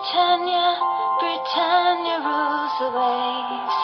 Britannia, 0.00 0.80
Britannia 1.20 2.24
rules 2.24 2.72
the 2.80 2.88
waves. 2.88 3.76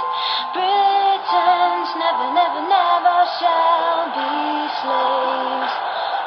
Britons 0.57 1.93
never, 2.01 2.33
never, 2.33 2.63
never 2.73 3.17
shall 3.37 4.09
be 4.17 4.65
slaves. 4.81 5.77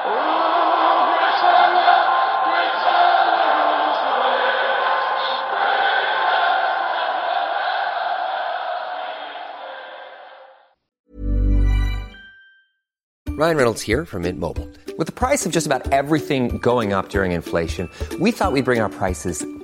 Rules 0.06 0.70
the 4.06 4.14
waves. 4.22 4.70
Ryan 13.40 13.58
Reynolds 13.58 13.82
here 13.82 14.06
from 14.06 14.22
Mint 14.24 14.38
Mobile. 14.38 14.70
With 15.00 15.08
the 15.08 15.14
price 15.14 15.48
of 15.48 15.52
just 15.52 15.66
about 15.66 15.92
everything 15.92 16.60
going 16.60 16.94
up 16.94 17.10
during 17.10 17.32
inflation, 17.32 17.90
we 18.20 18.32
thought 18.32 18.52
we'd 18.52 18.66
bring 18.66 18.82
our 18.82 18.90
prices 18.90 19.44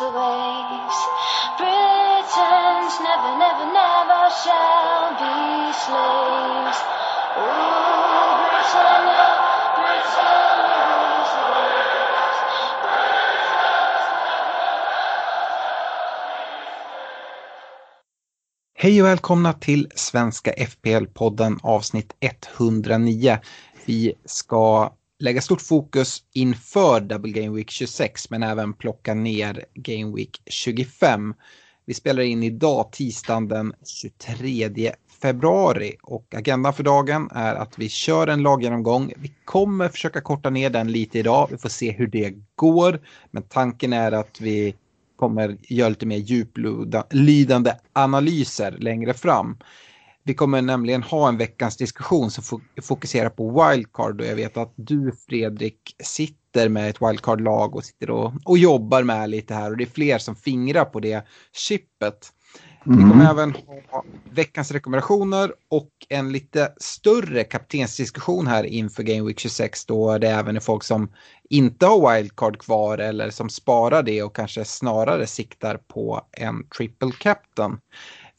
rules 0.00 0.12
the 0.12 0.18
waves. 0.18 0.98
Britons 1.58 2.94
never, 3.00 3.32
never, 3.38 3.66
never 3.72 4.30
shall 4.42 5.10
be 5.20 5.72
slaves. 5.72 6.80
Ooh, 7.36 8.32
Britannia, 8.40 9.26
Britannia 9.76 10.82
rules 10.88 11.30
the 11.36 11.46
waves. 11.52 12.38
Hej 18.74 19.02
och 19.02 19.08
välkomna 19.08 19.52
till 19.52 19.88
Svenska 19.94 20.52
FPL-podden 20.52 21.58
avsnitt 21.62 22.12
109. 22.20 23.38
Vi 23.84 24.14
ska 24.24 24.92
lägga 25.20 25.40
stort 25.40 25.60
fokus 25.60 26.22
inför 26.32 27.00
Double 27.00 27.32
Game 27.32 27.56
Week 27.56 27.70
26 27.70 28.30
men 28.30 28.42
även 28.42 28.72
plocka 28.72 29.14
ner 29.14 29.64
Game 29.74 30.16
Week 30.16 30.42
25. 30.46 31.34
Vi 31.86 31.94
spelar 31.94 32.22
in 32.22 32.42
idag 32.42 32.92
tisdagen 32.92 33.48
den 33.48 33.72
23 33.84 34.92
februari 35.22 35.96
och 36.02 36.34
agendan 36.34 36.74
för 36.74 36.82
dagen 36.82 37.28
är 37.32 37.54
att 37.54 37.78
vi 37.78 37.88
kör 37.88 38.26
en 38.26 38.42
laggenomgång. 38.42 39.12
Vi 39.16 39.32
kommer 39.44 39.88
försöka 39.88 40.20
korta 40.20 40.50
ner 40.50 40.70
den 40.70 40.92
lite 40.92 41.18
idag. 41.18 41.48
Vi 41.50 41.58
får 41.58 41.68
se 41.68 41.90
hur 41.90 42.06
det 42.06 42.34
går. 42.54 43.00
Men 43.30 43.42
tanken 43.42 43.92
är 43.92 44.12
att 44.12 44.40
vi 44.40 44.74
kommer 45.16 45.56
göra 45.60 45.88
lite 45.88 46.06
mer 46.06 46.16
djuplydande 46.16 47.72
analyser 47.92 48.76
längre 48.78 49.14
fram. 49.14 49.58
Vi 50.30 50.34
kommer 50.34 50.62
nämligen 50.62 51.02
ha 51.02 51.28
en 51.28 51.36
veckans 51.36 51.76
diskussion 51.76 52.30
som 52.30 52.44
fo- 52.44 52.82
fokuserar 52.82 53.30
på 53.30 53.68
wildcard 53.70 54.20
och 54.20 54.26
jag 54.26 54.36
vet 54.36 54.56
att 54.56 54.72
du 54.76 55.12
Fredrik 55.28 55.96
sitter 56.04 56.68
med 56.68 56.90
ett 56.90 57.02
wildcard-lag 57.02 57.76
och 57.76 57.84
sitter 57.84 58.10
och, 58.10 58.32
och 58.44 58.58
jobbar 58.58 59.02
med 59.02 59.30
lite 59.30 59.54
här 59.54 59.70
och 59.70 59.76
det 59.76 59.84
är 59.84 59.90
fler 59.94 60.18
som 60.18 60.36
fingrar 60.36 60.84
på 60.84 61.00
det 61.00 61.26
chippet. 61.52 62.32
Vi 62.84 62.96
kommer 62.96 63.30
även 63.30 63.54
ha 63.90 64.04
veckans 64.32 64.70
rekommendationer 64.70 65.52
och 65.70 65.90
en 66.08 66.32
lite 66.32 66.72
större 66.76 67.44
kaptensdiskussion 67.44 68.46
här 68.46 68.64
inför 68.64 69.02
Game 69.02 69.26
Week 69.26 69.38
26 69.38 69.86
då 69.86 70.18
det 70.18 70.28
även 70.28 70.56
är 70.56 70.60
folk 70.60 70.84
som 70.84 71.12
inte 71.50 71.86
har 71.86 72.14
wildcard 72.14 72.58
kvar 72.58 72.98
eller 72.98 73.30
som 73.30 73.48
sparar 73.48 74.02
det 74.02 74.22
och 74.22 74.36
kanske 74.36 74.64
snarare 74.64 75.26
siktar 75.26 75.76
på 75.76 76.26
en 76.32 76.68
triple 76.68 77.12
captain. 77.20 77.78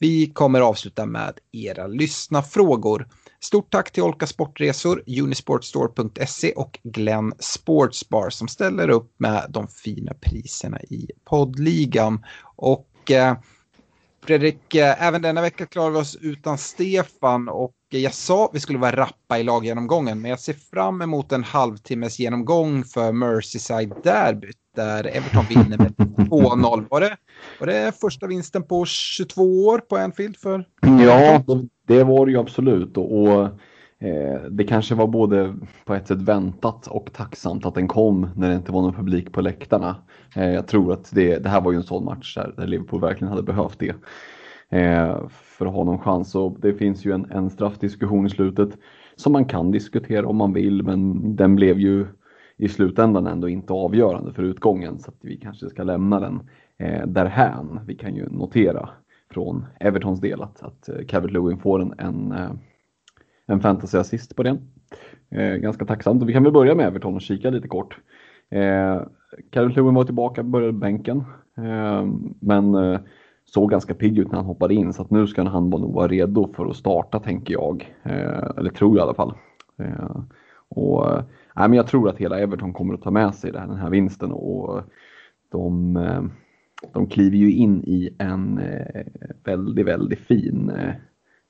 Vi 0.02 0.28
kommer 0.28 0.62
avsluta 0.62 1.06
med 1.06 1.40
era 1.52 1.88
lyssnafrågor. 1.88 3.08
Stort 3.40 3.72
tack 3.72 3.92
till 3.92 4.04
Olka 4.04 4.28
Sportresor, 4.28 5.04
Unisportstore.se 5.22 6.52
och 6.52 6.80
Glenn 6.84 7.34
Sportsbar 7.40 8.30
som 8.30 8.48
ställer 8.48 8.90
upp 8.90 9.14
med 9.18 9.46
de 9.50 9.68
fina 9.68 10.14
priserna 10.14 10.82
i 10.82 11.08
poddligan. 11.26 12.26
Och 12.56 13.12
eh, 13.12 13.38
Fredrik, 14.24 14.76
eh, 14.76 15.04
även 15.08 15.22
denna 15.22 15.42
vecka 15.42 15.66
klarar 15.66 15.92
vi 15.92 15.98
oss 15.98 16.18
utan 16.22 16.58
Stefan 16.58 17.50
och 17.50 17.74
jag 18.00 18.14
sa 18.14 18.46
att 18.46 18.52
vi 18.54 18.60
skulle 18.60 18.80
vara 18.80 18.96
rappa 18.96 19.40
i 19.40 19.44
laggenomgången 19.44 20.22
men 20.22 20.30
jag 20.30 20.40
ser 20.40 20.54
fram 20.54 21.02
emot 21.02 21.32
en 21.32 21.44
halvtimmes 21.44 22.20
genomgång 22.20 22.84
för 22.84 23.12
Merseyside 23.12 23.94
Derbyt 24.04 24.58
där 24.76 25.08
Everton 25.08 25.46
vinner 25.50 25.78
med 25.78 25.94
2-0. 26.30 26.86
Var 26.90 27.02
det, 27.02 27.18
var 27.60 27.68
det 27.68 28.00
första 28.02 28.28
vinsten 28.28 28.64
på 28.64 28.86
22 28.86 29.42
år 29.68 29.78
på 29.78 29.98
Anfield 29.98 30.38
för 30.38 30.66
Ja, 30.82 31.44
det, 31.48 31.68
det 31.88 32.04
var 32.04 32.26
det 32.26 32.32
ju 32.32 32.40
absolut. 32.40 32.98
Och, 32.98 33.22
och 33.22 33.44
eh, 34.00 34.42
det 34.50 34.64
kanske 34.64 34.96
var 34.96 35.08
både 35.08 35.56
på 35.86 35.96
ett 35.96 36.08
sätt 36.08 36.22
väntat 36.22 36.88
och 36.88 37.10
tacksamt 37.14 37.66
att 37.66 37.76
den 37.76 37.88
kom 37.88 38.30
när 38.36 38.50
det 38.50 38.56
inte 38.56 38.72
var 38.72 38.82
någon 38.82 38.94
publik 38.94 39.32
på 39.32 39.42
läktarna. 39.42 39.96
Eh, 40.36 40.50
jag 40.50 40.68
tror 40.68 40.94
att 40.94 41.12
det, 41.12 41.38
det 41.38 41.50
här 41.50 41.62
var 41.62 41.72
ju 41.72 41.78
en 41.78 41.84
sån 41.84 42.06
match 42.06 42.36
där, 42.36 42.54
där 42.58 42.68
Liverpool 42.68 43.02
verkligen 43.02 43.30
hade 43.30 43.44
behövt 43.44 43.80
det. 43.80 43.96
Eh, 44.72 45.28
för 45.30 45.66
att 45.66 45.74
ha 45.74 45.84
någon 45.84 46.00
chans. 46.00 46.36
Och 46.36 46.58
det 46.60 46.74
finns 46.74 47.06
ju 47.06 47.12
en, 47.12 47.32
en 47.32 47.50
straffdiskussion 47.50 48.26
i 48.26 48.30
slutet 48.30 48.78
som 49.16 49.34
man 49.34 49.46
kan 49.46 49.72
diskutera 49.72 50.28
om 50.28 50.38
man 50.38 50.54
vill, 50.54 50.84
men 50.84 51.36
den 51.36 51.56
blev 51.56 51.80
ju 51.80 52.08
i 52.58 52.68
slutändan 52.68 53.28
ändå 53.28 53.50
inte 53.50 53.74
avgörande 53.74 54.34
för 54.34 54.44
utgången 54.44 55.00
så 55.00 55.12
att 55.12 55.18
vi 55.22 55.38
kanske 55.38 55.70
ska 55.70 55.84
lämna 55.84 56.20
den 56.20 56.50
eh, 56.78 57.08
därhän. 57.08 57.80
Vi 57.86 57.96
kan 57.96 58.16
ju 58.16 58.30
notera 58.30 58.90
från 59.30 59.66
Evertons 59.80 60.22
del 60.22 60.42
att, 60.42 60.64
att 60.64 60.90
eh, 60.90 61.06
Calvert 61.08 61.32
Lewin 61.32 61.58
får 61.58 61.82
en, 61.82 61.94
en, 61.98 62.32
eh, 62.32 62.52
en 63.46 63.60
fantasy 63.60 63.98
assist 63.98 64.36
på 64.36 64.44
den. 64.44 64.58
Eh, 65.30 65.56
ganska 65.56 65.86
tacksamt 65.86 66.22
och 66.22 66.30
vi 66.30 66.34
kan 66.34 66.44
väl 66.44 66.54
börja 66.54 66.76
med 66.76 66.88
Everton 66.88 67.16
och 67.16 67.22
kika 67.22 67.50
lite 67.50 67.68
kort. 67.68 67.98
Eh, 68.50 69.02
Calvert 69.50 69.76
Lewin 69.76 69.94
var 69.94 70.04
tillbaka, 70.04 70.44
började 70.44 70.74
bänken, 70.74 71.24
eh, 71.58 72.06
men 72.40 72.76
eh, 72.76 73.00
såg 73.54 73.72
ganska 73.72 73.94
pigg 73.94 74.20
ut 74.20 74.32
när 74.32 74.36
han 74.36 74.46
hoppade 74.46 74.74
in 74.74 74.94
så 74.94 75.02
att 75.02 75.12
nu 75.12 75.28
ska 75.28 75.44
han 75.44 75.70
nog 75.70 75.94
vara 75.94 76.08
redo 76.08 76.54
för 76.54 76.66
att 76.66 76.76
starta 76.76 77.20
tänker 77.20 77.54
jag. 77.54 77.96
Eh, 78.04 78.50
eller 78.58 78.70
tror 78.70 78.98
jag 78.98 79.04
i 79.04 79.04
alla 79.04 79.14
fall. 79.14 79.34
Eh, 79.78 80.22
och, 80.70 81.12
eh, 81.12 81.24
men 81.56 81.74
jag 81.74 81.88
tror 81.88 82.10
att 82.10 82.18
hela 82.18 82.40
Everton 82.40 82.74
kommer 82.74 82.94
att 82.94 83.02
ta 83.02 83.12
med 83.12 83.36
sig 83.36 83.52
den 83.52 83.76
här 83.76 83.90
vinsten 83.90 84.32
och 84.32 84.82
de, 85.50 85.98
eh, 85.98 86.24
de 86.94 87.08
kliver 87.08 87.38
ju 87.38 87.52
in 87.52 87.84
i 87.84 88.16
en 88.18 88.58
eh, 88.58 89.06
väldigt, 89.44 89.86
väldigt 89.86 90.20
fin 90.20 90.70
eh, 90.70 90.94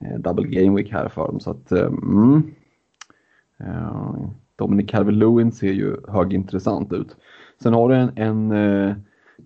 eh, 0.06 0.20
double 0.20 0.48
game 0.48 0.78
week 0.78 0.92
här 0.92 1.10
för 1.10 1.28
dem. 1.28 1.40
Så 1.40 1.52
att, 1.52 1.72
eh, 1.72 1.88
mm, 1.88 2.44
eh, 3.60 4.16
Dominic 4.56 4.92
Calvert-Lewin 4.92 5.52
ser 5.52 5.74
ju 5.74 5.98
högintressant 6.08 6.94
ut. 6.94 7.18
Sen 7.64 7.74
har 7.74 7.90
du 7.90 7.96
en, 7.96 8.12
en, 8.16 8.52
eh, 8.52 8.96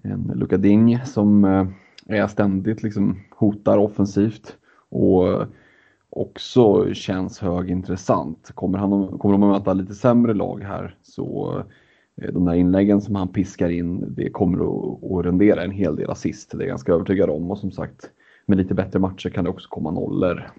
en 0.04 0.32
Luka 0.36 0.58
Ding 0.58 1.00
som 1.06 1.46
är 2.10 2.28
ständigt 2.28 2.84
liksom 2.84 3.20
hotar 3.30 3.78
offensivt 3.78 4.58
och 4.90 5.46
också 6.10 6.94
känns 6.94 7.40
högintressant. 7.40 8.52
Kommer, 8.56 8.78
han, 8.80 9.18
kommer 9.18 9.34
de 9.34 9.44
att 9.44 9.60
möta 9.60 9.74
lite 9.74 9.94
sämre 9.94 10.34
lag 10.34 10.64
här 10.64 10.98
så 11.02 11.58
eh, 12.22 12.34
de 12.34 12.46
där 12.46 12.54
inläggen 12.54 13.02
som 13.02 13.16
han 13.16 13.28
piskar 13.28 13.70
in, 13.70 14.14
det 14.16 14.30
kommer 14.30 14.58
att, 14.58 15.04
att 15.12 15.26
rendera 15.26 15.64
en 15.64 15.72
hel 15.72 15.96
del 15.96 16.10
assist. 16.10 16.52
Det 16.52 16.58
är 16.58 16.62
jag 16.62 16.68
ganska 16.68 16.94
övertygad 16.94 17.30
om 17.30 17.52
och 17.52 17.58
som 17.58 17.72
sagt 17.72 18.10
med 18.46 18.58
lite 18.58 18.74
bättre 18.74 19.00
matcher 19.00 19.30
kan 19.30 19.44
det 19.44 19.50
också 19.50 19.70
komma 19.70 19.92
nollor. 19.92 20.52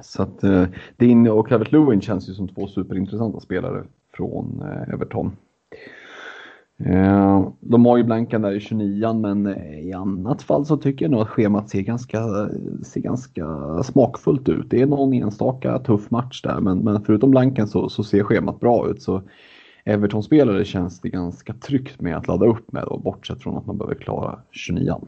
Så 0.00 0.22
att 0.22 0.44
eh, 0.44 0.64
Din 0.96 1.28
och 1.28 1.48
Calvert 1.48 1.72
Lewin 1.72 2.00
känns 2.00 2.28
ju 2.28 2.34
som 2.34 2.48
två 2.48 2.66
superintressanta 2.66 3.40
spelare 3.40 3.84
från 4.16 4.62
eh, 4.62 4.94
Everton. 4.94 5.36
Eh, 6.86 7.48
de 7.60 7.86
har 7.86 7.96
ju 7.96 8.04
blankan 8.04 8.42
där 8.42 8.52
i 8.52 8.60
29 8.60 9.12
men 9.12 9.46
eh, 9.46 9.80
i 9.80 9.92
annat 9.92 10.42
fall 10.42 10.66
så 10.66 10.76
tycker 10.76 11.04
jag 11.04 11.12
nog 11.12 11.20
att 11.20 11.28
schemat 11.28 11.70
ser 11.70 11.80
ganska, 11.80 12.48
ser 12.82 13.00
ganska 13.00 13.46
smakfullt 13.82 14.48
ut. 14.48 14.70
Det 14.70 14.82
är 14.82 14.86
någon 14.86 15.12
enstaka 15.12 15.78
tuff 15.78 16.10
match 16.10 16.42
där 16.42 16.60
men, 16.60 16.78
men 16.78 17.04
förutom 17.04 17.30
blanken 17.30 17.68
så, 17.68 17.88
så 17.88 18.04
ser 18.04 18.22
schemat 18.22 18.60
bra 18.60 18.90
ut. 18.90 19.02
Så 19.02 19.22
Everton-spelare 19.84 20.64
känns 20.64 21.00
det 21.00 21.08
ganska 21.08 21.54
tryggt 21.54 22.00
med 22.00 22.16
att 22.16 22.28
ladda 22.28 22.46
upp 22.46 22.72
med 22.72 22.84
då, 22.86 22.98
bortsett 22.98 23.42
från 23.42 23.56
att 23.56 23.66
man 23.66 23.78
behöver 23.78 23.94
klara 23.94 24.38
29 24.50 25.00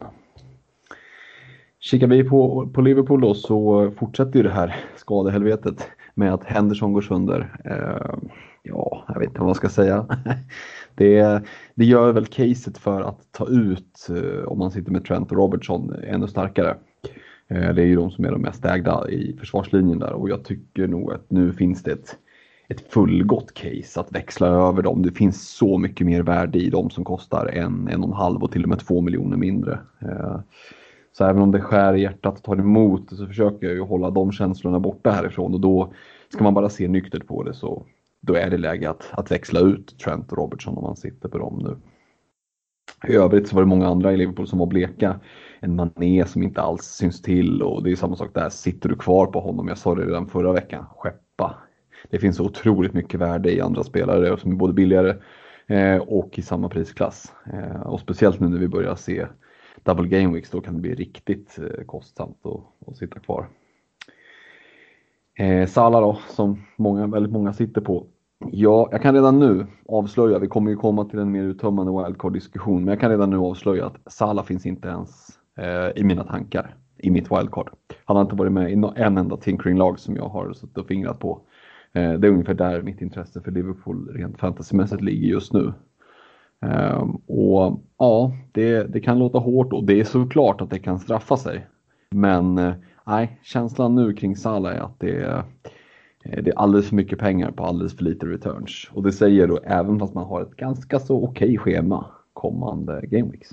Kikar 1.80 2.06
vi 2.06 2.24
på, 2.24 2.70
på 2.74 2.80
Liverpool 2.80 3.20
då 3.20 3.34
så 3.34 3.90
fortsätter 3.90 4.36
ju 4.36 4.42
det 4.42 4.50
här 4.50 4.76
skadehelvetet 4.96 5.88
med 6.14 6.34
att 6.34 6.44
Henderson 6.44 6.92
går 6.92 7.00
sönder. 7.00 7.56
Eh, 7.64 8.30
ja, 8.62 9.04
jag 9.08 9.18
vet 9.18 9.28
inte 9.28 9.40
vad 9.40 9.48
man 9.48 9.54
ska 9.54 9.68
säga. 9.68 10.06
Det, 10.94 11.42
det 11.74 11.84
gör 11.84 12.12
väl 12.12 12.26
caset 12.26 12.78
för 12.78 13.00
att 13.00 13.32
ta 13.32 13.48
ut, 13.48 14.08
eh, 14.08 14.44
om 14.44 14.58
man 14.58 14.70
sitter 14.70 14.92
med 14.92 15.04
Trent 15.04 15.30
och 15.32 15.38
Robertson, 15.38 15.94
ännu 16.06 16.26
starkare. 16.26 16.76
Eh, 17.48 17.74
det 17.74 17.82
är 17.82 17.86
ju 17.86 17.96
de 17.96 18.10
som 18.10 18.24
är 18.24 18.30
de 18.30 18.42
mest 18.42 18.64
ägda 18.64 19.08
i 19.08 19.36
försvarslinjen 19.38 19.98
där 19.98 20.12
och 20.12 20.30
jag 20.30 20.44
tycker 20.44 20.88
nog 20.88 21.12
att 21.12 21.30
nu 21.30 21.52
finns 21.52 21.82
det 21.82 21.92
ett, 21.92 22.16
ett 22.68 22.92
fullgott 22.92 23.54
case 23.54 24.00
att 24.00 24.12
växla 24.12 24.46
över 24.46 24.82
dem. 24.82 25.02
Det 25.02 25.12
finns 25.12 25.48
så 25.48 25.78
mycket 25.78 26.06
mer 26.06 26.22
värde 26.22 26.58
i 26.58 26.70
dem 26.70 26.90
som 26.90 27.04
kostar 27.04 27.46
en, 27.46 27.88
en 27.88 28.02
och 28.02 28.08
en 28.08 28.16
halv 28.16 28.42
och 28.42 28.52
till 28.52 28.62
och 28.62 28.68
med 28.68 28.78
två 28.78 29.00
miljoner 29.00 29.36
mindre. 29.36 29.78
Eh, 30.00 30.40
så 31.12 31.24
även 31.24 31.42
om 31.42 31.50
det 31.50 31.60
skär 31.60 31.94
i 31.94 32.02
hjärtat 32.02 32.36
och 32.38 32.42
tar 32.42 32.56
emot 32.56 33.10
så 33.10 33.26
försöker 33.26 33.66
jag 33.66 33.76
ju 33.76 33.82
hålla 33.82 34.10
de 34.10 34.32
känslorna 34.32 34.80
borta 34.80 35.10
härifrån 35.10 35.54
och 35.54 35.60
då 35.60 35.92
ska 36.28 36.44
man 36.44 36.54
bara 36.54 36.68
se 36.68 36.88
nyktert 36.88 37.26
på 37.26 37.42
det 37.42 37.54
så 37.54 37.86
då 38.24 38.34
är 38.34 38.50
det 38.50 38.58
läge 38.58 38.90
att, 38.90 39.10
att 39.12 39.30
växla 39.30 39.60
ut 39.60 39.98
Trent 39.98 40.32
och 40.32 40.38
Robertson 40.38 40.76
om 40.76 40.82
man 40.82 40.96
sitter 40.96 41.28
på 41.28 41.38
dem 41.38 41.58
nu. 41.58 41.76
I 43.12 43.16
övrigt 43.16 43.48
så 43.48 43.54
var 43.54 43.62
det 43.62 43.68
många 43.68 43.88
andra 43.88 44.12
i 44.12 44.16
Liverpool 44.16 44.46
som 44.46 44.58
var 44.58 44.66
bleka. 44.66 45.20
En 45.60 45.76
Mané 45.76 46.24
som 46.26 46.42
inte 46.42 46.60
alls 46.60 46.84
syns 46.84 47.22
till 47.22 47.62
och 47.62 47.82
det 47.82 47.90
är 47.90 47.96
samma 47.96 48.16
sak 48.16 48.34
där. 48.34 48.48
Sitter 48.48 48.88
du 48.88 48.96
kvar 48.96 49.26
på 49.26 49.40
honom? 49.40 49.68
Jag 49.68 49.78
sa 49.78 49.94
det 49.94 50.06
redan 50.06 50.26
förra 50.26 50.52
veckan. 50.52 50.86
Skeppa. 50.96 51.54
Det 52.10 52.18
finns 52.18 52.36
så 52.36 52.44
otroligt 52.44 52.92
mycket 52.92 53.20
värde 53.20 53.52
i 53.52 53.60
andra 53.60 53.84
spelare 53.84 54.38
som 54.38 54.52
är 54.52 54.56
både 54.56 54.72
billigare 54.72 55.14
eh, 55.66 55.96
och 55.96 56.38
i 56.38 56.42
samma 56.42 56.68
prisklass. 56.68 57.32
Eh, 57.52 57.80
och 57.80 58.00
speciellt 58.00 58.40
nu 58.40 58.48
när 58.48 58.58
vi 58.58 58.68
börjar 58.68 58.94
se 58.94 59.26
double 59.82 60.08
game 60.08 60.34
weeks 60.34 60.50
då 60.50 60.60
kan 60.60 60.74
det 60.74 60.80
bli 60.80 60.94
riktigt 60.94 61.58
eh, 61.58 61.84
kostsamt 61.84 62.46
att, 62.46 62.88
att 62.88 62.96
sitta 62.96 63.20
kvar. 63.20 63.48
Eh, 65.38 65.66
Sala 65.66 66.00
då, 66.00 66.18
som 66.28 66.62
många, 66.76 67.06
väldigt 67.06 67.32
många 67.32 67.52
sitter 67.52 67.80
på. 67.80 68.06
Ja, 68.38 68.88
jag 68.92 69.02
kan 69.02 69.14
redan 69.14 69.38
nu 69.38 69.66
avslöja, 69.88 70.38
vi 70.38 70.46
kommer 70.46 70.70
ju 70.70 70.76
komma 70.76 71.04
till 71.04 71.18
en 71.18 71.30
mer 71.30 71.42
uttömmande 71.42 72.04
wildcard-diskussion, 72.04 72.84
men 72.84 72.92
jag 72.92 73.00
kan 73.00 73.10
redan 73.10 73.30
nu 73.30 73.36
avslöja 73.36 73.86
att 73.86 74.12
Sala 74.12 74.42
finns 74.42 74.66
inte 74.66 74.88
ens 74.88 75.28
eh, 75.58 76.00
i 76.02 76.04
mina 76.04 76.24
tankar 76.24 76.76
i 76.98 77.10
mitt 77.10 77.32
wildcard. 77.32 77.70
Han 78.04 78.16
har 78.16 78.22
inte 78.22 78.34
varit 78.34 78.52
med 78.52 78.70
i 78.70 78.72
en 78.96 79.18
enda 79.18 79.36
tinkering-lag 79.36 79.98
som 79.98 80.16
jag 80.16 80.28
har 80.28 80.52
suttit 80.52 80.78
och 80.78 80.86
fingrat 80.86 81.18
på. 81.18 81.40
Eh, 81.92 82.12
det 82.12 82.26
är 82.26 82.30
ungefär 82.30 82.54
där 82.54 82.82
mitt 82.82 83.00
intresse 83.00 83.40
för 83.40 83.50
Liverpool 83.50 84.08
rent 84.14 84.38
fantasymässigt 84.38 85.02
ligger 85.02 85.28
just 85.28 85.52
nu. 85.52 85.72
Eh, 86.62 87.08
och 87.26 87.80
ja, 87.98 88.32
det, 88.52 88.92
det 88.92 89.00
kan 89.00 89.18
låta 89.18 89.38
hårt 89.38 89.72
och 89.72 89.84
det 89.84 90.00
är 90.00 90.04
såklart 90.04 90.60
att 90.60 90.70
det 90.70 90.78
kan 90.78 90.98
straffa 90.98 91.36
sig. 91.36 91.66
Men 92.10 92.58
eh, 92.58 92.74
nej, 93.06 93.40
känslan 93.42 93.94
nu 93.94 94.12
kring 94.12 94.36
Salah 94.36 94.76
är 94.76 94.80
att 94.80 95.00
det 95.00 95.10
är, 95.10 95.36
eh, 95.36 95.44
det 96.24 96.50
är 96.50 96.58
alldeles 96.58 96.88
för 96.88 96.96
mycket 96.96 97.18
pengar 97.18 97.50
på 97.50 97.64
alldeles 97.64 97.96
för 97.96 98.04
lite 98.04 98.26
returns. 98.26 98.90
Och 98.92 99.02
det 99.02 99.12
säger 99.12 99.46
då 99.46 99.58
även 99.58 99.98
fast 99.98 100.14
man 100.14 100.26
har 100.26 100.42
ett 100.42 100.56
ganska 100.56 101.00
så 101.00 101.24
okej 101.24 101.58
schema 101.58 102.06
kommande 102.32 103.00
gameweeks. 103.06 103.48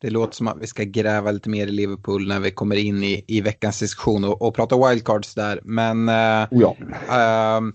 Det 0.00 0.10
låter 0.10 0.34
som 0.34 0.48
att 0.48 0.58
vi 0.60 0.66
ska 0.66 0.84
gräva 0.84 1.30
lite 1.30 1.48
mer 1.50 1.66
i 1.66 1.70
Liverpool 1.70 2.28
när 2.28 2.40
vi 2.40 2.50
kommer 2.50 2.76
in 2.76 3.02
i, 3.02 3.24
i 3.26 3.40
veckans 3.40 3.78
diskussion 3.78 4.24
och, 4.24 4.42
och 4.42 4.54
prata 4.54 4.88
wildcards 4.88 5.34
där. 5.34 5.60
Men 5.64 6.08
uh, 6.08 6.48
ja. 6.50 6.76
uh, 6.80 7.72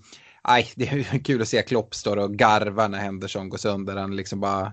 nej, 0.47 0.67
det 0.75 0.88
är 0.88 1.19
kul 1.23 1.41
att 1.41 1.47
se 1.47 1.61
Klopp 1.61 1.95
stå 1.95 2.23
och 2.23 2.35
garva 2.35 2.88
när 2.88 3.00
Henderson 3.00 3.50
går 3.50 3.57
sönder. 3.57 3.95
Han 3.95 4.15
liksom 4.15 4.39
bara, 4.39 4.61
eh, 4.61 4.71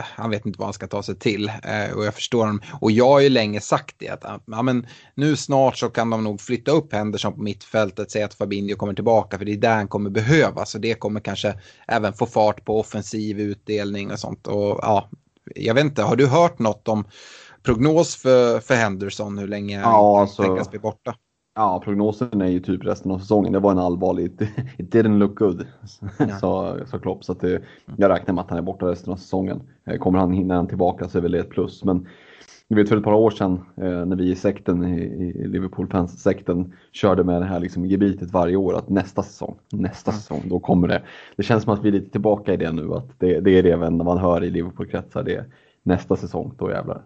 han 0.00 0.30
vet 0.30 0.46
inte 0.46 0.58
vad 0.58 0.66
han 0.66 0.72
ska 0.72 0.86
ta 0.86 1.02
sig 1.02 1.18
till. 1.18 1.48
Eh, 1.48 1.96
och 1.96 2.04
jag 2.04 2.14
förstår 2.14 2.40
honom. 2.40 2.62
Och 2.80 2.90
jag 2.90 3.08
har 3.08 3.20
ju 3.20 3.28
länge 3.28 3.60
sagt 3.60 3.96
det 3.98 4.08
att 4.08 4.42
ja, 4.46 4.62
men 4.62 4.86
nu 5.14 5.36
snart 5.36 5.76
så 5.76 5.88
kan 5.88 6.10
de 6.10 6.24
nog 6.24 6.40
flytta 6.40 6.70
upp 6.70 6.92
Henderson 6.92 7.32
på 7.34 7.42
mittfältet, 7.42 8.10
säga 8.10 8.24
att 8.24 8.34
Fabinho 8.34 8.76
kommer 8.76 8.94
tillbaka 8.94 9.38
för 9.38 9.44
det 9.44 9.52
är 9.52 9.56
där 9.56 9.74
han 9.74 9.88
kommer 9.88 10.10
behövas. 10.10 10.70
Så 10.70 10.78
det 10.78 10.94
kommer 10.94 11.20
kanske 11.20 11.54
även 11.88 12.12
få 12.12 12.26
fart 12.26 12.64
på 12.64 12.80
offensiv 12.80 13.40
utdelning 13.40 14.10
och 14.10 14.18
sånt. 14.18 14.46
Och 14.46 14.78
ja, 14.82 15.08
jag 15.54 15.74
vet 15.74 15.84
inte, 15.84 16.02
har 16.02 16.16
du 16.16 16.26
hört 16.26 16.58
något 16.58 16.88
om 16.88 17.04
prognos 17.62 18.16
för, 18.16 18.60
för 18.60 18.74
Henderson, 18.74 19.38
hur 19.38 19.48
länge 19.48 19.78
han 19.78 19.92
ja, 19.92 20.14
kan 20.14 20.22
alltså, 20.22 20.42
tänkas 20.42 20.70
bli 20.70 20.78
borta? 20.78 21.14
Ja, 21.54 21.82
prognosen 21.84 22.40
är 22.40 22.46
ju 22.46 22.60
typ 22.60 22.84
resten 22.84 23.10
av 23.10 23.18
säsongen. 23.18 23.52
Det 23.52 23.58
var 23.58 23.70
en 23.70 23.78
allvarlig, 23.78 24.24
it 24.78 24.94
didn't 24.94 25.18
look 25.18 25.38
good, 25.38 25.66
ja. 26.18 26.28
sa, 26.40 26.76
sa 26.86 26.98
Klopp. 26.98 27.24
Så 27.24 27.32
att 27.32 27.40
det, 27.40 27.62
jag 27.96 28.10
räknar 28.10 28.34
med 28.34 28.42
att 28.42 28.50
han 28.50 28.58
är 28.58 28.62
borta 28.62 28.86
resten 28.86 29.12
av 29.12 29.16
säsongen. 29.16 29.62
Eh, 29.84 29.98
kommer 29.98 30.18
han 30.18 30.32
hinna 30.32 30.54
han 30.54 30.66
tillbaka 30.66 31.08
så 31.08 31.18
är 31.18 31.22
väl 31.22 31.32
det 31.32 31.38
ett 31.38 31.50
plus. 31.50 31.84
Men 31.84 32.08
jag 32.68 32.76
vet 32.76 32.88
för 32.88 32.96
ett 32.96 33.04
par 33.04 33.14
år 33.14 33.30
sedan 33.30 33.60
eh, 33.76 34.04
när 34.06 34.16
vi 34.16 34.30
i 34.30 34.36
sekten, 34.36 34.84
i, 34.84 35.02
i 35.44 35.46
Liverpool 35.46 35.88
fans-sekten, 35.88 36.72
körde 36.92 37.24
med 37.24 37.42
det 37.42 37.46
här 37.46 37.60
liksom 37.60 37.86
gebitet 37.86 38.30
varje 38.30 38.56
år 38.56 38.76
att 38.76 38.88
nästa 38.88 39.22
säsong, 39.22 39.58
nästa 39.72 40.10
mm. 40.10 40.20
säsong, 40.20 40.42
då 40.44 40.60
kommer 40.60 40.88
det. 40.88 41.02
Det 41.36 41.42
känns 41.42 41.64
som 41.64 41.72
att 41.72 41.84
vi 41.84 41.88
är 41.88 41.92
lite 41.92 42.10
tillbaka 42.10 42.54
i 42.54 42.56
det 42.56 42.72
nu, 42.72 42.94
att 42.94 43.08
det, 43.18 43.40
det 43.40 43.50
är 43.50 43.62
det 43.62 43.76
när 43.76 44.04
man 44.04 44.18
hör 44.18 44.44
i 44.44 44.50
Liverpool-kretsar, 44.50 45.22
det 45.22 45.34
är 45.34 45.44
nästa 45.82 46.16
säsong, 46.16 46.54
då 46.58 46.70
jävlar. 46.70 47.02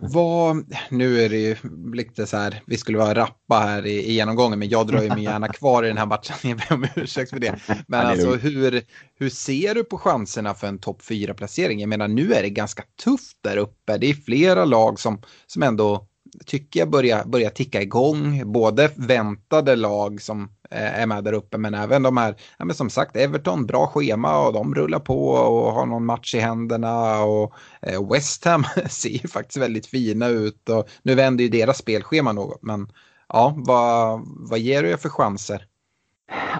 Vad, 0.00 0.74
nu 0.90 1.20
är 1.24 1.28
det 1.28 1.36
ju 1.36 1.56
lite 1.94 2.26
så 2.26 2.36
här, 2.36 2.62
vi 2.66 2.76
skulle 2.76 2.98
vara 2.98 3.14
rappa 3.14 3.58
här 3.58 3.86
i, 3.86 3.90
i 3.90 4.12
genomgången, 4.12 4.58
men 4.58 4.68
jag 4.68 4.86
drar 4.86 5.02
ju 5.02 5.08
mig 5.08 5.22
gärna 5.22 5.48
kvar 5.52 5.84
i 5.84 5.88
den 5.88 5.98
här 5.98 6.06
matchen, 6.06 6.36
jag 6.42 6.56
ber 6.58 6.72
om 6.72 6.86
ursäkt 6.96 7.30
för 7.30 7.38
det. 7.38 7.60
Men 7.88 8.06
alltså 8.06 8.34
hur, 8.34 8.82
hur 9.18 9.30
ser 9.30 9.74
du 9.74 9.84
på 9.84 9.98
chanserna 9.98 10.54
för 10.54 10.66
en 10.66 10.78
topp 10.78 11.02
4-placering? 11.02 11.80
Jag 11.80 11.88
menar, 11.88 12.08
nu 12.08 12.32
är 12.32 12.42
det 12.42 12.50
ganska 12.50 12.82
tufft 13.04 13.38
där 13.40 13.56
uppe. 13.56 13.98
Det 13.98 14.06
är 14.06 14.14
flera 14.14 14.64
lag 14.64 15.00
som, 15.00 15.22
som 15.46 15.62
ändå 15.62 16.07
tycker 16.46 16.80
jag 16.80 16.90
börjar, 16.90 17.24
börjar 17.24 17.50
ticka 17.50 17.82
igång. 17.82 18.52
Både 18.52 18.90
väntade 18.96 19.76
lag 19.76 20.20
som 20.20 20.42
eh, 20.70 21.00
är 21.00 21.06
med 21.06 21.24
där 21.24 21.32
uppe 21.32 21.58
men 21.58 21.74
även 21.74 22.02
de 22.02 22.16
här, 22.16 22.34
ja, 22.58 22.64
men 22.64 22.76
som 22.76 22.90
sagt 22.90 23.16
Everton, 23.16 23.66
bra 23.66 23.86
schema 23.86 24.46
och 24.46 24.52
de 24.52 24.74
rullar 24.74 24.98
på 24.98 25.28
och 25.28 25.72
har 25.72 25.86
någon 25.86 26.06
match 26.06 26.34
i 26.34 26.38
händerna 26.38 27.22
och 27.22 27.52
eh, 27.82 28.10
West 28.12 28.44
Ham 28.44 28.64
ser 28.88 29.22
ju 29.22 29.28
faktiskt 29.28 29.56
väldigt 29.62 29.86
fina 29.86 30.28
ut 30.28 30.68
och 30.68 30.88
nu 31.02 31.14
vänder 31.14 31.44
ju 31.44 31.50
deras 31.50 31.78
spelschema 31.78 32.32
något 32.32 32.62
men 32.62 32.92
ja, 33.28 33.54
vad, 33.56 34.20
vad 34.50 34.58
ger 34.58 34.82
du 34.82 34.96
för 34.96 35.08
chanser? 35.08 35.64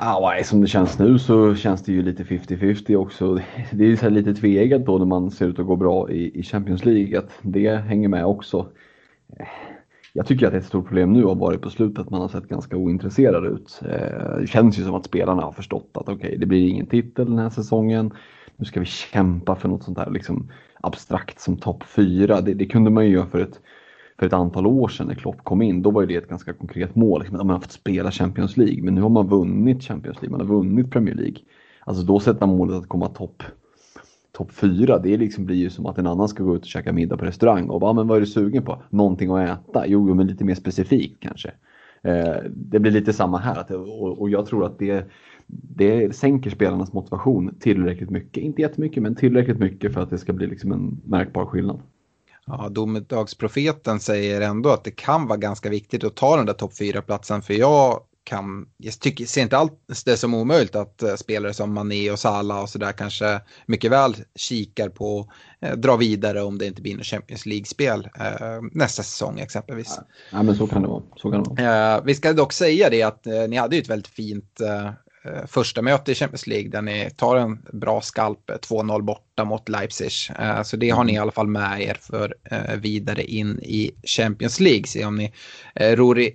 Ja, 0.00 0.40
som 0.44 0.60
det 0.60 0.66
känns 0.66 0.98
nu 0.98 1.18
så 1.18 1.54
känns 1.54 1.82
det 1.82 1.92
ju 1.92 2.02
lite 2.02 2.24
50-50 2.24 2.96
också. 2.96 3.34
Det 3.70 3.84
är 3.84 3.88
ju 3.88 3.96
så 3.96 4.08
lite 4.08 4.34
tveeggat 4.34 4.86
då 4.86 4.98
när 4.98 5.06
man 5.06 5.30
ser 5.30 5.46
ut 5.46 5.58
att 5.58 5.66
gå 5.66 5.76
bra 5.76 6.10
i, 6.10 6.40
i 6.40 6.42
Champions 6.42 6.84
League 6.84 7.18
att 7.18 7.30
det 7.42 7.76
hänger 7.76 8.08
med 8.08 8.26
också 8.26 8.68
jag 10.12 10.26
tycker 10.26 10.46
att 10.46 10.52
det 10.52 10.56
är 10.56 10.60
ett 10.60 10.66
stort 10.66 10.86
problem 10.86 11.12
nu 11.12 11.24
har 11.24 11.34
varit 11.34 11.60
på 11.60 11.70
slutet 11.70 11.98
att 11.98 12.10
man 12.10 12.20
har 12.20 12.28
sett 12.28 12.48
ganska 12.48 12.76
ointresserad 12.76 13.46
ut. 13.46 13.80
Eh, 13.82 14.38
det 14.40 14.46
känns 14.46 14.78
ju 14.78 14.84
som 14.84 14.94
att 14.94 15.04
spelarna 15.04 15.42
har 15.42 15.52
förstått 15.52 15.90
att 15.94 16.08
okej, 16.08 16.14
okay, 16.14 16.36
det 16.36 16.46
blir 16.46 16.68
ingen 16.68 16.86
titel 16.86 17.26
den 17.26 17.38
här 17.38 17.50
säsongen. 17.50 18.10
Nu 18.56 18.64
ska 18.64 18.80
vi 18.80 18.86
kämpa 18.86 19.56
för 19.56 19.68
något 19.68 19.82
sånt 19.82 19.98
här 19.98 20.10
liksom 20.10 20.50
abstrakt 20.80 21.40
som 21.40 21.56
topp 21.56 21.84
fyra. 21.84 22.40
Det, 22.40 22.54
det, 22.54 22.66
kunde 22.66 22.90
man 22.90 23.06
ju 23.06 23.12
göra 23.12 23.26
för 23.26 23.40
ett, 23.40 23.60
för 24.18 24.26
ett 24.26 24.32
antal 24.32 24.66
år 24.66 24.88
sedan 24.88 25.06
när 25.06 25.14
Klopp 25.14 25.44
kom 25.44 25.62
in. 25.62 25.82
Då 25.82 25.90
var 25.90 26.06
det 26.06 26.16
ett 26.16 26.28
ganska 26.28 26.52
konkret 26.52 26.94
mål. 26.94 27.20
Liksom, 27.20 27.36
man 27.36 27.50
har 27.50 27.60
fått 27.60 27.72
spela 27.72 28.10
Champions 28.10 28.56
League, 28.56 28.82
men 28.82 28.94
nu 28.94 29.00
har 29.00 29.08
man 29.08 29.28
vunnit 29.28 29.82
Champions 29.82 30.22
League, 30.22 30.38
man 30.38 30.46
har 30.46 30.56
vunnit 30.56 30.90
Premier 30.90 31.14
League. 31.14 31.38
Alltså 31.80 32.02
då 32.02 32.20
sätter 32.20 32.46
man 32.46 32.56
målet 32.56 32.76
att 32.76 32.88
komma 32.88 33.08
topp 33.08 33.42
topp 34.38 34.52
fyra, 34.52 34.98
det 34.98 35.16
liksom 35.16 35.44
blir 35.44 35.56
ju 35.56 35.70
som 35.70 35.86
att 35.86 35.98
en 35.98 36.06
annan 36.06 36.28
ska 36.28 36.42
gå 36.42 36.56
ut 36.56 36.62
och 36.62 36.68
käka 36.68 36.92
middag 36.92 37.16
på 37.16 37.24
restaurang 37.24 37.70
och 37.70 37.80
bara, 37.80 37.90
ah, 37.90 37.94
men 37.94 38.06
vad 38.06 38.16
är 38.16 38.20
du 38.20 38.26
sugen 38.26 38.62
på? 38.62 38.82
Någonting 38.90 39.30
att 39.30 39.48
äta? 39.48 39.86
Jo, 39.86 40.14
men 40.14 40.26
lite 40.26 40.44
mer 40.44 40.54
specifikt 40.54 41.20
kanske. 41.20 41.52
Eh, 42.02 42.36
det 42.50 42.78
blir 42.78 42.92
lite 42.92 43.12
samma 43.12 43.38
här 43.38 43.60
att, 43.60 43.70
och, 43.70 44.20
och 44.20 44.30
jag 44.30 44.46
tror 44.46 44.66
att 44.66 44.78
det, 44.78 45.06
det 45.46 46.16
sänker 46.16 46.50
spelarnas 46.50 46.92
motivation 46.92 47.54
tillräckligt 47.60 48.10
mycket. 48.10 48.42
Inte 48.42 48.62
jättemycket, 48.62 49.02
men 49.02 49.14
tillräckligt 49.14 49.58
mycket 49.58 49.94
för 49.94 50.00
att 50.00 50.10
det 50.10 50.18
ska 50.18 50.32
bli 50.32 50.46
liksom 50.46 50.72
en 50.72 51.00
märkbar 51.04 51.46
skillnad. 51.46 51.80
Ja, 52.46 52.68
domedagsprofeten 52.70 54.00
säger 54.00 54.40
ändå 54.40 54.68
att 54.70 54.84
det 54.84 54.90
kan 54.90 55.26
vara 55.26 55.38
ganska 55.38 55.70
viktigt 55.70 56.04
att 56.04 56.14
ta 56.14 56.36
den 56.36 56.46
där 56.46 56.52
topp 56.52 56.72
4-platsen. 56.72 57.42
För 57.42 57.54
jag 57.54 58.00
kan, 58.28 58.68
jag 58.76 59.00
tycker, 59.00 59.26
ser 59.26 59.42
inte 59.42 59.56
allt 59.56 59.72
det 60.04 60.16
som 60.16 60.34
omöjligt 60.34 60.76
att 60.76 61.02
uh, 61.02 61.14
spelare 61.14 61.54
som 61.54 61.74
Mané 61.74 62.10
och 62.10 62.18
Salah 62.18 62.62
och 62.62 62.68
sådär 62.68 62.92
kanske 62.92 63.40
mycket 63.66 63.90
väl 63.90 64.14
kikar 64.34 64.88
på 64.88 65.32
uh, 65.66 65.72
dra 65.72 65.96
vidare 65.96 66.42
om 66.42 66.58
det 66.58 66.66
inte 66.66 66.82
blir 66.82 66.96
något 66.96 67.06
Champions 67.06 67.46
League-spel 67.46 68.08
uh, 68.20 68.68
nästa 68.72 69.02
säsong 69.02 69.40
exempelvis. 69.40 69.98
Ja, 70.32 70.42
men 70.42 70.56
så 70.56 70.66
kan 70.66 70.82
det 70.82 70.88
vara. 70.88 71.02
Så 71.16 71.30
kan 71.30 71.42
det 71.42 71.62
vara. 71.62 72.00
vi 72.00 72.14
ska 72.14 72.32
dock 72.32 72.52
säga 72.52 72.90
det 72.90 73.02
att 73.02 73.24
ni 73.24 73.56
hade 73.56 73.76
ju 73.76 73.82
ett 73.82 73.90
väldigt 73.90 74.08
fint 74.08 74.60
Eh, 74.60 74.90
första 75.46 75.82
möte 75.82 76.12
i 76.12 76.14
Champions 76.14 76.46
League 76.46 76.68
där 76.68 76.82
ni 76.82 77.10
tar 77.16 77.36
en 77.36 77.58
bra 77.72 78.00
skalp 78.00 78.50
2-0 78.50 78.92
eh, 78.92 78.98
borta 79.04 79.44
mot 79.44 79.68
Leipzig. 79.68 80.10
Eh, 80.38 80.62
så 80.62 80.76
det 80.76 80.90
har 80.90 81.04
ni 81.04 81.14
i 81.14 81.18
alla 81.18 81.32
fall 81.32 81.46
med 81.46 81.82
er 81.82 81.96
för 82.00 82.34
vidare 82.76 83.24
in 83.24 83.58
i 83.62 83.90
Champions 84.04 84.60
League. 84.60 84.86
Se 84.86 85.04
om 85.04 85.16
ni 85.16 85.32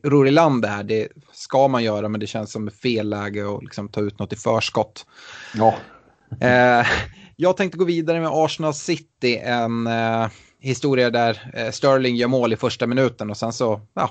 ror 0.03 0.27
i, 0.27 0.31
land 0.31 0.61
där. 0.61 0.83
Det 0.83 1.07
ska 1.33 1.67
man 1.67 1.83
göra 1.83 2.09
men 2.09 2.19
det 2.19 2.27
känns 2.27 2.51
som 2.51 2.71
fel 2.71 3.09
läge 3.09 3.55
att 3.55 3.63
liksom 3.63 3.89
ta 3.89 4.01
ut 4.01 4.19
något 4.19 4.33
i 4.33 4.35
förskott. 4.35 5.05
Ja. 5.55 5.75
Jag 7.35 7.57
tänkte 7.57 7.77
gå 7.77 7.85
vidare 7.85 8.19
med 8.19 8.29
Arsenal 8.33 8.73
City. 8.73 9.37
En 9.37 9.89
historia 10.59 11.09
där 11.09 11.71
Sterling 11.71 12.15
gör 12.15 12.27
mål 12.27 12.53
i 12.53 12.55
första 12.55 12.87
minuten 12.87 13.29
och 13.29 13.37
sen 13.37 13.53
så 13.53 13.81
ja, 13.93 14.03
eh, 14.03 14.09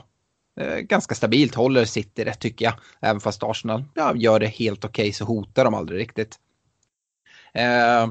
Eh, 0.61 0.77
ganska 0.77 1.15
stabilt 1.15 1.55
håller 1.55 1.85
City 1.85 2.25
rätt 2.25 2.41
tycker 2.41 2.65
jag. 2.65 2.75
Även 3.01 3.21
fast 3.21 3.43
Arsenal 3.43 3.85
ja, 3.95 4.13
gör 4.17 4.41
det 4.41 4.47
helt 4.47 4.85
okej 4.85 5.03
okay, 5.03 5.13
så 5.13 5.25
hotar 5.25 5.65
de 5.65 5.75
aldrig 5.75 6.01
riktigt. 6.01 6.37
Eh, 7.55 8.07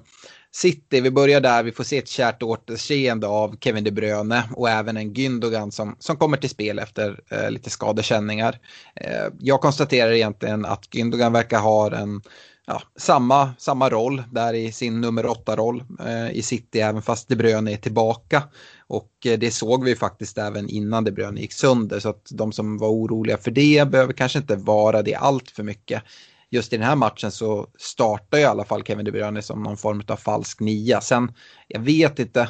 City, 0.53 1.01
vi 1.01 1.12
börjar 1.12 1.41
där, 1.41 1.63
vi 1.63 1.71
får 1.71 1.83
se 1.83 1.98
ett 1.98 2.07
kärt 2.07 2.43
återseende 2.43 3.27
av 3.27 3.55
Kevin 3.60 3.83
De 3.83 3.91
Bruyne 3.91 4.43
och 4.55 4.69
även 4.69 4.98
en 4.98 5.13
Gündogan 5.13 5.71
som, 5.71 5.95
som 6.00 6.17
kommer 6.17 6.38
till 6.38 6.50
spel 6.50 6.79
efter 6.79 7.19
eh, 7.29 7.51
lite 7.51 7.69
skadekänningar. 7.69 8.60
Eh, 8.95 9.27
jag 9.39 9.62
konstaterar 9.62 10.12
egentligen 10.12 10.65
att 10.65 10.88
Gündogan 10.89 11.33
verkar 11.33 11.60
ha 11.60 11.95
en 11.95 12.21
ja, 12.67 12.81
samma, 12.95 13.53
samma 13.57 13.89
roll 13.89 14.24
där 14.31 14.53
i 14.53 14.71
sin 14.71 15.01
nummer 15.01 15.25
åtta 15.25 15.55
roll 15.55 15.83
eh, 16.05 16.31
i 16.31 16.41
City 16.41 16.79
även 16.79 17.01
fast 17.01 17.27
De 17.27 17.36
Bruyne 17.36 17.74
är 17.74 17.77
tillbaka. 17.77 18.43
Och 18.91 19.25
eh, 19.25 19.39
det 19.39 19.51
såg 19.51 19.83
vi 19.83 19.95
faktiskt 19.95 20.38
även 20.38 20.69
innan 20.69 21.03
De 21.03 21.12
Bruyne 21.12 21.41
gick 21.41 21.53
sönder 21.53 22.00
så 22.00 22.10
att 22.10 22.27
de 22.31 22.51
som 22.51 22.77
var 22.77 22.89
oroliga 22.89 23.38
för 23.38 23.51
det 23.51 23.88
behöver 23.89 24.13
kanske 24.13 24.39
inte 24.39 24.55
vara 24.55 25.01
det 25.01 25.15
allt 25.15 25.51
för 25.51 25.63
mycket 25.63 26.03
just 26.50 26.74
i 26.74 26.77
den 26.77 26.86
här 26.86 26.95
matchen 26.95 27.31
så 27.31 27.67
startar 27.79 28.38
i 28.38 28.43
alla 28.43 28.65
fall 28.65 28.83
Kevin 28.83 29.05
De 29.05 29.12
Bruyne 29.12 29.41
som 29.41 29.63
någon 29.63 29.77
form 29.77 30.03
av 30.07 30.15
falsk 30.15 30.60
nia. 30.60 31.01
Sen, 31.01 31.31
jag 31.67 31.79
vet 31.79 32.19
inte, 32.19 32.50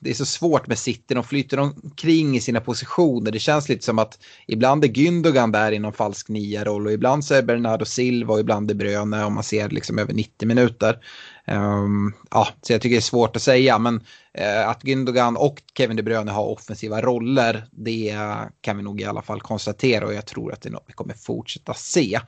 det 0.00 0.10
är 0.10 0.14
så 0.14 0.26
svårt 0.26 0.66
med 0.66 0.78
City, 0.78 1.14
de 1.14 1.24
flyter 1.24 1.58
omkring 1.58 2.36
i 2.36 2.40
sina 2.40 2.60
positioner. 2.60 3.30
Det 3.30 3.38
känns 3.38 3.68
lite 3.68 3.84
som 3.84 3.98
att 3.98 4.18
ibland 4.46 4.84
är 4.84 4.88
Gündogan 4.88 5.52
där 5.52 5.72
i 5.72 5.78
någon 5.78 5.92
falsk 5.92 6.28
nia-roll 6.28 6.86
och 6.86 6.92
ibland 6.92 7.24
så 7.24 7.34
är 7.34 7.42
Bernardo 7.42 7.84
Silva 7.84 8.34
och 8.34 8.40
ibland 8.40 8.68
De 8.68 8.74
Bruyne 8.74 9.24
om 9.24 9.34
man 9.34 9.44
ser 9.44 9.68
liksom 9.68 9.98
över 9.98 10.14
90 10.14 10.48
minuter. 10.48 10.98
Um, 11.52 12.14
ja, 12.30 12.48
så 12.62 12.72
jag 12.72 12.82
tycker 12.82 12.94
det 12.94 12.98
är 12.98 13.00
svårt 13.00 13.36
att 13.36 13.42
säga, 13.42 13.78
men 13.78 13.94
uh, 14.40 14.68
att 14.68 14.82
Gündogan 14.84 15.36
och 15.36 15.62
Kevin 15.74 15.96
De 15.96 16.02
Bruyne 16.02 16.30
har 16.30 16.44
offensiva 16.44 17.00
roller, 17.02 17.66
det 17.70 18.16
kan 18.60 18.76
vi 18.76 18.82
nog 18.82 19.00
i 19.00 19.04
alla 19.04 19.22
fall 19.22 19.40
konstatera 19.40 20.06
och 20.06 20.14
jag 20.14 20.26
tror 20.26 20.52
att 20.52 20.62
det 20.62 20.68
är 20.68 20.72
något 20.72 20.84
vi 20.86 20.92
kommer 20.92 21.14
fortsätta 21.14 21.74
se. 21.74 22.20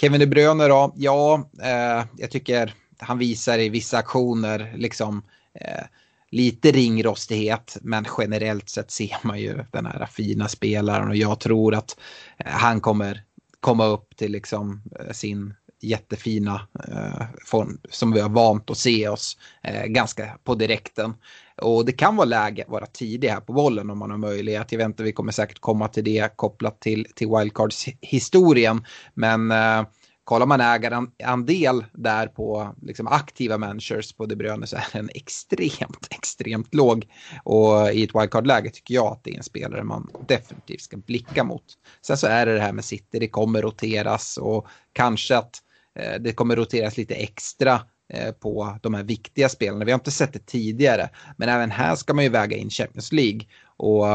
Kevin 0.00 0.20
De 0.20 0.26
Bruyne 0.26 0.68
då, 0.68 0.92
ja, 0.96 1.48
uh, 1.58 2.06
jag 2.16 2.30
tycker 2.30 2.74
han 2.98 3.18
visar 3.18 3.58
i 3.58 3.68
vissa 3.68 3.98
aktioner 3.98 4.72
liksom 4.76 5.16
uh, 5.60 5.84
lite 6.30 6.72
ringrostighet, 6.72 7.76
men 7.82 8.06
generellt 8.18 8.68
sett 8.68 8.90
ser 8.90 9.16
man 9.22 9.40
ju 9.40 9.64
den 9.70 9.86
här 9.86 10.06
fina 10.06 10.48
spelaren 10.48 11.08
och 11.08 11.16
jag 11.16 11.40
tror 11.40 11.74
att 11.74 11.96
han 12.44 12.80
kommer 12.80 13.22
komma 13.60 13.86
upp 13.86 14.16
till 14.16 14.32
liksom 14.32 14.82
sin 15.12 15.54
jättefina 15.80 16.68
eh, 16.88 17.26
form 17.46 17.80
som 17.90 18.12
vi 18.12 18.20
har 18.20 18.28
vant 18.28 18.70
att 18.70 18.78
se 18.78 19.08
oss 19.08 19.36
eh, 19.62 19.86
ganska 19.86 20.38
på 20.44 20.54
direkten. 20.54 21.14
Och 21.62 21.84
det 21.84 21.92
kan 21.92 22.16
vara 22.16 22.24
läge 22.24 22.62
att 22.62 22.68
vara 22.68 22.86
tidig 22.86 23.28
här 23.28 23.40
på 23.40 23.52
bollen 23.52 23.90
om 23.90 23.98
man 23.98 24.10
har 24.10 24.18
möjlighet. 24.18 24.72
Jag 24.72 24.78
vet 24.78 24.86
inte, 24.86 25.02
vi 25.02 25.12
kommer 25.12 25.32
säkert 25.32 25.60
komma 25.60 25.88
till 25.88 26.04
det 26.04 26.36
kopplat 26.36 26.80
till, 26.80 27.06
till 27.14 27.28
wildcards-historien. 27.28 28.84
Men 29.14 29.50
eh, 29.50 29.82
kollar 30.30 30.46
man 30.46 30.60
ägarandel 30.60 31.84
där 31.92 32.26
på 32.26 32.74
liksom, 32.82 33.06
aktiva 33.06 33.58
managers 33.58 34.12
på 34.12 34.26
De 34.26 34.36
Bruyne 34.36 34.66
så 34.66 34.76
är 34.76 34.86
den 34.92 35.08
extremt, 35.14 36.08
extremt 36.10 36.74
låg. 36.74 37.06
Och 37.44 37.92
i 37.92 38.04
ett 38.04 38.14
wildcard-läge 38.14 38.70
tycker 38.70 38.94
jag 38.94 39.06
att 39.06 39.24
det 39.24 39.30
är 39.30 39.36
en 39.36 39.42
spelare 39.42 39.84
man 39.84 40.10
definitivt 40.28 40.80
ska 40.80 40.96
blicka 40.96 41.44
mot. 41.44 41.64
Sen 42.02 42.16
så 42.16 42.26
är 42.26 42.46
det 42.46 42.54
det 42.54 42.60
här 42.60 42.72
med 42.72 42.84
City, 42.84 43.18
det 43.18 43.28
kommer 43.28 43.62
roteras 43.62 44.36
och 44.36 44.66
kanske 44.92 45.36
att 45.36 45.54
eh, 45.54 45.69
Eh, 45.98 46.20
det 46.20 46.32
kommer 46.32 46.56
roteras 46.56 46.96
lite 46.96 47.14
extra 47.14 47.80
eh, 48.12 48.32
på 48.32 48.78
de 48.82 48.94
här 48.94 49.02
viktiga 49.02 49.48
spelarna. 49.48 49.84
Vi 49.84 49.92
har 49.92 49.98
inte 49.98 50.10
sett 50.10 50.32
det 50.32 50.46
tidigare, 50.46 51.08
men 51.36 51.48
även 51.48 51.70
här 51.70 51.96
ska 51.96 52.14
man 52.14 52.24
ju 52.24 52.30
väga 52.30 52.56
in 52.56 52.70
Champions 52.70 53.12
League. 53.12 53.40
Och 53.76 54.06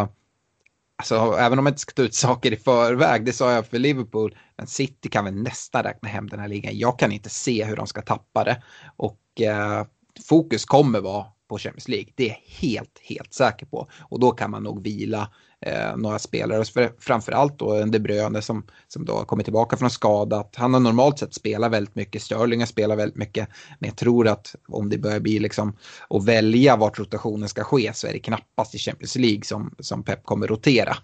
alltså, 0.96 1.16
även 1.40 1.60
om 1.60 1.64
man 1.64 1.74
inte 1.74 1.82
ska 1.82 1.94
ta 1.94 2.02
ut 2.02 2.16
saker 2.16 2.52
i 2.52 2.58
förväg, 2.58 3.26
det 3.26 3.34
sa 3.34 3.52
jag 3.52 3.68
för 3.68 3.80
Liverpool, 3.80 4.38
men 4.58 4.68
City 4.68 5.10
kan 5.10 5.26
väl 5.26 5.36
nästan 5.36 5.84
räkna 5.84 6.10
hem 6.10 6.30
den 6.30 6.40
här 6.40 6.48
ligan. 6.48 6.78
Jag 6.78 7.00
kan 7.00 7.12
inte 7.12 7.30
se 7.30 7.66
hur 7.66 7.76
de 7.76 7.88
ska 7.88 8.02
tappa 8.02 8.44
det. 8.44 8.64
Och 8.96 9.42
eh, 9.42 9.86
fokus 10.28 10.66
kommer 10.66 11.00
vara 11.00 11.26
på 11.48 11.58
Champions 11.58 11.88
League. 11.88 12.10
Det 12.16 12.24
är 12.24 12.30
jag 12.30 12.70
helt, 12.70 13.00
helt 13.04 13.34
säker 13.34 13.66
på. 13.66 13.90
Och 14.02 14.20
då 14.20 14.32
kan 14.32 14.52
man 14.52 14.64
nog 14.64 14.84
vila 14.84 15.32
eh, 15.66 15.98
några 15.98 16.20
spelare. 16.20 16.90
Framförallt 17.00 17.60
då 17.60 17.74
en 17.74 17.92
De 17.92 18.00
Bruyne 18.00 18.42
som, 18.42 18.64
som 18.88 19.06
då 19.06 19.18
har 19.18 19.26
kommit 19.26 19.46
tillbaka 19.46 19.78
från 19.78 19.90
skada. 19.90 20.48
Han 20.56 20.74
har 20.74 20.82
normalt 20.82 21.20
sett 21.20 21.34
spelat 21.34 21.72
väldigt 21.72 21.96
mycket, 21.96 22.22
Sterling 22.22 22.60
har 22.60 22.68
spelat 22.68 22.98
väldigt 22.98 23.18
mycket. 23.18 23.48
Men 23.80 23.88
jag 23.88 23.98
tror 23.98 24.28
att 24.28 24.56
om 24.68 24.90
det 24.90 24.98
börjar 24.98 25.20
bli 25.20 25.40
liksom 25.40 25.78
att 26.10 26.26
välja 26.26 26.76
vart 26.76 27.00
rotationen 27.00 27.50
ska 27.50 27.64
ske 27.64 27.92
så 27.94 28.08
är 28.08 28.14
det 28.14 28.20
knappast 28.20 28.76
i 28.76 28.78
Champions 28.78 29.16
League 29.16 29.44
som, 29.44 29.76
som 29.80 30.04
Pep 30.04 30.24
kommer 30.24 30.48
rotera. 30.48 30.98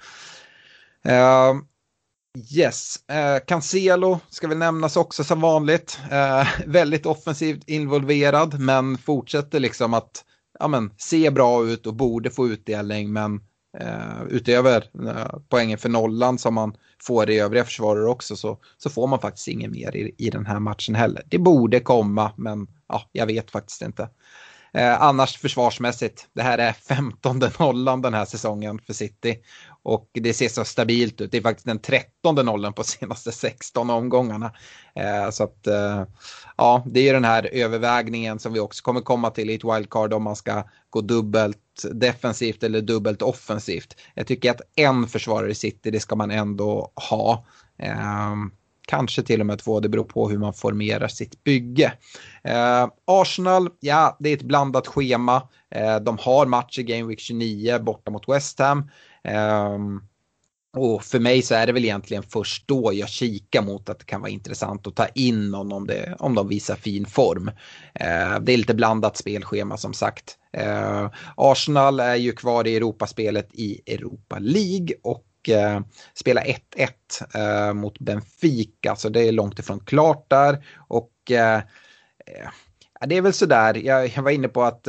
Eh, 1.05 1.53
Yes, 2.51 3.09
eh, 3.09 3.45
Cancelo 3.47 4.19
ska 4.29 4.47
väl 4.47 4.57
nämnas 4.57 4.97
också 4.97 5.23
som 5.23 5.41
vanligt. 5.41 5.99
Eh, 6.11 6.47
väldigt 6.65 7.05
offensivt 7.05 7.69
involverad 7.69 8.59
men 8.59 8.97
fortsätter 8.97 9.59
liksom 9.59 9.93
att 9.93 10.25
ja, 10.59 10.67
men, 10.67 10.93
se 10.97 11.31
bra 11.31 11.65
ut 11.65 11.87
och 11.87 11.93
borde 11.93 12.29
få 12.29 12.47
utdelning 12.47 13.13
men 13.13 13.41
eh, 13.79 14.23
utöver 14.29 14.89
eh, 15.07 15.39
poängen 15.49 15.77
för 15.77 15.89
nollan 15.89 16.37
som 16.37 16.53
man 16.53 16.75
får 17.03 17.29
i 17.29 17.39
övriga 17.39 17.65
försvarare 17.65 18.09
också 18.09 18.35
så, 18.35 18.57
så 18.77 18.89
får 18.89 19.07
man 19.07 19.19
faktiskt 19.19 19.47
inget 19.47 19.71
mer 19.71 19.95
i, 19.95 20.15
i 20.17 20.29
den 20.29 20.45
här 20.45 20.59
matchen 20.59 20.95
heller. 20.95 21.23
Det 21.25 21.37
borde 21.37 21.79
komma 21.79 22.31
men 22.37 22.67
ja, 22.87 23.09
jag 23.11 23.25
vet 23.25 23.51
faktiskt 23.51 23.81
inte. 23.81 24.09
Eh, 24.73 25.01
annars 25.01 25.37
försvarsmässigt, 25.37 26.27
det 26.33 26.41
här 26.41 26.57
är 26.57 26.73
15 26.73 27.41
nollan 27.59 28.01
den 28.01 28.13
här 28.13 28.25
säsongen 28.25 28.79
för 28.79 28.93
City. 28.93 29.39
Och 29.83 30.09
det 30.13 30.33
ser 30.33 30.47
så 30.47 30.65
stabilt 30.65 31.21
ut. 31.21 31.31
Det 31.31 31.37
är 31.37 31.41
faktiskt 31.41 31.65
den 31.65 31.79
13 31.79 32.35
nollen 32.35 32.73
på 32.73 32.83
senaste 32.83 33.31
16 33.31 33.89
omgångarna. 33.89 34.53
Eh, 34.95 35.29
så 35.29 35.43
att 35.43 35.67
eh, 35.67 36.03
ja, 36.57 36.83
det 36.85 37.09
är 37.09 37.13
den 37.13 37.25
här 37.25 37.49
övervägningen 37.51 38.39
som 38.39 38.53
vi 38.53 38.59
också 38.59 38.83
kommer 38.83 39.01
komma 39.01 39.29
till 39.29 39.49
i 39.49 39.55
ett 39.55 39.63
wildcard 39.63 40.13
om 40.13 40.23
man 40.23 40.35
ska 40.35 40.63
gå 40.89 41.01
dubbelt 41.01 41.57
defensivt 41.91 42.63
eller 42.63 42.81
dubbelt 42.81 43.21
offensivt. 43.21 43.95
Jag 44.15 44.27
tycker 44.27 44.51
att 44.51 44.61
en 44.75 45.07
försvarare 45.07 45.51
i 45.51 45.55
City, 45.55 45.91
det 45.91 45.99
ska 45.99 46.15
man 46.15 46.31
ändå 46.31 46.91
ha. 47.09 47.45
Eh, 47.77 48.35
kanske 48.87 49.23
till 49.23 49.39
och 49.39 49.45
med 49.45 49.59
två, 49.59 49.79
det 49.79 49.89
beror 49.89 50.03
på 50.03 50.29
hur 50.29 50.37
man 50.37 50.53
formerar 50.53 51.07
sitt 51.07 51.43
bygge. 51.43 51.93
Eh, 52.43 52.87
Arsenal, 53.05 53.69
ja, 53.79 54.17
det 54.19 54.29
är 54.29 54.33
ett 54.33 54.41
blandat 54.41 54.87
schema. 54.87 55.47
Eh, 55.75 55.95
de 55.95 56.17
har 56.17 56.45
match 56.45 56.79
i 56.79 56.83
Game 56.83 57.07
Week 57.07 57.19
29 57.19 57.79
borta 57.79 58.11
mot 58.11 58.29
West 58.29 58.59
Ham. 58.59 58.89
Um, 59.27 60.01
och 60.77 61.03
för 61.03 61.19
mig 61.19 61.41
så 61.41 61.55
är 61.55 61.67
det 61.67 61.73
väl 61.73 61.83
egentligen 61.83 62.23
först 62.23 62.67
då 62.67 62.93
jag 62.93 63.09
kikar 63.09 63.61
mot 63.61 63.89
att 63.89 63.99
det 63.99 64.05
kan 64.05 64.21
vara 64.21 64.31
intressant 64.31 64.87
att 64.87 64.95
ta 64.95 65.07
in 65.07 65.51
någon 65.51 65.71
om, 65.71 65.87
det, 65.87 66.15
om 66.19 66.35
de 66.35 66.47
visar 66.47 66.75
fin 66.75 67.05
form. 67.05 67.47
Uh, 67.47 68.39
det 68.41 68.53
är 68.53 68.57
lite 68.57 68.73
blandat 68.73 69.17
spelschema 69.17 69.77
som 69.77 69.93
sagt. 69.93 70.37
Uh, 70.57 71.09
Arsenal 71.35 71.99
är 71.99 72.15
ju 72.15 72.31
kvar 72.31 72.67
i 72.67 72.75
Europaspelet 72.75 73.49
i 73.53 73.93
Europa 73.93 74.39
League 74.39 74.95
och 75.03 75.25
uh, 75.49 75.79
spelar 76.13 76.43
1-1 76.43 77.67
uh, 77.67 77.73
mot 77.73 77.99
Benfica, 77.99 78.95
så 78.95 79.09
det 79.09 79.21
är 79.21 79.31
långt 79.31 79.59
ifrån 79.59 79.79
klart 79.79 80.29
där. 80.29 80.65
Och 80.87 81.11
det 83.05 83.15
är 83.17 83.21
väl 83.21 83.33
sådär, 83.33 83.73
jag, 83.73 84.07
jag 84.15 84.23
var 84.23 84.31
inne 84.31 84.47
på 84.47 84.63
att 84.63 84.87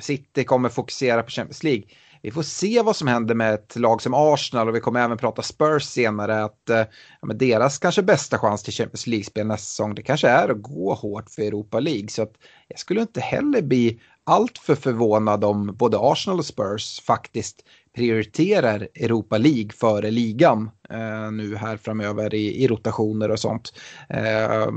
City 0.00 0.44
kommer 0.44 0.68
fokusera 0.68 1.22
på 1.22 1.30
Champions 1.30 1.62
League 1.62 1.84
vi 2.24 2.30
får 2.30 2.42
se 2.42 2.82
vad 2.82 2.96
som 2.96 3.08
händer 3.08 3.34
med 3.34 3.54
ett 3.54 3.76
lag 3.76 4.02
som 4.02 4.14
Arsenal 4.14 4.68
och 4.68 4.74
vi 4.74 4.80
kommer 4.80 5.00
även 5.00 5.18
prata 5.18 5.42
Spurs 5.42 5.82
senare. 5.82 6.44
Att 6.44 6.70
eh, 6.70 6.82
ja, 7.22 7.34
deras 7.34 7.78
kanske 7.78 8.02
bästa 8.02 8.38
chans 8.38 8.62
till 8.62 8.72
Champions 8.72 9.06
League-spel 9.06 9.46
nästa 9.46 9.64
säsong 9.64 9.94
det 9.94 10.02
kanske 10.02 10.28
är 10.28 10.48
att 10.48 10.62
gå 10.62 10.94
hårt 10.94 11.30
för 11.30 11.42
Europa 11.42 11.80
League. 11.80 12.08
Så 12.08 12.22
att 12.22 12.32
jag 12.68 12.78
skulle 12.78 13.00
inte 13.00 13.20
heller 13.20 13.62
bli 13.62 14.00
alltför 14.24 14.74
förvånad 14.74 15.44
om 15.44 15.74
både 15.76 15.98
Arsenal 16.00 16.38
och 16.38 16.44
Spurs 16.44 17.00
faktiskt 17.00 17.64
prioriterar 17.96 18.88
Europa 18.94 19.38
League 19.38 19.70
före 19.74 20.10
ligan 20.10 20.70
eh, 20.90 21.30
nu 21.32 21.56
här 21.56 21.76
framöver 21.76 22.34
i, 22.34 22.64
i 22.64 22.68
rotationer 22.68 23.30
och 23.30 23.40
sånt. 23.40 23.72
Eh, 24.08 24.68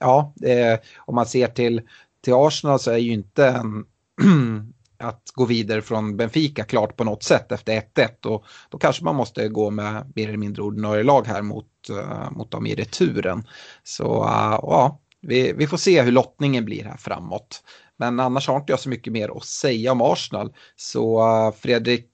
ja, 0.00 0.34
eh, 0.42 0.78
om 0.98 1.14
man 1.14 1.26
ser 1.26 1.46
till, 1.46 1.82
till 2.24 2.34
Arsenal 2.34 2.78
så 2.78 2.90
är 2.90 2.98
ju 2.98 3.12
inte 3.12 3.46
en 3.46 3.84
att 4.98 5.22
gå 5.34 5.44
vidare 5.44 5.82
från 5.82 6.16
Benfica 6.16 6.64
klart 6.64 6.96
på 6.96 7.04
något 7.04 7.22
sätt 7.22 7.52
efter 7.52 7.80
1-1 7.80 8.26
och 8.26 8.44
då 8.70 8.78
kanske 8.78 9.04
man 9.04 9.16
måste 9.16 9.48
gå 9.48 9.70
med 9.70 10.12
mer 10.14 10.28
eller 10.28 10.38
mindre 10.38 10.62
ordinarie 10.62 11.02
lag 11.02 11.26
här 11.26 11.42
mot, 11.42 11.66
uh, 11.90 12.30
mot 12.30 12.50
dem 12.50 12.66
i 12.66 12.74
returen. 12.74 13.44
Så 13.82 14.24
uh, 14.24 14.58
ja, 14.62 15.00
vi, 15.20 15.52
vi 15.52 15.66
får 15.66 15.76
se 15.76 16.02
hur 16.02 16.12
lottningen 16.12 16.64
blir 16.64 16.84
här 16.84 16.96
framåt. 16.96 17.62
Men 17.98 18.20
annars 18.20 18.48
har 18.48 18.56
inte 18.56 18.72
jag 18.72 18.80
så 18.80 18.88
mycket 18.88 19.12
mer 19.12 19.36
att 19.36 19.44
säga 19.44 19.92
om 19.92 20.02
Arsenal. 20.02 20.52
Så 20.76 21.20
eh, 21.20 21.54
Fredrik, 21.54 22.10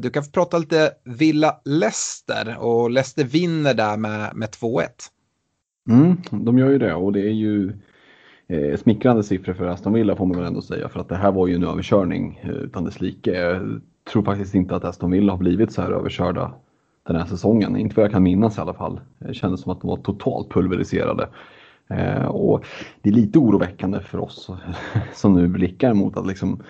du 0.00 0.10
kan 0.10 0.24
få 0.24 0.30
prata 0.30 0.58
lite 0.58 0.92
Villa 1.04 1.60
Leicester 1.64 2.56
och 2.58 2.90
Leicester 2.90 3.24
vinner 3.24 3.74
där 3.74 3.96
med, 3.96 4.36
med 4.36 4.48
2-1. 4.48 4.88
Mm, 5.88 6.16
de 6.30 6.58
gör 6.58 6.70
ju 6.70 6.78
det 6.78 6.94
och 6.94 7.12
det 7.12 7.20
är 7.20 7.32
ju 7.32 7.72
eh, 8.48 8.76
smickrande 8.76 9.22
siffror 9.22 9.54
för 9.54 9.66
Aston 9.66 9.92
Villa 9.92 10.16
får 10.16 10.26
man 10.26 10.36
väl 10.36 10.46
ändå 10.46 10.62
säga 10.62 10.88
för 10.88 11.00
att 11.00 11.08
det 11.08 11.16
här 11.16 11.32
var 11.32 11.46
ju 11.46 11.54
en 11.54 11.64
överkörning 11.64 12.40
eh, 12.42 12.50
utan 12.50 12.84
dess 12.84 13.00
like. 13.00 13.30
Jag 13.30 13.80
tror 14.12 14.22
faktiskt 14.22 14.54
inte 14.54 14.76
att 14.76 14.84
Aston 14.84 15.10
Villa 15.10 15.32
har 15.32 15.38
blivit 15.38 15.72
så 15.72 15.82
här 15.82 15.90
överkörda 15.90 16.52
den 17.06 17.16
här 17.16 17.26
säsongen. 17.26 17.76
Inte 17.76 17.96
vad 17.96 18.04
jag 18.04 18.12
kan 18.12 18.22
minnas 18.22 18.58
i 18.58 18.60
alla 18.60 18.74
fall. 18.74 19.00
Det 19.18 19.34
kändes 19.34 19.60
som 19.60 19.72
att 19.72 19.80
de 19.80 19.86
var 19.86 19.96
totalt 19.96 20.50
pulveriserade. 20.50 21.28
Eh, 21.88 22.24
och 22.24 22.66
det 23.02 23.08
är 23.08 23.14
lite 23.14 23.38
oroväckande 23.38 24.00
för 24.00 24.18
oss 24.18 24.50
som 25.14 25.34
nu 25.34 25.48
blickar 25.48 25.94
mot 25.94 26.16
att 26.16 26.26
liksom 26.26 26.62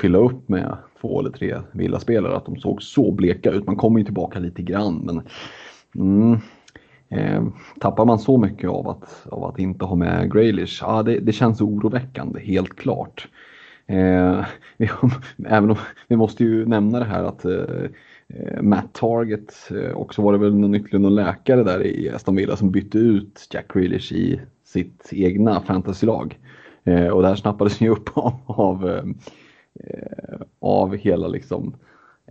fylla 0.00 0.18
upp 0.18 0.48
med 0.48 0.76
två 1.00 1.20
eller 1.20 1.30
tre 1.30 1.58
villaspelare 1.72 2.36
att 2.36 2.46
de 2.46 2.56
såg 2.56 2.82
så 2.82 3.10
bleka 3.10 3.50
ut. 3.50 3.66
Man 3.66 3.76
kommer 3.76 3.98
ju 3.98 4.04
tillbaka 4.04 4.38
lite 4.38 4.62
grann 4.62 4.96
men 5.04 5.22
mm, 5.94 6.38
eh, 7.14 7.44
tappar 7.80 8.04
man 8.04 8.18
så 8.18 8.38
mycket 8.38 8.70
av 8.70 8.88
att, 8.88 9.26
av 9.30 9.44
att 9.44 9.58
inte 9.58 9.84
ha 9.84 9.96
med 9.96 10.32
Graylish, 10.32 10.78
ja 10.82 11.02
det, 11.02 11.18
det 11.18 11.32
känns 11.32 11.60
oroväckande 11.60 12.40
helt 12.40 12.76
klart. 12.76 13.28
Eh, 13.86 14.44
vi, 14.76 14.90
även 15.46 15.70
om, 15.70 15.76
vi 16.08 16.16
måste 16.16 16.44
ju 16.44 16.66
nämna 16.66 16.98
det 16.98 17.04
här 17.04 17.24
att 17.24 17.44
eh, 17.44 17.84
eh 18.28 18.62
Matt 18.62 18.92
Target, 18.92 19.70
eh, 19.70 19.90
och 19.90 20.14
så 20.14 20.22
var 20.22 20.32
det 20.32 20.38
väl 20.38 20.54
någon, 20.54 20.74
ytterligare 20.74 21.02
någon 21.02 21.14
läkare 21.14 21.62
där 21.62 21.86
i 21.86 22.10
Aston 22.10 22.36
Villa 22.36 22.56
som 22.56 22.70
bytte 22.70 22.98
ut 22.98 23.48
Jack 23.50 23.72
Grealish 23.74 24.12
i 24.12 24.40
sitt 24.64 25.08
egna 25.12 25.60
fantasylag. 25.60 26.38
Eh, 26.84 27.08
och 27.08 27.22
det 27.22 27.28
här 27.28 27.34
snappades 27.34 27.80
ju 27.80 27.88
upp 27.88 28.10
av, 28.18 28.34
av, 28.46 28.88
eh, 29.80 30.40
av 30.60 30.96
hela 30.96 31.28
liksom 31.28 31.74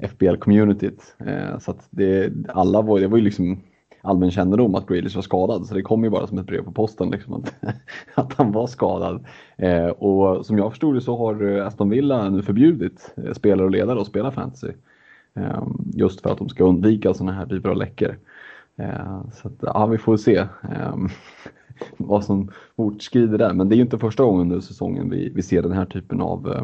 FBL-communityt. 0.02 1.16
Eh, 1.18 1.60
så 1.60 1.72
att 1.72 1.88
det, 1.90 2.34
alla 2.50 2.82
var, 2.82 3.00
det 3.00 3.08
var 3.08 3.18
ju 3.18 3.24
liksom 3.24 3.62
allmän 4.04 4.32
kännedom 4.32 4.76
att 4.76 4.88
Grealish 4.88 5.16
var 5.16 5.22
skadad 5.22 5.66
så 5.66 5.76
det 5.76 5.82
kom 5.82 6.04
ju 6.04 6.10
bara 6.10 6.28
som 6.28 6.38
ett 6.38 6.46
brev 6.46 6.64
på 6.64 6.72
posten 6.72 7.10
liksom, 7.10 7.34
att, 7.34 7.54
att 8.14 8.34
han 8.34 8.52
var 8.52 8.68
skadad. 8.68 9.26
Eh, 9.58 9.88
och 9.88 10.46
som 10.46 10.58
jag 10.58 10.72
förstod 10.72 10.96
det 10.96 11.02
så 11.02 11.18
har 11.18 11.58
eh, 11.58 11.68
Aston 11.68 11.90
Villa 11.90 12.30
nu 12.30 12.42
förbjudit 12.42 13.14
eh, 13.18 13.34
spelare 13.34 13.66
och 13.66 13.72
ledare 13.72 14.02
att 14.02 14.08
spela 14.08 14.32
fantasy. 14.32 14.72
Eh, 15.34 15.64
just 15.94 16.22
för 16.22 16.30
att 16.30 16.38
de 16.38 16.50
ska 16.50 16.64
undvika 16.64 17.14
sådana 17.14 17.32
här 17.32 17.46
typer 17.46 17.70
av 17.70 17.78
läckor. 17.78 18.18
Eh, 18.76 19.22
så 19.34 19.48
att, 19.48 19.58
ja, 19.60 19.86
vi 19.86 19.98
får 19.98 20.18
se 20.18 20.38
eh, 20.38 20.96
vad 21.98 22.24
som 22.24 22.52
fortskrider 22.76 23.38
där. 23.38 23.54
Men 23.54 23.70
det 23.70 23.76
är 23.76 23.78
ju 23.78 23.84
inte 23.84 24.00
första 24.00 24.24
gången 24.24 24.42
under 24.42 24.60
säsongen 24.60 25.10
vi, 25.10 25.32
vi 25.36 25.42
ser 25.42 25.62
den 25.62 25.72
här 25.72 25.86
typen 25.86 26.22
av 26.22 26.52
eh, 26.52 26.64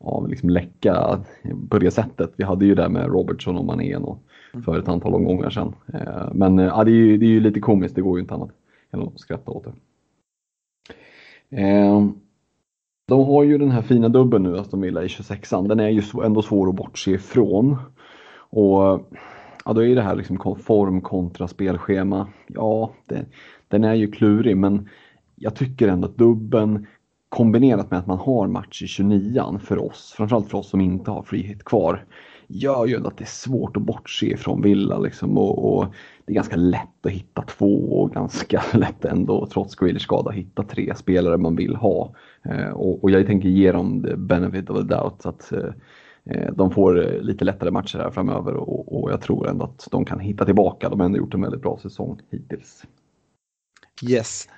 av 0.00 0.28
liksom 0.28 0.50
läcka 0.50 1.24
på 1.68 1.78
det 1.78 1.90
sättet. 1.90 2.32
Vi 2.36 2.44
hade 2.44 2.66
ju 2.66 2.74
det 2.74 2.88
med 2.88 3.06
Robertson 3.06 3.56
och 3.56 3.64
Mané 3.64 3.96
och 3.96 4.22
Mm. 4.56 4.64
för 4.64 4.78
ett 4.78 4.88
antal 4.88 5.14
omgångar 5.14 5.50
sedan. 5.50 5.74
Eh, 5.94 6.28
men 6.32 6.58
eh, 6.58 6.64
ja, 6.64 6.84
det, 6.84 6.90
är 6.90 6.94
ju, 6.94 7.16
det 7.16 7.26
är 7.26 7.30
ju 7.30 7.40
lite 7.40 7.60
komiskt, 7.60 7.94
det 7.94 8.02
går 8.02 8.18
ju 8.18 8.20
inte 8.20 8.34
annat 8.34 8.50
än 8.90 9.02
att 9.02 9.20
skratta 9.20 9.50
åt 9.50 9.64
det. 9.64 9.72
Eh, 11.62 12.06
de 13.08 13.24
har 13.24 13.42
ju 13.42 13.58
den 13.58 13.70
här 13.70 13.82
fina 13.82 14.08
dubben 14.08 14.42
nu, 14.42 14.58
Aston 14.58 14.80
Villa 14.80 15.02
i 15.02 15.06
26an. 15.06 15.68
Den 15.68 15.80
är 15.80 15.88
ju 15.88 16.02
ändå 16.24 16.42
svår 16.42 16.68
att 16.68 16.74
bortse 16.74 17.10
ifrån. 17.10 17.76
Och 18.50 19.06
ja, 19.64 19.72
då 19.72 19.84
är 19.84 19.94
det 19.94 20.02
här 20.02 20.16
liksom 20.16 20.56
form 20.56 21.00
kontra 21.00 21.48
spelschema. 21.48 22.28
Ja, 22.46 22.90
det, 23.06 23.26
den 23.68 23.84
är 23.84 23.94
ju 23.94 24.10
klurig 24.10 24.56
men 24.56 24.88
jag 25.34 25.54
tycker 25.54 25.88
ändå 25.88 26.08
att 26.08 26.16
dubben 26.16 26.86
kombinerat 27.28 27.90
med 27.90 27.98
att 27.98 28.06
man 28.06 28.18
har 28.18 28.46
match 28.46 28.82
i 28.82 28.86
29an 28.86 29.58
för 29.58 29.78
oss, 29.78 30.14
framförallt 30.16 30.50
för 30.50 30.58
oss 30.58 30.70
som 30.70 30.80
inte 30.80 31.10
har 31.10 31.22
frihet 31.22 31.64
kvar, 31.64 32.04
gör 32.48 32.86
ju 32.86 33.06
att 33.06 33.16
det 33.16 33.24
är 33.24 33.26
svårt 33.26 33.76
att 33.76 33.82
bortse 33.82 34.36
från 34.36 34.62
Villa 34.62 34.98
liksom 34.98 35.38
och, 35.38 35.76
och, 35.78 35.86
det 36.24 36.32
är 36.32 36.34
ganska 36.34 36.56
lätt 36.56 37.06
att 37.06 37.12
hitta 37.12 37.42
två 37.42 38.00
och 38.00 38.12
ganska 38.12 38.62
lätt 38.74 39.04
ändå 39.04 39.46
trots 39.46 39.74
Grealish 39.74 40.02
skada 40.02 40.30
hitta 40.30 40.62
tre 40.62 40.94
spelare 40.94 41.36
man 41.36 41.56
vill 41.56 41.76
ha. 41.76 42.14
Eh, 42.42 42.68
och, 42.68 43.04
och, 43.04 43.10
jag 43.10 43.26
tänker 43.26 43.48
ge 43.48 43.72
dem 43.72 44.02
the 44.02 44.16
benefit 44.16 44.70
of 44.70 44.76
the 44.76 44.82
doubt 44.82 45.22
så 45.22 45.28
att 45.28 45.52
eh, 45.52 45.70
eh 46.24 46.52
de 46.54 46.70
får 46.70 47.14
eh, 47.14 47.20
lite 47.20 47.44
lättare 47.44 47.70
matcher 47.70 47.98
här 47.98 48.10
framöver 48.10 48.54
och, 48.54 49.02
och, 49.02 49.10
jag 49.10 49.20
tror 49.20 49.48
ändå 49.48 49.64
att 49.64 49.88
de 49.90 50.04
kan 50.04 50.20
hitta 50.20 50.44
tillbaka. 50.44 50.88
De 50.88 51.00
har 51.00 51.04
ändå 51.04 51.18
gjort 51.18 51.34
en 51.34 51.42
väldigt 51.42 51.62
bra 51.62 51.78
säsong 51.82 52.20
hittills. 52.30 52.84
Yes, 54.02 54.48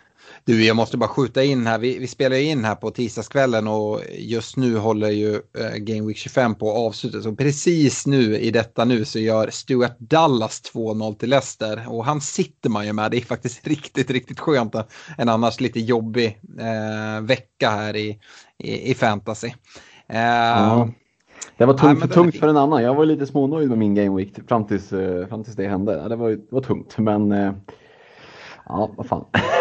du, 0.44 0.64
jag 0.64 0.76
måste 0.76 0.96
bara 0.96 1.08
skjuta 1.08 1.44
in 1.44 1.66
här. 1.66 1.78
Vi, 1.78 1.98
vi 1.98 2.06
spelar 2.06 2.36
in 2.36 2.64
här 2.64 2.74
på 2.74 2.90
tisdagskvällen 2.90 3.68
och 3.68 4.00
just 4.18 4.56
nu 4.56 4.76
håller 4.76 5.10
ju 5.10 5.34
eh, 5.34 5.76
Game 5.76 6.06
Week 6.06 6.16
25 6.16 6.54
på 6.54 6.70
att 6.70 6.76
avslutas. 6.76 7.26
Och 7.26 7.38
precis 7.38 8.06
nu 8.06 8.38
i 8.38 8.50
detta 8.50 8.84
nu 8.84 9.04
så 9.04 9.18
gör 9.18 9.50
Stuart 9.50 9.98
Dallas 9.98 10.62
2-0 10.74 11.14
till 11.14 11.30
Leicester. 11.30 11.84
Och 11.88 12.04
han 12.04 12.20
sitter 12.20 12.70
man 12.70 12.86
ju 12.86 12.92
med. 12.92 13.10
Det 13.10 13.16
är 13.16 13.20
faktiskt 13.20 13.66
riktigt, 13.66 14.10
riktigt 14.10 14.40
skönt. 14.40 14.74
En 15.18 15.28
annars 15.28 15.60
lite 15.60 15.80
jobbig 15.80 16.40
eh, 16.58 17.22
vecka 17.22 17.70
här 17.70 17.96
i, 17.96 18.18
i, 18.58 18.90
i 18.90 18.94
fantasy. 18.94 19.48
Eh, 20.08 20.18
ja. 20.18 20.88
Det 21.56 21.66
var 21.66 21.74
tungt, 21.74 21.98
Nej, 21.98 22.08
för, 22.08 22.14
tungt 22.14 22.36
för 22.36 22.48
en 22.48 22.56
annan. 22.56 22.82
Jag 22.82 22.94
var 22.94 23.04
lite 23.04 23.26
smånöjd 23.26 23.68
med 23.68 23.78
min 23.78 23.94
Game 23.94 24.16
Week 24.16 24.48
fram 24.48 24.66
tills, 24.66 24.92
eh, 24.92 25.26
fram 25.26 25.44
tills 25.44 25.56
det 25.56 25.68
hände. 25.68 26.08
Det 26.08 26.16
var, 26.16 26.30
det 26.30 26.46
var 26.50 26.60
tungt, 26.60 26.98
men 26.98 27.32
eh, 27.32 27.52
ja, 28.66 28.90
vad 28.96 29.06
fan. 29.06 29.24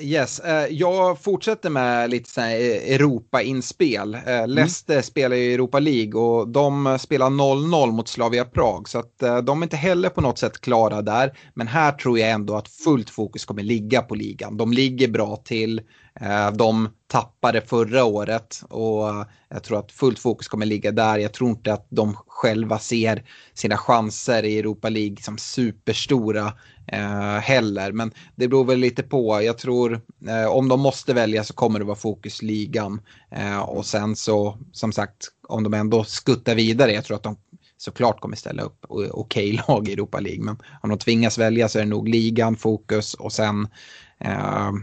Yes, 0.00 0.40
uh, 0.44 0.66
jag 0.70 1.22
fortsätter 1.22 1.70
med 1.70 2.10
lite 2.10 2.30
så 2.30 2.40
eh, 2.40 2.94
Europa-inspel. 2.94 4.14
Uh, 4.14 4.46
Leicester 4.46 4.94
mm. 4.94 5.02
spelar 5.02 5.36
i 5.36 5.54
Europa 5.54 5.78
League 5.78 6.20
och 6.20 6.48
de 6.48 6.98
spelar 7.00 7.26
0-0 7.26 7.92
mot 7.92 8.08
Slavia 8.08 8.44
Prag. 8.44 8.88
Så 8.88 8.98
att, 8.98 9.18
de 9.44 9.62
är 9.62 9.62
inte 9.62 9.76
heller 9.76 10.08
på 10.08 10.20
något 10.20 10.38
sätt 10.38 10.60
klara 10.60 11.02
där. 11.02 11.38
Men 11.54 11.66
här 11.66 11.92
tror 11.92 12.18
jag 12.18 12.30
ändå 12.30 12.56
att 12.56 12.68
fullt 12.68 13.10
fokus 13.10 13.44
kommer 13.44 13.62
ligga 13.62 14.02
på 14.02 14.14
ligan. 14.14 14.56
De 14.56 14.72
ligger 14.72 15.08
bra 15.08 15.36
till. 15.36 15.80
De 16.52 16.88
tappade 17.06 17.60
förra 17.60 18.04
året 18.04 18.62
och 18.68 19.26
jag 19.48 19.62
tror 19.62 19.78
att 19.78 19.92
fullt 19.92 20.18
fokus 20.18 20.48
kommer 20.48 20.66
ligga 20.66 20.92
där. 20.92 21.18
Jag 21.18 21.32
tror 21.32 21.50
inte 21.50 21.72
att 21.72 21.86
de 21.90 22.16
själva 22.26 22.78
ser 22.78 23.24
sina 23.54 23.76
chanser 23.76 24.42
i 24.42 24.58
Europa 24.58 24.88
League 24.88 25.16
som 25.20 25.38
superstora 25.38 26.46
eh, 26.46 26.52
Eh, 26.92 27.38
heller. 27.38 27.92
Men 27.92 28.12
det 28.34 28.48
beror 28.48 28.64
väl 28.64 28.78
lite 28.78 29.02
på. 29.02 29.42
Jag 29.42 29.58
tror 29.58 30.00
eh, 30.28 30.46
om 30.46 30.68
de 30.68 30.80
måste 30.80 31.14
välja 31.14 31.44
så 31.44 31.54
kommer 31.54 31.78
det 31.78 31.84
vara 31.84 31.96
fokus 31.96 32.42
ligan. 32.42 33.00
Eh, 33.30 33.58
och 33.58 33.86
sen 33.86 34.16
så 34.16 34.58
som 34.72 34.92
sagt 34.92 35.28
om 35.48 35.62
de 35.62 35.74
ändå 35.74 36.04
skuttar 36.04 36.54
vidare. 36.54 36.92
Jag 36.92 37.04
tror 37.04 37.16
att 37.16 37.22
de 37.22 37.36
såklart 37.76 38.20
kommer 38.20 38.36
ställa 38.36 38.62
upp 38.62 38.84
okej 38.88 39.10
okay 39.12 39.52
lag 39.68 39.88
i 39.88 39.92
Europa 39.92 40.20
League. 40.20 40.44
Men 40.44 40.58
om 40.82 40.88
de 40.88 40.98
tvingas 40.98 41.38
välja 41.38 41.68
så 41.68 41.78
är 41.78 41.82
det 41.82 41.88
nog 41.88 42.08
ligan 42.08 42.56
fokus 42.56 43.14
och 43.14 43.32
sen 43.32 43.68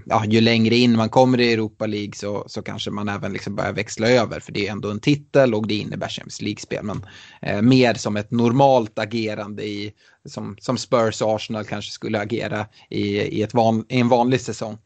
ja, 0.06 0.26
ju 0.26 0.41
längre 0.41 0.76
in 0.76 0.95
man 0.95 1.10
kommer 1.10 1.39
i 1.39 1.54
Europa 1.54 1.86
League 1.86 2.13
så, 2.15 2.43
så 2.47 2.62
kanske 2.62 2.91
man 2.91 3.10
även 3.10 3.34
liksom 3.34 3.56
börjar 3.56 3.73
växla 3.73 4.08
över 4.08 4.39
för 4.39 4.52
det 4.52 4.67
är 4.67 4.71
ändå 4.71 4.91
en 4.91 5.00
titel 5.00 5.54
och 5.54 5.67
det 5.67 5.76
innebär 5.76 6.08
Champions 6.08 6.41
League-spel. 6.41 6.84
Men 6.84 7.06
uh, 7.56 7.62
mer 7.62 7.93
som 7.93 8.17
ett 8.17 8.32
normalt 8.32 9.00
agerande 9.00 9.63
i, 9.63 9.93
som, 10.26 10.56
som 10.60 10.78
Spurs 10.78 11.21
och 11.21 11.36
Arsenal 11.36 11.63
kanske 11.63 11.91
skulle 11.91 12.19
agera 12.19 12.65
i, 12.89 13.02
i, 13.17 13.43
ett 13.43 13.54
van, 13.54 13.86
i 13.89 14.00
en 14.00 14.10
vanlig 14.10 14.41
säsong. 14.41 14.78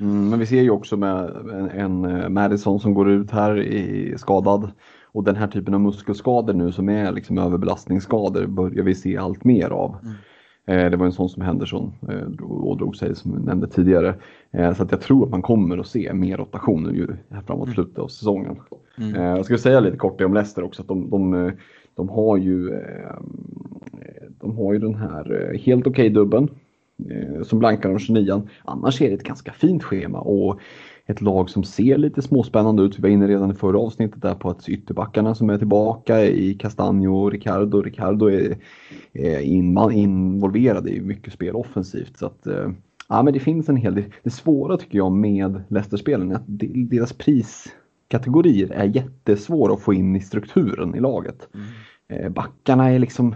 Mm, 0.00 0.28
men 0.30 0.38
vi 0.38 0.46
ser 0.46 0.62
ju 0.62 0.70
också 0.70 0.96
med 0.96 1.24
en, 1.52 1.70
en 1.70 2.04
eh, 2.04 2.28
Madison 2.28 2.80
som 2.80 2.94
går 2.94 3.10
ut 3.10 3.30
här 3.30 3.62
i, 3.62 4.14
skadad 4.18 4.70
och 5.12 5.24
den 5.24 5.36
här 5.36 5.48
typen 5.48 5.74
av 5.74 5.80
muskelskador 5.80 6.52
nu 6.52 6.72
som 6.72 6.88
är 6.88 7.12
liksom 7.12 7.38
överbelastningsskador 7.38 8.46
börjar 8.46 8.84
vi 8.84 8.94
se 8.94 9.16
allt 9.16 9.44
mer 9.44 9.70
av. 9.70 9.96
Mm. 10.02 10.14
Eh, 10.70 10.90
det 10.90 10.96
var 10.96 11.06
en 11.06 11.12
sån 11.12 11.28
som 11.28 11.42
Henderson 11.42 11.92
eh, 12.08 12.44
ådrog 12.50 12.96
sig 12.96 13.16
som 13.16 13.32
vi 13.32 13.46
nämnde 13.46 13.66
tidigare. 13.66 14.14
Eh, 14.50 14.74
så 14.74 14.82
att 14.82 14.90
jag 14.90 15.00
tror 15.00 15.24
att 15.24 15.30
man 15.30 15.42
kommer 15.42 15.78
att 15.78 15.86
se 15.86 16.12
mer 16.12 16.36
rotation 16.36 17.16
här 17.30 17.40
framåt 17.40 17.66
mm. 17.66 17.74
slutet 17.74 17.98
av 17.98 18.08
säsongen. 18.08 18.56
Mm. 18.98 19.14
Jag 19.14 19.44
ska 19.44 19.58
säga 19.58 19.80
lite 19.80 19.96
kort 19.96 20.20
om 20.20 20.34
Leicester 20.34 20.64
också 20.64 20.82
att 20.82 20.88
de, 20.88 21.10
de, 21.10 21.52
de, 21.94 22.08
har 22.08 22.36
ju 22.36 22.80
de 24.40 24.56
har 24.56 24.72
ju 24.72 24.78
den 24.78 24.94
här 24.94 25.54
helt 25.64 25.86
okej 25.86 25.90
okay 25.90 26.08
dubben 26.08 26.48
som 27.42 27.58
blankar 27.58 27.90
om 27.90 27.98
29 27.98 28.42
Annars 28.64 29.02
är 29.02 29.08
det 29.08 29.14
ett 29.14 29.22
ganska 29.22 29.52
fint 29.52 29.82
schema 29.82 30.18
och 30.18 30.60
ett 31.10 31.20
lag 31.20 31.50
som 31.50 31.64
ser 31.64 31.98
lite 31.98 32.22
småspännande 32.22 32.82
ut. 32.82 32.98
Vi 32.98 33.02
var 33.02 33.08
inne 33.08 33.28
redan 33.28 33.50
i 33.50 33.54
förra 33.54 33.78
avsnittet 33.78 34.22
där 34.22 34.34
på 34.34 34.50
att 34.50 34.68
ytterbackarna 34.68 35.34
som 35.34 35.50
är 35.50 35.58
tillbaka 35.58 36.24
i 36.24 36.54
Castanjo 36.54 37.16
och 37.16 37.32
Ricardo. 37.32 37.82
Ricardo 37.82 38.26
är, 38.30 38.56
är 39.12 39.40
in, 39.40 39.78
involverad 39.92 40.88
i 40.88 41.00
mycket 41.00 41.32
spel 41.32 41.56
offensivt. 41.56 42.18
Så 42.18 42.26
att, 42.26 42.46
eh, 42.46 42.70
ja, 43.08 43.22
men 43.22 43.34
det 43.34 43.40
finns 43.40 43.68
en 43.68 43.76
hel 43.76 43.94
del. 43.94 44.04
Det 44.22 44.30
svåra 44.30 44.76
tycker 44.76 44.98
jag 44.98 45.12
med 45.12 45.62
Leicester-spelen 45.68 46.30
är 46.30 46.34
att 46.34 46.44
deras 46.90 47.12
priskategorier 47.12 48.70
är 48.72 48.84
jättesvåra 48.84 49.72
att 49.72 49.82
få 49.82 49.94
in 49.94 50.16
i 50.16 50.20
strukturen 50.20 50.94
i 50.94 51.00
laget. 51.00 51.48
Mm. 51.54 51.66
Eh, 52.24 52.30
backarna 52.30 52.90
är 52.90 52.98
liksom 52.98 53.34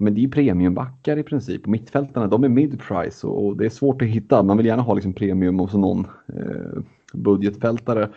men 0.00 0.14
det 0.14 0.24
är 0.24 0.28
premiumbackar 0.28 1.16
i 1.16 1.22
princip. 1.22 1.66
Mittfältarna 1.66 2.26
de 2.26 2.44
är 2.44 2.48
mid-price 2.48 3.26
och, 3.26 3.46
och, 3.46 3.56
det 3.56 3.64
är 3.64 3.70
svårt 3.70 4.02
att 4.02 4.08
hitta. 4.08 4.42
Man 4.42 4.56
vill 4.56 4.66
gärna 4.66 4.82
ha 4.82 4.94
liksom 4.94 5.12
premium 5.12 5.60
och 5.60 5.70
så 5.70 5.78
någon 5.78 6.06
eh, 6.28 6.82
budgetfältare. 7.12 8.08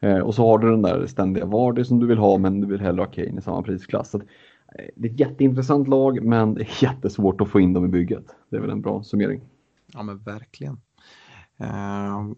Eh, 0.00 0.18
och 0.18 0.34
så 0.34 0.46
har 0.46 0.58
du 0.58 0.70
den 0.70 0.82
där 0.82 1.06
ständiga 1.06 1.46
Vardy 1.46 1.84
som 1.84 1.98
du 1.98 2.06
vill 2.06 2.18
ha 2.18 2.38
men 2.38 2.60
du 2.60 2.66
vill 2.66 2.80
hellre 2.80 3.02
ha 3.02 3.06
Kane 3.06 3.38
i 3.38 3.42
samma 3.42 3.62
prisklass. 3.62 4.10
Så 4.10 4.16
att, 4.16 4.22
eh, 4.22 4.84
det 4.96 5.08
är 5.08 5.12
ett 5.12 5.20
jätteintressant 5.20 5.88
lag 5.88 6.22
men 6.22 6.54
det 6.54 6.62
är 6.62 6.68
jättesvårt 6.82 7.40
att 7.40 7.48
få 7.48 7.60
in 7.60 7.72
dem 7.72 7.84
i 7.84 7.88
bygget. 7.88 8.24
Det 8.50 8.56
är 8.56 8.60
väl 8.60 8.70
en 8.70 8.80
bra 8.80 9.02
summering. 9.02 9.40
Ja 9.94 10.02
men 10.02 10.18
verkligen. 10.18 10.80
Uh, 11.60 12.34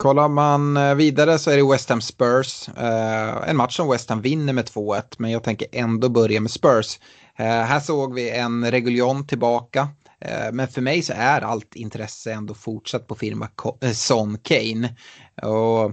kollar 0.00 0.28
man 0.28 0.76
eh, 0.76 0.94
vidare 0.94 1.38
så 1.38 1.50
är 1.50 1.56
det 1.56 1.70
West 1.72 1.88
Ham 1.88 2.00
Spurs. 2.00 2.68
Eh, 2.68 3.50
en 3.50 3.56
match 3.56 3.76
som 3.76 3.90
West 3.90 4.08
Ham 4.10 4.20
vinner 4.20 4.52
med 4.52 4.64
2-1 4.64 5.02
men 5.18 5.30
jag 5.30 5.42
tänker 5.42 5.68
ändå 5.72 6.08
börja 6.08 6.40
med 6.40 6.50
Spurs. 6.50 6.98
Eh, 7.36 7.46
här 7.46 7.80
såg 7.80 8.14
vi 8.14 8.30
en 8.30 8.70
Reguljon 8.70 9.26
tillbaka. 9.26 9.88
Eh, 10.20 10.52
men 10.52 10.68
för 10.68 10.80
mig 10.80 11.02
så 11.02 11.12
är 11.16 11.40
allt 11.40 11.76
intresse 11.76 12.32
ändå 12.32 12.54
fortsatt 12.54 13.06
på 13.06 13.14
firma 13.14 13.48
eh, 13.80 13.92
Son 13.92 14.38
Kane. 14.42 14.94
Och 15.42 15.84
eh, 15.84 15.92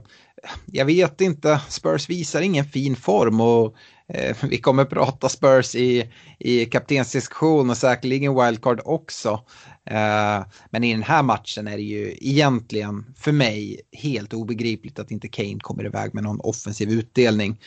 jag 0.65 0.85
vet 0.85 1.21
inte, 1.21 1.61
Spurs 1.69 2.09
visar 2.09 2.41
ingen 2.41 2.65
fin 2.65 2.95
form 2.95 3.41
och 3.41 3.75
eh, 4.07 4.37
vi 4.49 4.57
kommer 4.57 4.85
prata 4.85 5.29
Spurs 5.29 5.75
i, 5.75 6.11
i 6.39 6.65
kaptensdiskussion 6.65 7.69
och 7.69 7.77
säkerligen 7.77 8.45
wildcard 8.45 8.81
också. 8.85 9.43
Eh, 9.85 10.45
men 10.69 10.83
i 10.83 10.93
den 10.93 11.03
här 11.03 11.23
matchen 11.23 11.67
är 11.67 11.77
det 11.77 11.83
ju 11.83 12.17
egentligen 12.21 13.05
för 13.17 13.31
mig 13.31 13.81
helt 13.91 14.33
obegripligt 14.33 14.99
att 14.99 15.11
inte 15.11 15.27
Kane 15.27 15.59
kommer 15.59 15.85
iväg 15.85 16.13
med 16.13 16.23
någon 16.23 16.39
offensiv 16.39 16.89
utdelning. 16.89 17.59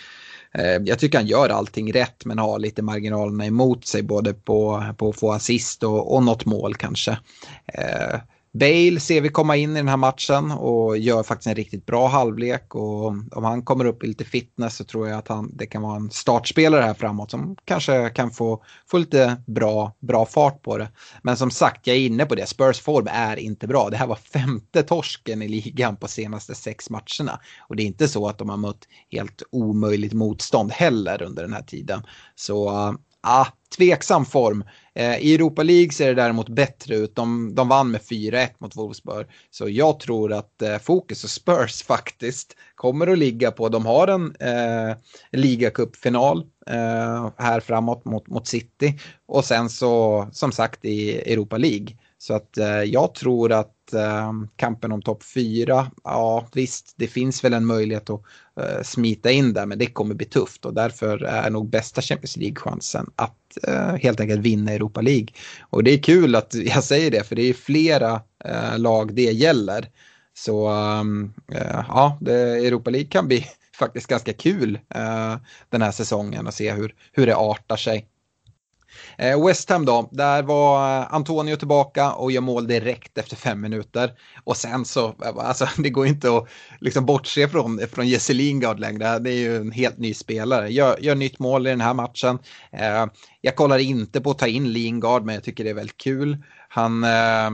Eh, 0.55 0.77
jag 0.85 0.99
tycker 0.99 1.19
han 1.19 1.27
gör 1.27 1.49
allting 1.49 1.93
rätt 1.93 2.25
men 2.25 2.39
har 2.39 2.59
lite 2.59 2.83
marginalerna 2.83 3.47
emot 3.47 3.87
sig 3.87 4.03
både 4.03 4.35
på, 4.35 4.85
på 4.97 5.09
att 5.09 5.21
få 5.21 5.33
assist 5.33 5.83
och, 5.83 6.15
och 6.15 6.23
något 6.23 6.45
mål 6.45 6.75
kanske. 6.75 7.19
Eh, 7.67 8.21
Bale 8.53 9.01
ser 9.01 9.21
vi 9.21 9.29
komma 9.29 9.57
in 9.57 9.71
i 9.71 9.75
den 9.75 9.89
här 9.89 9.97
matchen 9.97 10.51
och 10.51 10.99
gör 10.99 11.23
faktiskt 11.23 11.47
en 11.47 11.55
riktigt 11.55 11.87
bra 11.87 12.09
halvlek 12.09 12.75
och 12.75 13.07
om 13.07 13.45
han 13.45 13.63
kommer 13.63 13.85
upp 13.85 14.05
i 14.05 14.07
lite 14.07 14.25
fitness 14.25 14.77
så 14.77 14.85
tror 14.85 15.09
jag 15.09 15.19
att 15.19 15.29
han, 15.29 15.51
det 15.57 15.67
kan 15.67 15.83
vara 15.83 15.97
en 15.97 16.11
startspelare 16.11 16.83
här 16.83 16.95
framåt 16.95 17.31
som 17.31 17.57
kanske 17.65 18.11
kan 18.11 18.31
få, 18.31 18.63
få 18.91 18.99
lite 18.99 19.43
bra, 19.47 19.97
bra 20.01 20.27
fart 20.27 20.63
på 20.63 20.79
det. 20.79 20.89
Men 21.23 21.37
som 21.37 21.51
sagt, 21.51 21.87
jag 21.87 21.97
är 21.97 22.01
inne 22.01 22.27
på 22.27 22.35
det, 22.35 22.47
Spurs 22.47 22.81
form 22.81 23.09
är 23.11 23.37
inte 23.37 23.67
bra. 23.67 23.91
Det 23.91 23.97
här 23.97 24.07
var 24.07 24.17
femte 24.17 24.83
torsken 24.83 25.43
i 25.43 25.49
ligan 25.49 25.97
på 25.97 26.09
senaste 26.09 26.55
sex 26.55 26.91
matcherna 26.91 27.41
och 27.69 27.77
det 27.77 27.83
är 27.83 27.87
inte 27.87 28.09
så 28.09 28.29
att 28.29 28.39
de 28.39 28.49
har 28.49 28.57
mött 28.57 28.89
helt 29.11 29.43
omöjligt 29.53 30.13
motstånd 30.13 30.73
heller 30.73 31.23
under 31.23 31.43
den 31.43 31.53
här 31.53 31.63
tiden. 31.63 32.03
Så 32.35 32.95
ah, 33.23 33.47
tveksam 33.77 34.25
form. 34.25 34.65
Eh, 34.95 35.19
I 35.19 35.35
Europa 35.35 35.63
League 35.63 35.93
ser 35.93 36.07
det 36.09 36.23
däremot 36.23 36.49
bättre 36.49 36.97
ut. 36.97 37.17
De, 37.17 37.55
de 37.55 37.69
vann 37.69 37.91
med 37.91 38.01
4-1 38.01 38.49
mot 38.59 38.77
Wolfsburg. 38.77 39.27
Så 39.51 39.69
jag 39.69 40.01
tror 40.01 40.33
att 40.33 40.63
eh, 40.63 40.79
fokus 40.79 41.25
och 41.25 41.31
Spurs 41.31 41.83
faktiskt 41.87 42.57
kommer 42.75 43.07
att 43.07 43.19
ligga 43.19 43.51
på, 43.51 43.69
de 43.69 43.87
har 43.87 44.09
en 44.09 44.37
eh, 44.41 44.97
ligacupfinal 45.33 46.39
eh, 46.67 47.31
här 47.39 47.61
framåt 47.61 48.05
mot, 48.05 48.29
mot 48.29 48.47
City. 48.47 48.99
Och 49.27 49.45
sen 49.45 49.71
så 49.71 50.27
som 50.33 50.53
sagt 50.53 50.85
i 50.85 51.33
Europa 51.33 51.57
League. 51.57 51.97
Så 52.19 52.35
att 52.35 52.59
eh, 52.59 52.83
jag 52.83 53.15
tror 53.15 53.53
att 53.53 53.75
eh, 53.95 54.33
kampen 54.57 54.93
om 54.93 55.03
topp 55.03 55.23
fyra, 55.23 55.91
ja 56.05 56.47
visst, 56.53 56.95
det 56.97 57.07
finns 57.07 57.45
väl 57.45 57.55
en 57.55 57.67
möjlighet 57.67 58.11
att 58.11 58.23
eh, 58.61 58.83
smita 58.83 59.31
in 59.31 59.53
där, 59.53 59.67
men 59.67 59.79
det 59.79 59.87
kommer 59.87 60.15
bli 60.15 60.27
tufft 60.27 60.65
och 60.65 60.75
därför 60.75 61.25
är 61.25 61.51
nog 61.51 61.71
bästa 61.71 62.03
Champions 62.03 62.37
League-chansen 62.37 63.11
att 63.17 63.59
eh, 63.63 63.95
helt 63.95 64.21
enkelt 64.21 64.41
vinna 64.41 64.73
Europa 64.73 65.01
League. 65.01 65.29
Och 65.61 65.85
det 65.85 65.91
är 65.91 66.03
kul 66.03 66.35
att 66.35 66.55
jag 66.55 66.85
säger 66.85 67.11
det, 67.11 67.27
för 67.27 67.37
det 67.37 67.43
är 67.43 67.55
flera 67.55 68.23
eh, 68.45 68.79
lag 68.79 69.15
det 69.15 69.23
gäller. 69.23 69.89
Så 70.35 70.69
ehm, 70.69 71.33
eh, 71.53 71.85
ja, 71.89 72.19
det, 72.21 72.67
Europa 72.67 72.91
League 72.91 73.09
kan 73.09 73.29
bli 73.29 73.47
faktiskt 73.79 74.07
ganska 74.07 74.33
kul 74.33 74.79
eh, 74.95 75.37
den 75.69 75.83
här 75.83 75.93
säsongen 75.93 76.47
och 76.47 76.55
se 76.55 76.73
hur, 76.73 76.95
hur 77.13 77.27
det 77.27 77.37
artar 77.37 77.77
sig. 77.77 78.07
Eh, 79.19 79.47
West 79.47 79.71
Ham 79.71 79.85
då, 79.85 80.09
där 80.13 80.43
var 80.43 81.01
eh, 81.01 81.15
Antonio 81.15 81.57
tillbaka 81.57 82.13
och 82.13 82.33
gör 82.33 82.41
mål 82.41 82.67
direkt 82.67 83.19
efter 83.19 83.37
fem 83.37 83.61
minuter. 83.61 84.13
Och 84.45 84.57
sen 84.57 84.85
så, 84.85 85.07
eh, 85.07 85.37
alltså 85.37 85.69
det 85.77 85.91
går 85.91 86.07
inte 86.07 86.37
att 86.37 86.49
liksom 86.81 87.07
bortse 87.07 87.49
från, 87.49 87.81
från 87.93 88.09
Jesse 88.09 88.33
Lingard 88.33 88.81
längre. 88.81 89.19
Det 89.19 89.31
är 89.31 89.39
ju 89.39 89.57
en 89.57 89.73
helt 89.73 89.99
ny 89.99 90.15
spelare. 90.15 90.69
Gör, 90.69 90.97
gör 91.01 91.15
nytt 91.15 91.39
mål 91.39 91.67
i 91.67 91.71
den 91.71 91.81
här 91.81 91.95
matchen. 91.95 92.39
Eh, 92.73 93.07
jag 93.41 93.57
kollar 93.57 93.79
inte 93.79 94.21
på 94.21 94.31
att 94.31 94.39
ta 94.39 94.47
in 94.47 94.73
Lingard, 94.73 95.25
men 95.25 95.35
jag 95.35 95.45
tycker 95.45 95.65
det 95.65 95.71
är 95.71 95.75
väldigt 95.75 96.01
kul. 96.01 96.45
Han, 96.69 97.05
eh, 97.05 97.51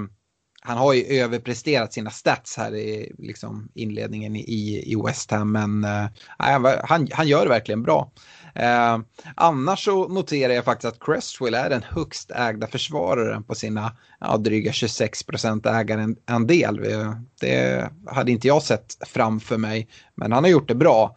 han 0.66 0.78
har 0.78 0.92
ju 0.92 1.20
överpresterat 1.20 1.92
sina 1.92 2.10
stats 2.10 2.56
här 2.56 2.74
i 2.74 3.12
liksom, 3.18 3.68
inledningen 3.74 4.36
i, 4.36 4.82
i 4.86 4.96
West 5.06 5.30
Ham, 5.30 5.52
men 5.52 5.84
eh, 5.84 6.06
han, 6.38 7.08
han 7.12 7.28
gör 7.28 7.42
det 7.42 7.48
verkligen 7.48 7.82
bra. 7.82 8.10
Eh, 8.54 8.98
annars 9.34 9.84
så 9.84 10.08
noterar 10.08 10.52
jag 10.52 10.64
faktiskt 10.64 10.92
att 10.92 11.00
Crestwell 11.00 11.54
är 11.54 11.70
den 11.70 11.82
högst 11.82 12.30
ägda 12.30 12.66
försvararen 12.66 13.44
på 13.44 13.54
sina 13.54 13.96
ja, 14.20 14.36
dryga 14.36 14.72
26 14.72 15.22
procent 15.22 15.66
ägarandel. 15.66 16.92
Eh, 16.92 17.12
det 17.40 17.90
hade 18.06 18.32
inte 18.32 18.48
jag 18.48 18.62
sett 18.62 18.96
framför 19.06 19.56
mig, 19.56 19.88
men 20.14 20.32
han 20.32 20.44
har 20.44 20.50
gjort 20.50 20.68
det 20.68 20.74
bra. 20.74 21.16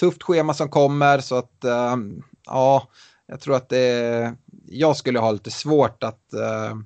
Tufft 0.00 0.22
schema 0.22 0.54
som 0.54 0.68
kommer 0.68 1.18
så 1.18 1.36
att 1.36 1.64
eh, 1.64 1.96
ja, 2.46 2.88
jag 3.26 3.40
tror 3.40 3.56
att 3.56 3.68
det, 3.68 4.34
jag 4.66 4.96
skulle 4.96 5.18
ha 5.18 5.32
lite 5.32 5.50
svårt 5.50 6.02
att 6.02 6.32
eh, 6.32 6.76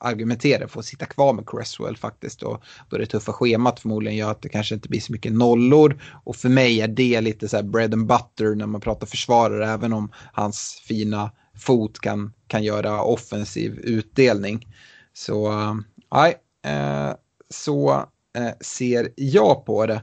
argumentera 0.00 0.68
för 0.68 0.80
att 0.80 0.86
sitta 0.86 1.06
kvar 1.06 1.32
med 1.32 1.48
Cresswell 1.48 1.96
faktiskt. 1.96 2.42
Och 2.42 2.62
då 2.88 2.98
det 2.98 3.06
tuffa 3.06 3.32
schemat 3.32 3.80
förmodligen 3.80 4.18
gör 4.18 4.30
att 4.30 4.42
det 4.42 4.48
kanske 4.48 4.74
inte 4.74 4.88
blir 4.88 5.00
så 5.00 5.12
mycket 5.12 5.32
nollor. 5.32 6.02
Och 6.24 6.36
för 6.36 6.48
mig 6.48 6.80
är 6.80 6.88
det 6.88 7.20
lite 7.20 7.48
så 7.48 7.56
här 7.56 7.62
bread 7.62 7.94
and 7.94 8.06
butter 8.06 8.54
när 8.54 8.66
man 8.66 8.80
pratar 8.80 9.06
försvarare, 9.06 9.70
även 9.70 9.92
om 9.92 10.12
hans 10.32 10.82
fina 10.84 11.30
fot 11.58 12.00
kan, 12.00 12.32
kan 12.46 12.62
göra 12.64 13.02
offensiv 13.02 13.78
utdelning. 13.78 14.66
Så 15.12 15.52
eh, 15.52 15.74
nej, 16.14 16.34
eh, 16.64 17.14
så 17.50 17.90
eh, 18.36 18.52
ser 18.60 19.12
jag 19.16 19.64
på 19.64 19.86
det. 19.86 20.02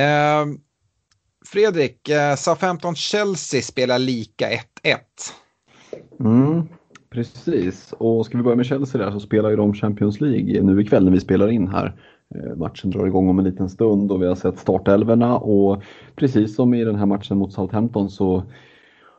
Eh, 0.00 0.46
Fredrik, 1.46 2.08
eh, 2.08 2.36
Southampton-Chelsea 2.36 3.62
spelar 3.62 3.98
lika 3.98 4.50
1-1. 4.50 4.60
Mm, 6.20 6.68
Precis, 7.16 7.94
och 7.98 8.26
ska 8.26 8.36
vi 8.36 8.44
börja 8.44 8.56
med 8.56 8.66
Chelsea 8.66 9.04
där 9.04 9.10
så 9.10 9.20
spelar 9.20 9.50
ju 9.50 9.56
de 9.56 9.74
Champions 9.74 10.20
League 10.20 10.62
nu 10.62 10.80
ikväll 10.80 11.04
när 11.04 11.12
vi 11.12 11.20
spelar 11.20 11.48
in 11.48 11.68
här. 11.68 11.94
Eh, 12.34 12.56
matchen 12.56 12.90
drar 12.90 13.06
igång 13.06 13.28
om 13.28 13.38
en 13.38 13.44
liten 13.44 13.68
stund 13.68 14.12
och 14.12 14.22
vi 14.22 14.26
har 14.26 14.34
sett 14.34 14.58
startelverna 14.58 15.38
och 15.38 15.82
precis 16.16 16.56
som 16.56 16.74
i 16.74 16.84
den 16.84 16.96
här 16.96 17.06
matchen 17.06 17.38
mot 17.38 17.52
Southampton 17.52 18.10
så 18.10 18.42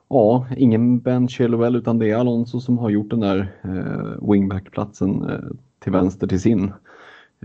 ja, 0.10 0.48
ingen 0.58 1.00
Ben 1.00 1.28
Chilwell 1.28 1.76
utan 1.76 2.00
det 2.00 2.10
är 2.10 2.16
Alonso 2.16 2.60
som 2.60 2.78
har 2.78 2.90
gjort 2.90 3.10
den 3.10 3.20
där 3.20 3.54
eh, 3.64 4.30
wingbackplatsen 4.32 5.30
eh, 5.30 5.40
till 5.80 5.92
vänster 5.92 6.28
till 6.28 6.42
sin. 6.42 6.72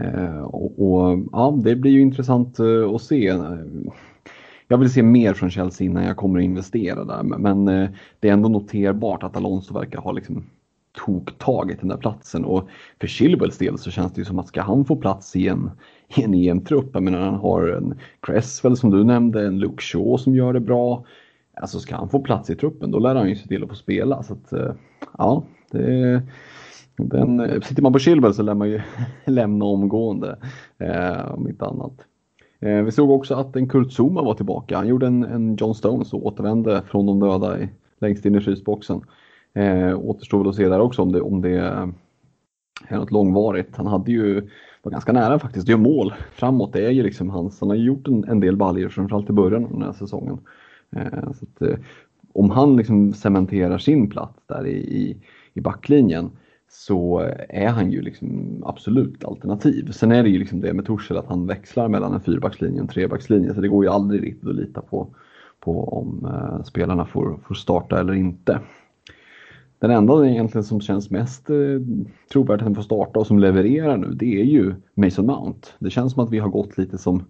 Eh, 0.01 0.43
och, 0.43 0.93
och, 0.93 1.19
ja, 1.33 1.59
det 1.65 1.77
blir 1.77 1.93
ju 1.93 2.01
intressant 2.01 2.59
eh, 2.59 2.95
att 2.95 3.03
se 3.03 3.29
eh, 3.29 3.59
jag 4.73 4.79
vill 4.79 4.93
se 4.93 5.03
mer 5.03 5.35
från 5.35 5.51
Chelsea 5.51 5.85
innan 5.85 6.05
jag 6.05 6.17
kommer 6.17 6.39
att 6.39 6.45
investera 6.45 7.05
där. 7.05 7.23
Men 7.23 7.69
eh, 7.69 7.91
det 8.21 8.29
är 8.29 8.33
ändå 8.33 8.49
noterbart 8.49 9.23
att 9.23 9.37
Alonso 9.37 9.75
verkar 9.75 9.99
ha 9.99 10.13
liksom 10.13 10.45
toktagit 10.93 11.81
den 11.81 11.89
där 11.89 11.97
platsen. 11.97 12.45
Och 12.45 12.69
för 13.01 13.07
Chilwells 13.07 13.59
del 13.59 13.79
så 13.79 13.91
känns 13.91 14.13
det 14.13 14.21
ju 14.21 14.25
som 14.25 14.39
att 14.39 14.49
ska 14.49 14.63
han 14.63 14.85
få 14.85 14.97
plats 14.97 15.37
i 15.37 15.49
en, 15.49 15.71
i 16.17 16.23
en 16.23 16.35
EM-trupp, 16.35 16.91
jag 16.93 17.03
menar 17.03 17.21
han 17.21 17.35
har 17.35 17.69
en 17.69 17.95
Cresswell 18.21 18.77
som 18.77 18.91
du 18.91 19.05
nämnde, 19.05 19.47
en 19.47 19.59
Luke 19.59 19.83
Shaw 19.83 20.17
som 20.19 20.35
gör 20.35 20.53
det 20.53 20.61
bra. 20.61 21.05
Alltså 21.61 21.79
ska 21.79 21.97
han 21.97 22.09
få 22.09 22.21
plats 22.21 22.51
i 22.51 22.57
truppen 22.57 22.91
då 22.91 22.99
lär 22.99 23.15
han 23.15 23.29
ju 23.29 23.37
se 23.37 23.49
till 23.49 23.63
att 23.63 23.69
få 23.69 23.75
spela. 23.75 24.23
Så 24.23 24.33
att, 24.33 24.53
eh, 24.53 24.73
ja, 25.19 25.45
det, 25.71 26.23
den, 26.97 27.63
sitter 27.63 27.83
man 27.83 27.93
på 27.93 27.99
Chilwell 27.99 28.35
så 28.35 28.43
lär 28.43 28.55
man 28.55 28.69
ju 28.69 28.81
lämna 29.27 29.65
omgående. 29.65 30.39
Eh, 30.79 31.35
om 31.35 31.49
inte 31.49 31.65
annat. 31.65 32.07
Eh, 32.62 32.83
vi 32.83 32.92
såg 32.92 33.11
också 33.11 33.35
att 33.35 33.57
en 33.57 33.68
Kurt 33.68 33.92
Zuma 33.92 34.22
var 34.22 34.35
tillbaka. 34.35 34.77
Han 34.77 34.88
gjorde 34.88 35.07
en, 35.07 35.25
en 35.25 35.57
John 35.57 35.75
Stones 35.75 36.12
och 36.12 36.27
återvände 36.27 36.83
från 36.87 37.07
de 37.07 37.20
döda 37.20 37.61
i, 37.61 37.68
längst 37.98 38.25
in 38.25 38.35
i 38.35 38.40
frysboxen. 38.40 39.01
Eh, 39.55 39.98
återstår 39.98 40.38
väl 40.38 40.48
att 40.48 40.55
se 40.55 40.68
där 40.68 40.81
också 40.81 41.03
om 41.03 41.12
det, 41.12 41.20
om 41.20 41.40
det 41.42 41.59
är 42.88 42.96
något 42.98 43.11
långvarigt. 43.11 43.77
Han 43.77 43.87
hade 43.87 44.12
ju, 44.12 44.48
var 44.83 44.92
ganska 44.92 45.12
nära 45.12 45.38
faktiskt, 45.38 45.64
att 45.64 45.68
göra 45.68 45.81
mål 45.81 46.14
framåt. 46.33 46.72
Det 46.72 46.87
är 46.87 46.90
ju 46.90 47.03
liksom 47.03 47.31
hans, 47.31 47.61
han 47.61 47.68
har 47.68 47.77
gjort 47.77 48.09
en, 48.09 48.25
en 48.25 48.40
del 48.40 48.57
baljor 48.57 48.88
framförallt 48.88 49.31
i 49.31 49.33
början 49.33 49.64
av 49.64 49.70
den 49.72 49.83
här 49.83 49.92
säsongen. 49.92 50.38
Eh, 50.96 51.33
så 51.33 51.44
att, 51.44 51.62
eh, 51.62 51.79
om 52.33 52.51
han 52.51 52.77
liksom 52.77 53.12
cementerar 53.12 53.79
sin 53.79 54.11
plats 54.11 54.38
där 54.46 54.66
i, 54.66 54.77
i, 54.77 55.16
i 55.55 55.61
backlinjen 55.61 56.31
så 56.75 57.31
är 57.49 57.69
han 57.69 57.91
ju 57.91 58.03
liksom 58.03 58.63
absolut 58.67 59.25
alternativ. 59.25 59.91
Sen 59.91 60.13
är 60.13 60.23
det 60.23 60.29
ju 60.29 60.39
liksom 60.39 60.61
det 60.61 60.73
med 60.73 60.87
Torshäll 60.87 61.17
att 61.17 61.27
han 61.27 61.47
växlar 61.47 61.89
mellan 61.89 62.15
en 62.15 62.21
fyrbackslinje 62.21 62.81
och 62.81 62.83
en 62.83 62.89
trebackslinje 62.89 63.55
så 63.55 63.61
det 63.61 63.69
går 63.69 63.85
ju 63.85 63.91
aldrig 63.91 64.23
riktigt 64.23 64.49
att 64.49 64.55
lita 64.55 64.81
på, 64.81 65.15
på 65.61 65.89
om 65.89 66.25
eh, 66.25 66.65
spelarna 66.65 67.05
får, 67.05 67.39
får 67.47 67.55
starta 67.55 68.01
eller 68.01 68.13
inte. 68.13 68.61
Den 69.79 69.91
enda 69.91 70.27
egentligen 70.27 70.65
som 70.65 70.81
känns 70.81 71.11
mest 71.11 71.51
eh, 71.51 71.57
trovärdig 72.33 72.61
att 72.61 72.67
han 72.67 72.75
får 72.75 72.83
starta 72.83 73.21
och 73.21 73.27
som 73.27 73.39
levererar 73.39 73.97
nu 73.97 74.09
det 74.15 74.41
är 74.41 74.45
ju 74.45 74.75
Mason 74.95 75.27
Mount. 75.27 75.69
Det 75.79 75.91
känns 75.91 76.13
som 76.13 76.25
att 76.25 76.31
vi 76.31 76.39
har 76.39 76.49
gått 76.49 76.79
lite 76.79 76.99
som, 76.99 77.25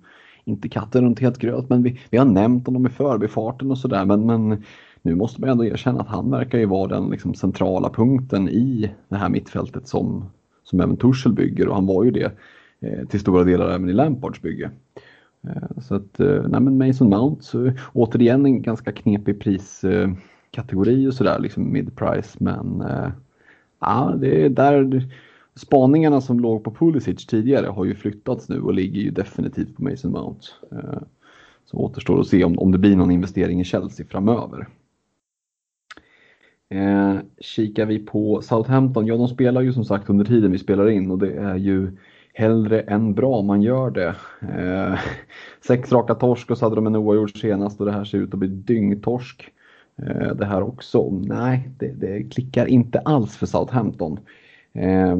inte 0.44 0.68
katten 0.68 1.04
runt 1.04 1.20
helt 1.20 1.38
gröt, 1.38 1.68
men 1.68 1.82
vi, 1.82 2.00
vi 2.10 2.18
har 2.18 2.24
nämnt 2.24 2.66
honom 2.66 2.86
i 2.86 2.90
förbifarten 2.90 3.70
och 3.70 3.78
sådär 3.78 4.04
men, 4.04 4.26
men 4.26 4.62
nu 5.02 5.14
måste 5.14 5.40
man 5.40 5.50
ändå 5.50 5.64
erkänna 5.64 6.00
att 6.00 6.08
han 6.08 6.30
verkar 6.30 6.58
ju 6.58 6.66
vara 6.66 6.88
den 6.88 7.10
liksom 7.10 7.34
centrala 7.34 7.90
punkten 7.90 8.48
i 8.48 8.90
det 9.08 9.16
här 9.16 9.28
mittfältet 9.28 9.88
som, 9.88 10.24
som 10.64 10.80
även 10.80 10.96
Tuchel 10.96 11.32
bygger 11.32 11.68
och 11.68 11.74
han 11.74 11.86
var 11.86 12.04
ju 12.04 12.10
det 12.10 12.32
eh, 12.80 13.06
till 13.06 13.20
stora 13.20 13.44
delar 13.44 13.70
även 13.70 13.88
i 13.88 13.92
Lampards 13.92 14.42
bygge. 14.42 14.70
Eh, 15.48 15.80
så 15.82 15.94
att, 15.94 16.20
eh, 16.20 16.42
nej 16.48 16.60
men 16.60 16.78
Mason 16.78 17.08
Mount, 17.08 17.42
så, 17.42 17.72
återigen 17.92 18.46
en 18.46 18.62
ganska 18.62 18.92
knepig 18.92 19.40
priskategori 19.40 21.08
och 21.08 21.14
sådär, 21.14 21.38
liksom 21.38 21.72
mid-price 21.72 22.36
men 22.40 22.80
eh, 22.80 23.10
Ja, 23.84 24.14
det 24.20 24.44
är 24.44 24.48
där 24.48 25.08
spaningarna 25.54 26.20
som 26.20 26.40
låg 26.40 26.64
på 26.64 26.70
Pulisic 26.70 27.26
tidigare 27.26 27.66
har 27.66 27.84
ju 27.84 27.94
flyttats 27.94 28.48
nu 28.48 28.60
och 28.60 28.74
ligger 28.74 29.00
ju 29.00 29.10
definitivt 29.10 29.76
på 29.76 29.84
Mason 29.84 30.12
Mount. 30.12 30.46
Eh, 30.72 31.02
så 31.64 31.76
återstår 31.76 32.20
att 32.20 32.26
se 32.26 32.44
om, 32.44 32.58
om 32.58 32.72
det 32.72 32.78
blir 32.78 32.96
någon 32.96 33.10
investering 33.10 33.60
i 33.60 33.64
Chelsea 33.64 34.06
framöver. 34.06 34.68
Eh, 36.72 37.16
kikar 37.40 37.86
vi 37.86 37.98
på 37.98 38.42
Southampton, 38.42 39.06
ja 39.06 39.16
de 39.16 39.28
spelar 39.28 39.60
ju 39.60 39.72
som 39.72 39.84
sagt 39.84 40.10
under 40.10 40.24
tiden 40.24 40.52
vi 40.52 40.58
spelar 40.58 40.88
in 40.90 41.10
och 41.10 41.18
det 41.18 41.32
är 41.32 41.56
ju 41.56 41.96
hellre 42.34 42.80
än 42.80 43.14
bra 43.14 43.42
man 43.42 43.62
gör 43.62 43.90
det. 43.90 44.14
Eh, 44.40 44.98
sex 45.66 45.92
raka 45.92 46.14
torsk 46.14 46.50
och 46.50 46.58
så 46.58 46.66
hade 46.66 46.76
de 46.76 46.86
en 46.86 46.96
oavgjord 46.96 47.40
senast 47.40 47.80
och 47.80 47.86
det 47.86 47.92
här 47.92 48.04
ser 48.04 48.18
ut 48.18 48.32
att 48.32 48.38
bli 48.38 48.48
dyngtorsk. 48.48 49.50
Eh, 49.96 50.34
det 50.34 50.46
här 50.46 50.62
också. 50.62 51.10
Nej, 51.10 51.70
det, 51.78 51.92
det, 51.92 52.22
klickar 52.22 52.66
inte 52.66 52.98
alls 52.98 53.36
för 53.36 53.46
Southampton. 53.46 54.20
Eh, 54.72 55.18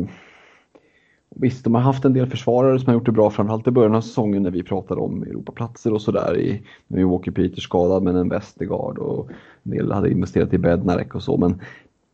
Visst, 1.35 1.64
de 1.64 1.75
har 1.75 1.83
haft 1.83 2.05
en 2.05 2.12
del 2.12 2.27
försvarare 2.27 2.79
som 2.79 2.87
har 2.87 2.95
gjort 2.95 3.07
det 3.07 3.12
bra, 3.12 3.31
framförallt 3.31 3.68
i 3.68 3.71
början 3.71 3.95
av 3.95 4.01
säsongen 4.01 4.42
när 4.42 4.51
vi 4.51 4.62
pratade 4.62 5.01
om 5.01 5.23
Europaplatser 5.23 5.92
och 5.92 6.03
sådär. 6.03 6.61
Nu 6.87 7.01
är 7.01 7.05
Walker 7.05 7.31
Peters 7.31 7.64
skadad 7.64 8.03
men 8.03 8.16
en 8.16 8.29
Westergaard 8.29 8.99
och 8.99 9.31
en 9.62 9.71
del 9.71 9.92
hade 9.92 10.11
investerat 10.11 10.53
i 10.53 10.59
Bednarek 10.59 11.14
och 11.14 11.23
så. 11.23 11.37
Men 11.37 11.61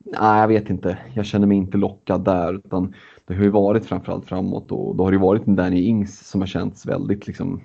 nej, 0.05 0.41
jag 0.41 0.49
vet 0.49 0.71
inte. 0.71 0.99
Jag 1.15 1.27
känner 1.27 1.47
mig 1.47 1.57
inte 1.57 1.79
lockad 1.79 2.25
där. 2.25 2.55
Utan 2.55 2.95
det 3.27 3.35
har 3.35 3.43
ju 3.43 3.51
varit 3.51 3.87
framförallt 3.87 4.27
framåt 4.27 4.73
och 4.73 4.97
då 4.97 5.05
har 5.05 5.13
det 5.13 5.19
varit 5.19 5.47
en 5.47 5.57
Danny 5.57 5.83
Ings 5.83 6.29
som 6.29 6.41
har 6.41 6.49
känts 6.49 6.87
väldigt 6.87 7.27
liksom 7.27 7.61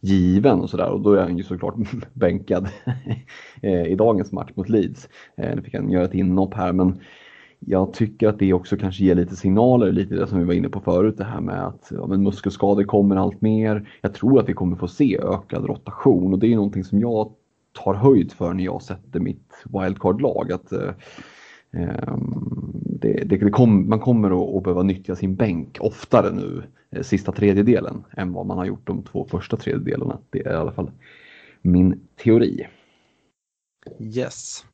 given 0.00 0.60
och 0.60 0.70
sådär 0.70 0.88
och 0.88 1.00
då 1.00 1.12
är 1.12 1.22
han 1.22 1.38
ju 1.38 1.42
såklart 1.42 1.74
bänkad 2.12 2.68
eh, 3.62 3.82
i 3.82 3.94
dagens 3.94 4.32
match 4.32 4.50
mot 4.54 4.68
Leeds. 4.68 5.08
Eh, 5.36 5.56
nu 5.56 5.62
fick 5.62 5.74
han 5.74 5.90
göra 5.90 6.04
ett 6.04 6.14
inhopp 6.14 6.54
här 6.54 6.72
men 6.72 7.00
jag 7.60 7.92
tycker 7.92 8.28
att 8.28 8.38
det 8.38 8.52
också 8.52 8.76
kanske 8.76 9.04
ger 9.04 9.14
lite 9.14 9.36
signaler, 9.36 9.92
lite 9.92 10.14
det 10.14 10.26
som 10.26 10.38
vi 10.38 10.44
var 10.44 10.54
inne 10.54 10.68
på 10.68 10.80
förut, 10.80 11.14
det 11.18 11.24
här 11.24 11.40
med 11.40 11.66
att 11.66 11.88
ja, 11.90 12.06
men 12.06 12.22
muskelskador 12.22 12.84
kommer 12.84 13.16
allt 13.16 13.40
mer. 13.40 13.90
Jag 14.00 14.14
tror 14.14 14.40
att 14.40 14.48
vi 14.48 14.52
kommer 14.52 14.76
få 14.76 14.88
se 14.88 15.18
ökad 15.18 15.64
rotation 15.64 16.32
och 16.32 16.38
det 16.38 16.52
är 16.52 16.56
någonting 16.56 16.84
som 16.84 17.00
jag 17.00 17.32
tar 17.72 17.94
höjd 17.94 18.32
för 18.32 18.54
när 18.54 18.64
jag 18.64 18.82
sätter 18.82 19.20
mitt 19.20 19.64
wildcard-lag. 19.64 20.52
Att, 20.52 20.72
eh, 20.72 20.92
ehm, 21.72 22.72
det, 23.00 23.24
det, 23.24 23.36
det 23.36 23.50
kom, 23.50 23.88
man 23.88 24.00
kommer 24.00 24.30
att, 24.30 24.56
att 24.56 24.62
behöva 24.62 24.82
nyttja 24.82 25.16
sin 25.16 25.34
bänk 25.34 25.76
oftare 25.80 26.32
nu, 26.32 26.62
eh, 26.90 27.02
sista 27.02 27.32
tredjedelen, 27.32 28.04
än 28.16 28.32
vad 28.32 28.46
man 28.46 28.58
har 28.58 28.64
gjort 28.64 28.86
de 28.86 29.02
två 29.02 29.26
första 29.30 29.56
tredjedelarna. 29.56 30.18
Det 30.30 30.46
är 30.46 30.52
i 30.52 30.56
alla 30.56 30.72
fall 30.72 30.90
min 31.62 32.00
teori. 32.24 32.66
Yes. 34.00 34.64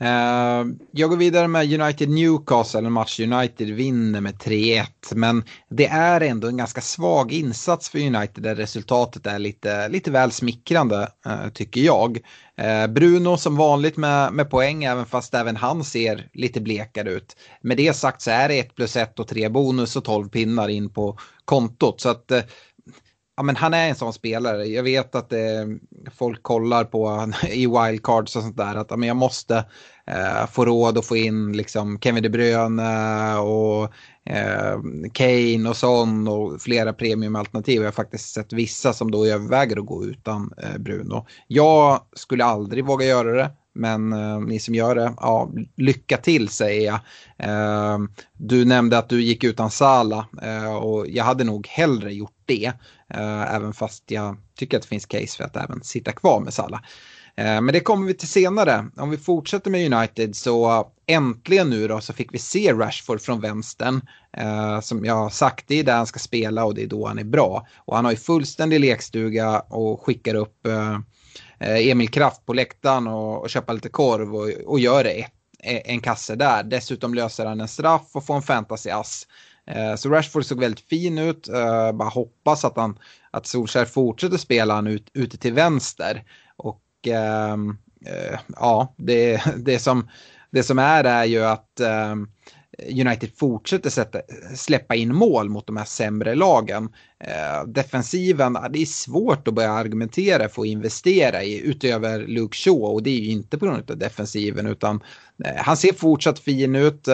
Eh, 0.00 0.64
jag 0.90 1.10
går 1.10 1.16
vidare 1.16 1.48
med 1.48 1.80
United 1.80 2.08
Newcastle, 2.08 2.80
en 2.80 2.92
match 2.92 3.20
United 3.20 3.68
vinner 3.68 4.20
med 4.20 4.34
3-1. 4.34 4.86
Men 5.14 5.44
det 5.70 5.86
är 5.86 6.20
ändå 6.20 6.48
en 6.48 6.56
ganska 6.56 6.80
svag 6.80 7.32
insats 7.32 7.88
för 7.88 7.98
United 7.98 8.42
där 8.42 8.54
resultatet 8.54 9.26
är 9.26 9.38
lite, 9.38 9.88
lite 9.88 10.10
väl 10.10 10.32
smickrande, 10.32 11.08
eh, 11.26 11.48
tycker 11.54 11.80
jag. 11.80 12.18
Eh, 12.56 12.86
Bruno 12.86 13.36
som 13.36 13.56
vanligt 13.56 13.96
med, 13.96 14.32
med 14.32 14.50
poäng, 14.50 14.84
även 14.84 15.06
fast 15.06 15.34
även 15.34 15.56
han 15.56 15.84
ser 15.84 16.28
lite 16.32 16.60
blekare 16.60 17.10
ut. 17.10 17.36
Med 17.60 17.76
det 17.76 17.96
sagt 17.96 18.22
så 18.22 18.30
är 18.30 18.48
det 18.48 18.58
1 18.58 18.74
plus 18.74 18.96
1 18.96 19.18
och 19.18 19.28
3 19.28 19.48
bonus 19.48 19.96
och 19.96 20.04
12 20.04 20.28
pinnar 20.28 20.68
in 20.68 20.90
på 20.90 21.18
kontot. 21.44 22.00
Så 22.00 22.08
att 22.08 22.32
ja, 23.38 23.42
men 23.42 23.56
han 23.56 23.74
är 23.74 23.88
en 23.88 23.94
sån 23.94 24.12
spelare. 24.12 24.64
Jag 24.64 24.82
vet 24.82 25.14
att 25.14 25.32
eh, 25.32 25.38
folk 26.18 26.42
kollar 26.42 26.84
på 26.84 27.32
i 27.50 27.66
wildcards 27.66 28.36
och 28.36 28.42
sånt 28.42 28.56
där 28.56 28.74
att 28.74 28.86
ja, 28.90 28.96
men 28.96 29.08
jag 29.08 29.16
måste 29.16 29.64
eh, 30.06 30.46
få 30.52 30.64
råd 30.64 30.98
att 30.98 31.06
få 31.06 31.16
in 31.16 31.52
liksom 31.52 31.98
Kevin 32.00 32.22
De 32.22 32.28
Bruyne 32.28 33.36
och 33.36 33.82
eh, 34.30 34.78
Kane 35.12 35.68
och 35.68 35.76
sån 35.76 36.28
och 36.28 36.62
flera 36.62 36.92
premiumalternativ. 36.92 37.76
Jag 37.76 37.86
har 37.86 37.92
faktiskt 37.92 38.34
sett 38.34 38.52
vissa 38.52 38.92
som 38.92 39.10
då 39.10 39.26
överväger 39.26 39.78
att 39.78 39.86
gå 39.86 40.04
utan 40.04 40.52
eh, 40.62 40.78
Bruno. 40.78 41.26
Jag 41.46 42.00
skulle 42.12 42.44
aldrig 42.44 42.84
våga 42.84 43.06
göra 43.06 43.32
det. 43.32 43.50
Men 43.74 44.12
eh, 44.12 44.40
ni 44.40 44.58
som 44.58 44.74
gör 44.74 44.94
det, 44.94 45.14
ja, 45.16 45.50
lycka 45.76 46.16
till 46.16 46.48
säger 46.48 46.86
jag. 46.86 47.00
Eh, 47.48 47.98
du 48.32 48.64
nämnde 48.64 48.98
att 48.98 49.08
du 49.08 49.22
gick 49.22 49.44
utan 49.44 49.70
Sala 49.70 50.26
eh, 50.42 50.74
och 50.74 51.08
jag 51.08 51.24
hade 51.24 51.44
nog 51.44 51.66
hellre 51.66 52.12
gjort 52.12 52.37
det. 52.48 52.72
Eh, 53.14 53.54
även 53.54 53.72
fast 53.72 54.10
jag 54.10 54.36
tycker 54.56 54.76
att 54.76 54.82
det 54.82 54.88
finns 54.88 55.06
case 55.06 55.36
för 55.36 55.44
att 55.44 55.56
även 55.56 55.82
sitta 55.82 56.12
kvar 56.12 56.40
med 56.40 56.54
Salah. 56.54 56.80
Eh, 57.36 57.60
men 57.60 57.66
det 57.66 57.80
kommer 57.80 58.06
vi 58.06 58.14
till 58.14 58.28
senare. 58.28 58.86
Om 58.96 59.10
vi 59.10 59.16
fortsätter 59.16 59.70
med 59.70 59.92
United 59.92 60.36
så 60.36 60.88
äntligen 61.06 61.70
nu 61.70 61.88
då 61.88 62.00
så 62.00 62.12
fick 62.12 62.34
vi 62.34 62.38
se 62.38 62.72
Rashford 62.72 63.20
från 63.20 63.40
vänstern. 63.40 64.00
Eh, 64.36 64.80
som 64.80 65.04
jag 65.04 65.14
har 65.14 65.30
sagt, 65.30 65.64
det 65.68 65.78
är 65.78 65.84
där 65.84 65.96
han 65.96 66.06
ska 66.06 66.18
spela 66.18 66.64
och 66.64 66.74
det 66.74 66.82
är 66.82 66.86
då 66.86 67.06
han 67.06 67.18
är 67.18 67.24
bra. 67.24 67.66
Och 67.76 67.96
han 67.96 68.04
har 68.04 68.12
ju 68.12 68.18
fullständig 68.18 68.80
lekstuga 68.80 69.60
och 69.60 70.02
skickar 70.02 70.34
upp 70.34 70.66
eh, 70.66 70.98
eh, 71.60 71.88
Emil 71.88 72.08
Kraft 72.08 72.46
på 72.46 72.52
läktaren 72.52 73.06
och, 73.06 73.42
och 73.42 73.50
köper 73.50 73.72
lite 73.72 73.88
korv 73.88 74.36
och, 74.36 74.50
och 74.66 74.80
gör 74.80 75.04
det 75.04 75.10
ett, 75.10 75.32
en 75.60 76.00
kasse 76.00 76.34
där. 76.34 76.62
Dessutom 76.62 77.14
löser 77.14 77.46
han 77.46 77.60
en 77.60 77.68
straff 77.68 78.10
och 78.12 78.26
får 78.26 78.36
en 78.36 78.42
fantasy-ass. 78.42 79.26
Eh, 79.68 79.94
så 79.94 80.08
Rashford 80.08 80.44
såg 80.44 80.60
väldigt 80.60 80.88
fin 80.88 81.18
ut. 81.18 81.48
Eh, 81.48 81.92
bara 81.92 82.08
hoppas 82.08 82.64
att, 82.64 82.76
han, 82.76 82.98
att 83.30 83.46
Solskjaer 83.46 83.84
fortsätter 83.84 84.36
spela 84.36 84.74
han 84.74 84.86
ut, 84.86 85.10
ute 85.14 85.38
till 85.38 85.52
vänster. 85.52 86.24
Och 86.56 86.82
ehm, 87.06 87.78
eh, 88.06 88.38
ja, 88.56 88.94
det, 88.96 89.42
det, 89.56 89.78
som, 89.78 90.08
det 90.50 90.62
som 90.62 90.78
är 90.78 91.04
är 91.04 91.24
ju 91.24 91.44
att 91.44 91.80
ehm, 91.80 92.28
United 92.88 93.30
fortsätter 93.36 93.90
sätta, 93.90 94.20
släppa 94.54 94.94
in 94.94 95.14
mål 95.14 95.48
mot 95.48 95.66
de 95.66 95.76
här 95.76 95.84
sämre 95.84 96.34
lagen. 96.34 96.88
Defensiven, 97.66 98.58
det 98.70 98.78
är 98.78 98.86
svårt 98.86 99.48
att 99.48 99.54
börja 99.54 99.72
argumentera 99.72 100.48
för 100.48 100.62
att 100.62 100.68
investera 100.68 101.42
i 101.42 101.60
utöver 101.60 102.26
Luke 102.26 102.56
Shaw 102.56 102.82
och 102.82 103.02
det 103.02 103.10
är 103.10 103.20
ju 103.20 103.30
inte 103.30 103.58
på 103.58 103.66
grund 103.66 103.90
av 103.90 103.98
defensiven 103.98 104.66
utan 104.66 105.02
han 105.56 105.76
ser 105.76 105.92
fortsatt 105.92 106.38
fin 106.38 106.76
ut. 106.76 107.08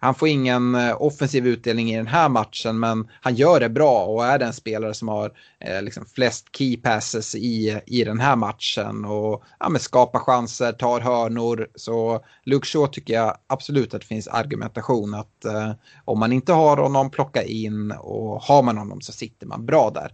Han 0.00 0.14
får 0.14 0.28
ingen 0.28 0.74
eh, 0.74 1.02
offensiv 1.02 1.46
utdelning 1.46 1.90
i 1.90 1.96
den 1.96 2.06
här 2.06 2.28
matchen 2.28 2.80
men 2.80 3.08
han 3.20 3.34
gör 3.34 3.60
det 3.60 3.68
bra 3.68 4.04
och 4.04 4.26
är 4.26 4.38
den 4.38 4.52
spelare 4.52 4.94
som 4.94 5.08
har 5.08 5.32
eh, 5.60 5.82
liksom 5.82 6.04
flest 6.14 6.56
key 6.56 6.76
passes 6.76 7.34
i, 7.34 7.80
i 7.86 8.04
den 8.04 8.20
här 8.20 8.36
matchen 8.36 9.04
och 9.04 9.44
ja, 9.60 9.68
men 9.68 9.80
skapar 9.80 10.18
chanser, 10.18 10.72
tar 10.72 11.00
hörnor. 11.00 11.68
Så 11.74 12.24
Luke 12.44 12.66
Shaw 12.66 12.86
tycker 12.86 13.14
jag 13.14 13.36
absolut 13.46 13.94
att 13.94 14.00
det 14.00 14.06
finns 14.06 14.28
argumentation 14.28 15.14
att 15.14 15.44
eh, 15.44 15.72
om 16.04 16.18
man 16.18 16.32
inte 16.32 16.52
har 16.52 16.76
honom 16.76 17.10
plocka 17.10 17.42
in 17.42 17.92
och 17.92 18.42
har 18.42 18.62
man 18.62 18.78
honom 18.78 19.00
så 19.00 19.12
sitter 19.12 19.46
man 19.46 19.66
bra 19.66 19.90
där. 19.90 20.12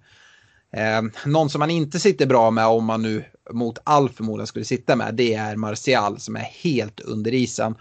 Eh, 0.77 1.03
någon 1.27 1.51
som 1.51 1.59
man 1.59 1.71
inte 1.71 2.01
sitter 2.01 2.27
bra 2.27 2.51
med 2.51 2.67
om 2.67 2.85
man 2.85 3.03
nu 3.03 3.25
mot 3.53 3.79
all 3.85 4.09
förmodan 4.09 4.47
skulle 4.47 4.65
sitta 4.65 4.97
med 4.97 5.15
det 5.15 5.35
är 5.35 5.57
Martial 5.57 6.21
som 6.21 6.37
är 6.37 6.49
helt 6.63 7.01
under 7.01 7.35
isen. 7.35 7.75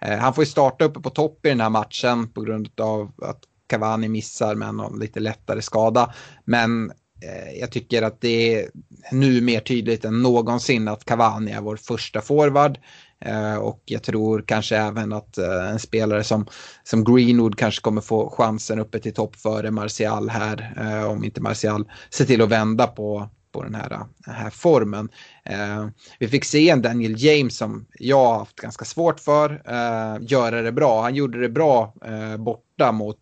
Eh, 0.00 0.18
han 0.18 0.34
får 0.34 0.44
ju 0.44 0.50
starta 0.50 0.84
uppe 0.84 1.00
på 1.00 1.10
topp 1.10 1.46
i 1.46 1.48
den 1.48 1.60
här 1.60 1.70
matchen 1.70 2.28
på 2.28 2.40
grund 2.40 2.80
av 2.80 3.12
att 3.22 3.40
Cavani 3.66 4.08
missar 4.08 4.54
med 4.54 4.74
någon 4.74 4.98
lite 4.98 5.20
lättare 5.20 5.62
skada. 5.62 6.14
Men 6.44 6.90
eh, 7.22 7.60
jag 7.60 7.70
tycker 7.70 8.02
att 8.02 8.20
det 8.20 8.54
är 8.54 8.70
nu 9.12 9.40
mer 9.40 9.60
tydligt 9.60 10.04
än 10.04 10.22
någonsin 10.22 10.88
att 10.88 11.04
Cavani 11.04 11.52
är 11.52 11.60
vår 11.60 11.76
första 11.76 12.20
forward. 12.20 12.78
Eh, 13.20 13.54
och 13.54 13.82
jag 13.84 14.02
tror 14.02 14.44
kanske 14.46 14.76
även 14.76 15.12
att 15.12 15.38
eh, 15.38 15.70
en 15.70 15.78
spelare 15.78 16.24
som, 16.24 16.46
som 16.84 17.04
Greenwood 17.04 17.58
kanske 17.58 17.80
kommer 17.80 18.00
få 18.00 18.30
chansen 18.30 18.78
uppe 18.78 18.98
till 18.98 19.14
topp 19.14 19.36
före 19.36 19.70
Martial 19.70 20.28
här. 20.28 20.74
Eh, 20.80 21.10
om 21.10 21.24
inte 21.24 21.40
Martial 21.40 21.90
ser 22.10 22.24
till 22.24 22.42
att 22.42 22.48
vända 22.48 22.86
på, 22.86 23.28
på 23.52 23.62
den 23.62 23.74
här, 23.74 23.88
den 24.26 24.34
här 24.34 24.50
formen. 24.50 25.08
Eh, 25.44 25.86
vi 26.18 26.28
fick 26.28 26.44
se 26.44 26.70
en 26.70 26.82
Daniel 26.82 27.14
James 27.18 27.56
som 27.56 27.86
jag 27.98 28.24
har 28.24 28.38
haft 28.38 28.56
ganska 28.56 28.84
svårt 28.84 29.20
för 29.20 29.62
eh, 29.64 30.16
göra 30.20 30.62
det 30.62 30.72
bra. 30.72 31.02
Han 31.02 31.14
gjorde 31.14 31.40
det 31.40 31.48
bra 31.48 31.94
eh, 32.04 32.36
borta 32.36 32.92
mot 32.92 33.18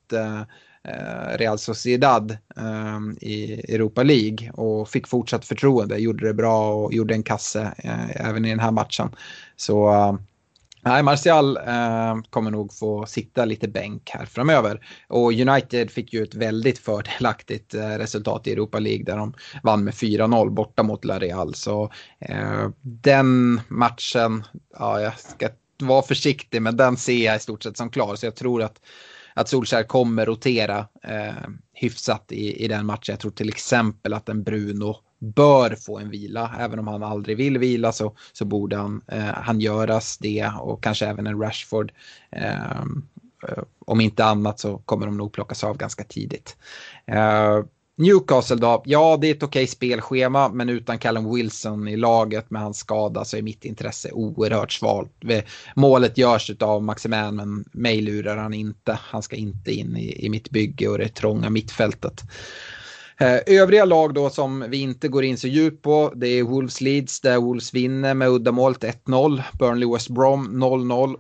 Real 1.35 1.59
Sociedad 1.59 2.37
i 3.21 3.53
Europa 3.75 4.03
League 4.03 4.51
och 4.51 4.89
fick 4.89 5.09
fortsatt 5.09 5.45
förtroende, 5.45 5.97
gjorde 5.97 6.27
det 6.27 6.35
bra 6.35 6.75
och 6.75 6.95
gjorde 6.95 7.15
en 7.15 7.23
kasse 7.23 7.73
även 8.11 8.45
i 8.45 8.51
den 8.51 8.61
här 8.61 8.71
matchen. 8.71 9.11
Så 9.59 9.93
eh, 9.93 10.13
Nej, 10.83 11.03
Martial 11.03 11.57
eh, 11.57 12.17
kommer 12.31 12.51
nog 12.51 12.75
få 12.75 13.07
sitta 13.07 13.45
lite 13.45 13.69
bänk 13.69 14.11
här 14.11 14.27
framöver. 14.27 14.87
Och 15.09 15.33
United 15.33 15.91
fick 15.91 16.13
ju 16.13 16.23
ett 16.23 16.35
väldigt 16.35 16.79
fördelaktigt 16.79 17.75
eh, 17.75 17.89
resultat 17.89 18.47
i 18.47 18.53
Europa 18.53 18.79
League 18.79 19.05
där 19.05 19.17
de 19.17 19.35
vann 19.63 19.85
med 19.85 19.95
4-0 19.95 20.51
borta 20.51 20.83
mot 20.83 21.05
La 21.05 21.19
Real. 21.19 21.55
Så 21.55 21.91
eh, 22.21 22.69
den 22.83 23.61
matchen, 23.69 24.45
ja, 24.79 25.01
jag 25.01 25.19
ska 25.19 25.49
vara 25.79 26.03
försiktig, 26.03 26.63
men 26.63 26.77
den 26.77 26.97
ser 26.97 27.25
jag 27.25 27.37
i 27.37 27.41
stort 27.41 27.63
sett 27.63 27.77
som 27.77 27.91
klar. 27.91 28.17
Så 28.17 28.27
jag 28.27 28.37
tror 28.37 28.63
att, 28.63 28.81
att 29.35 29.49
Solskjaer 29.49 29.85
kommer 29.85 30.27
rotera 30.27 30.79
eh, 31.03 31.49
hyfsat 31.73 32.33
i, 32.33 32.65
i 32.65 32.69
den 32.69 32.87
matchen. 32.87 33.13
Jag 33.13 33.21
tror 33.21 33.31
till 33.31 33.49
exempel 33.49 34.15
att 34.15 34.29
en 34.29 34.43
Bruno 34.43 34.97
bör 35.19 35.75
få 35.75 35.99
en 35.99 36.11
vila. 36.11 36.55
Även 36.59 36.79
om 36.79 36.89
han 36.89 37.03
aldrig 37.03 37.37
vill 37.37 37.59
vila 37.59 37.93
så, 37.93 38.17
så 38.33 38.45
borde 38.45 38.77
han, 38.77 39.03
eh, 39.07 39.21
han 39.21 39.61
göras 39.61 40.19
det 40.19 40.53
och 40.61 40.83
kanske 40.83 41.07
även 41.07 41.27
en 41.27 41.41
Rashford. 41.41 41.93
Ehm, 42.31 43.09
eh, 43.49 43.63
om 43.87 44.01
inte 44.01 44.25
annat 44.25 44.61
så 44.61 44.79
kommer 44.79 45.07
de 45.07 45.17
nog 45.17 45.33
plockas 45.33 45.65
av 45.65 45.77
ganska 45.77 46.05
tidigt. 46.05 46.57
Ehm, 47.07 47.65
Newcastle 47.99 48.57
då, 48.57 48.83
ja 48.87 49.19
det 49.21 49.27
är 49.27 49.35
ett 49.35 49.43
okej 49.43 49.67
spelschema 49.67 50.49
men 50.49 50.69
utan 50.69 50.99
Callum 50.99 51.35
Wilson 51.35 51.89
i 51.89 51.97
laget 51.97 52.51
med 52.51 52.63
hans 52.63 52.79
skada 52.79 53.25
så 53.25 53.37
är 53.37 53.43
mitt 53.43 53.65
intresse 53.65 54.11
oerhört 54.13 54.73
svalt. 54.73 55.13
Målet 55.77 56.19
görs 56.19 56.51
av 56.61 56.83
Maximan 56.83 57.37
men 57.37 57.65
mig 57.73 58.01
lurar 58.01 58.37
han 58.37 58.55
inte. 58.55 58.99
Han 59.03 59.23
ska 59.23 59.37
inte 59.37 59.73
in 59.73 59.97
i, 59.97 60.27
i 60.27 60.29
mitt 60.29 60.51
bygge 60.51 60.89
och 60.89 60.99
det 60.99 61.09
trånga 61.09 61.51
mittfältet. 61.51 62.23
Eh, 63.21 63.39
övriga 63.47 63.85
lag 63.85 64.15
då 64.15 64.31
som 64.31 64.65
vi 64.69 64.77
inte 64.77 65.09
går 65.09 65.25
in 65.25 65.39
så 65.39 65.49
djupt 65.49 65.83
på 65.83 66.13
det 66.17 66.27
är 66.27 66.43
Wolves 66.43 66.81
Leeds 66.81 67.21
där 67.21 67.39
Wolves 67.39 67.75
vinner 67.75 68.15
med 68.15 68.29
uddamålet 68.29 68.85
1-0. 68.85 69.43
Burnley 69.59 69.93
West 69.93 70.09
Brom 70.09 70.63
0-0. 70.63 71.17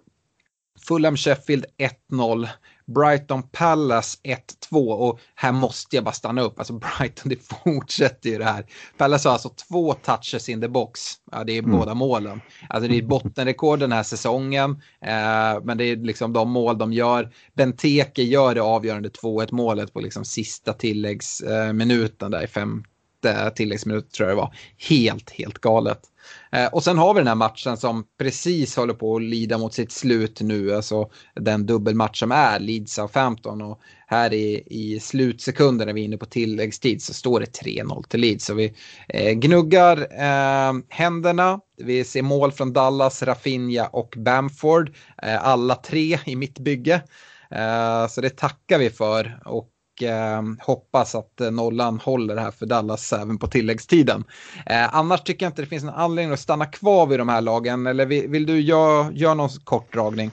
Fulham 0.78 1.16
Sheffield 1.16 1.64
1-0. 2.12 2.48
Brighton 2.94 3.42
Palace 3.42 4.18
1-2 4.70 4.92
och 4.92 5.20
här 5.34 5.52
måste 5.52 5.96
jag 5.96 6.04
bara 6.04 6.12
stanna 6.12 6.42
upp. 6.42 6.58
Alltså 6.58 6.72
Brighton, 6.98 7.28
det 7.28 7.42
fortsätter 7.64 8.30
ju 8.30 8.38
det 8.38 8.44
här. 8.44 8.64
Palace 8.96 9.28
har 9.28 9.32
alltså 9.32 9.48
två 9.48 9.94
touches 9.94 10.48
in 10.48 10.60
the 10.60 10.68
box. 10.68 11.00
Ja, 11.32 11.44
det 11.44 11.52
är 11.52 11.58
mm. 11.58 11.78
båda 11.78 11.94
målen. 11.94 12.40
Alltså 12.68 12.88
det 12.88 12.98
är 12.98 13.02
bottenrekord 13.02 13.78
den 13.78 13.92
här 13.92 14.02
säsongen. 14.02 14.70
Eh, 15.00 15.62
men 15.62 15.78
det 15.78 15.84
är 15.84 15.96
liksom 15.96 16.32
de 16.32 16.50
mål 16.50 16.78
de 16.78 16.92
gör. 16.92 17.32
Benteke 17.54 18.22
gör 18.22 18.54
det 18.54 18.62
avgörande 18.62 19.08
2-1 19.08 19.48
målet 19.50 19.92
på 19.92 20.00
liksom 20.00 20.24
sista 20.24 20.72
tilläggsminuten 20.72 22.30
där 22.30 22.44
i 22.44 22.46
femte 22.46 22.88
Eh, 23.24 23.48
tilläggsminut 23.48 24.10
tror 24.10 24.28
jag 24.28 24.36
det 24.36 24.40
var. 24.40 24.54
Helt, 24.88 25.30
helt 25.30 25.58
galet. 25.58 26.00
Eh, 26.52 26.66
och 26.66 26.84
sen 26.84 26.98
har 26.98 27.14
vi 27.14 27.20
den 27.20 27.28
här 27.28 27.34
matchen 27.34 27.76
som 27.76 28.04
precis 28.18 28.76
håller 28.76 28.94
på 28.94 29.16
att 29.16 29.22
lida 29.22 29.58
mot 29.58 29.74
sitt 29.74 29.92
slut 29.92 30.40
nu, 30.40 30.74
alltså 30.74 31.10
den 31.34 31.66
dubbelmatch 31.66 32.18
som 32.18 32.32
är 32.32 32.60
Leeds 32.60 32.98
av 32.98 33.08
15 33.08 33.62
och 33.62 33.80
här 34.06 34.32
i, 34.34 34.62
i 34.66 35.00
slutsekunden 35.00 35.86
när 35.86 35.94
vi 35.94 36.00
är 36.00 36.04
inne 36.04 36.16
på 36.16 36.26
tilläggstid 36.26 37.02
så 37.02 37.14
står 37.14 37.40
det 37.40 37.62
3-0 37.62 38.02
till 38.08 38.20
Leeds. 38.20 38.44
Så 38.44 38.54
vi 38.54 38.74
eh, 39.08 39.32
gnuggar 39.32 39.96
eh, 39.98 40.72
händerna, 40.88 41.60
vi 41.76 42.04
ser 42.04 42.22
mål 42.22 42.52
från 42.52 42.72
Dallas, 42.72 43.22
Rafinha 43.22 43.86
och 43.86 44.14
Bamford, 44.16 44.92
eh, 45.22 45.44
alla 45.46 45.74
tre 45.74 46.18
i 46.26 46.36
mitt 46.36 46.58
bygge. 46.58 47.02
Eh, 47.50 48.08
så 48.08 48.20
det 48.20 48.36
tackar 48.36 48.78
vi 48.78 48.90
för. 48.90 49.42
Och 49.44 49.68
eh, 50.02 50.42
hoppas 50.60 51.14
att 51.14 51.40
eh, 51.40 51.50
nollan 51.50 52.00
håller 52.00 52.36
här 52.36 52.50
för 52.50 52.66
Dallas 52.66 53.12
även 53.12 53.38
på 53.38 53.46
tilläggstiden. 53.46 54.24
Eh, 54.66 54.94
annars 54.94 55.22
tycker 55.22 55.46
jag 55.46 55.50
inte 55.50 55.62
det 55.62 55.68
finns 55.68 55.84
någon 55.84 55.94
anledning 55.94 56.32
att 56.32 56.40
stanna 56.40 56.66
kvar 56.66 57.06
vid 57.06 57.18
de 57.18 57.28
här 57.28 57.40
lagen. 57.40 57.86
Eller 57.86 58.06
vill, 58.06 58.28
vill 58.28 58.46
du 58.46 58.60
göra 58.60 59.12
gör 59.12 59.34
någon 59.34 59.48
kort 59.64 59.92
dragning? 59.92 60.30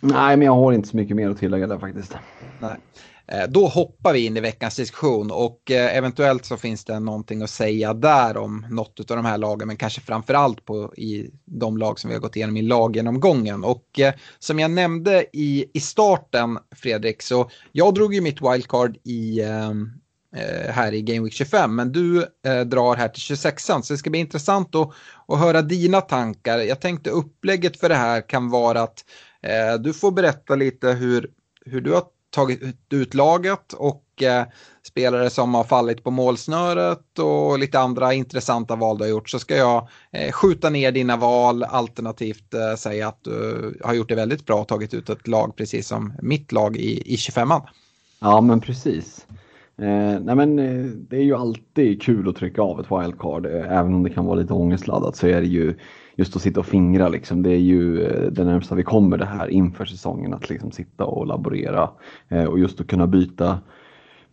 Nej, 0.00 0.36
men 0.36 0.46
jag 0.46 0.54
har 0.54 0.72
inte 0.72 0.88
så 0.88 0.96
mycket 0.96 1.16
mer 1.16 1.30
att 1.30 1.38
tillägga 1.38 1.66
där 1.66 1.78
faktiskt. 1.78 2.16
Nej. 2.60 2.76
Eh, 3.26 3.48
då 3.48 3.66
hoppar 3.68 4.12
vi 4.12 4.26
in 4.26 4.36
i 4.36 4.40
veckans 4.40 4.76
diskussion 4.76 5.30
och 5.30 5.70
eh, 5.70 5.96
eventuellt 5.96 6.44
så 6.44 6.56
finns 6.56 6.84
det 6.84 7.00
någonting 7.00 7.42
att 7.42 7.50
säga 7.50 7.94
där 7.94 8.36
om 8.36 8.66
något 8.70 9.10
av 9.10 9.16
de 9.16 9.24
här 9.24 9.38
lagen 9.38 9.68
men 9.68 9.76
kanske 9.76 10.00
framförallt 10.00 10.64
på 10.64 10.94
i 10.96 11.30
de 11.44 11.78
lag 11.78 11.98
som 11.98 12.08
vi 12.08 12.14
har 12.14 12.20
gått 12.20 12.36
igenom 12.36 12.56
i 12.56 12.62
laggenomgången. 12.62 13.64
Och 13.64 14.00
eh, 14.00 14.14
som 14.38 14.58
jag 14.58 14.70
nämnde 14.70 15.26
i, 15.32 15.70
i 15.74 15.80
starten 15.80 16.58
Fredrik 16.76 17.22
så 17.22 17.50
jag 17.72 17.94
drog 17.94 18.14
ju 18.14 18.20
mitt 18.20 18.42
wildcard 18.42 18.96
i 19.04 19.40
här 20.70 20.92
i 20.92 21.02
Game 21.02 21.20
Week 21.20 21.32
25 21.32 21.74
men 21.74 21.92
du 21.92 22.22
eh, 22.46 22.60
drar 22.60 22.96
här 22.96 23.08
till 23.08 23.36
26an 23.36 23.82
så 23.82 23.92
det 23.92 23.98
ska 23.98 24.10
bli 24.10 24.18
intressant 24.18 24.74
att, 24.74 24.90
att 25.28 25.38
höra 25.38 25.62
dina 25.62 26.00
tankar. 26.00 26.58
Jag 26.58 26.80
tänkte 26.80 27.10
upplägget 27.10 27.80
för 27.80 27.88
det 27.88 27.94
här 27.94 28.28
kan 28.28 28.50
vara 28.50 28.82
att 28.82 29.04
eh, 29.42 29.80
du 29.80 29.92
får 29.92 30.10
berätta 30.10 30.54
lite 30.54 30.88
hur, 30.88 31.30
hur 31.66 31.80
du 31.80 31.92
har 31.92 32.04
tagit 32.34 32.76
ut 32.92 33.14
laget 33.14 33.72
och 33.72 34.22
eh, 34.22 34.44
spelare 34.82 35.30
som 35.30 35.54
har 35.54 35.64
fallit 35.64 36.04
på 36.04 36.10
målsnöret 36.10 37.18
och 37.18 37.58
lite 37.58 37.78
andra 37.78 38.14
intressanta 38.14 38.76
val 38.76 38.98
du 38.98 39.04
har 39.04 39.10
gjort 39.10 39.30
så 39.30 39.38
ska 39.38 39.56
jag 39.56 39.88
eh, 40.12 40.32
skjuta 40.32 40.70
ner 40.70 40.92
dina 40.92 41.16
val 41.16 41.62
alternativt 41.62 42.54
eh, 42.54 42.76
säga 42.76 43.08
att 43.08 43.24
du 43.24 43.80
har 43.84 43.94
gjort 43.94 44.08
det 44.08 44.14
väldigt 44.14 44.46
bra 44.46 44.60
och 44.60 44.68
tagit 44.68 44.94
ut 44.94 45.10
ett 45.10 45.28
lag 45.28 45.56
precis 45.56 45.88
som 45.88 46.12
mitt 46.22 46.52
lag 46.52 46.76
i, 46.76 47.14
i 47.14 47.16
25an. 47.16 47.62
Ja 48.20 48.40
men 48.40 48.60
precis. 48.60 49.26
Eh, 49.78 50.20
nej 50.20 50.34
men, 50.34 50.58
eh, 50.58 50.84
det 50.84 51.16
är 51.16 51.22
ju 51.22 51.34
alltid 51.34 52.02
kul 52.02 52.28
att 52.28 52.36
trycka 52.36 52.62
av 52.62 52.80
ett 52.80 52.86
wildcard. 52.90 53.46
Eh, 53.46 53.78
även 53.78 53.94
om 53.94 54.02
det 54.02 54.10
kan 54.10 54.24
vara 54.26 54.40
lite 54.40 54.52
ångestladdat 54.52 55.16
så 55.16 55.26
är 55.26 55.40
det 55.40 55.46
ju 55.46 55.74
just 56.16 56.36
att 56.36 56.42
sitta 56.42 56.60
och 56.60 56.66
fingra 56.66 57.08
liksom, 57.08 57.42
det 57.42 57.50
är 57.50 57.60
ju 57.60 58.02
eh, 58.02 58.30
det 58.32 58.44
närmsta 58.44 58.74
vi 58.74 58.82
kommer 58.82 59.18
det 59.18 59.24
här 59.24 59.48
inför 59.48 59.84
säsongen 59.84 60.34
att 60.34 60.50
liksom 60.50 60.70
sitta 60.70 61.04
och 61.04 61.26
laborera 61.26 61.90
eh, 62.28 62.44
och 62.44 62.58
just 62.58 62.80
att 62.80 62.86
kunna 62.86 63.06
byta 63.06 63.58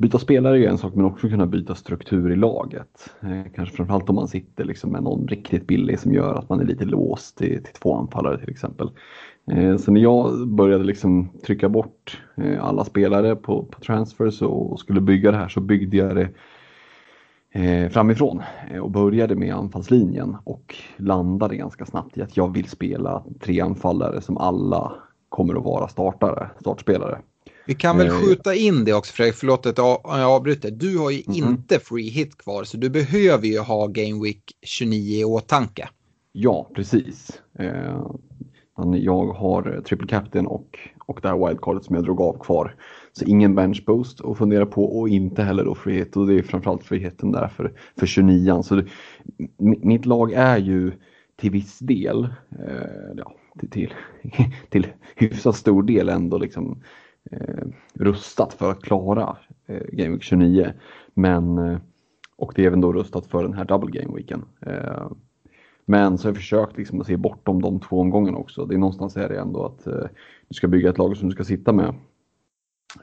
Byta 0.02 0.20
spelare 0.20 0.56
är 0.56 0.60
ju 0.60 0.66
en 0.66 0.78
sak 0.78 0.96
men 0.96 1.06
också 1.06 1.30
kunna 1.30 1.46
byta 1.46 1.76
struktur 1.76 2.32
i 2.32 2.36
laget. 2.36 3.14
Eh, 3.22 3.52
kanske 3.56 3.76
framförallt 3.76 4.10
om 4.10 4.16
man 4.16 4.28
sitter 4.28 4.66
liksom 4.66 4.92
med 4.92 5.04
någon 5.04 5.28
riktigt 5.28 5.68
billig 5.68 6.00
som 6.00 6.14
gör 6.14 6.36
att 6.36 6.50
man 6.50 6.60
är 6.60 6.66
lite 6.66 6.86
låst 6.86 7.38
till, 7.38 7.64
till 7.64 7.74
två 7.74 7.96
anfallare 7.96 8.40
till 8.40 8.50
exempel. 8.50 8.90
Eh, 9.52 9.78
så 9.78 9.92
när 9.92 10.02
jag 10.02 10.48
började 10.48 10.84
liksom 10.84 11.30
trycka 11.46 11.70
bort 11.70 12.22
eh, 12.36 12.64
alla 12.66 12.86
spelare 12.86 13.36
på, 13.36 13.64
på 13.64 13.80
transfers 13.80 14.42
och 14.42 14.80
skulle 14.80 15.02
bygga 15.02 15.32
det 15.32 15.38
här 15.38 15.50
så 15.50 15.62
byggde 15.62 15.98
jag 15.98 16.16
det 16.16 16.30
framifrån 17.92 18.42
eh, 18.72 18.80
och 18.80 18.92
började 18.92 19.36
med 19.36 19.56
anfallslinjen 19.56 20.38
och 20.44 20.76
landade 20.98 21.56
ganska 21.56 21.86
snabbt 21.86 22.18
i 22.18 22.22
att 22.22 22.38
jag 22.38 22.54
vill 22.54 22.70
spela 22.70 23.24
tre 23.40 23.62
anfallare 23.62 24.22
som 24.22 24.38
alla 24.38 24.94
kommer 25.30 25.56
att 25.56 25.64
vara 25.64 25.88
startare, 25.88 26.50
startspelare. 26.60 27.20
Vi 27.68 27.74
kan 27.74 27.98
väl 27.98 28.08
eh, 28.08 28.14
skjuta 28.14 28.56
in 28.56 28.86
det 28.86 28.94
också 28.94 29.14
Fredrik, 29.14 29.36
förlåt 29.36 29.66
att 29.66 29.78
jag 29.78 30.00
avbryter. 30.06 30.72
Du 30.72 30.98
har 30.98 31.12
ju 31.12 31.24
mm 31.28 31.42
-hmm. 31.42 31.50
inte 31.50 31.80
free 31.80 32.10
hit 32.10 32.38
kvar 32.38 32.64
så 32.64 32.78
du 32.78 32.90
behöver 32.90 33.48
ju 33.48 33.60
ha 33.60 33.88
Game 33.88 34.24
Week 34.24 34.44
29 34.62 35.20
i 35.20 35.24
åtanke. 35.24 35.90
Ja, 36.32 36.70
precis. 36.76 37.42
Eh, 37.60 38.06
jag 38.96 39.28
har 39.28 39.82
triple 39.86 40.08
captain 40.08 40.48
och, 40.48 40.80
och 41.06 41.20
det 41.22 41.28
här 41.28 41.48
wildcardet 41.48 41.86
som 41.86 41.96
jag 41.96 42.04
drog 42.04 42.22
av 42.22 42.44
kvar. 42.44 42.76
Så 43.14 43.26
ingen 43.26 43.56
bench 43.56 43.86
boost 43.86 44.22
att 44.22 44.38
fundera 44.38 44.66
på 44.66 45.00
och 45.00 45.10
inte 45.10 45.44
heller 45.44 45.66
då 45.66 45.76
frihet 45.76 46.18
och 46.18 46.28
det 46.28 46.34
är 46.34 46.42
framförallt 46.42 46.84
friheten 46.84 47.32
där 47.32 47.48
för, 47.48 47.74
för 48.00 48.06
29an. 48.06 48.62
Så 48.62 48.76
det, 48.76 48.86
mitt 49.58 50.06
lag 50.06 50.32
är 50.32 50.58
ju 50.58 50.92
till 51.36 51.52
viss 51.52 51.80
del, 51.80 52.24
eh, 52.60 53.12
ja, 53.16 53.34
till, 53.60 53.70
till, 53.70 53.94
till 54.70 54.88
hyfsat 55.16 55.56
stor 55.56 55.84
del 55.84 56.10
ändå 56.10 56.38
liksom 56.38 56.84
eh, 57.32 57.66
rustat 57.94 58.54
för 58.54 58.72
att 58.72 58.82
klara 58.82 59.38
eh, 59.68 59.84
Game 59.92 60.10
Week 60.10 60.24
29. 60.24 60.74
Men, 61.14 61.58
eh, 61.58 61.78
och 62.36 62.54
det 62.56 62.64
är 62.64 62.68
även 62.68 62.82
då 62.82 62.94
rustat 62.94 63.28
för 63.28 63.44
den 63.44 63.54
här 63.54 63.66
double 63.66 64.02
game 64.02 64.16
weeken. 64.16 64.46
Eh, 64.66 65.12
men 65.86 66.18
så 66.18 66.28
har 66.28 66.30
jag 66.30 66.38
försökt 66.38 66.78
liksom 66.78 67.02
att 67.02 67.08
se 67.08 67.18
bortom 67.18 67.62
de 67.62 67.80
två 67.80 68.00
omgångarna 68.00 68.38
också. 68.38 68.66
Det 68.66 68.76
är 68.76 68.80
någonstans 68.80 69.18
är 69.18 69.30
det 69.30 69.40
ändå 69.40 69.66
att 69.66 69.88
eh, 69.88 70.06
du 70.48 70.54
ska 70.54 70.68
bygga 70.68 70.90
ett 70.90 70.98
lag 70.98 71.18
som 71.18 71.30
du 71.30 71.36
ska 71.36 71.44
sitta 71.44 71.74
med 71.74 71.94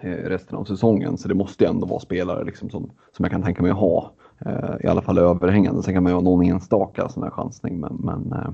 Eh, 0.01 0.11
resten 0.11 0.59
av 0.59 0.65
säsongen. 0.65 1.19
Så 1.19 1.29
det 1.29 1.35
måste 1.35 1.65
ju 1.65 1.71
ändå 1.71 1.87
vara 1.87 2.01
spelare 2.01 2.45
liksom 2.45 2.71
som, 2.71 2.91
som 3.17 3.25
jag 3.25 3.31
kan 3.31 3.43
tänka 3.43 3.63
mig 3.63 3.71
att 3.71 3.79
ha. 3.79 4.13
Eh, 4.47 4.85
I 4.85 4.87
alla 4.87 5.03
fall 5.03 5.19
överhängande. 5.19 5.83
Sen 5.83 5.95
kan 5.95 6.03
man 6.03 6.13
ju 6.13 6.15
ha 6.15 6.23
någon 6.23 6.45
enstaka 6.45 7.09
sån 7.09 7.23
här 7.23 7.31
chansning. 7.31 7.81
Men, 7.81 7.97
men, 7.97 8.33
eh, 8.33 8.51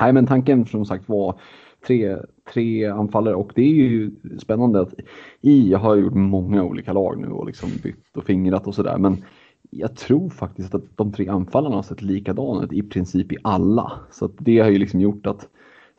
nej, 0.00 0.12
men 0.12 0.26
tanken 0.26 0.66
som 0.66 0.84
sagt 0.84 1.08
var 1.08 1.40
tre, 1.86 2.16
tre 2.52 2.86
anfallare 2.86 3.34
och 3.34 3.52
det 3.54 3.62
är 3.62 3.74
ju 3.74 4.10
spännande 4.38 4.80
att 4.80 4.94
i, 5.40 5.70
jag 5.70 5.78
har 5.78 5.96
gjort 5.96 6.14
många 6.14 6.64
olika 6.64 6.92
lag 6.92 7.20
nu 7.20 7.28
och 7.28 7.46
liksom 7.46 7.70
bytt 7.82 8.16
och 8.16 8.24
fingrat 8.24 8.66
och 8.66 8.74
sådär. 8.74 8.98
Men 8.98 9.24
jag 9.70 9.96
tror 9.96 10.30
faktiskt 10.30 10.74
att 10.74 10.96
de 10.96 11.12
tre 11.12 11.28
anfallarna 11.28 11.76
har 11.76 11.82
sett 11.82 12.02
likadana 12.02 12.64
ut 12.64 12.72
i 12.72 12.82
princip 12.82 13.32
i 13.32 13.36
alla. 13.42 13.92
Så 14.10 14.30
det 14.38 14.58
har 14.58 14.68
ju 14.68 14.78
liksom 14.78 15.00
gjort 15.00 15.26
att 15.26 15.48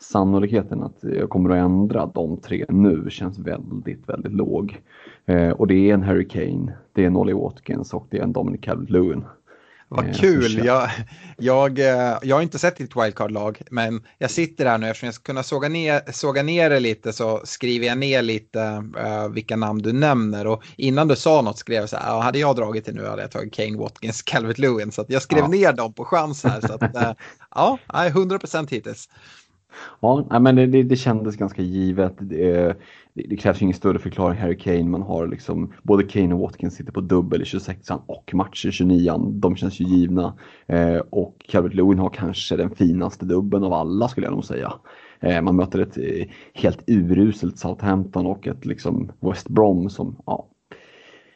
sannolikheten 0.01 0.83
att 0.83 0.97
jag 1.01 1.29
kommer 1.29 1.49
att 1.49 1.65
ändra 1.65 2.05
de 2.05 2.37
tre 2.37 2.65
nu 2.69 3.07
känns 3.09 3.39
väldigt, 3.39 4.09
väldigt 4.09 4.33
låg. 4.33 4.81
Eh, 5.25 5.49
och 5.49 5.67
det 5.67 5.89
är 5.89 5.93
en 5.93 6.03
Harry 6.03 6.27
Kane, 6.27 6.73
det 6.93 7.03
är 7.03 7.07
en 7.07 7.17
Ollie 7.17 7.33
Watkins 7.33 7.93
och 7.93 8.07
det 8.09 8.17
är 8.17 8.23
en 8.23 8.33
Dominic 8.33 8.61
Calvert-Lewin. 8.61 9.23
Vad 9.93 10.07
eh, 10.07 10.13
kul! 10.13 10.65
Jag, 10.65 10.89
jag, 11.37 11.79
eh, 11.79 12.17
jag 12.21 12.35
har 12.35 12.41
inte 12.41 12.59
sett 12.59 12.77
ditt 12.77 12.95
wildcard-lag, 12.95 13.61
men 13.71 14.03
jag 14.17 14.31
sitter 14.31 14.65
här 14.65 14.77
nu 14.77 14.87
eftersom 14.87 15.05
jag 15.05 15.13
ska 15.13 15.23
kunna 15.23 15.43
såga 15.43 15.69
ner, 15.69 16.11
såga 16.11 16.43
ner 16.43 16.69
det 16.69 16.79
lite 16.79 17.13
så 17.13 17.41
skriver 17.43 17.87
jag 17.87 17.97
ner 17.97 18.21
lite 18.21 18.59
uh, 18.59 19.33
vilka 19.33 19.55
namn 19.55 19.81
du 19.81 19.93
nämner. 19.93 20.47
Och 20.47 20.63
innan 20.77 21.07
du 21.07 21.15
sa 21.15 21.41
något 21.41 21.57
skrev 21.57 21.79
jag 21.79 21.89
så 21.89 21.97
här, 21.97 22.19
hade 22.19 22.39
jag 22.39 22.55
dragit 22.55 22.85
det 22.85 22.91
nu 22.91 23.05
hade 23.05 23.21
jag 23.21 23.31
tagit 23.31 23.53
Kane 23.53 23.77
Watkins, 23.77 24.21
Calvert 24.21 24.57
Lewin. 24.57 24.91
Så 24.91 25.05
jag 25.07 25.21
skrev 25.21 25.39
ja. 25.39 25.47
ner 25.47 25.73
dem 25.73 25.93
på 25.93 26.05
chans 26.05 26.43
här. 26.43 26.61
Så 26.61 26.73
att, 26.73 26.95
uh, 26.95 27.11
ja, 27.55 27.77
100% 27.87 28.71
hittills. 28.71 29.09
Ja, 29.99 30.39
men 30.39 30.55
det, 30.55 30.65
det, 30.65 30.83
det 30.83 30.95
kändes 30.95 31.35
ganska 31.35 31.61
givet. 31.61 32.13
Det, 32.19 32.77
det, 33.13 33.37
krävs 33.37 33.61
ingen 33.61 33.73
större 33.73 33.99
förklaring. 33.99 34.39
Harry 34.39 34.57
Kane, 34.57 34.83
man 34.83 35.01
har 35.01 35.27
liksom 35.27 35.73
både 35.83 36.03
Kane 36.03 36.35
och 36.35 36.41
Watkins 36.41 36.75
sitter 36.75 36.91
på 36.91 37.01
dubbel 37.01 37.41
i 37.41 37.45
26an 37.45 38.01
och 38.05 38.33
matcher 38.33 38.67
i 38.67 38.71
29an. 38.71 39.31
De 39.39 39.55
känns 39.55 39.79
ju 39.79 39.85
givna. 39.85 40.33
Eh, 40.67 40.97
och 41.09 41.45
Calvert 41.47 41.73
Lewin 41.73 41.99
har 41.99 42.09
kanske 42.09 42.55
den 42.55 42.75
finaste 42.75 43.25
dubben 43.25 43.63
av 43.63 43.73
alla 43.73 44.07
skulle 44.07 44.27
jag 44.27 44.33
nog 44.33 44.45
säga. 44.45 44.73
Eh, 45.19 45.41
man 45.41 45.55
möter 45.55 45.79
ett 45.79 45.97
eh, 45.97 46.27
helt 46.53 46.83
uruselt 46.87 47.59
Southampton 47.59 48.25
och 48.25 48.47
ett 48.47 48.65
liksom 48.65 49.11
West 49.19 49.49
Brom 49.49 49.89
som 49.89 50.15
ja, 50.25 50.47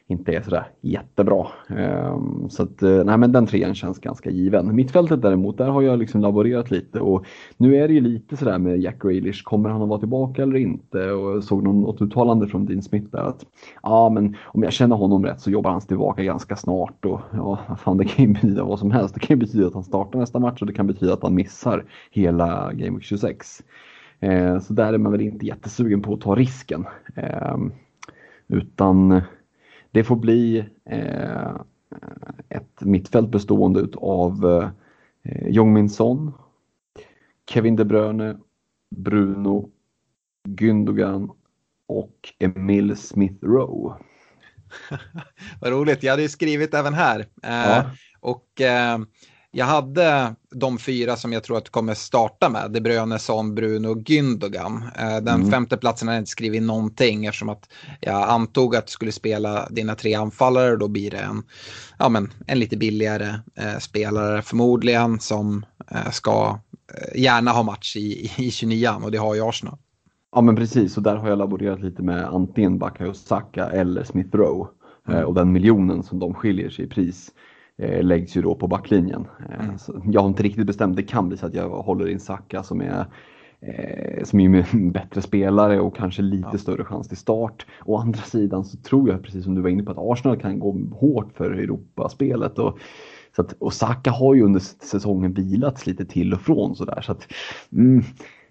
inte 0.08 0.32
är 0.32 0.41
sådär 0.41 0.68
jättebra. 0.82 1.47
Ehm, 1.70 2.49
så 2.49 2.64
att, 2.64 2.84
eh, 2.84 3.03
nej 3.03 3.18
men 3.18 3.32
den 3.32 3.45
trean 3.45 3.76
känns 3.76 3.99
ganska 3.99 4.30
given. 4.30 4.76
Mittfältet 4.76 5.22
däremot, 5.22 5.58
där 5.58 5.68
har 5.68 5.82
jag 5.82 5.99
liksom 5.99 6.22
laborerat 6.22 6.72
lite 6.72 6.99
och 6.99 7.26
nu 7.58 7.76
är 7.76 7.88
det 7.88 7.93
ju 7.93 8.01
lite 8.01 8.38
sådär 8.38 8.58
med 8.58 8.80
Jack 8.80 9.01
Grealish, 9.01 9.43
kommer 9.43 9.70
han 9.70 9.82
att 9.82 9.89
vara 9.89 9.99
tillbaka 9.99 10.43
eller 10.43 10.56
inte? 10.56 11.12
Och 11.12 11.36
jag 11.36 11.43
såg 11.43 11.64
något 11.64 12.01
uttalande 12.01 12.47
från 12.47 12.66
Dean 12.66 12.82
Smith 12.82 13.12
där 13.12 13.24
att 13.24 13.45
ja 13.84 14.10
men 14.10 14.36
om 14.43 14.64
jag 14.64 14.74
känner 14.74 14.95
honom 14.95 15.26
rätt 15.26 15.41
så 15.41 15.51
jobbar 15.51 15.72
han 15.72 15.82
tillbaka 15.82 16.24
ganska 16.24 16.56
snart 16.56 17.06
och 17.06 17.20
ja, 17.34 17.60
fan 17.78 17.97
det 17.97 18.06
kan 18.06 18.26
ju 18.26 18.34
betyda 18.34 18.64
vad 18.64 18.80
som 18.80 18.91
helst. 18.91 19.14
Det 19.14 19.20
kan 19.20 19.38
ju 19.38 19.45
betyda 19.45 19.68
att 19.68 19.74
han 19.74 19.84
startar 19.84 20.20
nästa 20.20 20.39
match 20.39 20.62
och 20.62 20.68
det 20.68 20.74
kan 20.74 20.88
betyda 20.88 21.14
att 21.14 21.24
han 21.24 21.36
missar 21.36 21.86
hela 22.12 22.74
Game 22.74 22.97
Week 22.97 23.03
26. 23.03 23.64
Eh, 24.20 24.60
så 24.60 24.74
där 24.74 24.93
är 24.93 24.97
man 24.97 25.12
väl 25.12 25.22
inte 25.22 25.45
jättesugen 25.45 26.01
på 26.01 26.14
att 26.14 26.22
ta 26.22 26.36
risken. 26.36 26.86
Ehm, 27.16 27.72
utan 28.47 29.22
det 29.96 30.04
får 30.04 30.16
bli 30.16 30.66
eh, 30.89 31.56
ett 32.50 32.82
mittfält 32.82 33.30
bestående 33.30 33.88
av 33.98 34.46
eh, 35.24 35.48
Jongmin 35.48 35.89
Son, 35.89 36.34
Kevin 37.50 37.76
De 37.76 37.86
Bruyne, 37.86 38.38
Bruno, 38.96 39.70
Gündogan 40.48 41.32
och 41.88 42.34
Emil 42.39 42.98
Smith 42.98 43.46
Rowe. 43.46 43.96
Vad 45.62 45.72
roligt, 45.72 46.04
jag 46.04 46.12
hade 46.12 46.22
ju 46.24 46.30
skrivit 46.30 46.74
även 46.74 46.93
här. 46.93 47.20
Eh, 47.20 47.26
ja. 47.43 47.91
Och 48.20 48.62
eh, 48.62 48.98
jag 49.58 49.66
hade 49.66 50.36
de 50.56 50.78
fyra 50.78 51.16
som 51.16 51.34
jag 51.34 51.43
tror 51.43 51.58
att 51.58 51.66
du 51.66 51.72
kommer 51.72 51.93
starta 51.93 52.49
med. 52.49 52.72
De 52.72 52.82
Bruyne, 52.82 53.20
Son, 53.20 53.56
Bruno 53.56 53.88
och 53.88 53.97
Gündogan. 53.97 54.84
Eh, 54.99 55.24
den 55.24 55.28
mm. 55.28 55.51
femte 55.51 55.78
platsen 55.78 56.08
har 56.08 56.16
jag 56.16 56.22
inte 56.22 56.32
skrivit 56.32 56.64
någonting 56.64 57.26
eftersom 57.26 57.49
att 57.49 57.70
jag 58.01 58.30
antog 58.30 58.76
att 58.76 58.88
du 58.88 58.91
skulle 58.91 59.12
spela 59.12 59.70
dina 59.70 59.95
tre 59.95 60.14
anfallare 60.14 60.72
och 60.72 60.80
då 60.80 60.88
blir 60.88 61.12
det 61.12 61.18
en, 61.18 61.43
ja, 61.99 62.10
men, 62.10 62.34
en 62.47 62.60
lite 62.60 62.78
billigare 62.78 63.28
eh, 63.56 63.78
spelare 63.80 64.41
förmodligen 64.41 65.20
som 65.20 65.66
eh, 65.91 66.10
ska 66.12 66.60
eh, 66.93 67.22
gärna 67.22 67.51
ha 67.51 67.64
match 67.64 67.95
i, 67.95 68.32
i 68.38 68.51
29 68.51 68.89
och 69.03 69.12
det 69.12 69.18
har 69.18 69.36
ju 69.36 69.49
Arsenal. 69.49 69.78
Ja 70.36 70.41
men 70.41 70.56
precis 70.56 70.97
och 70.97 71.03
där 71.03 71.16
har 71.16 71.30
jag 71.30 71.38
laborerat 71.38 71.82
lite 71.82 72.01
med 72.01 72.26
antingen 72.26 72.78
Bakayo 72.78 73.14
Saka 73.14 73.66
eller 73.66 74.03
Smith 74.03 74.36
Rowe. 74.36 74.70
Mm. 75.08 75.26
och 75.26 75.34
den 75.34 75.51
miljonen 75.51 76.03
som 76.03 76.20
de 76.20 76.34
skiljer 76.34 76.70
sig 76.70 76.86
i 76.86 76.88
pris 76.88 77.30
eh, 77.30 77.55
läggs 77.78 78.38
ju 78.38 78.41
då 78.41 78.55
på 78.55 78.67
backlinjen. 78.67 79.28
Eh, 79.49 79.65
mm. 79.65 80.11
jag 80.11 80.21
har 80.21 80.28
inte 80.28 80.43
riktigt 80.43 80.67
bestämt, 80.67 80.95
det 80.95 81.03
kan 81.03 81.28
bli 81.28 81.38
så 81.38 81.45
att 81.45 81.53
jag 81.53 81.69
håller 81.69 82.07
in 82.07 82.19
Saka 82.19 82.63
som 82.63 82.82
är 82.82 83.05
eh, 83.59 84.23
som 84.23 84.39
är 84.39 84.73
en 84.73 84.91
bättre 84.91 85.21
spelare 85.21 85.80
och 85.80 85.95
kanske 85.95 86.21
lite 86.21 86.49
ja. 86.51 86.57
större 86.57 86.84
chans 86.84 87.07
till 87.07 87.17
start. 87.17 87.65
Å 87.86 87.97
andra 87.97 88.21
sidan 88.21 88.65
så 88.65 88.78
tror 88.78 89.09
jag, 89.09 89.23
precis 89.23 89.43
som 89.43 89.55
du 89.55 89.61
var 89.61 89.69
inne 89.69 89.84
på, 89.84 89.91
att 89.91 89.97
Arsenal 89.97 90.39
kan 90.39 90.59
gå 90.59 90.78
hårt 90.91 91.34
för 91.34 91.51
Europaspelet. 91.51 92.59
Och, 92.59 92.80
så 93.36 93.41
att, 93.41 93.51
och 93.59 93.73
Saka 93.73 94.11
har 94.11 94.34
ju 94.36 94.43
under 94.43 94.59
säsongen 94.59 95.34
vilats 95.34 95.88
lite 95.88 96.05
till 96.05 96.34
och 96.34 96.41
från 96.41 96.76
sådär. 96.76 97.01
Så 97.01 97.11
att, 97.11 97.28
mm, 97.71 97.99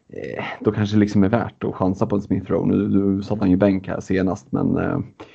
eh, 0.08 0.44
då 0.60 0.72
kanske 0.72 0.96
det 0.96 1.00
liksom 1.00 1.24
är 1.24 1.28
värt 1.28 1.64
att 1.64 1.74
chansa 1.74 2.06
på 2.06 2.16
en 2.16 2.22
Smith 2.22 2.50
Rowe. 2.50 2.76
Nu, 2.76 2.88
nu 2.88 3.22
satt 3.22 3.40
han 3.40 3.50
ju 3.50 3.56
bänk 3.56 3.88
här 3.88 4.00
senast 4.00 4.52
men 4.52 4.76
eh, 4.76 4.98
Eh, 4.98 5.33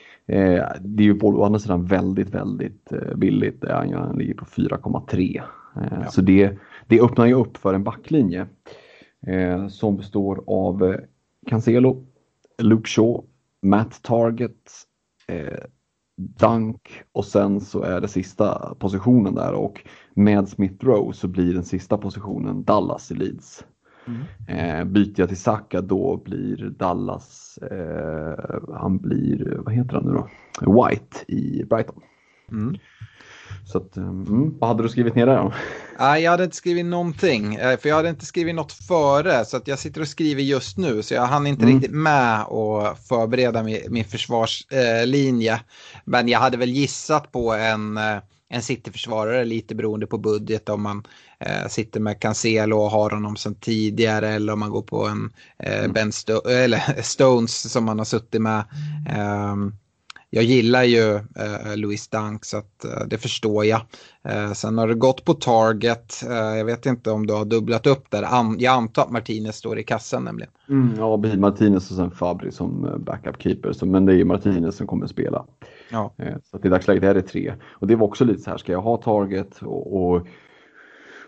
det 0.82 1.04
är 1.04 1.06
ju 1.06 1.16
på 1.16 1.28
å 1.28 1.44
andra 1.44 1.60
sidan 1.60 1.86
väldigt, 1.86 2.30
väldigt 2.30 2.92
eh, 2.92 3.16
billigt. 3.16 3.64
Han 3.70 4.18
ligger 4.18 4.34
på 4.34 4.46
4,3. 4.46 5.42
Eh, 5.76 5.84
ja. 5.92 6.12
Så 6.12 6.22
det, 6.22 6.58
det 6.88 7.02
öppnar 7.02 7.26
ju 7.26 7.34
upp 7.34 7.58
för 7.58 7.74
en 7.74 7.84
backlinje 7.84 8.48
eh, 9.28 9.68
som 9.68 9.98
består 9.98 10.44
av 10.48 10.84
eh, 10.84 11.00
Cancelo, 11.48 12.06
Luke 12.62 12.90
Shaw, 12.90 13.24
Matt 13.62 14.02
Target, 14.02 14.72
eh, 15.28 15.64
Dunk 16.18 17.04
och 17.12 17.26
sen 17.26 17.62
så 17.62 17.82
är 17.82 18.02
det 18.02 18.08
sista 18.08 18.76
positionen 18.80 19.36
där 19.36 19.54
och 19.54 19.88
med 20.14 20.50
Smith 20.50 20.86
Rowe 20.86 21.14
så 21.14 21.28
blir 21.28 21.54
den 21.54 21.64
sista 21.64 21.98
positionen 21.98 22.64
Dallas 22.64 23.12
i 23.12 23.16
Leeds. 23.16 23.66
Mm. 24.10 24.80
Eh, 24.80 24.86
byter 24.86 25.14
jag 25.16 25.28
till 25.28 25.38
Saka 25.38 25.82
då 25.82 26.22
blir 26.26 26.70
Dallas, 26.80 27.58
eh, 27.58 28.60
han 28.76 28.98
blir, 28.98 29.62
vad 29.66 29.74
heter 29.74 29.94
han 29.94 30.04
nu 30.06 30.12
då? 30.12 30.28
White 30.84 31.18
i 31.28 31.64
Brighton. 31.64 32.02
Mm. 32.52 32.78
Så 33.66 33.78
att, 33.78 33.98
eh, 33.98 34.04
mm, 34.04 34.58
vad 34.60 34.68
hade 34.68 34.84
du 34.84 34.90
skrivit 34.90 35.16
ner 35.16 35.26
där 35.26 35.38
då? 35.38 35.54
Nej, 36.00 36.24
jag 36.24 36.32
hade 36.32 36.44
inte 36.44 36.56
skrivit 36.56 36.86
någonting, 36.86 37.56
eh, 37.56 37.80
för 37.80 37.90
jag 37.90 37.96
hade 37.96 38.10
inte 38.10 38.26
skrivit 38.26 38.56
något 38.56 38.72
före, 38.72 39.46
så 39.46 39.58
att 39.58 39.68
jag 39.68 39.80
sitter 39.80 40.02
och 40.02 40.08
skriver 40.08 40.42
just 40.42 40.78
nu, 40.78 41.02
så 41.02 41.14
jag 41.14 41.26
hann 41.26 41.48
inte 41.48 41.64
mm. 41.64 41.76
riktigt 41.76 41.96
med 41.96 42.42
att 42.42 43.08
förbereda 43.08 43.64
min, 43.64 43.82
min 43.90 44.06
försvarslinje. 44.06 45.54
Eh, 45.54 45.60
Men 46.06 46.28
jag 46.28 46.40
hade 46.40 46.58
väl 46.58 46.70
gissat 46.70 47.32
på 47.32 47.54
en 47.54 47.98
eh, 47.98 48.18
en 48.50 48.62
City-försvarare 48.62 49.46
lite 49.46 49.76
beroende 49.76 50.08
på 50.08 50.18
budget 50.18 50.70
om 50.70 50.82
man 50.82 51.04
eh, 51.40 51.68
sitter 51.68 52.00
med 52.00 52.20
Cancelo 52.20 52.78
och 52.78 52.92
har 52.92 53.10
honom 53.10 53.36
sedan 53.36 53.56
tidigare 53.56 54.30
eller 54.30 54.54
om 54.54 54.60
man 54.60 54.72
går 54.72 54.82
på 54.82 55.08
en 55.08 55.34
eh, 55.60 55.80
mm. 55.80 55.94
Ben 55.94 56.12
Sto 56.12 56.48
eller 56.50 57.02
Stones 57.02 57.72
som 57.72 57.86
man 57.86 57.98
har 57.98 58.06
suttit 58.06 58.42
med. 58.42 58.64
Eh, 59.10 59.56
jag 60.32 60.44
gillar 60.44 60.84
ju 60.84 61.16
eh, 61.16 61.76
Louis 61.76 62.08
Dunk 62.08 62.46
så 62.46 62.58
att, 62.58 62.86
eh, 62.86 63.08
det 63.08 63.18
förstår 63.18 63.66
jag. 63.66 63.82
Eh, 64.24 64.52
sen 64.52 64.78
har 64.78 64.88
det 64.88 64.96
gått 64.96 65.26
på 65.26 65.34
target. 65.34 66.24
Eh, 66.30 66.58
jag 66.58 66.66
vet 66.66 66.86
inte 66.86 67.12
om 67.12 67.28
du 67.28 67.34
har 67.34 67.46
dubblat 67.46 67.88
upp 67.88 68.12
där. 68.12 68.24
An 68.24 68.56
jag 68.60 68.74
antar 68.74 69.02
att 69.02 69.12
Martinez 69.12 69.56
står 69.56 69.80
i 69.80 69.84
kassan 69.84 70.24
nämligen. 70.24 70.52
Mm, 70.70 70.94
ja, 70.98 71.18
Martinez 71.38 71.92
och 71.92 71.98
sen 71.98 72.12
Fabri 72.12 72.52
som 72.52 73.02
backup 73.06 73.42
keeper. 73.42 73.74
Så, 73.74 73.86
men 73.86 74.06
det 74.06 74.14
är 74.14 74.18
ju 74.18 74.26
Martinez 74.26 74.76
som 74.76 74.88
kommer 74.88 75.08
spela. 75.08 75.46
Ja. 75.92 76.14
Eh, 76.18 76.36
så 76.44 76.58
att 76.58 76.66
i 76.66 76.70
dagsläget 76.70 77.04
är 77.04 77.14
det 77.14 77.22
tre. 77.22 77.54
Och 77.70 77.88
det 77.88 77.96
var 77.96 78.08
också 78.08 78.26
lite 78.26 78.42
så 78.42 78.50
här, 78.50 78.58
ska 78.58 78.72
jag 78.72 78.82
ha 78.82 78.98
target 78.98 79.62
och, 79.62 80.04
och, 80.04 80.28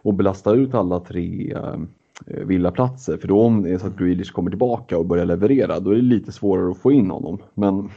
och 0.02 0.14
belasta 0.14 0.54
ut 0.54 0.74
alla 0.74 1.00
tre 1.00 1.54
eh, 1.54 2.46
villaplatser? 2.46 3.18
För 3.18 3.28
då 3.28 3.42
om 3.42 3.64
det 3.64 3.70
är 3.70 3.78
så 3.78 3.88
att 3.88 3.98
Grealish 3.98 4.32
kommer 4.32 4.50
tillbaka 4.50 4.98
och 4.98 5.06
börjar 5.06 5.26
leverera, 5.26 5.80
då 5.80 5.92
är 5.92 5.96
det 5.96 6.02
lite 6.02 6.32
svårare 6.32 6.72
att 6.72 6.78
få 6.78 6.92
in 6.92 7.12
honom. 7.12 7.42
Men 7.54 7.90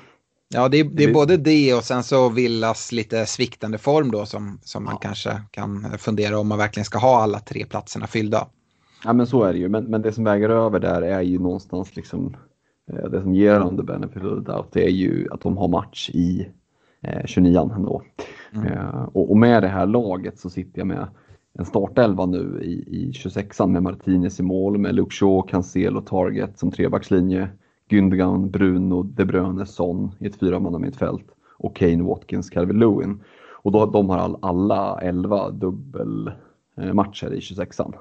Ja, 0.55 0.69
det 0.69 0.81
är, 0.81 0.85
det 0.85 1.05
är 1.05 1.15
både 1.15 1.37
det 1.37 1.75
och 1.75 1.85
sen 1.85 2.03
så 2.03 2.29
Villas 2.29 2.93
lite 2.93 3.27
sviktande 3.27 3.79
form 3.79 4.11
då 4.11 4.27
som, 4.27 4.59
som 4.63 4.85
man 4.85 4.97
kanske 4.97 5.43
kan 5.51 5.99
fundera 5.99 6.39
om 6.39 6.49
man 6.49 6.59
verkligen 6.59 6.85
ska 6.85 6.99
ha 6.99 7.23
alla 7.23 7.41
tre 7.41 7.67
platserna 7.67 8.07
fyllda. 8.07 8.47
Ja, 9.05 9.13
men 9.13 9.27
så 9.27 9.43
är 9.43 9.53
det 9.53 9.59
ju. 9.59 9.69
Men, 9.69 9.85
men 9.85 10.03
det 10.03 10.13
som 10.13 10.25
väger 10.25 10.49
över 10.49 10.81
där 10.81 11.03
är 11.03 11.21
ju 11.21 11.39
någonstans 11.39 11.97
liksom 11.97 12.37
det 12.87 13.23
som 13.23 13.35
ger 13.35 13.61
dem 13.61 13.77
the 13.77 13.83
benefit 13.83 14.25
of 14.25 14.45
the 14.45 14.53
doubt 14.53 14.73
det 14.73 14.85
är 14.85 14.91
ju 14.91 15.29
att 15.31 15.41
de 15.41 15.57
har 15.57 15.69
match 15.69 16.11
i 16.11 16.49
eh, 17.01 17.25
29 17.25 17.71
ändå. 17.77 18.03
Mm. 18.55 18.73
Eh, 18.73 19.03
och, 19.13 19.31
och, 19.31 19.37
med 19.37 19.63
det 19.63 19.69
här 19.69 19.87
laget 19.87 20.39
så 20.39 20.51
sitter 20.51 20.79
jag 20.79 20.87
med 20.87 21.07
en 21.59 21.65
startelva 21.65 22.27
nu 22.27 22.61
i, 22.63 22.73
i 22.73 23.11
26an 23.11 23.67
med 23.67 23.83
Martinez 23.83 24.41
i 24.41 24.43
mål, 24.43 24.79
med 24.79 24.95
Luke 24.95 25.15
Shaw, 25.15 25.43
Cancelo, 25.49 26.01
Target 26.01 26.59
som 26.59 26.71
trebackslinje, 26.71 27.49
Gündogan, 27.89 28.51
Bruno, 28.51 29.03
De 29.03 29.25
Bruyne, 29.25 29.67
Son 29.67 30.11
i 30.19 30.27
ett 30.27 30.37
fyramannamittfält 30.37 31.27
och 31.59 31.77
Kane, 31.77 32.03
Watkins, 32.03 32.51
Calvin 32.51 32.79
Lewin. 32.79 33.21
Och 33.65 33.73
då, 33.73 33.87
de 33.87 34.11
har 34.11 34.19
all, 34.19 34.37
alla 34.43 34.99
11 35.01 35.51
dubbelmatcher 35.51 37.35
i 37.35 37.41
26an. 37.41 37.95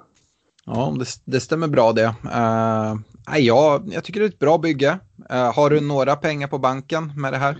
Ja, 0.65 0.95
det, 0.99 1.05
det 1.25 1.39
stämmer 1.39 1.67
bra 1.67 1.91
det. 1.91 2.05
Uh, 2.05 2.99
ja, 3.27 3.83
jag 3.85 4.03
tycker 4.03 4.19
det 4.19 4.25
är 4.25 4.29
ett 4.29 4.39
bra 4.39 4.57
bygge. 4.57 4.99
Uh, 5.31 5.53
har 5.53 5.69
du 5.69 5.81
några 5.81 6.15
pengar 6.15 6.47
på 6.47 6.57
banken 6.57 7.11
med 7.21 7.33
det 7.33 7.37
här? 7.37 7.57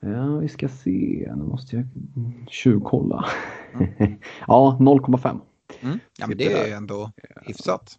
Ja, 0.00 0.36
vi 0.38 0.48
ska 0.48 0.68
se. 0.68 1.32
Nu 1.36 1.42
måste 1.42 1.76
jag 1.76 1.86
tjuvkolla. 2.50 3.28
Mm. 3.74 3.88
ja, 4.46 4.76
0,5. 4.80 5.40
Mm. 5.80 5.98
Ja, 6.18 6.26
men 6.26 6.38
det 6.38 6.52
är 6.52 6.76
ändå 6.76 7.12
hyfsat. 7.42 7.98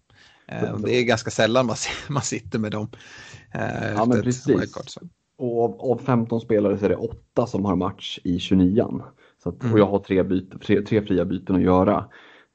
Uh, 0.51 0.78
det 0.78 0.95
är 0.95 1.03
ganska 1.03 1.32
sällan 1.32 1.66
man, 1.66 1.76
man 2.09 2.24
sitter 2.24 2.59
med 2.59 2.72
dem. 2.72 2.88
Uh, 3.55 3.93
ja, 3.95 4.05
men 4.05 4.22
precis. 4.22 4.97
Och 5.38 5.64
av, 5.64 5.91
av 5.91 6.01
15 6.05 6.41
spelare 6.41 6.78
så 6.78 6.86
är 6.86 6.89
det 6.89 6.95
8 6.95 7.47
som 7.47 7.66
har 7.66 7.76
match 7.76 8.20
i 8.24 8.38
29an. 8.38 9.01
Så 9.43 9.49
att, 9.49 9.64
mm. 9.64 9.74
Och 9.74 9.80
jag 9.80 9.86
har 9.86 9.99
tre, 9.99 10.24
byte, 10.24 10.59
tre, 10.59 10.82
tre 10.82 11.01
fria 11.01 11.26
byten 11.26 11.55
att 11.55 11.62
göra. 11.62 12.05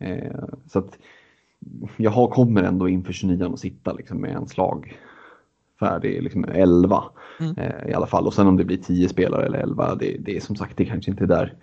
Eh, 0.01 0.45
så 0.67 0.79
att 0.79 0.99
jag 1.97 2.11
har, 2.11 2.29
kommer 2.29 2.63
ändå 2.63 2.89
inför 2.89 3.13
29 3.13 3.53
att 3.53 3.61
sitta 3.61 3.93
liksom 3.93 4.21
med 4.21 4.37
en 4.37 4.49
slag 4.49 4.99
färdig, 5.81 6.23
liksom 6.23 6.45
11 6.45 7.05
mm. 7.41 7.59
eh, 7.59 7.91
i 7.91 7.95
alla 7.95 8.07
fall. 8.07 8.27
Och 8.27 8.35
sen 8.35 8.47
om 8.47 8.57
det 8.57 8.65
blir 8.65 8.77
10 8.77 9.09
spelare 9.09 9.47
eller 9.47 9.59
11, 9.59 9.95
det, 9.95 10.17
det 10.21 10.37
är 10.37 10.41
som 10.41 10.57
sagt 10.57 10.77
det 10.77 10.85
kanske 10.85 11.11
inte 11.11 11.25
är 11.25 11.29
där 11.29 11.55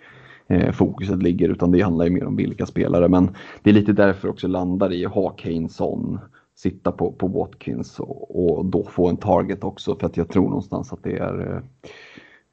eh, 0.46 0.72
fokuset 0.72 1.22
ligger 1.22 1.48
utan 1.48 1.70
det 1.70 1.80
handlar 1.80 2.04
ju 2.04 2.10
mer 2.10 2.26
om 2.26 2.36
vilka 2.36 2.66
spelare. 2.66 3.08
Men 3.08 3.30
det 3.62 3.70
är 3.70 3.74
lite 3.74 3.92
därför 3.92 4.28
också 4.28 4.48
landar 4.48 4.92
i 4.92 5.06
att 5.06 5.12
ha 5.12 5.30
Kane, 5.30 5.68
Son, 5.68 6.18
sitta 6.54 6.92
på, 6.92 7.12
på 7.12 7.26
Watkins 7.26 8.00
och, 8.00 8.56
och 8.56 8.64
då 8.64 8.84
få 8.84 9.08
en 9.08 9.16
target 9.16 9.64
också 9.64 9.96
för 9.96 10.06
att 10.06 10.16
jag 10.16 10.28
tror 10.28 10.48
någonstans 10.48 10.92
att 10.92 11.02
det 11.02 11.18
är 11.18 11.62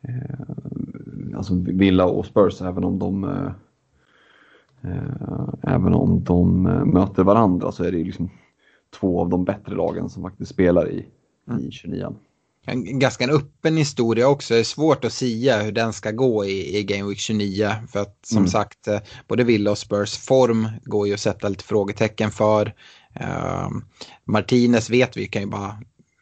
eh, 0.01 0.39
alltså 1.37 1.53
Villa 1.55 2.05
och 2.05 2.25
Spurs 2.25 2.61
även 2.61 2.83
om 2.83 2.99
de 2.99 3.23
eh, 3.23 3.29
eh 3.29 3.51
även 5.63 5.93
om 5.93 6.23
de 6.23 6.63
möter 6.93 7.23
varandra 7.23 7.71
så 7.71 7.83
är 7.83 7.91
det 7.91 8.03
liksom 8.03 8.29
två 8.99 9.21
av 9.21 9.29
de 9.29 9.45
bättre 9.45 9.75
lagen 9.75 10.09
som 10.09 10.23
faktiskt 10.23 10.51
spelar 10.51 10.91
i, 10.91 11.05
i 11.67 11.71
29 11.71 12.15
en 12.65 12.99
ganska 12.99 13.23
en 13.23 13.29
öppen 13.29 13.77
historia 13.77 14.27
också. 14.27 14.53
Det 14.53 14.59
är 14.59 14.63
svårt 14.63 15.05
att 15.05 15.13
säga 15.13 15.61
hur 15.61 15.71
den 15.71 15.93
ska 15.93 16.11
gå 16.11 16.45
i, 16.45 16.77
i 16.77 16.83
Game 16.83 17.09
Week 17.09 17.19
29. 17.19 17.75
För 17.91 17.99
att 17.99 18.19
som 18.25 18.37
mm. 18.37 18.49
sagt, 18.49 18.87
eh, 18.87 18.99
både 19.27 19.43
Villa 19.43 19.71
och 19.71 19.77
Spurs 19.77 20.17
form 20.17 20.67
går 20.83 21.07
ju 21.07 21.13
att 21.13 21.19
sätta 21.19 21.49
lite 21.49 21.63
frågetecken 21.63 22.31
för. 22.31 22.73
Uh, 23.21 23.69
Martinez 24.25 24.89
vet 24.89 25.17
vi 25.17 25.27
kan 25.27 25.41
ju 25.41 25.47
bara 25.47 25.77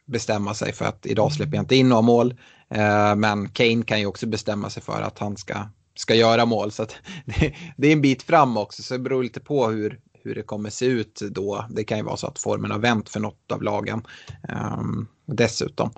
bestämma 0.06 0.54
sig 0.54 0.72
för 0.72 0.84
att 0.84 1.06
idag 1.06 1.32
släpper 1.32 1.54
jag 1.54 1.62
inte 1.62 1.76
in 1.76 1.88
några 1.88 2.02
mål. 2.02 2.30
Uh, 2.76 3.14
men 3.16 3.48
Kane 3.48 3.82
kan 3.82 4.00
ju 4.00 4.06
också 4.06 4.26
bestämma 4.26 4.70
sig 4.70 4.82
för 4.82 5.02
att 5.02 5.18
han 5.18 5.36
ska, 5.36 5.54
ska 5.94 6.14
göra 6.14 6.46
mål. 6.46 6.72
Så 6.72 6.86
det, 7.24 7.54
det, 7.76 7.88
är 7.88 7.92
en 7.92 8.02
bit 8.02 8.22
fram 8.22 8.56
också, 8.56 8.82
så 8.82 8.94
det 8.94 9.00
beror 9.00 9.22
lite 9.22 9.40
på 9.40 9.68
hur, 9.68 10.00
hur 10.22 10.34
det 10.34 10.42
kommer 10.42 10.70
se 10.70 10.86
ut 10.86 11.20
då. 11.30 11.64
Det 11.70 11.84
kan 11.84 11.98
ju 11.98 12.04
vara 12.04 12.16
så 12.16 12.26
att 12.26 12.38
formen 12.38 12.70
har 12.70 12.78
vänt 12.78 13.08
för 13.08 13.20
något 13.20 13.52
av 13.52 13.62
lagen. 13.62 14.02
Um, 14.48 15.08
dessutom. 15.26 15.90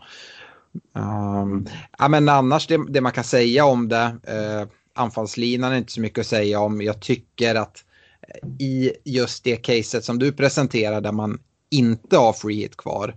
Um, 0.95 1.69
ja, 1.99 2.09
men 2.09 2.29
annars 2.29 2.67
det, 2.67 2.81
det, 2.89 3.01
man 3.01 3.13
kan 3.13 3.25
säga 3.25 3.65
om 3.65 3.89
det, 3.89 4.17
uh, 4.29 4.69
anfallslinan 4.95 5.73
är 5.73 5.77
inte 5.77 5.93
så 5.93 6.01
mycket 6.01 6.19
att 6.19 6.27
säga 6.27 6.61
om. 6.61 6.83
Jag 6.83 7.01
tycker 7.01 7.55
att 7.55 7.85
i 8.59 8.93
just 9.05 9.45
det 9.45 9.57
caset 9.57 10.05
som 10.05 10.19
du 10.19 10.33
presenterar 10.33 11.01
där 11.01 11.13
man 11.13 11.39
inte 11.71 12.17
har 12.17 12.33
free 12.33 12.57
hit 12.57 12.77
kvar 12.77 13.09
uh, 13.09 13.15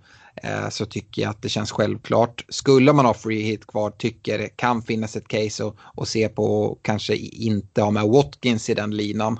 så 0.69 0.85
tycker 0.85 1.21
jag 1.21 1.29
att 1.29 1.41
det 1.41 1.49
känns 1.49 1.71
självklart. 1.71 2.45
Skulle 2.49 2.93
man 2.93 3.05
ha 3.05 3.13
free 3.13 3.41
hit 3.41 3.67
kvar 3.67 3.91
tycker 3.91 4.37
det 4.37 4.49
kan 4.49 4.81
finnas 4.81 5.15
ett 5.15 5.27
case 5.27 5.71
att 5.97 6.07
se 6.07 6.29
på 6.29 6.77
kanske 6.81 7.15
inte 7.15 7.81
ha 7.81 7.91
med 7.91 8.03
Watkins 8.03 8.69
i 8.69 8.73
den 8.73 8.91
linan. 8.91 9.39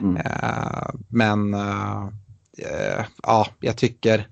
Mm. 0.00 0.16
Uh, 0.16 0.90
men 1.08 1.56
ja, 3.22 3.46
jag 3.60 3.76
tycker 3.76 4.28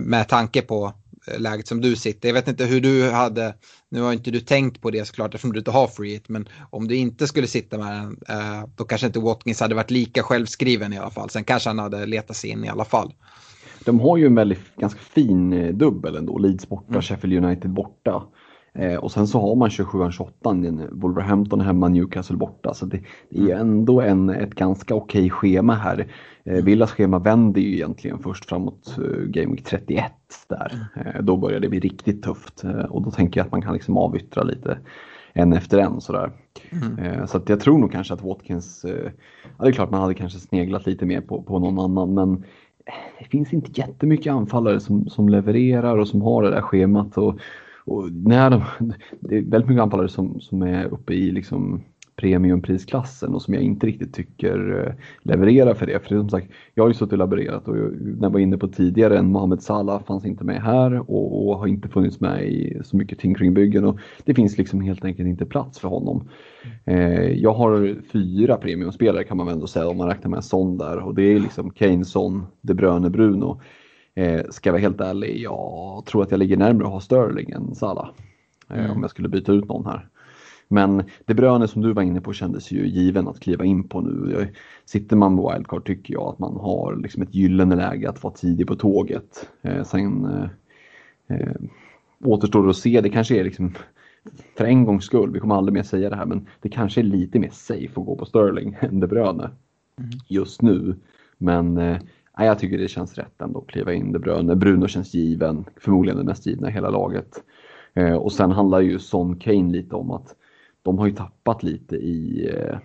med 0.00 0.28
tanke 0.28 0.62
på 0.62 0.92
läget 1.38 1.68
som 1.68 1.80
du 1.80 1.96
sitter. 1.96 2.28
Jag 2.28 2.34
vet 2.34 2.48
inte 2.48 2.64
hur 2.64 2.80
du 2.80 3.10
hade, 3.10 3.54
nu 3.88 4.00
har 4.00 4.12
inte 4.12 4.30
du 4.30 4.40
tänkt 4.40 4.80
på 4.80 4.90
det 4.90 5.04
såklart 5.04 5.34
eftersom 5.34 5.52
du 5.52 5.58
inte 5.58 5.70
har 5.70 5.86
free 5.86 6.12
hit, 6.12 6.28
men 6.28 6.48
om 6.70 6.88
du 6.88 6.96
inte 6.96 7.26
skulle 7.26 7.46
sitta 7.46 7.78
med 7.78 7.92
den, 7.92 8.18
eh, 8.28 8.64
då 8.76 8.84
kanske 8.84 9.06
inte 9.06 9.20
Watkins 9.20 9.60
hade 9.60 9.74
varit 9.74 9.90
lika 9.90 10.22
självskriven 10.22 10.92
i 10.92 10.98
alla 10.98 11.10
fall. 11.10 11.30
Sen 11.30 11.44
kanske 11.44 11.68
han 11.68 11.78
hade 11.78 12.06
letat 12.06 12.36
sig 12.36 12.50
in 12.50 12.64
i 12.64 12.68
alla 12.68 12.84
fall. 12.84 13.14
De 13.84 14.00
har 14.00 14.16
ju 14.16 14.26
en 14.26 14.34
väldigt 14.34 14.76
ganska 14.76 15.00
fin 15.00 15.52
eh, 15.52 15.74
dubbel 15.74 16.16
ändå, 16.16 16.38
Leeds 16.38 16.68
borta, 16.68 16.88
mm. 16.88 17.02
Sheffield 17.02 17.44
United 17.44 17.70
borta. 17.70 18.22
Eh, 18.74 18.96
och 18.96 19.12
sen 19.12 19.26
så 19.26 19.40
har 19.40 19.54
man 19.54 19.68
27-28, 19.68 20.88
Wolverhampton 20.92 21.60
hemma, 21.60 21.88
Newcastle 21.88 22.36
borta. 22.36 22.74
Så 22.74 22.86
det, 22.86 23.00
det 23.28 23.38
är 23.38 23.54
mm. 23.54 23.60
ändå 23.60 24.00
en, 24.00 24.30
ett 24.30 24.54
ganska 24.54 24.94
okej 24.94 25.30
schema 25.30 25.74
här. 25.74 26.06
Eh, 26.44 26.64
Villas 26.64 26.90
schema 26.90 27.18
vänder 27.18 27.60
ju 27.60 27.74
egentligen 27.74 28.18
först 28.18 28.44
framåt 28.44 28.98
eh, 28.98 29.24
Game 29.26 29.54
Week 29.54 29.64
31 29.64 30.12
där. 30.48 30.88
Mm. 30.96 31.06
Eh, 31.06 31.22
då 31.22 31.36
börjar 31.36 31.60
det 31.60 31.68
bli 31.68 31.80
riktigt 31.80 32.22
tufft 32.22 32.64
eh, 32.64 32.70
och 32.70 33.02
då 33.02 33.10
tänker 33.10 33.40
jag 33.40 33.44
att 33.44 33.52
man 33.52 33.62
kan 33.62 33.74
liksom 33.74 33.96
avyttra 33.96 34.42
lite 34.42 34.78
en 35.32 35.52
efter 35.52 35.78
en 35.78 36.00
sådär. 36.00 36.32
Mm. 36.70 36.98
Eh, 36.98 37.26
så 37.26 37.36
att 37.36 37.48
jag 37.48 37.60
tror 37.60 37.78
nog 37.78 37.92
kanske 37.92 38.14
att 38.14 38.22
Watkins, 38.22 38.84
ja 38.84 39.64
det 39.64 39.68
är 39.68 39.72
klart 39.72 39.90
man 39.90 40.00
hade 40.00 40.14
kanske 40.14 40.38
sneglat 40.38 40.86
lite 40.86 41.06
mer 41.06 41.20
på, 41.20 41.42
på 41.42 41.58
någon 41.58 41.78
annan 41.78 42.14
men 42.14 42.44
det 43.18 43.24
finns 43.24 43.52
inte 43.52 43.80
jättemycket 43.80 44.32
anfallare 44.32 44.80
som, 44.80 45.08
som 45.08 45.28
levererar 45.28 45.98
och 45.98 46.08
som 46.08 46.22
har 46.22 46.42
det 46.42 46.50
där 46.50 46.60
schemat. 46.60 47.18
Och, 47.18 47.38
och 47.84 48.12
när 48.12 48.50
de, 48.50 48.62
det 49.20 49.36
är 49.36 49.42
väldigt 49.42 49.68
mycket 49.68 49.82
anfallare 49.82 50.08
som, 50.08 50.40
som 50.40 50.62
är 50.62 50.84
uppe 50.84 51.14
i 51.14 51.30
liksom 51.30 51.82
premiumprisklassen 52.16 53.34
och 53.34 53.42
som 53.42 53.54
jag 53.54 53.62
inte 53.62 53.86
riktigt 53.86 54.14
tycker 54.14 54.86
eh, 54.86 54.92
levererar 55.22 55.74
för 55.74 55.86
det. 55.86 56.00
För 56.00 56.14
det 56.14 56.20
som 56.20 56.28
sagt, 56.28 56.46
jag 56.74 56.84
har 56.84 56.88
ju 56.88 56.94
suttit 56.94 57.12
och 57.12 57.18
laborerat 57.18 57.68
och 57.68 57.76
när 57.76 58.22
jag 58.22 58.30
var 58.30 58.40
inne 58.40 58.58
på 58.58 58.68
tidigare, 58.68 59.18
en 59.18 59.32
Mohamed 59.32 59.62
Salah 59.62 60.02
fanns 60.02 60.24
inte 60.24 60.44
med 60.44 60.62
här 60.62 61.10
och, 61.10 61.48
och 61.48 61.58
har 61.58 61.66
inte 61.66 61.88
funnits 61.88 62.20
med 62.20 62.44
i 62.48 62.80
så 62.84 62.96
mycket 62.96 63.18
tinkringbyggen 63.18 63.84
och 63.84 63.98
det 64.24 64.34
finns 64.34 64.58
liksom 64.58 64.80
helt 64.80 65.04
enkelt 65.04 65.28
inte 65.28 65.46
plats 65.46 65.78
för 65.78 65.88
honom. 65.88 66.28
Eh, 66.84 67.30
jag 67.30 67.54
har 67.54 67.96
fyra 68.12 68.56
premiumspelare 68.56 69.24
kan 69.24 69.36
man 69.36 69.46
väl 69.46 69.54
ändå 69.54 69.66
säga 69.66 69.88
om 69.88 69.96
man 69.96 70.08
räknar 70.08 70.30
med 70.30 70.36
en 70.36 70.42
sån 70.42 70.78
där 70.78 70.98
och 70.98 71.14
det 71.14 71.22
är 71.22 71.40
liksom 71.40 71.70
Kane, 71.70 72.04
Son, 72.04 72.46
De 72.60 72.74
Bruyne, 72.74 73.10
Bruno. 73.10 73.60
Eh, 74.14 74.40
ska 74.50 74.68
jag 74.68 74.72
vara 74.72 74.82
helt 74.82 75.00
ärlig, 75.00 75.40
jag 75.40 76.02
tror 76.06 76.22
att 76.22 76.30
jag 76.30 76.38
ligger 76.38 76.56
närmare 76.56 76.86
att 76.86 76.92
ha 76.92 77.00
Sterling 77.00 77.50
än 77.50 77.74
Salah. 77.74 78.08
Eh, 78.70 78.78
mm. 78.78 78.90
Om 78.90 79.00
jag 79.00 79.10
skulle 79.10 79.28
byta 79.28 79.52
ut 79.52 79.68
någon 79.68 79.86
här. 79.86 80.08
Men 80.72 81.04
det 81.24 81.34
Bruyne 81.34 81.68
som 81.68 81.82
du 81.82 81.92
var 81.92 82.02
inne 82.02 82.20
på 82.20 82.32
kändes 82.32 82.70
ju 82.70 82.86
given 82.86 83.28
att 83.28 83.40
kliva 83.40 83.64
in 83.64 83.88
på 83.88 84.00
nu. 84.00 84.48
Sitter 84.84 85.16
man 85.16 85.36
på 85.36 85.52
wildcard 85.52 85.86
tycker 85.86 86.14
jag 86.14 86.22
att 86.22 86.38
man 86.38 86.56
har 86.56 86.96
liksom 86.96 87.22
ett 87.22 87.34
gyllene 87.34 87.76
läge 87.76 88.08
att 88.08 88.22
vara 88.22 88.34
tidig 88.34 88.66
på 88.66 88.76
tåget. 88.76 89.50
Eh, 89.62 89.84
sen 89.84 90.24
eh, 90.24 91.36
eh, 91.36 91.56
återstår 92.24 92.62
det 92.62 92.70
att 92.70 92.76
se, 92.76 93.00
det 93.00 93.10
kanske 93.10 93.40
är 93.40 93.44
liksom 93.44 93.72
för 94.56 94.64
en 94.64 94.84
gångs 94.84 95.04
skull, 95.04 95.30
vi 95.32 95.40
kommer 95.40 95.54
aldrig 95.54 95.74
mer 95.74 95.82
säga 95.82 96.10
det 96.10 96.16
här, 96.16 96.26
men 96.26 96.46
det 96.60 96.68
kanske 96.68 97.00
är 97.00 97.04
lite 97.04 97.38
mer 97.38 97.50
safe 97.50 98.00
att 98.00 98.06
gå 98.06 98.16
på 98.16 98.24
Sterling 98.24 98.76
än 98.80 99.00
De 99.00 99.06
Bruyne 99.06 99.50
mm. 99.98 100.10
just 100.28 100.62
nu. 100.62 100.96
Men 101.38 101.78
eh, 101.78 101.98
jag 102.38 102.58
tycker 102.58 102.78
det 102.78 102.88
känns 102.88 103.14
rätt 103.14 103.42
ändå 103.42 103.60
att 103.60 103.66
kliva 103.66 103.92
in 103.92 104.12
De 104.12 104.18
Bruyne. 104.18 104.56
Bruno 104.56 104.88
känns 104.88 105.14
given, 105.14 105.64
förmodligen 105.76 106.16
den 106.16 106.26
mest 106.26 106.46
givna 106.46 106.68
i 106.68 106.72
hela 106.72 106.90
laget. 106.90 107.42
Eh, 107.94 108.14
och 108.14 108.32
sen 108.32 108.50
handlar 108.50 108.80
ju 108.80 108.98
Son 108.98 109.36
Kane 109.36 109.72
lite 109.72 109.96
om 109.96 110.10
att 110.10 110.36
de 110.82 110.98
har 110.98 111.06
ju 111.06 111.12
tappat 111.12 111.62
lite 111.62 111.96
i, 111.96 112.50
eh, 112.54 112.78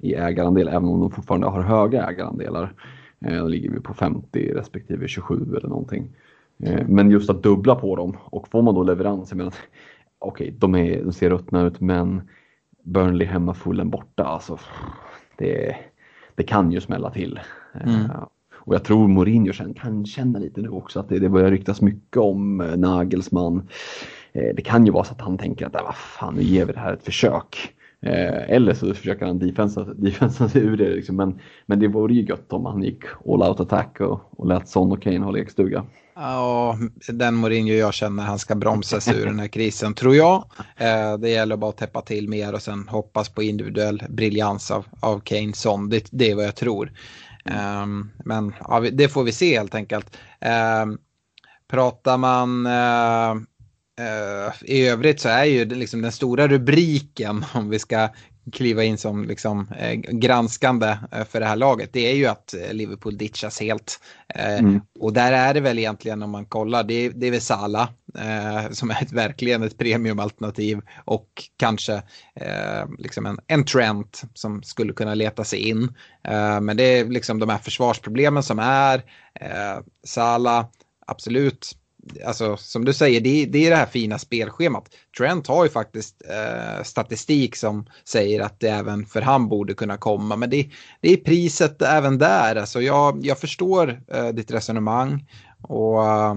i 0.00 0.14
ägarandel, 0.14 0.68
även 0.68 0.88
om 0.88 1.00
de 1.00 1.10
fortfarande 1.10 1.46
har 1.46 1.62
höga 1.62 2.06
ägarandelar. 2.06 2.74
Eh, 3.20 3.36
de 3.36 3.48
ligger 3.48 3.70
vi 3.70 3.80
på 3.80 3.94
50 3.94 4.54
respektive 4.54 5.08
27 5.08 5.56
eller 5.56 5.68
någonting. 5.68 6.16
Eh, 6.62 6.86
men 6.88 7.10
just 7.10 7.30
att 7.30 7.42
dubbla 7.42 7.74
på 7.74 7.96
dem 7.96 8.16
och 8.24 8.48
får 8.48 8.62
man 8.62 8.74
då 8.74 8.82
leverans, 8.82 9.30
jag 9.30 9.36
menar, 9.36 9.54
okej, 10.18 10.56
okay, 10.56 10.58
de, 10.58 11.02
de 11.04 11.12
ser 11.12 11.30
ruttna 11.30 11.62
ut 11.62 11.80
men 11.80 12.22
Burnley 12.82 13.26
hemma, 13.26 13.54
fullen 13.54 13.90
borta, 13.90 14.24
alltså 14.24 14.58
det, 15.36 15.76
det 16.34 16.42
kan 16.42 16.72
ju 16.72 16.80
smälla 16.80 17.10
till. 17.10 17.40
Mm. 17.84 18.10
Och 18.52 18.74
jag 18.74 18.84
tror 18.84 19.08
Mourinho 19.08 19.52
kan 19.76 20.06
känna 20.06 20.38
lite 20.38 20.60
nu 20.60 20.68
också 20.68 21.00
att 21.00 21.08
det, 21.08 21.18
det 21.18 21.28
börjar 21.28 21.50
ryktas 21.50 21.80
mycket 21.80 22.16
om 22.16 22.56
Nagelsmann. 22.76 23.68
Eh, 24.32 24.54
det 24.54 24.62
kan 24.62 24.86
ju 24.86 24.92
vara 24.92 25.04
så 25.04 25.12
att 25.12 25.20
han 25.20 25.38
tänker 25.38 25.66
att 25.66 25.72
vad 25.72 25.96
fan, 25.96 26.34
nu 26.34 26.42
ger 26.42 26.64
vi 26.64 26.72
det 26.72 26.80
här 26.80 26.92
ett 26.92 27.04
försök. 27.04 27.74
Eh, 28.02 28.50
eller 28.50 28.74
så 28.74 28.94
försöker 28.94 29.26
han 29.26 29.38
defensa, 29.96 30.48
sig 30.48 30.62
ur 30.62 30.76
det. 30.76 30.88
Liksom. 30.88 31.16
Men, 31.16 31.40
men 31.66 31.80
det 31.80 31.88
vore 31.88 32.14
ju 32.14 32.22
gött 32.22 32.52
om 32.52 32.66
han 32.66 32.82
gick 32.82 33.02
all 33.26 33.42
out 33.42 33.60
attack 33.60 34.00
och, 34.00 34.20
och 34.36 34.46
lät 34.46 34.68
Son 34.68 34.92
och 34.92 35.02
Kane 35.02 35.18
ha 35.18 35.30
lekstuga. 35.30 35.84
Ja, 36.14 36.78
den 37.08 37.34
Mourinho 37.34 37.74
jag 37.74 37.94
känner 37.94 38.22
han 38.22 38.38
ska 38.38 38.54
bromsa 38.54 39.00
sig 39.00 39.20
ur 39.20 39.26
den 39.26 39.40
här 39.40 39.48
krisen 39.48 39.94
tror 39.94 40.14
jag. 40.14 40.44
Eh, 40.76 41.18
det 41.18 41.30
gäller 41.30 41.56
bara 41.56 41.70
att 41.70 41.76
täppa 41.76 42.00
till 42.00 42.28
mer 42.28 42.54
och 42.54 42.62
sen 42.62 42.88
hoppas 42.88 43.28
på 43.28 43.42
individuell 43.42 44.02
briljans 44.08 44.70
av, 44.70 44.86
av 45.00 45.20
Kane 45.20 45.52
Son. 45.52 45.88
Det, 45.88 46.08
det 46.10 46.30
är 46.30 46.34
vad 46.34 46.44
jag 46.44 46.56
tror. 46.56 46.92
Ehm, 47.44 48.10
men 48.24 48.54
ja, 48.68 48.80
det 48.80 49.08
får 49.08 49.24
vi 49.24 49.32
se 49.32 49.58
helt 49.58 49.74
enkelt. 49.74 50.16
Ehm, 50.40 50.98
pratar 51.68 52.18
man 52.18 52.66
i 54.60 54.86
övrigt 54.86 55.20
så 55.20 55.28
är 55.28 55.44
ju 55.44 55.64
liksom 55.64 56.02
den 56.02 56.12
stora 56.12 56.48
rubriken 56.48 57.44
om 57.54 57.70
vi 57.70 57.78
ska 57.78 58.08
kliva 58.52 58.84
in 58.84 58.98
som 58.98 59.24
liksom, 59.24 59.68
eh, 59.78 59.94
granskande 59.94 60.98
eh, 61.12 61.24
för 61.24 61.40
det 61.40 61.46
här 61.46 61.56
laget, 61.56 61.92
det 61.92 62.10
är 62.10 62.14
ju 62.14 62.26
att 62.26 62.54
eh, 62.54 62.72
Liverpool 62.72 63.18
ditchas 63.18 63.60
helt. 63.60 64.00
Eh, 64.34 64.58
mm. 64.58 64.80
Och 65.00 65.12
där 65.12 65.32
är 65.32 65.54
det 65.54 65.60
väl 65.60 65.78
egentligen 65.78 66.22
om 66.22 66.30
man 66.30 66.44
kollar, 66.44 66.84
det, 66.84 67.08
det 67.08 67.26
är 67.26 67.30
väl 67.30 67.40
Sala 67.40 67.88
eh, 68.18 68.70
som 68.70 68.90
är 68.90 69.02
ett, 69.02 69.12
verkligen 69.12 69.62
ett 69.62 69.78
premiumalternativ 69.78 70.80
och 71.04 71.28
kanske 71.56 71.94
eh, 72.34 72.84
liksom 72.98 73.26
en, 73.26 73.38
en 73.46 73.64
Trent 73.64 74.22
som 74.34 74.62
skulle 74.62 74.92
kunna 74.92 75.14
leta 75.14 75.44
sig 75.44 75.68
in. 75.68 75.94
men 76.62 76.76
det 76.76 76.82
är 76.82 77.04
liksom 77.04 77.38
de 77.38 77.48
här 77.48 77.58
försvarsproblemen 77.58 78.42
som 78.42 78.58
är, 78.58 79.02
Sala, 80.04 80.66
absolut 81.06 81.76
alltså 82.26 82.56
som 82.56 82.84
du 82.84 82.92
säger, 82.92 83.20
det, 83.20 83.46
det, 83.46 83.66
är 83.66 83.70
det 83.70 83.76
här 83.76 83.86
fina 83.86 84.18
spelschemat. 84.18 84.88
Trent 85.18 85.46
har 85.46 85.64
ju 85.64 85.70
faktiskt 85.70 86.22
eh, 86.28 86.82
statistik 86.82 87.56
som 87.56 87.86
säger 88.04 88.40
att 88.40 88.60
det 88.60 88.68
även 88.68 89.06
för 89.06 89.20
han 89.20 89.48
borde 89.48 89.74
kunna 89.74 89.96
komma. 89.96 90.36
Men 90.36 90.50
det, 90.50 90.70
det 91.00 91.12
är 91.12 91.16
priset 91.16 91.82
även 91.82 92.18
där. 92.18 92.56
Alltså 92.56 92.80
jag, 92.80 93.26
jag 93.26 93.38
förstår 93.38 94.02
eh, 94.12 94.28
ditt 94.28 94.50
resonemang. 94.50 95.26
Och 95.62 96.06
eh, 96.06 96.34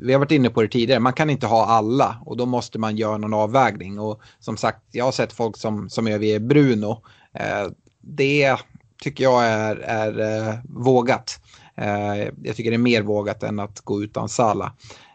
vi 0.00 0.12
har 0.12 0.18
varit 0.18 0.30
inne 0.30 0.50
på 0.50 0.62
det 0.62 0.68
tidigare, 0.68 1.00
man 1.00 1.12
kan 1.12 1.30
inte 1.30 1.46
ha 1.46 1.66
alla 1.66 2.22
och 2.26 2.36
då 2.36 2.46
måste 2.46 2.78
man 2.78 2.96
göra 2.96 3.18
någon 3.18 3.34
avvägning. 3.34 3.98
Och 3.98 4.20
som 4.38 4.56
sagt, 4.56 4.82
jag 4.90 5.04
har 5.04 5.12
sett 5.12 5.32
folk 5.32 5.56
som, 5.56 5.90
som 5.90 6.06
överger 6.06 6.38
Bruno. 6.38 7.02
Eh, 7.34 7.68
det 8.00 8.56
tycker 9.02 9.24
jag 9.24 9.46
är, 9.46 9.76
är 9.76 10.48
eh, 10.48 10.54
vågat. 10.64 11.40
Eh, 11.78 12.28
jag 12.42 12.56
tycker 12.56 12.70
det 12.70 12.76
är 12.76 12.78
mer 12.78 13.02
vågat 13.02 13.42
än 13.42 13.58
att 13.58 13.80
gå 13.80 14.02
utan 14.02 14.28
Sala. 14.28 14.72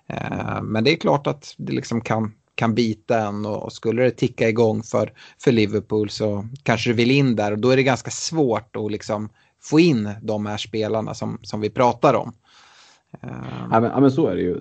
Eh, 0.07 0.61
men 0.61 0.84
det 0.84 0.91
är 0.91 0.95
klart 0.95 1.28
att 1.28 1.55
det 1.57 1.74
liksom 1.74 2.01
kan, 2.01 2.34
kan 2.55 2.76
bita 2.76 3.20
en 3.20 3.45
och, 3.45 3.74
skulle 3.74 4.03
det 4.03 4.11
ticka 4.11 4.49
igång 4.49 4.84
för, 4.84 5.14
för 5.43 5.51
Liverpool 5.51 6.09
så 6.09 6.47
kanske 6.64 6.89
du 6.89 6.93
vill 6.93 7.11
in 7.11 7.36
där 7.36 7.51
och 7.51 7.59
då 7.59 7.70
är 7.70 7.76
det 7.76 7.84
ganska 7.84 8.11
svårt 8.11 8.76
att 8.76 8.91
liksom 8.91 9.30
få 9.61 9.80
in 9.80 10.09
de 10.22 10.45
här 10.45 10.57
spelarna 10.57 11.14
som, 11.14 11.39
som 11.41 11.61
vi 11.61 11.70
pratar 11.70 12.14
om. 12.14 12.34
Eh, 13.22 13.30
ja 13.72 13.80
men, 13.80 13.91
ja, 13.91 13.99
men 13.99 14.11
så 14.11 14.28
är 14.28 14.36
det 14.36 14.41
ju. 14.41 14.59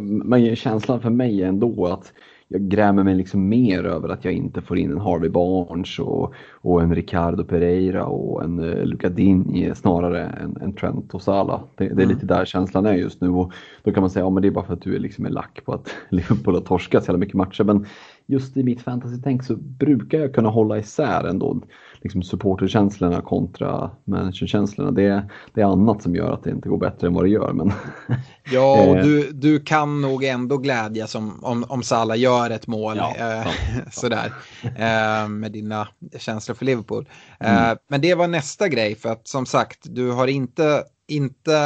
Men 0.00 0.56
känslan 0.56 1.00
för 1.00 1.10
mig 1.10 1.42
är 1.42 1.48
ändå 1.48 1.86
att 1.86 2.12
jag 2.54 2.68
grämer 2.68 3.02
mig 3.04 3.14
liksom 3.14 3.48
mer 3.48 3.84
över 3.84 4.08
att 4.08 4.24
jag 4.24 4.34
inte 4.34 4.62
får 4.62 4.78
in 4.78 4.90
en 4.90 5.00
Harvey 5.00 5.28
Barnes 5.28 5.98
och, 5.98 6.34
och 6.52 6.82
en 6.82 6.94
Ricardo 6.94 7.44
Pereira 7.44 8.06
och 8.06 8.44
en 8.44 8.58
uh, 8.58 8.84
Luca 8.84 9.08
Digne 9.08 9.74
snarare 9.74 10.24
än, 10.24 10.56
än 10.62 10.72
Trent 10.72 11.14
och 11.14 11.22
Salah. 11.22 11.60
Det, 11.74 11.84
det 11.84 11.90
är 11.90 11.92
mm. 11.92 12.08
lite 12.08 12.26
där 12.26 12.44
känslan 12.44 12.86
är 12.86 12.94
just 12.94 13.20
nu 13.20 13.28
och 13.28 13.52
då 13.82 13.92
kan 13.92 14.00
man 14.00 14.10
säga 14.10 14.26
att 14.26 14.34
ja, 14.34 14.40
det 14.40 14.48
är 14.48 14.52
bara 14.52 14.64
för 14.64 14.72
att 14.72 14.82
du 14.82 14.94
är 14.94 14.98
liksom 14.98 15.26
lack 15.26 15.64
på 15.64 15.72
att 15.72 15.94
Liverpool 16.08 16.54
har 16.54 16.60
torskat 16.60 17.04
så 17.04 17.08
jävla 17.08 17.18
mycket 17.18 17.34
matcher. 17.34 17.64
Men 17.64 17.86
just 18.26 18.56
i 18.56 18.62
mitt 18.62 18.82
fantasy-tänk 18.82 19.44
så 19.44 19.56
brukar 19.56 20.18
jag 20.18 20.34
kunna 20.34 20.48
hålla 20.48 20.78
isär 20.78 21.24
ändå 21.24 21.60
liksom 22.04 22.22
supporterkänslorna 22.22 23.20
kontra 23.20 23.90
managerkänslorna. 24.04 24.90
Det, 24.90 25.28
det 25.54 25.60
är 25.60 25.64
annat 25.64 26.02
som 26.02 26.14
gör 26.14 26.32
att 26.32 26.44
det 26.44 26.50
inte 26.50 26.68
går 26.68 26.78
bättre 26.78 27.06
än 27.06 27.14
vad 27.14 27.24
det 27.24 27.28
gör. 27.28 27.52
Men 27.52 27.72
ja, 28.52 28.82
och 28.82 28.96
eh. 28.96 29.04
du, 29.04 29.30
du 29.32 29.60
kan 29.60 30.00
nog 30.00 30.24
ändå 30.24 30.56
glädjas 30.56 31.14
om, 31.14 31.44
om, 31.44 31.64
om 31.68 31.82
Salah 31.82 32.18
gör 32.18 32.50
ett 32.50 32.66
mål. 32.66 32.96
Ja, 32.96 33.14
eh, 33.18 33.46
sådär, 33.90 34.32
eh, 34.62 35.28
med 35.28 35.52
dina 35.52 35.88
känslor 36.18 36.54
för 36.54 36.64
Liverpool. 36.64 37.08
Mm. 37.40 37.76
Men 37.88 38.00
det 38.00 38.14
var 38.14 38.28
nästa 38.28 38.68
grej 38.68 38.94
för 38.94 39.08
att 39.08 39.28
som 39.28 39.46
sagt, 39.46 39.78
du 39.82 40.10
har 40.10 40.26
inte, 40.26 40.84
inte 41.08 41.58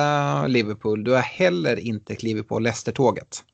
Liverpool, 0.48 1.04
du 1.04 1.10
har 1.10 1.20
heller 1.20 1.76
inte 1.76 2.14
klivit 2.14 2.48
på 2.48 2.58
Leicester-tåget. 2.58 3.44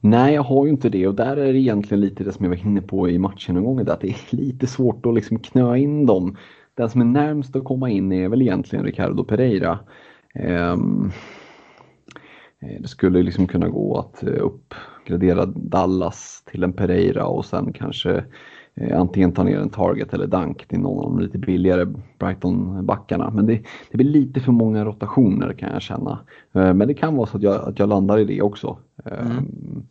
Nej, 0.00 0.34
jag 0.34 0.42
har 0.42 0.64
ju 0.64 0.70
inte 0.70 0.88
det 0.88 1.06
och 1.06 1.14
där 1.14 1.36
är 1.36 1.52
det 1.52 1.58
egentligen 1.58 2.00
lite 2.00 2.24
det 2.24 2.32
som 2.32 2.44
jag 2.44 2.50
var 2.50 2.66
inne 2.66 2.82
på 2.82 3.08
i 3.08 3.18
matchen 3.18 3.56
en 3.56 3.64
gång, 3.64 3.80
att 3.80 4.00
det 4.00 4.08
är 4.08 4.36
lite 4.36 4.66
svårt 4.66 5.06
att 5.06 5.14
liksom 5.14 5.38
knö 5.38 5.76
in 5.76 6.06
dem. 6.06 6.36
Den 6.74 6.90
som 6.90 7.00
är 7.00 7.04
närmst 7.04 7.56
att 7.56 7.64
komma 7.64 7.90
in 7.90 8.12
är 8.12 8.28
väl 8.28 8.42
egentligen 8.42 8.84
Ricardo 8.84 9.24
Pereira. 9.24 9.78
Um, 10.72 11.12
det 12.60 12.88
skulle 12.88 13.22
liksom 13.22 13.46
kunna 13.46 13.68
gå 13.68 13.98
att 13.98 14.22
eh, 14.22 14.28
uppgradera 14.28 15.46
Dallas 15.46 16.42
till 16.46 16.62
en 16.62 16.72
Pereira 16.72 17.26
och 17.26 17.44
sen 17.44 17.72
kanske 17.72 18.24
antingen 18.94 19.32
ta 19.32 19.42
ner 19.42 19.58
en 19.58 19.70
Target 19.70 20.14
eller 20.14 20.26
Dunk 20.26 20.68
till 20.68 20.78
någon 20.78 21.04
av 21.04 21.10
de 21.10 21.20
lite 21.20 21.38
billigare 21.38 21.86
Brighton-backarna. 22.18 23.30
Men 23.30 23.46
det, 23.46 23.62
det 23.90 23.96
blir 23.96 24.08
lite 24.08 24.40
för 24.40 24.52
många 24.52 24.84
rotationer 24.84 25.52
kan 25.52 25.72
jag 25.72 25.82
känna. 25.82 26.18
Eh, 26.52 26.74
men 26.74 26.88
det 26.88 26.94
kan 26.94 27.16
vara 27.16 27.26
så 27.26 27.36
att 27.36 27.42
jag, 27.42 27.68
att 27.68 27.78
jag 27.78 27.88
landar 27.88 28.18
i 28.18 28.24
det 28.24 28.42
också. 28.42 28.78
Mm. 29.04 29.26
Ehm, 29.26 29.82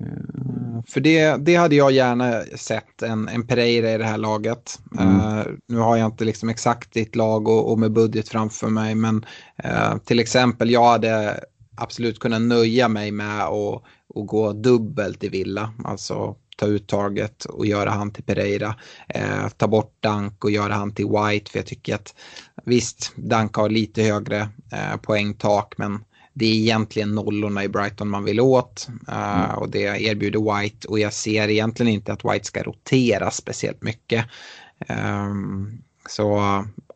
eh, 0.00 0.82
för 0.88 1.00
det, 1.00 1.36
det 1.36 1.54
hade 1.54 1.74
jag 1.74 1.92
gärna 1.92 2.40
sett 2.56 3.02
en, 3.02 3.28
en 3.28 3.46
Pereira 3.46 3.92
i 3.92 3.98
det 3.98 4.04
här 4.04 4.18
laget. 4.18 4.80
Mm. 4.98 5.14
Uh, 5.14 5.46
nu 5.68 5.78
har 5.78 5.96
jag 5.96 6.06
inte 6.06 6.24
liksom 6.24 6.48
exakt 6.48 6.92
ditt 6.92 7.16
lag 7.16 7.48
och, 7.48 7.72
och 7.72 7.78
med 7.78 7.92
budget 7.92 8.28
framför 8.28 8.68
mig 8.68 8.94
men 8.94 9.16
uh, 9.64 9.98
till 10.04 10.20
exempel 10.20 10.70
jag 10.70 10.84
hade 10.84 11.40
absolut 11.76 12.18
kunnat 12.18 12.42
nöja 12.42 12.88
mig 12.88 13.12
med 13.12 13.42
att, 13.42 13.82
att 14.14 14.26
gå 14.26 14.52
dubbelt 14.52 15.24
i 15.24 15.28
Villa. 15.28 15.72
Alltså 15.84 16.36
ta 16.58 16.66
ut 16.66 16.86
taget 16.86 17.44
och 17.44 17.66
göra 17.66 17.90
han 17.90 18.10
till 18.10 18.24
Pereira. 18.24 18.74
Eh, 19.08 19.48
ta 19.56 19.68
bort 19.68 19.96
Dank 20.00 20.44
och 20.44 20.50
göra 20.50 20.72
han 20.72 20.94
till 20.94 21.06
White 21.06 21.50
för 21.50 21.58
jag 21.58 21.66
tycker 21.66 21.94
att 21.94 22.14
visst, 22.64 23.12
Dank 23.16 23.54
har 23.54 23.68
lite 23.68 24.02
högre 24.02 24.40
eh, 24.72 24.96
poängtak 25.02 25.74
men 25.76 26.04
det 26.38 26.46
är 26.46 26.54
egentligen 26.54 27.14
nollorna 27.14 27.64
i 27.64 27.68
Brighton 27.68 28.08
man 28.08 28.24
vill 28.24 28.40
åt 28.40 28.88
uh, 29.08 29.44
mm. 29.44 29.58
och 29.58 29.68
det 29.68 30.02
erbjuder 30.02 30.60
White 30.60 30.88
och 30.88 30.98
jag 30.98 31.12
ser 31.12 31.48
egentligen 31.48 31.92
inte 31.92 32.12
att 32.12 32.24
White 32.24 32.44
ska 32.44 32.62
rotera 32.62 33.30
speciellt 33.30 33.82
mycket. 33.82 34.24
Um, 34.88 35.82
så 36.08 36.24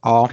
ja. 0.03 0.31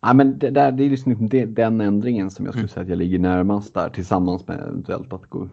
Ja, 0.00 0.12
men 0.12 0.38
det, 0.38 0.50
där, 0.50 0.72
det 0.72 0.84
är 0.84 0.90
liksom 0.90 1.28
det, 1.28 1.44
den 1.44 1.80
ändringen 1.80 2.30
som 2.30 2.44
jag 2.44 2.54
skulle 2.54 2.62
mm. 2.62 2.68
säga 2.68 2.82
att 2.82 2.88
jag 2.88 2.98
ligger 2.98 3.18
närmast 3.18 3.74
där 3.74 3.88
tillsammans 3.88 4.46
med 4.46 4.60
eventuellt 4.60 5.12
att 5.12 5.28
gå, 5.28 5.48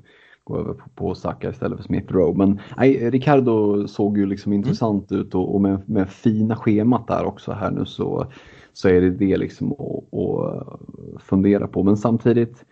gå 0.49 0.59
över 0.59 0.73
på, 0.73 0.89
på 0.95 1.15
Saka 1.15 1.49
istället 1.49 1.77
för 1.77 1.83
Smith 1.83 2.13
Rowe. 2.13 2.37
Men 2.37 2.59
nej, 2.77 3.09
Ricardo 3.09 3.87
såg 3.87 4.17
ju 4.17 4.25
liksom 4.25 4.51
mm. 4.51 4.59
intressant 4.59 5.11
ut 5.11 5.35
och, 5.35 5.55
och 5.55 5.61
med, 5.61 5.89
med, 5.89 6.09
fina 6.09 6.55
schemat 6.55 7.07
där 7.07 7.25
också 7.25 7.51
här 7.51 7.71
nu 7.71 7.85
så, 7.85 8.25
så 8.73 8.89
är 8.89 9.01
det 9.01 9.09
det 9.09 9.37
liksom 9.37 9.71
att, 9.71 10.19
att 10.19 11.21
fundera 11.21 11.67
på. 11.67 11.83
Men 11.83 11.97
samtidigt 11.97 12.65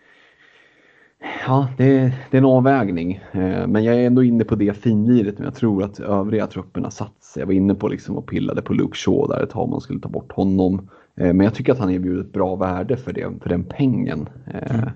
Ja, 1.46 1.68
det, 1.76 2.12
det, 2.30 2.36
är 2.36 2.38
en 2.38 2.44
avvägning. 2.44 3.20
Eh, 3.32 3.66
men 3.66 3.84
jag 3.84 3.94
är 3.94 4.06
ändå 4.06 4.22
inne 4.22 4.44
på 4.44 4.54
det 4.54 4.76
finliret. 4.76 5.38
Men 5.38 5.44
jag 5.44 5.54
tror 5.54 5.82
att 5.82 6.00
övriga 6.00 6.46
trupperna 6.46 6.90
satt 6.90 7.24
sig. 7.24 7.40
Jag 7.40 7.46
var 7.46 7.52
inne 7.54 7.74
på 7.74 7.88
liksom 7.88 8.16
och 8.16 8.26
pillade 8.26 8.62
på 8.62 8.72
Luke 8.72 8.96
Shaw 8.96 9.26
där 9.28 9.42
ett 9.42 9.50
tag. 9.50 9.68
Man 9.68 9.80
skulle 9.80 10.00
ta 10.00 10.08
bort 10.08 10.32
honom. 10.32 10.88
Eh, 11.16 11.32
men 11.32 11.40
jag 11.40 11.54
tycker 11.54 11.72
att 11.72 11.78
han 11.78 11.90
erbjuder 11.90 12.20
ett 12.20 12.32
bra 12.32 12.56
värde 12.56 12.96
för, 12.96 13.12
det, 13.12 13.42
för 13.42 13.48
den 13.48 13.64
pengen. 13.64 14.28
Eh, 14.46 14.74
mm. 14.74 14.90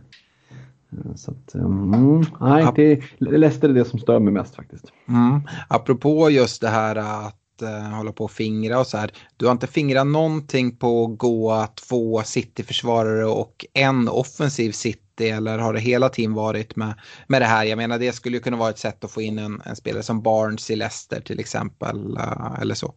Så 1.17 1.31
att, 1.31 1.55
mm, 1.55 2.25
nej, 2.41 2.67
det, 2.77 3.01
Leicester 3.19 3.69
är 3.69 3.73
det 3.75 3.85
som 3.85 3.99
stör 3.99 4.21
mig 4.21 4.33
mest 4.33 4.55
faktiskt. 4.57 4.85
Mm. 5.09 5.41
Apropå 5.69 6.31
just 6.31 6.61
det 6.61 6.69
här 6.69 6.97
att 6.97 7.63
uh, 7.63 7.97
hålla 7.97 8.13
på 8.13 8.25
och 8.25 8.31
fingra 8.31 8.81
och 8.81 8.87
så 8.87 8.99
här. 8.99 9.13
Du 9.37 9.47
har 9.47 9.53
inte 9.53 9.67
fingrat 9.67 10.07
någonting 10.07 10.77
på 10.77 11.05
att 11.05 11.19
gå 11.19 11.67
två 11.89 12.23
City-försvarare 12.23 13.27
och 13.27 13.67
en 13.75 14.09
offensiv 14.09 14.73
City 14.73 15.29
eller 15.29 15.59
har 15.59 15.73
det 15.73 15.81
hela 15.81 16.09
tiden 16.09 16.35
varit 16.35 16.77
med, 16.77 16.95
med 17.27 17.43
det 17.43 17.47
här? 17.47 17.65
Jag 17.65 17.77
menar 17.77 17.99
det 17.99 18.13
skulle 18.13 18.37
ju 18.37 18.43
kunna 18.43 18.57
vara 18.57 18.71
ett 18.71 18.79
sätt 18.79 19.05
att 19.05 19.11
få 19.11 19.23
in 19.23 19.39
en, 19.39 19.63
en 19.65 19.77
spelare 19.77 20.03
som 20.03 20.23
Barnes 20.23 20.71
i 20.71 20.77
Leicester 20.77 21.21
till 21.21 21.41
exempel 21.41 22.19
uh, 22.19 22.61
eller 22.61 22.75
så. 22.75 22.95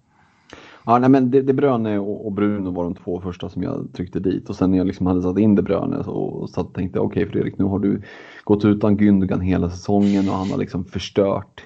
Ja, 0.86 1.00
nej, 1.00 1.10
men 1.10 1.32
De, 1.32 1.42
De 1.42 1.54
Bruyne 1.54 2.00
och, 2.00 2.26
och 2.26 2.32
Bruno 2.32 2.72
var 2.72 2.84
de 2.84 2.96
två 2.96 3.22
första 3.22 3.50
som 3.50 3.64
jag 3.64 3.88
tryckte 3.94 4.20
dit. 4.20 4.50
Och 4.50 4.56
sen 4.56 4.72
när 4.72 4.78
jag 4.78 4.88
liksom 4.88 5.08
hade 5.08 5.22
satt 5.22 5.38
in 5.38 5.56
De 5.56 5.62
Bruyne 5.62 5.98
och, 5.98 6.42
och 6.42 6.50
så 6.50 6.64
tänkte 6.64 7.00
jag 7.00 7.06
okej 7.06 7.24
okay, 7.24 7.32
Fredrik, 7.32 7.58
nu 7.58 7.66
har 7.66 7.80
du 7.80 8.02
gått 8.44 8.66
utan 8.66 8.98
Gündogan 8.98 9.42
hela 9.42 9.70
säsongen 9.70 10.30
och 10.30 10.36
han 10.36 10.52
har 10.52 10.58
liksom 10.58 10.86
förstört 10.86 11.64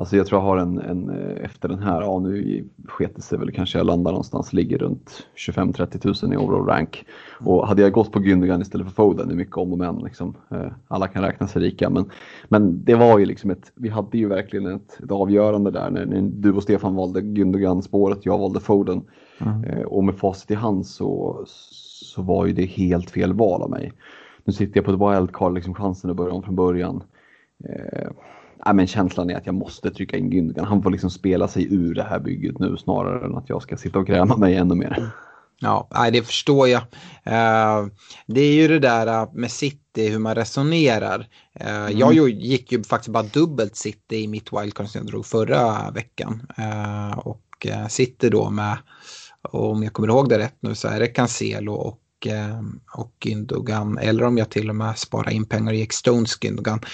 Alltså 0.00 0.16
jag 0.16 0.26
tror 0.26 0.40
jag 0.40 0.46
har 0.46 0.56
en, 0.56 0.78
en 0.78 1.10
eh, 1.10 1.44
efter 1.44 1.68
den 1.68 1.78
här, 1.78 2.02
ja 2.02 2.18
nu 2.18 2.64
sket 2.88 3.16
det 3.16 3.22
sig 3.22 3.38
väl 3.38 3.52
kanske 3.52 3.78
jag 3.78 3.86
landar 3.86 4.10
någonstans, 4.10 4.52
ligger 4.52 4.78
runt 4.78 5.26
25-30 5.48 6.24
000 6.24 6.34
i 6.34 6.36
overall 6.36 6.66
rank. 6.66 7.04
Och 7.40 7.68
hade 7.68 7.82
jag 7.82 7.92
gått 7.92 8.12
på 8.12 8.18
Gündogan 8.18 8.62
istället 8.62 8.86
för 8.86 8.94
Foden, 8.94 9.28
det 9.28 9.34
är 9.34 9.36
mycket 9.36 9.56
om 9.56 9.72
och 9.72 9.78
men, 9.78 9.98
liksom, 9.98 10.34
eh, 10.50 10.72
alla 10.88 11.08
kan 11.08 11.22
räkna 11.22 11.46
sig 11.46 11.62
rika. 11.62 11.90
Men, 11.90 12.10
men 12.48 12.84
det 12.84 12.94
var 12.94 13.18
ju 13.18 13.26
liksom 13.26 13.50
ett, 13.50 13.72
vi 13.74 13.88
hade 13.88 14.18
ju 14.18 14.28
verkligen 14.28 14.66
ett, 14.66 15.00
ett 15.04 15.10
avgörande 15.10 15.70
där 15.70 15.90
när, 15.90 16.06
när, 16.06 16.22
du 16.22 16.52
och 16.52 16.62
Stefan 16.62 16.94
valde 16.94 17.20
Gündogan-spåret, 17.20 18.18
jag 18.22 18.38
valde 18.38 18.60
Foden. 18.60 19.02
Mm. 19.38 19.64
Eh, 19.64 19.82
och 19.82 20.04
med 20.04 20.14
facit 20.14 20.50
i 20.50 20.54
hand 20.54 20.86
så, 20.86 21.42
så 21.46 22.22
var 22.22 22.46
ju 22.46 22.52
det 22.52 22.66
helt 22.66 23.10
fel 23.10 23.32
val 23.32 23.62
av 23.62 23.70
mig. 23.70 23.92
Nu 24.44 24.52
sitter 24.52 24.78
jag 24.78 24.84
på 24.84 24.90
ett 24.90 25.18
wildcard, 25.18 25.54
liksom 25.54 25.74
chansen 25.74 26.10
att 26.10 26.16
börja 26.16 26.32
om 26.32 26.42
från 26.42 26.56
början. 26.56 27.02
Ja, 28.64 28.72
men 28.72 28.86
känslan 28.86 29.30
är 29.30 29.36
att 29.36 29.46
jag 29.46 29.54
måste 29.54 29.90
trycka 29.90 30.16
in 30.16 30.30
Gündogan. 30.30 30.64
Han 30.64 30.82
får 30.82 30.90
liksom 30.90 31.10
spela 31.10 31.48
sig 31.48 31.74
ur 31.74 31.94
det 31.94 32.02
här 32.02 32.18
bygget 32.18 32.58
nu 32.58 32.76
snarare 32.76 33.26
än 33.26 33.36
att 33.36 33.48
jag 33.48 33.62
ska 33.62 33.76
sitta 33.76 33.98
och 33.98 34.06
gräma 34.06 34.36
mig 34.36 34.56
ännu 34.56 34.74
mer. 34.74 35.12
Ja, 35.60 35.88
det 36.12 36.22
förstår 36.22 36.68
jag. 36.68 36.82
Eh, 37.24 37.86
det 38.26 38.40
är 38.40 38.52
ju 38.52 38.68
det 38.68 38.78
där 38.78 39.06
eh, 39.06 39.28
med 39.32 39.50
City, 39.50 40.08
hur 40.08 40.18
man 40.18 40.34
resonerar. 40.34 41.28
Eh, 41.54 41.76
mm. 41.76 41.98
Jag 41.98 42.30
gick 42.30 42.72
ju 42.72 42.82
faktiskt 42.82 43.12
bara 43.12 43.22
dubbelt 43.22 43.76
City 43.76 44.16
i 44.16 44.28
mitt 44.28 44.52
wildcard 44.52 44.88
som 44.88 44.98
jag 44.98 45.06
drog 45.06 45.26
förra 45.26 45.90
veckan. 45.90 46.46
Och 47.16 47.66
City 47.88 48.28
då 48.28 48.50
med, 48.50 48.78
om 49.42 49.82
jag 49.82 49.92
kommer 49.92 50.08
ihåg 50.08 50.28
det 50.28 50.38
rätt 50.38 50.56
nu, 50.60 50.74
så 50.74 50.88
är 50.88 51.00
det 51.00 51.06
Cancelo 51.06 51.72
och 51.72 51.98
och 52.92 53.12
Gündogan 53.24 53.98
eller 53.98 54.24
om 54.24 54.38
jag 54.38 54.50
till 54.50 54.68
och 54.68 54.76
med 54.76 54.98
sparar 54.98 55.30
in 55.30 55.44
pengar 55.44 55.72
gick 55.72 55.92
Stones 55.92 56.38
Gündogan. 56.38 56.84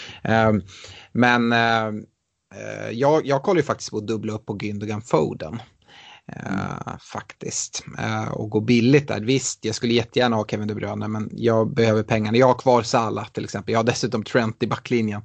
Men 1.17 1.53
eh, 1.53 1.87
eh, 2.55 2.91
jag, 2.93 3.27
jag 3.27 3.43
kollar 3.43 3.57
ju 3.57 3.63
faktiskt 3.63 3.91
på 3.91 3.97
att 3.97 4.07
dubbla 4.07 4.33
upp 4.33 4.47
på 4.47 4.55
Gündogan 4.55 5.01
Foden. 5.01 5.59
Uh, 6.47 6.97
faktiskt. 7.13 7.85
Uh, 7.99 8.29
och 8.29 8.51
gå 8.51 8.61
billigt 8.61 9.09
där. 9.09 9.21
Visst, 9.21 9.65
jag 9.65 9.75
skulle 9.75 9.95
jättegärna 9.95 10.37
ha 10.37 10.47
Kevin 10.47 10.69
De 10.69 10.75
Bruyne 10.75 11.09
men 11.09 11.31
jag 11.33 11.75
behöver 11.75 12.03
pengarna. 12.03 12.39
Jag 12.39 12.47
har 12.47 12.55
kvar 12.55 12.83
Salah 12.83 13.29
till 13.29 13.45
exempel. 13.45 13.73
Jag 13.73 13.79
har 13.79 13.85
dessutom 13.85 14.25
Trent 14.25 14.63
i 14.63 14.67
backlinjen. 14.67 15.23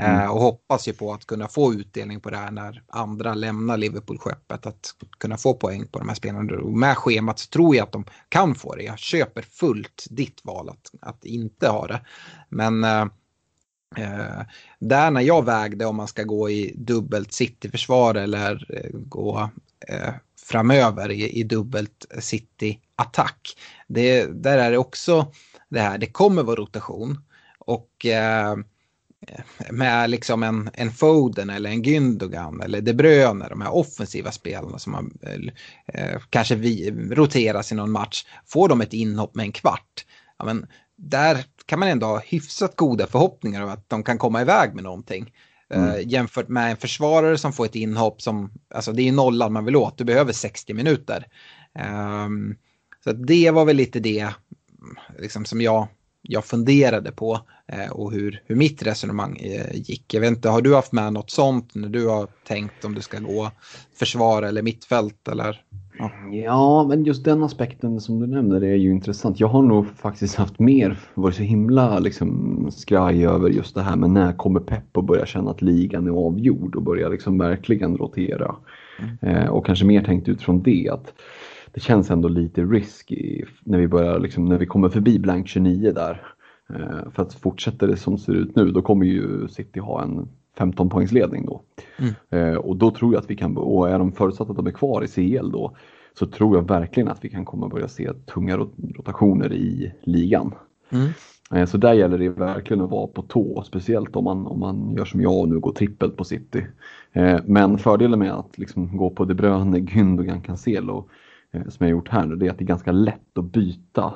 Uh, 0.00 0.14
mm. 0.14 0.30
Och 0.30 0.40
hoppas 0.40 0.88
ju 0.88 0.92
på 0.92 1.12
att 1.12 1.26
kunna 1.26 1.48
få 1.48 1.74
utdelning 1.74 2.20
på 2.20 2.30
det 2.30 2.36
här 2.36 2.50
när 2.50 2.82
andra 2.88 3.34
lämnar 3.34 3.76
Liverpool-skeppet. 3.76 4.66
Att 4.66 4.94
kunna 5.18 5.36
få 5.36 5.54
poäng 5.54 5.86
på 5.86 5.98
de 5.98 6.08
här 6.08 6.16
spelarna. 6.16 6.62
Och 6.62 6.78
med 6.78 6.96
schemat 6.98 7.38
så 7.38 7.48
tror 7.48 7.76
jag 7.76 7.82
att 7.82 7.92
de 7.92 8.04
kan 8.28 8.54
få 8.54 8.74
det. 8.74 8.82
Jag 8.82 8.98
köper 8.98 9.42
fullt 9.42 10.06
ditt 10.10 10.40
val 10.44 10.68
att, 10.68 11.10
att 11.10 11.24
inte 11.24 11.68
ha 11.68 11.86
det. 11.86 12.00
Men 12.48 12.84
Eh, 13.96 14.42
där 14.78 15.10
när 15.10 15.20
jag 15.20 15.44
vägde 15.44 15.86
om 15.86 15.96
man 15.96 16.08
ska 16.08 16.22
gå 16.22 16.50
i 16.50 16.74
dubbelt 16.76 17.32
City-försvar 17.32 18.14
eller 18.14 18.66
eh, 18.68 18.90
gå 18.92 19.50
eh, 19.88 20.14
framöver 20.42 21.10
i, 21.10 21.28
i 21.28 21.42
dubbelt 21.42 22.06
City-attack. 22.18 23.56
där 23.86 24.58
är 24.58 24.70
det 24.70 24.78
också 24.78 25.32
det 25.68 25.80
här. 25.80 25.98
Det 25.98 26.06
kommer 26.06 26.42
vara 26.42 26.56
rotation. 26.56 27.18
Och 27.58 28.06
eh, 28.06 28.56
med 29.70 30.10
liksom 30.10 30.42
en, 30.42 30.70
en 30.74 30.90
Foden 30.90 31.50
eller 31.50 31.70
en 31.70 31.82
Gündogan 31.82 32.62
eller 32.62 32.80
De 32.80 32.94
Bruyne, 32.94 33.48
de 33.48 33.60
här 33.60 33.74
offensiva 33.74 34.32
spelarna 34.32 34.78
som 34.78 34.92
man 34.92 35.18
eh, 35.22 35.38
eh 35.86 36.20
kanske 36.30 36.54
vi, 36.54 36.90
roteras 37.10 37.72
i 37.72 37.74
någon 37.74 37.90
match, 37.90 38.24
får 38.46 38.68
de 38.68 38.80
ett 38.80 38.92
inhopp 38.92 39.34
med 39.34 39.44
en 39.44 39.52
kvart, 39.52 40.06
ja, 40.38 40.44
men 40.44 40.66
där 40.96 41.44
kan 41.66 41.78
man 41.78 41.88
ändå 41.88 42.06
ha 42.06 42.20
hyfsat 42.20 42.76
goda 42.76 43.06
förhoppningar 43.06 43.62
om 43.62 43.70
att 43.70 43.88
de 43.88 44.02
kan 44.02 44.18
komma 44.18 44.40
iväg 44.40 44.74
med 44.74 44.84
någonting. 44.84 45.32
Eh, 45.70 45.84
mm. 45.84 46.08
Jämfört 46.08 46.48
med 46.48 46.70
en 46.70 46.76
försvarare 46.76 47.38
som 47.38 47.52
får 47.52 47.64
ett 47.64 47.74
inhopp 47.74 48.22
som, 48.22 48.52
alltså 48.74 48.92
det 48.92 49.08
är 49.08 49.12
nollan 49.12 49.52
man 49.52 49.64
vill 49.64 49.76
åt, 49.76 49.98
du 49.98 50.04
behöver 50.04 50.32
60 50.32 50.74
minuter. 50.74 51.26
Um, 52.24 52.56
så 53.04 53.12
det 53.12 53.50
var 53.50 53.64
väl 53.64 53.76
lite 53.76 54.00
det 54.00 54.28
liksom, 55.18 55.44
som 55.44 55.60
jag, 55.60 55.88
jag 56.22 56.44
funderade 56.44 57.12
på 57.12 57.40
uh, 57.72 57.90
och 57.90 58.12
hur, 58.12 58.42
hur 58.46 58.56
mitt 58.56 58.82
resonemang 58.82 59.40
uh, 59.44 59.76
gick. 59.76 60.14
Jag 60.14 60.20
vet 60.20 60.30
inte, 60.30 60.48
har 60.48 60.62
du 60.62 60.74
haft 60.74 60.92
med 60.92 61.12
något 61.12 61.30
sånt 61.30 61.74
när 61.74 61.88
du 61.88 62.06
har 62.06 62.28
tänkt 62.46 62.84
om 62.84 62.94
du 62.94 63.00
ska 63.00 63.18
gå 63.18 63.50
försvar 63.94 64.42
eller 64.42 64.62
mittfält 64.62 65.28
eller? 65.28 65.62
Ja. 66.02 66.10
ja, 66.32 66.86
men 66.88 67.04
just 67.04 67.24
den 67.24 67.42
aspekten 67.42 68.00
som 68.00 68.20
du 68.20 68.26
nämner 68.26 68.64
är 68.64 68.74
ju 68.74 68.90
intressant. 68.90 69.40
Jag 69.40 69.48
har 69.48 69.62
nog 69.62 69.86
faktiskt 69.86 70.34
haft 70.34 70.58
mer, 70.58 70.98
varit 71.14 71.34
så 71.34 71.42
himla 71.42 71.98
liksom 71.98 72.68
skraj 72.70 73.26
över 73.26 73.48
just 73.48 73.74
det 73.74 73.82
här 73.82 73.96
med 73.96 74.10
när 74.10 74.32
kommer 74.32 74.60
Pep 74.60 74.96
att 74.96 75.04
börja 75.04 75.26
känna 75.26 75.50
att 75.50 75.62
ligan 75.62 76.06
är 76.06 76.26
avgjord 76.26 76.76
och 76.76 76.82
börja 76.82 77.08
liksom 77.08 77.38
verkligen 77.38 77.96
rotera. 77.96 78.54
Mm. 78.98 79.36
Eh, 79.36 79.48
och 79.48 79.66
kanske 79.66 79.84
mer 79.84 80.04
tänkt 80.04 80.28
utifrån 80.28 80.62
det 80.62 80.88
att 80.88 81.12
det 81.72 81.80
känns 81.80 82.10
ändå 82.10 82.28
lite 82.28 82.62
risky 82.62 83.44
när 83.64 83.78
vi 83.78 83.88
börjar 83.88 84.18
liksom, 84.18 84.44
när 84.44 84.58
vi 84.58 84.66
kommer 84.66 84.88
förbi 84.88 85.18
blank 85.18 85.48
29 85.48 85.92
där. 85.92 86.22
Eh, 86.74 87.10
för 87.10 87.22
att 87.22 87.34
fortsätter 87.34 87.86
det 87.86 87.96
som 87.96 88.18
ser 88.18 88.32
ut 88.32 88.56
nu 88.56 88.70
då 88.70 88.82
kommer 88.82 89.06
ju 89.06 89.48
City 89.48 89.80
ha 89.80 90.02
en 90.02 90.28
15 90.56 90.88
poängs 90.88 91.12
ledning 91.12 91.46
då. 91.46 91.62
Mm. 91.98 92.14
Eh, 92.30 92.56
och 92.56 92.76
då 92.76 92.90
tror 92.90 93.14
jag 93.14 93.20
att 93.20 93.30
vi 93.30 93.36
kan, 93.36 93.56
och 93.56 93.90
är 93.90 93.98
de 93.98 94.12
förutsatt 94.12 94.50
att 94.50 94.56
de 94.56 94.66
är 94.66 94.70
kvar 94.70 95.04
i 95.04 95.08
CL 95.08 95.50
då, 95.50 95.76
så 96.18 96.26
tror 96.26 96.56
jag 96.56 96.68
verkligen 96.68 97.08
att 97.08 97.24
vi 97.24 97.28
kan 97.28 97.44
komma 97.44 97.68
börja 97.68 97.88
se 97.88 98.12
tunga 98.12 98.56
rotationer 98.96 99.52
i 99.52 99.92
ligan. 100.02 100.54
Mm. 100.90 101.08
Eh, 101.54 101.66
så 101.66 101.76
där 101.76 101.92
gäller 101.92 102.18
det 102.18 102.28
verkligen 102.28 102.84
att 102.84 102.90
vara 102.90 103.06
på 103.06 103.22
tå, 103.22 103.62
speciellt 103.66 104.16
om 104.16 104.24
man, 104.24 104.46
om 104.46 104.60
man 104.60 104.90
gör 104.90 105.04
som 105.04 105.20
jag 105.20 105.38
och 105.38 105.48
nu 105.48 105.60
går 105.60 105.72
trippel 105.72 106.10
på 106.10 106.24
City. 106.24 106.66
Eh, 107.12 107.40
men 107.46 107.78
fördelen 107.78 108.18
med 108.18 108.32
att 108.32 108.58
liksom 108.58 108.96
gå 108.96 109.10
på 109.10 109.24
De 109.24 109.34
Bruyne, 109.34 109.78
Gündogan, 109.78 110.42
Cancelo, 110.42 111.08
som 111.52 111.86
jag 111.86 111.90
gjort 111.90 112.08
här 112.08 112.26
nu, 112.26 112.36
det 112.36 112.46
är 112.46 112.50
att 112.50 112.58
det 112.58 112.64
är 112.64 112.66
ganska 112.66 112.92
lätt 112.92 113.38
att 113.38 113.52
byta 113.52 114.14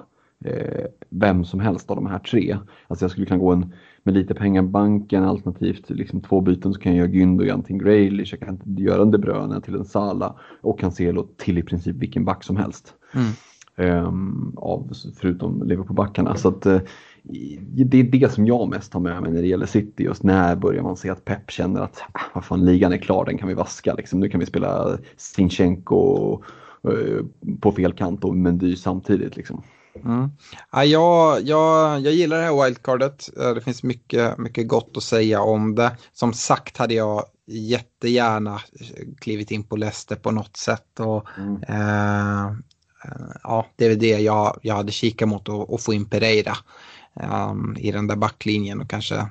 vem 1.11 1.45
som 1.45 1.61
helst 1.61 1.91
av 1.91 1.97
de 1.97 2.07
här 2.07 2.19
tre. 2.19 2.57
Alltså 2.87 3.05
jag 3.05 3.11
skulle 3.11 3.27
kunna 3.27 3.41
gå 3.41 3.53
en 3.53 3.73
med 4.07 4.15
lite 4.15 4.35
pengar 4.35 4.63
i 4.63 4.67
banken 4.67 5.25
alternativt 5.25 5.91
liksom 5.91 6.21
två 6.21 6.41
byten 6.41 6.75
så 6.75 6.81
kan 6.81 6.97
jag 6.97 7.15
göra 7.15 7.25
Gündogan 7.25 7.63
till 7.63 7.73
en 7.73 7.79
Graylish, 7.79 8.33
jag 8.33 8.41
kan 8.41 8.61
göra 8.77 9.03
en 9.03 9.11
De 9.11 9.19
Bruyne 9.19 9.61
till 9.61 9.75
en 9.75 9.85
Sala 9.85 10.35
och 10.61 10.81
Cancelo 10.81 11.27
till 11.37 11.59
i 11.59 11.63
princip 11.63 11.97
vilken 11.97 12.25
back 12.25 12.45
som 12.45 12.57
helst. 12.57 12.95
Mm. 13.15 13.33
Um, 13.79 14.55
av, 14.57 14.93
förutom 15.17 15.63
Liverpool-backarna. 15.63 16.35
Så 16.35 16.49
att, 16.49 16.67
uh, 16.67 16.81
det 17.69 18.01
är 18.01 18.03
det 18.03 18.33
som 18.33 18.47
jag 18.47 18.69
mest 18.69 18.95
har 18.95 19.01
med 19.01 19.23
mig 19.23 19.33
när 19.33 19.43
det 19.43 19.49
gäller 19.49 19.67
City. 19.67 20.05
Just 20.05 20.23
när 20.23 20.57
börjar 20.57 20.83
man 20.83 20.97
se 20.97 21.11
att 21.11 21.25
Pep 21.25 21.51
känner 21.51 21.81
att 21.81 22.03
ah, 22.13 22.21
vad 22.35 22.45
fan, 22.45 22.65
ligan 22.65 22.93
är 22.93 22.99
klar, 22.99 23.25
den 23.25 23.39
kan 23.39 23.49
vi 23.49 23.55
vaska. 23.55 23.95
Liksom. 23.95 24.21
Nu 24.21 24.29
kan 24.29 24.41
vi 24.41 24.47
spela 24.47 24.99
Sinchenko 25.17 26.43
uh, 26.89 27.25
på 27.61 27.73
fel 27.73 27.93
kant 27.93 28.25
och 28.25 28.37
Mendy 28.37 28.77
samtidigt. 28.77 29.37
Liksom. 29.37 29.63
Mm. 30.05 30.31
Ja, 30.73 30.85
jag, 30.85 31.43
jag, 31.43 32.01
jag 32.01 32.13
gillar 32.13 32.37
det 32.39 32.45
här 32.45 32.65
wildcardet. 32.65 33.29
Eh, 33.41 33.55
det 33.55 33.61
finns 33.61 33.83
mycket, 33.83 34.39
mycket 34.39 34.69
gott 34.69 34.97
att 34.97 35.03
säga 35.03 35.41
om 35.41 35.75
det. 35.75 35.97
Som 36.13 36.33
sagt 36.33 36.77
hade 36.77 36.95
jag 36.95 37.25
jättegärna 37.47 38.61
klivit 39.21 39.51
in 39.51 39.65
på 39.65 39.77
Leicester 39.77 40.17
på 40.17 40.31
något 40.31 40.57
sätt. 40.57 41.01
Och, 41.01 41.27
mm. 41.39 41.63
eh, 41.63 42.53
ja, 43.43 43.67
det 43.77 43.85
är 43.85 43.89
väl 43.89 43.99
det 43.99 44.21
jag, 44.21 44.59
jag 44.63 44.75
hade 44.75 44.93
kikat 44.93 45.29
mot 45.29 45.49
att 45.49 45.83
få 45.83 45.95
in 45.95 46.05
Pereira 46.05 46.57
um, 47.51 47.77
i 47.79 47.93
den 47.93 48.07
där 48.07 48.17
backlinjen 48.17 48.81
och 48.81 48.91
kanske 48.91 49.27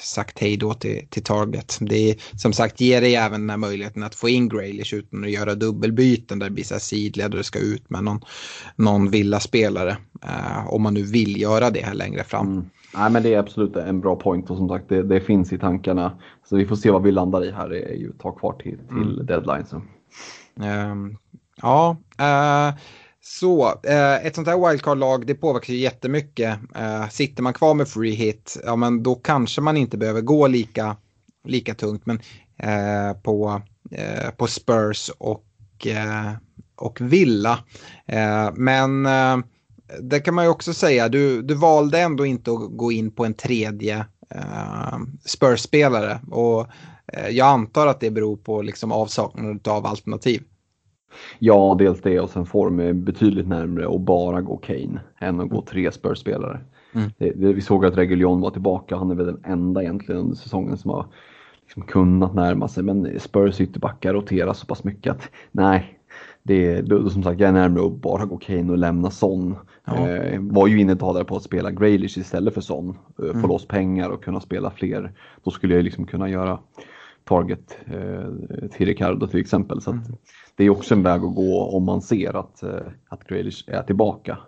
sagt 0.00 0.38
hej 0.38 0.56
då 0.56 0.74
till, 0.74 1.06
till 1.10 1.22
Target. 1.22 1.78
Det 1.80 2.10
är, 2.10 2.16
som 2.36 2.52
sagt 2.52 2.80
ger 2.80 3.00
dig 3.00 3.14
även 3.14 3.40
den 3.40 3.50
här 3.50 3.56
möjligheten 3.56 4.02
att 4.02 4.14
få 4.14 4.28
in 4.28 4.48
Graylish 4.48 4.94
utan 4.94 5.24
att 5.24 5.30
göra 5.30 5.54
dubbelbyten 5.54 6.38
där 6.38 6.46
det 6.46 6.54
blir 6.54 6.78
sidledare 6.78 7.44
ska 7.44 7.58
ut 7.58 7.90
med 7.90 8.04
någon, 8.04 8.20
någon 8.76 9.10
villaspelare. 9.10 9.96
Uh, 10.24 10.74
om 10.74 10.82
man 10.82 10.94
nu 10.94 11.02
vill 11.02 11.40
göra 11.40 11.70
det 11.70 11.84
här 11.84 11.94
längre 11.94 12.24
fram. 12.24 12.46
Mm. 12.46 12.64
Nej 12.94 13.10
men 13.10 13.22
det 13.22 13.34
är 13.34 13.38
absolut 13.38 13.76
en 13.76 14.00
bra 14.00 14.16
point 14.16 14.50
och 14.50 14.56
som 14.56 14.68
sagt 14.68 14.88
det, 14.88 15.02
det, 15.02 15.20
finns 15.20 15.52
i 15.52 15.58
tankarna. 15.58 16.18
Så 16.48 16.56
vi 16.56 16.66
får 16.66 16.76
se 16.76 16.90
vad 16.90 17.02
vi 17.02 17.12
landar 17.12 17.44
i 17.44 17.50
här. 17.50 17.68
Det 17.68 17.82
är 17.82 17.94
ju 17.94 18.10
ett 18.10 18.18
tag 18.18 18.38
kvar 18.38 18.52
till, 18.52 18.78
till 18.78 19.14
mm. 19.14 19.26
deadline. 19.26 19.66
Så. 19.66 19.76
Um, 20.56 21.16
ja, 21.62 21.96
uh, 22.20 22.78
så 23.22 23.80
eh, 23.82 24.26
ett 24.26 24.34
sånt 24.34 24.48
här 24.48 24.68
wildcard-lag 24.68 25.26
det 25.26 25.34
påverkar 25.34 25.72
ju 25.72 25.80
jättemycket. 25.80 26.58
Eh, 26.76 27.08
sitter 27.08 27.42
man 27.42 27.52
kvar 27.52 27.74
med 27.74 27.88
free 27.88 28.14
hit, 28.14 28.60
ja 28.64 28.76
men 28.76 29.02
då 29.02 29.14
kanske 29.14 29.60
man 29.60 29.76
inte 29.76 29.98
behöver 29.98 30.20
gå 30.20 30.46
lika, 30.46 30.96
lika 31.44 31.74
tungt. 31.74 32.06
Men 32.06 32.20
eh, 32.58 33.16
på, 33.22 33.62
eh, 33.90 34.30
på 34.30 34.46
Spurs 34.46 35.10
och, 35.18 35.86
eh, 35.86 36.32
och 36.76 37.00
Villa. 37.00 37.58
Eh, 38.06 38.50
men 38.54 39.06
eh, 39.06 39.38
det 40.00 40.20
kan 40.20 40.34
man 40.34 40.44
ju 40.44 40.50
också 40.50 40.74
säga, 40.74 41.08
du, 41.08 41.42
du 41.42 41.54
valde 41.54 42.00
ändå 42.00 42.26
inte 42.26 42.52
att 42.52 42.76
gå 42.76 42.92
in 42.92 43.10
på 43.10 43.24
en 43.24 43.34
tredje 43.34 44.06
eh, 44.34 44.98
Spurs-spelare. 45.24 46.20
Och 46.30 46.66
eh, 47.12 47.28
jag 47.28 47.46
antar 47.46 47.86
att 47.86 48.00
det 48.00 48.10
beror 48.10 48.36
på 48.36 48.62
liksom 48.62 48.92
avsaknaden 48.92 49.60
av 49.64 49.86
alternativ. 49.86 50.42
Ja, 51.38 51.76
dels 51.78 52.00
det 52.00 52.20
och 52.20 52.30
sen 52.30 52.46
form 52.46 53.04
betydligt 53.04 53.48
närmre 53.48 53.94
att 53.94 54.00
bara 54.00 54.40
gå 54.40 54.56
Kane 54.56 55.00
än 55.18 55.40
att 55.40 55.48
gå 55.48 55.62
tre 55.62 55.92
Spurs-spelare. 55.92 56.60
Mm. 56.92 57.10
Det, 57.18 57.30
det, 57.30 57.52
vi 57.52 57.60
såg 57.60 57.84
att 57.84 57.96
Reguljon 57.96 58.40
var 58.40 58.50
tillbaka, 58.50 58.96
han 58.96 59.10
är 59.10 59.14
väl 59.14 59.26
den 59.26 59.40
enda 59.44 59.82
egentligen 59.82 60.20
under 60.20 60.36
säsongen 60.36 60.76
som 60.76 60.90
har 60.90 61.06
liksom 61.62 61.82
kunnat 61.82 62.34
närma 62.34 62.68
sig. 62.68 62.82
Men 62.82 63.20
Spurs 63.20 63.60
ytterbackar 63.60 64.14
roterar 64.14 64.52
så 64.52 64.66
pass 64.66 64.84
mycket 64.84 65.12
att 65.12 65.30
nej, 65.52 65.98
det 66.42 66.66
är 66.66 67.08
som 67.08 67.22
sagt 67.22 67.40
jag 67.40 67.48
är 67.48 67.52
närmare 67.52 67.86
att 67.86 67.92
bara 67.92 68.24
gå 68.24 68.36
Kane 68.36 68.72
och 68.72 68.78
lämna 68.78 69.10
Son. 69.10 69.56
Ja. 69.84 70.08
Eh, 70.08 70.40
var 70.40 70.66
ju 70.66 70.80
inne 70.80 70.92
ett 70.92 70.98
på 70.98 71.36
att 71.36 71.42
spela 71.42 71.70
Graylish 71.70 72.18
istället 72.18 72.54
för 72.54 72.60
Son. 72.60 72.88
Eh, 72.88 73.24
få 73.24 73.30
mm. 73.30 73.48
loss 73.48 73.66
pengar 73.66 74.10
och 74.10 74.24
kunna 74.24 74.40
spela 74.40 74.70
fler. 74.70 75.12
Då 75.44 75.50
skulle 75.50 75.74
jag 75.74 75.84
liksom 75.84 76.06
kunna 76.06 76.28
göra 76.28 76.58
target 77.24 77.78
eh, 77.86 78.68
till 78.70 78.86
Ricardo 78.86 79.26
till 79.26 79.40
exempel. 79.40 79.80
Så 79.80 79.90
mm. 79.90 80.04
Det 80.56 80.64
är 80.64 80.70
också 80.70 80.94
en 80.94 81.02
väg 81.02 81.24
att 81.24 81.34
gå 81.34 81.70
om 81.76 81.84
man 81.84 82.02
ser 82.02 82.36
att, 82.36 82.62
eh, 82.62 82.70
att 83.08 83.24
Grealish 83.24 83.64
är 83.66 83.82
tillbaka. 83.82 84.38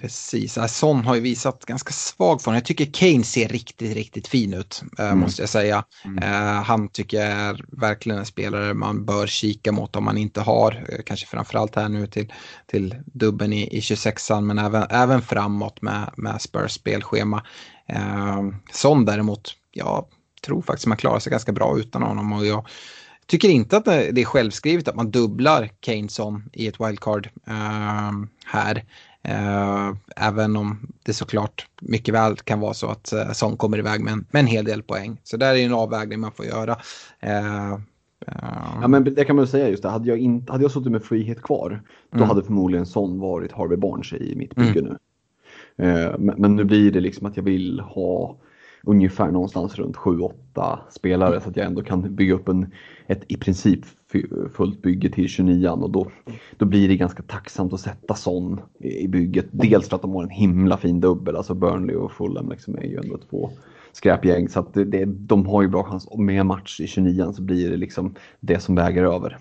Precis, 0.00 0.58
Son 0.68 1.04
har 1.04 1.14
ju 1.14 1.20
visat 1.20 1.64
ganska 1.64 1.92
svag 1.92 2.42
form. 2.42 2.54
Jag 2.54 2.64
tycker 2.64 2.84
Kane 2.92 3.24
ser 3.24 3.48
riktigt, 3.48 3.94
riktigt 3.94 4.28
fin 4.28 4.54
ut, 4.54 4.82
eh, 4.98 5.06
mm. 5.06 5.18
måste 5.18 5.42
jag 5.42 5.48
säga. 5.48 5.84
Mm. 6.04 6.62
Han 6.64 6.88
tycker 6.88 7.16
jag 7.16 7.26
är 7.26 7.64
verkligen 7.68 8.18
en 8.18 8.26
spelare 8.26 8.74
man 8.74 9.04
bör 9.04 9.26
kika 9.26 9.72
mot 9.72 9.96
om 9.96 10.04
man 10.04 10.16
inte 10.16 10.40
har, 10.40 10.86
kanske 11.06 11.26
framförallt 11.26 11.76
här 11.76 11.88
nu 11.88 12.06
till, 12.06 12.32
till 12.66 12.94
dubben 13.06 13.52
i, 13.52 13.76
i 13.76 13.80
26an, 13.80 14.40
men 14.40 14.58
även, 14.58 14.86
även 14.90 15.22
framåt 15.22 15.82
med, 15.82 16.10
med 16.16 16.42
Spurs 16.42 16.72
spelschema. 16.72 17.42
Son 18.72 19.04
däremot, 19.04 19.56
ja, 19.72 20.08
tror 20.44 20.62
faktiskt 20.62 20.86
man 20.86 20.96
klarar 20.96 21.18
sig 21.18 21.30
ganska 21.30 21.52
bra 21.52 21.78
utan 21.78 22.02
honom. 22.02 22.32
Och 22.32 22.46
jag 22.46 22.66
tycker 23.26 23.48
inte 23.48 23.76
att 23.76 23.84
det 23.84 24.20
är 24.20 24.24
självskrivet 24.24 24.88
att 24.88 24.96
man 24.96 25.10
dubblar 25.10 25.70
Keyneson 25.80 26.42
i 26.52 26.66
ett 26.66 26.80
wildcard 26.80 27.28
uh, 27.48 28.24
här. 28.44 28.84
Uh, 29.28 29.96
även 30.16 30.56
om 30.56 30.92
det 31.02 31.12
såklart 31.12 31.66
mycket 31.80 32.14
väl 32.14 32.36
kan 32.36 32.60
vara 32.60 32.74
så 32.74 32.86
att 32.86 33.12
uh, 33.14 33.32
Son 33.32 33.56
kommer 33.56 33.78
iväg 33.78 34.00
med 34.00 34.12
en, 34.12 34.26
med 34.30 34.40
en 34.40 34.46
hel 34.46 34.64
del 34.64 34.82
poäng. 34.82 35.20
Så 35.22 35.36
där 35.36 35.54
är 35.54 35.64
en 35.64 35.74
avvägning 35.74 36.20
man 36.20 36.32
får 36.32 36.46
göra. 36.46 36.72
Uh, 37.26 37.78
ja 38.80 38.88
men 38.88 39.04
det 39.04 39.24
kan 39.24 39.36
man 39.36 39.46
säga 39.46 39.68
just 39.68 39.82
det. 39.82 39.88
Hade 39.88 40.08
jag, 40.08 40.18
in, 40.18 40.46
hade 40.48 40.64
jag 40.64 40.70
suttit 40.70 40.92
med 40.92 41.02
frihet 41.02 41.42
kvar 41.42 41.82
då 42.10 42.16
mm. 42.16 42.28
hade 42.28 42.42
förmodligen 42.42 42.86
Son 42.86 43.20
varit 43.20 43.52
Harvey 43.52 43.76
Barnes 43.76 44.12
i 44.12 44.34
mitt 44.36 44.54
bygge 44.54 44.80
mm. 44.80 44.92
nu. 44.92 44.98
Men, 46.18 46.34
men, 46.38 46.56
nu 46.56 46.64
blir 46.64 46.92
det 46.92 47.00
liksom 47.00 47.26
att 47.26 47.36
jag 47.36 47.44
vill 47.44 47.80
ha 47.80 48.36
ungefär 48.86 49.30
någonstans 49.30 49.78
runt 49.78 49.96
7-8 49.96 50.78
spelare 50.90 51.40
så 51.40 51.48
att 51.48 51.56
jag 51.56 51.66
ändå 51.66 51.82
kan 51.82 52.14
bygga 52.14 52.34
upp 52.34 52.48
en, 52.48 52.72
ett 53.06 53.22
i 53.28 53.36
princip 53.36 53.80
fullt 54.54 54.82
bygge 54.82 55.10
till 55.10 55.28
29 55.28 55.68
och 55.68 55.90
då, 55.90 56.10
då 56.56 56.66
blir 56.66 56.88
det 56.88 56.96
ganska 56.96 57.22
tacksamt 57.22 57.72
att 57.72 57.80
sätta 57.80 58.14
sån 58.14 58.60
i 58.80 59.08
bygget. 59.08 59.46
Dels 59.50 59.88
för 59.88 59.96
att 59.96 60.02
de 60.02 60.14
har 60.14 60.22
en 60.22 60.30
himla 60.30 60.76
fin 60.76 61.00
dubbel, 61.00 61.36
alltså 61.36 61.54
Burnley 61.54 61.96
och 61.96 62.12
Fulham 62.12 62.50
liksom 62.50 62.78
är 62.78 62.82
ju 62.82 62.96
ändå 62.96 63.18
två 63.30 63.50
skräpgäng 63.92 64.48
så 64.48 64.60
att 64.60 64.74
det, 64.74 64.84
det, 64.84 65.04
de 65.04 65.46
har 65.46 65.62
ju 65.62 65.68
bra 65.68 65.84
chans. 65.84 66.06
Och 66.06 66.18
med 66.18 66.46
match 66.46 66.80
i 66.80 66.86
29 66.86 67.32
så 67.32 67.42
blir 67.42 67.70
det 67.70 67.76
liksom 67.76 68.14
det 68.40 68.60
som 68.60 68.74
väger 68.74 69.04
över. 69.04 69.38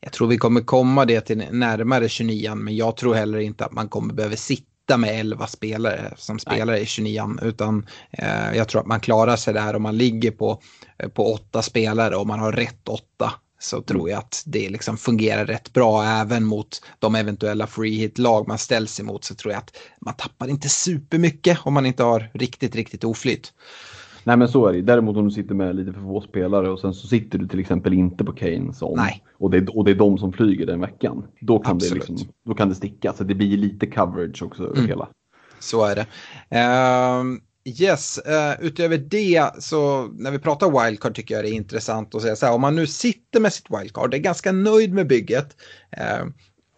Jag 0.00 0.12
tror 0.12 0.28
vi 0.28 0.38
kommer 0.38 0.60
komma 0.60 1.04
det 1.04 1.20
till 1.20 1.44
närmare 1.52 2.08
29 2.08 2.54
men 2.54 2.76
jag 2.76 2.96
tror 2.96 3.14
heller 3.14 3.38
inte 3.38 3.64
att 3.64 3.72
man 3.72 3.88
kommer 3.88 4.14
behöva 4.14 4.36
sitta 4.36 4.69
sitta 4.90 4.98
med 4.98 5.20
11 5.20 5.46
spelare 5.46 6.14
som 6.16 6.38
spelar 6.38 6.74
i 6.74 6.86
29 6.86 7.38
utan 7.42 7.86
eh, 8.10 8.56
jag 8.56 8.68
tror 8.68 8.80
att 8.80 8.86
man 8.86 9.00
klarar 9.00 9.36
sig 9.36 9.54
där 9.54 9.76
om 9.76 9.82
man 9.82 9.96
ligger 9.96 10.30
på, 10.30 10.60
på 11.14 11.32
åtta 11.32 11.62
spelare 11.62 12.16
och 12.16 12.26
man 12.26 12.40
har 12.40 12.52
rätt 12.52 12.88
åtta 12.88 13.32
så 13.58 13.82
tror 13.82 14.10
jag 14.10 14.18
att 14.18 14.42
det 14.46 14.68
liksom 14.68 14.96
fungerar 14.96 15.46
rätt 15.46 15.72
bra 15.72 16.04
även 16.04 16.44
mot 16.44 16.82
de 16.98 17.14
eventuella 17.14 17.66
free 17.66 17.98
hit-lag 17.98 18.48
man 18.48 18.58
ställs 18.58 19.00
emot 19.00 19.24
så 19.24 19.34
tror 19.34 19.52
jag 19.52 19.58
att 19.58 19.76
man 20.00 20.14
tappar 20.14 20.48
inte 20.48 20.68
supermycket 20.68 21.58
om 21.62 21.74
man 21.74 21.86
inte 21.86 22.02
har 22.02 22.30
riktigt, 22.34 22.74
riktigt 22.74 23.04
oflyt. 23.04 23.52
Nej 24.24 24.36
men 24.36 24.48
så 24.48 24.66
är 24.66 24.72
det 24.72 24.82
Däremot 24.82 25.16
om 25.16 25.24
du 25.24 25.30
sitter 25.30 25.54
med 25.54 25.76
lite 25.76 25.92
för 25.92 26.00
få 26.00 26.20
spelare 26.20 26.70
och 26.70 26.80
sen 26.80 26.94
så 26.94 27.06
sitter 27.06 27.38
du 27.38 27.48
till 27.48 27.60
exempel 27.60 27.92
inte 27.92 28.24
på 28.24 28.32
Kane 28.32 28.74
som, 28.74 28.96
Nej. 28.96 29.24
Och, 29.38 29.50
det, 29.50 29.68
och 29.68 29.84
det 29.84 29.90
är 29.90 29.94
de 29.94 30.18
som 30.18 30.32
flyger 30.32 30.66
den 30.66 30.80
veckan. 30.80 31.24
Då 31.40 31.58
kan, 31.58 31.78
det, 31.78 31.94
liksom, 31.94 32.16
då 32.46 32.54
kan 32.54 32.68
det 32.68 32.74
sticka. 32.74 33.12
Så 33.12 33.24
det 33.24 33.34
blir 33.34 33.56
lite 33.56 33.86
coverage 33.86 34.42
också 34.42 34.62
över 34.62 34.76
Mm. 34.76 34.88
hela. 34.88 35.08
Så 35.58 35.84
är 35.84 35.96
det. 35.96 36.06
Ehm, 36.50 37.40
yes, 37.64 38.18
eh, 38.18 38.54
utöver 38.60 38.98
det 38.98 39.50
så 39.58 40.06
när 40.06 40.30
vi 40.30 40.38
pratar 40.38 40.84
wildcard 40.84 41.14
tycker 41.14 41.34
jag 41.34 41.44
det 41.44 41.50
är 41.50 41.54
intressant 41.54 42.14
att 42.14 42.22
säga 42.22 42.36
så 42.36 42.46
här, 42.46 42.54
om 42.54 42.60
man 42.60 42.76
nu 42.76 42.86
sitter 42.86 43.40
med 43.40 43.52
sitt 43.52 43.66
wildcard, 43.70 44.14
är 44.14 44.18
ganska 44.18 44.52
nöjd 44.52 44.94
med 44.94 45.06
bygget, 45.06 45.56
eh, 45.96 46.26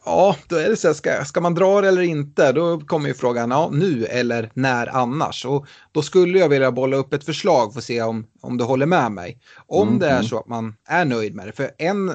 ja, 0.04 0.36
då 0.46 0.56
är 0.56 0.68
det 0.68 0.76
så 0.76 0.88
här, 0.88 0.94
ska, 0.94 1.24
ska 1.24 1.40
man 1.40 1.54
dra 1.54 1.80
det 1.80 1.88
eller 1.88 2.02
inte? 2.02 2.52
Då 2.52 2.80
kommer 2.80 3.08
ju 3.08 3.14
frågan, 3.14 3.50
ja, 3.50 3.70
nu 3.72 4.04
eller 4.04 4.50
när 4.54 4.86
annars? 4.96 5.44
Och 5.44 5.66
då 5.92 6.02
skulle 6.02 6.38
jag 6.38 6.48
vilja 6.48 6.72
bolla 6.72 6.96
upp 6.96 7.12
ett 7.14 7.24
förslag 7.24 7.72
för 7.72 7.80
att 7.80 7.84
se 7.84 8.02
om, 8.02 8.26
om 8.40 8.58
du 8.58 8.64
håller 8.64 8.86
med 8.86 9.12
mig. 9.12 9.38
Om 9.66 9.88
Mm, 9.88 10.00
det 10.00 10.08
är 10.08 10.22
så 10.22 10.38
att 10.38 10.48
man 10.48 10.74
är 10.88 11.04
nöjd 11.04 11.34
med 11.34 11.46
det, 11.46 11.52
för 11.52 11.70
en 11.78 12.12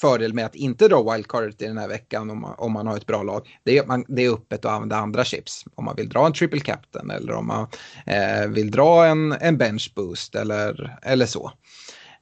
fördel 0.00 0.34
med 0.34 0.46
att 0.46 0.54
inte 0.54 0.88
dra 0.88 1.12
wildcardet 1.12 1.62
i 1.62 1.66
den 1.66 1.78
här 1.78 1.88
veckan 1.88 2.30
om 2.30 2.40
man, 2.40 2.54
om 2.58 2.72
man 2.72 2.86
har 2.86 2.96
ett 2.96 3.06
bra 3.06 3.22
lag, 3.22 3.58
det 3.64 3.78
är 3.78 3.82
att 3.82 3.88
man, 3.88 4.04
det 4.08 4.24
är 4.24 4.32
öppet 4.32 4.64
att 4.64 4.72
använda 4.72 4.96
andra 4.96 5.24
chips. 5.24 5.64
Om 5.74 5.84
man 5.84 5.96
vill 5.96 6.08
dra 6.08 6.26
en 6.26 6.32
triple 6.32 6.60
captain 6.60 7.10
eller 7.10 7.32
om 7.32 7.46
man 7.46 7.66
eh, 8.06 8.48
vill 8.48 8.70
dra 8.70 9.06
en, 9.06 9.32
en 9.32 9.58
bench 9.58 9.92
boost 9.94 10.34
eller, 10.34 10.98
eller 11.02 11.26
så. 11.26 11.52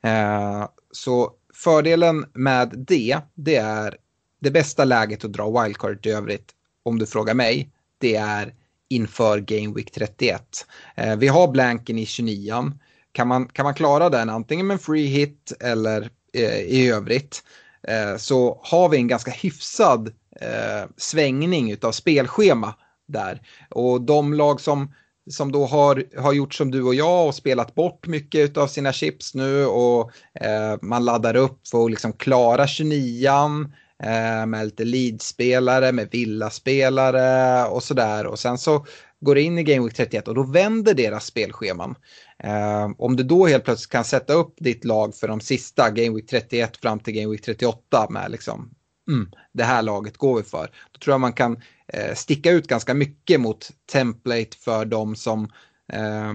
Eh, 0.02 0.66
så 0.92 1.30
fördelen 1.54 2.26
med 2.34 2.74
det, 2.88 3.18
det 3.34 3.56
är 3.56 3.96
det 4.42 4.50
bästa 4.50 4.84
läget 4.84 5.24
att 5.24 5.32
dra 5.32 5.62
wildcard 5.62 6.06
i 6.06 6.10
övrigt, 6.10 6.50
om 6.82 6.98
du 6.98 7.06
frågar 7.06 7.34
mig, 7.34 7.70
det 7.98 8.16
är 8.16 8.54
inför 8.88 9.38
Game 9.38 9.74
Week 9.74 9.90
31. 9.90 10.66
Eh, 10.94 11.16
vi 11.16 11.28
har 11.28 11.48
blanken 11.48 11.98
i 11.98 12.06
29 12.06 12.72
kan 13.12 13.28
man, 13.28 13.48
kan 13.48 13.64
man 13.64 13.74
klara 13.74 14.10
den 14.10 14.30
antingen 14.30 14.66
med 14.66 14.74
en 14.74 14.78
free 14.78 15.06
hit 15.06 15.52
eller 15.60 16.10
eh, 16.32 16.60
i 16.60 16.88
övrigt 16.88 17.42
eh, 17.88 18.16
så 18.16 18.60
har 18.62 18.88
vi 18.88 18.96
en 18.96 19.08
ganska 19.08 19.30
hyfsad 19.30 20.12
eh, 20.40 20.88
svängning 20.96 21.76
av 21.82 21.92
spelschema 21.92 22.74
där. 23.08 23.40
Och 23.70 24.00
de 24.00 24.34
lag 24.34 24.60
som, 24.60 24.94
som 25.30 25.52
då 25.52 25.66
har, 25.66 26.04
har 26.20 26.32
gjort 26.32 26.54
som 26.54 26.70
du 26.70 26.82
och 26.82 26.94
jag 26.94 27.26
och 27.26 27.34
spelat 27.34 27.74
bort 27.74 28.06
mycket 28.06 28.56
av 28.56 28.66
sina 28.66 28.92
chips 28.92 29.34
nu 29.34 29.66
och 29.66 30.10
eh, 30.34 30.78
man 30.82 31.04
laddar 31.04 31.36
upp 31.36 31.68
för 31.68 31.84
att 31.84 31.90
liksom 31.90 32.12
klara 32.12 32.66
29an. 32.66 33.72
Eh, 34.02 34.46
med 34.46 34.64
lite 34.64 34.84
leadspelare, 34.84 35.92
med 35.92 36.08
villaspelare 36.10 37.64
och 37.68 37.82
sådär. 37.82 38.26
Och 38.26 38.38
sen 38.38 38.58
så 38.58 38.86
går 39.20 39.34
det 39.34 39.42
in 39.42 39.58
i 39.58 39.62
Game 39.62 39.84
Week 39.84 39.94
31 39.94 40.28
och 40.28 40.34
då 40.34 40.42
vänder 40.42 40.94
deras 40.94 41.26
spelscheman. 41.26 41.94
Eh, 42.38 42.90
om 42.98 43.16
du 43.16 43.22
då 43.22 43.46
helt 43.46 43.64
plötsligt 43.64 43.90
kan 43.90 44.04
sätta 44.04 44.32
upp 44.32 44.54
ditt 44.58 44.84
lag 44.84 45.14
för 45.14 45.28
de 45.28 45.40
sista 45.40 45.90
Game 45.90 46.16
Week 46.16 46.26
31 46.30 46.76
fram 46.76 46.98
till 46.98 47.14
Game 47.14 47.30
Week 47.30 47.42
38 47.42 48.06
med 48.10 48.30
liksom 48.30 48.70
mm, 49.08 49.30
det 49.52 49.64
här 49.64 49.82
laget 49.82 50.16
går 50.16 50.36
vi 50.36 50.42
för. 50.42 50.70
Då 50.92 50.98
tror 50.98 51.12
jag 51.12 51.20
man 51.20 51.32
kan 51.32 51.62
eh, 51.88 52.14
sticka 52.14 52.50
ut 52.50 52.66
ganska 52.66 52.94
mycket 52.94 53.40
mot 53.40 53.70
template 53.92 54.56
för 54.60 54.84
de 54.84 55.16
som 55.16 55.48
eh, 55.92 56.32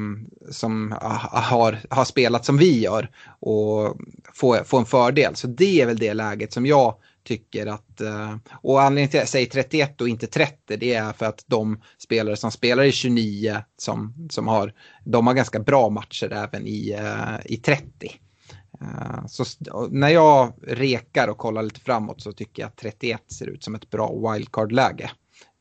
som 0.51 0.97
ah, 1.01 1.39
har, 1.39 1.79
har 1.89 2.05
spelat 2.05 2.45
som 2.45 2.57
vi 2.57 2.79
gör 2.79 3.09
och 3.39 3.97
få, 4.33 4.63
få 4.65 4.77
en 4.77 4.85
fördel. 4.85 5.35
Så 5.35 5.47
det 5.47 5.81
är 5.81 5.85
väl 5.85 5.97
det 5.97 6.13
läget 6.13 6.53
som 6.53 6.65
jag 6.65 6.95
tycker 7.27 7.65
att, 7.67 8.01
eh, 8.01 8.35
och 8.61 8.81
anledningen 8.81 9.09
till 9.09 9.19
att 9.19 9.21
jag 9.21 9.29
säger 9.29 9.45
31 9.45 10.01
och 10.01 10.09
inte 10.09 10.27
30 10.27 10.77
det 10.77 10.93
är 10.93 11.13
för 11.13 11.25
att 11.25 11.43
de 11.47 11.81
spelare 11.97 12.35
som 12.35 12.51
spelar 12.51 12.83
i 12.83 12.91
29 12.91 13.57
som, 13.77 14.27
som 14.29 14.47
har, 14.47 14.73
de 15.05 15.27
har 15.27 15.33
ganska 15.33 15.59
bra 15.59 15.89
matcher 15.89 16.33
även 16.33 16.67
i, 16.67 16.95
eh, 16.99 17.53
i 17.53 17.57
30. 17.57 17.83
Eh, 18.81 19.25
Så 19.27 19.43
när 19.89 20.09
jag 20.09 20.53
rekar 20.67 21.27
och 21.27 21.37
kollar 21.37 21.63
lite 21.63 21.79
framåt 21.79 22.21
så 22.21 22.31
tycker 22.31 22.61
jag 22.61 22.67
att 22.67 22.77
31 22.77 23.31
ser 23.31 23.47
ut 23.47 23.63
som 23.63 23.75
ett 23.75 23.89
bra 23.89 24.31
wildcard-läge. 24.31 25.11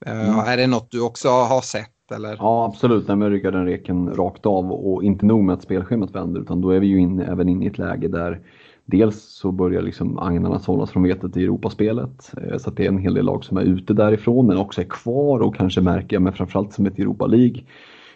Eh, 0.07 0.39
Är 0.39 0.57
det 0.57 0.67
något 0.67 0.91
du 0.91 1.01
också 1.01 1.29
har 1.29 1.61
sett? 1.61 1.91
Eller? 2.15 2.37
Ja 2.39 2.65
absolut, 2.65 3.09
Nej, 3.09 3.17
men 3.17 3.27
jag 3.27 3.33
ryggar 3.33 3.53
den 3.53 3.67
reken 3.67 4.15
rakt 4.15 4.47
av 4.47 4.73
och 4.73 5.05
inte 5.05 5.27
nog 5.27 5.45
med 5.45 5.55
att 5.55 5.63
spelschemat 5.63 6.15
vänder 6.15 6.41
utan 6.41 6.61
då 6.61 6.71
är 6.71 6.81
vi 6.81 6.87
ju 6.87 7.01
inne 7.01 7.25
även 7.27 7.49
inne 7.49 7.65
i 7.65 7.69
ett 7.69 7.79
läge 7.79 8.09
där 8.09 8.41
Dels 8.87 9.23
så 9.23 9.53
börjar 9.53 9.83
liksom 9.83 10.19
agnarna 10.19 10.59
sållas 10.59 10.91
från 10.91 11.03
vetet 11.03 11.37
i 11.37 11.45
Europaspelet. 11.45 12.33
eh, 12.43 12.59
Så 12.59 12.71
att 12.71 12.77
det 12.77 12.85
är 12.85 12.89
en 12.89 12.99
hel 12.99 13.15
del 13.15 13.25
lag 13.25 13.45
som 13.45 13.57
är 13.57 13.63
ute 13.63 13.93
därifrån 13.95 14.47
men 14.47 14.57
också 14.57 14.81
är 14.81 14.85
kvar 14.91 15.41
och 15.41 15.57
kanske 15.57 15.81
märker, 15.81 16.19
men 16.19 16.33
framförallt 16.33 16.73
som 16.73 16.87
ett 16.87 16.99
Europa 16.99 17.27
League. 17.27 17.63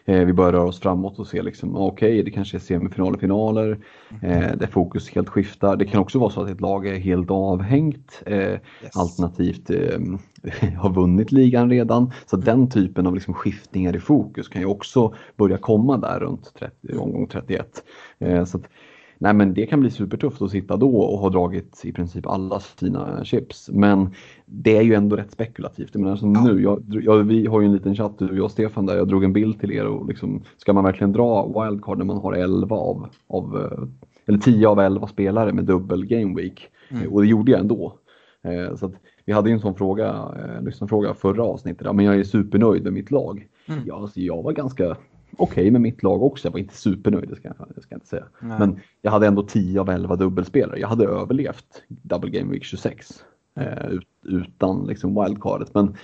Eh, 0.04 0.24
Vi 0.24 0.32
börjar 0.32 0.52
röra 0.52 0.64
oss 0.68 0.80
framåt 0.80 1.18
och 1.18 1.26
se 1.26 1.42
liksom, 1.42 1.76
okej 1.76 2.22
det 2.22 2.30
kanske 2.30 2.56
är 2.56 2.58
semifinaler, 2.58 3.18
finaler. 3.18 3.78
Eh, 4.22 4.56
där 4.56 4.66
fokus 4.66 5.10
helt 5.10 5.28
skiftar. 5.28 5.76
Det 5.76 5.84
kan 5.84 6.00
också 6.00 6.18
vara 6.18 6.30
så 6.30 6.42
att 6.42 6.50
ett 6.50 6.60
lag 6.60 6.86
är 6.86 6.98
helt 6.98 7.30
avhängt. 7.30 8.22
Eh, 8.26 8.58
Alternativt 8.94 9.70
eh, 9.70 9.98
har 10.78 10.90
vunnit 10.94 11.32
ligan 11.32 11.70
redan. 11.70 12.12
Så 12.26 12.36
den 12.36 12.70
typen 12.70 13.06
av 13.06 13.14
liksom 13.14 13.34
skiftningar 13.34 13.96
i 13.96 14.00
fokus 14.00 14.48
kan 14.48 14.62
ju 14.62 14.66
också 14.68 15.14
börja 15.36 15.56
komma 15.58 15.96
där 15.96 16.20
runt 16.20 16.52
30, 16.58 16.98
omgång 16.98 17.26
31. 17.26 17.82
Eh, 18.18 18.44
så 18.44 18.58
att, 18.58 18.64
nej 19.22 19.34
men 19.34 19.54
det 19.54 19.66
kan 19.66 19.80
bli 19.80 19.90
supertufft 19.90 20.42
att 20.42 20.50
sitta 20.50 20.76
då 20.76 20.96
och 21.00 21.18
ha 21.18 21.28
dragit 21.30 21.80
i 21.84 21.92
princip 21.92 22.26
alla 22.26 22.60
sina 22.60 23.24
chips. 23.24 23.70
Men 23.72 24.10
det 24.46 24.76
är 24.76 24.82
ju 24.82 24.94
ändå 24.94 25.16
rätt 25.16 25.30
spekulativt. 25.32 25.90
Jag 25.92 26.02
menar, 26.02 26.16
som 26.16 26.32
nu, 26.32 26.62
jag, 26.62 26.82
jag, 26.88 27.16
vi 27.24 27.46
har 27.46 27.60
ju 27.60 27.66
en 27.66 27.72
liten 27.72 27.94
chatt, 27.96 28.18
du, 28.18 28.36
jag 28.36 28.44
och 28.44 28.50
Stefan, 28.50 28.86
där 28.86 28.96
jag 28.96 29.08
drog 29.08 29.24
en 29.24 29.32
bild 29.32 29.60
till 29.60 29.72
er 29.72 29.86
och 29.86 30.06
liksom, 30.08 30.42
ska 30.56 30.72
man 30.72 30.84
verkligen 30.84 31.12
dra 31.12 31.46
wildcard 31.64 31.98
när 31.98 32.04
man 32.04 32.16
har 32.16 32.32
11 32.32 32.76
av, 32.76 33.08
av 33.28 33.56
eh, 33.72 33.88
eller 34.26 34.38
10 34.38 34.68
av 34.68 34.80
11 34.80 35.06
spelare 35.06 35.52
med 35.52 35.64
dubbel 35.64 36.06
game 36.06 36.36
week? 36.42 36.68
Eh, 37.04 37.12
Och 37.12 37.20
det 37.22 37.28
gjorde 37.28 37.50
jag 37.52 37.60
ändå. 37.60 37.94
Eh, 38.42 38.76
Så 38.76 38.86
att 38.86 38.92
vi 39.24 39.32
hade 39.32 39.48
ju 39.48 39.54
en 39.54 39.60
sån 39.60 39.74
fråga, 39.74 40.08
eh, 40.08 40.64
lyssnarfråga 40.64 41.14
förra 41.14 41.42
avsnittet, 41.44 41.82
ja, 41.84 41.92
men 41.92 42.04
jag 42.04 42.14
är 42.16 42.24
supernöjd 42.24 42.84
med 42.84 42.92
mitt 42.92 43.10
lag. 43.10 43.46
Ja, 43.86 43.96
alltså 43.96 44.20
jag 44.20 44.42
var 44.42 44.52
ganska 44.52 44.96
okej 45.36 45.70
med 45.70 45.80
mitt 45.80 46.02
lag 46.02 46.22
också, 46.22 46.48
jag 46.48 46.52
var 46.52 46.58
inte 46.58 46.76
supernöjd, 46.76 47.28
det 47.28 47.36
ska 47.36 47.48
jag, 47.48 47.68
det 47.74 47.82
ska 47.82 47.94
jag 47.94 47.96
inte 47.96 48.08
säga. 48.08 48.24
Nej. 48.40 48.58
Men 48.58 48.80
jag 49.02 49.10
hade 49.10 49.26
ändå 49.26 49.42
10 49.42 49.80
av 49.80 49.90
11 49.90 50.16
dubbelspelare, 50.16 50.80
jag 50.80 50.88
hade 50.88 51.04
överlevt 51.04 51.82
Double 51.88 52.30
Game 52.30 52.52
Week 52.52 52.64
26 52.64 53.24
eh, 53.56 53.90
ut, 53.90 54.08
utan 54.24 54.86
liksom 54.86 55.24
wildcardet. 55.24 55.74
Men 55.74 55.96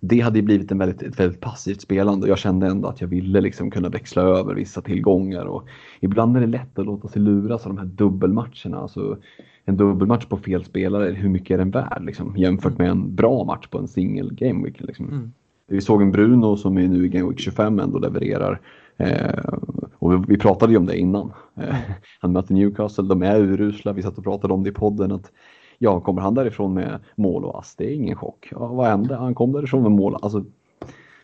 det 0.00 0.20
hade 0.20 0.38
ju 0.38 0.42
blivit 0.42 0.72
en 0.72 0.78
väldigt, 0.78 1.02
ett 1.02 1.20
väldigt 1.20 1.40
passivt 1.40 1.80
spelande 1.80 2.24
och 2.24 2.30
jag 2.30 2.38
kände 2.38 2.66
ändå 2.66 2.88
att 2.88 3.00
jag 3.00 3.08
ville 3.08 3.40
liksom 3.40 3.70
kunna 3.70 3.88
växla 3.88 4.22
över 4.22 4.54
vissa 4.54 4.82
tillgångar. 4.82 5.44
Och 5.44 5.68
ibland 6.00 6.36
är 6.36 6.40
det 6.40 6.46
lätt 6.46 6.78
att 6.78 6.86
låta 6.86 7.08
sig 7.08 7.22
luras 7.22 7.66
av 7.66 7.74
de 7.74 7.78
här 7.78 7.86
dubbelmatcherna. 7.86 8.78
Alltså, 8.78 9.18
en 9.64 9.76
dubbelmatch 9.76 10.26
på 10.26 10.36
fel 10.36 10.64
spelare, 10.64 11.12
hur 11.12 11.28
mycket 11.28 11.54
är 11.54 11.58
den 11.58 11.70
värd 11.70 12.04
liksom, 12.04 12.36
jämfört 12.36 12.78
med 12.78 12.90
en 12.90 13.14
bra 13.14 13.44
match 13.44 13.66
på 13.66 13.78
en 13.78 13.88
single 13.88 14.34
game 14.34 14.64
week? 14.64 14.80
Liksom. 14.80 15.32
Vi 15.66 15.80
såg 15.80 16.02
en 16.02 16.12
Bruno 16.12 16.56
som 16.56 16.78
är 16.78 16.88
nu 16.88 17.04
i 17.04 17.08
Game 17.08 17.28
Week 17.28 17.40
25 17.40 17.78
ändå 17.78 17.98
levererar. 17.98 18.60
Eh, 18.96 19.44
och 19.98 20.12
vi, 20.12 20.24
vi 20.28 20.38
pratade 20.38 20.72
ju 20.72 20.78
om 20.78 20.86
det 20.86 20.98
innan. 20.98 21.32
Eh, 21.56 21.76
han 22.20 22.32
möter 22.32 22.54
Newcastle, 22.54 23.04
de 23.04 23.22
är 23.22 23.40
urusla. 23.40 23.92
Vi 23.92 24.02
satt 24.02 24.18
och 24.18 24.24
pratade 24.24 24.54
om 24.54 24.62
det 24.62 24.70
i 24.70 24.72
podden. 24.72 25.12
att 25.12 25.32
Ja, 25.78 26.00
kommer 26.00 26.22
han 26.22 26.34
därifrån 26.34 26.74
med 26.74 27.00
mål 27.16 27.44
och 27.44 27.58
ass? 27.58 27.74
Det 27.76 27.90
är 27.90 27.94
ingen 27.94 28.16
chock. 28.16 28.48
Ja, 28.50 28.66
vad 28.66 28.86
hände? 28.86 29.16
Han 29.16 29.34
kom 29.34 29.52
därifrån 29.52 29.82
med 29.82 29.92
mål. 29.92 30.16
Alltså, 30.22 30.44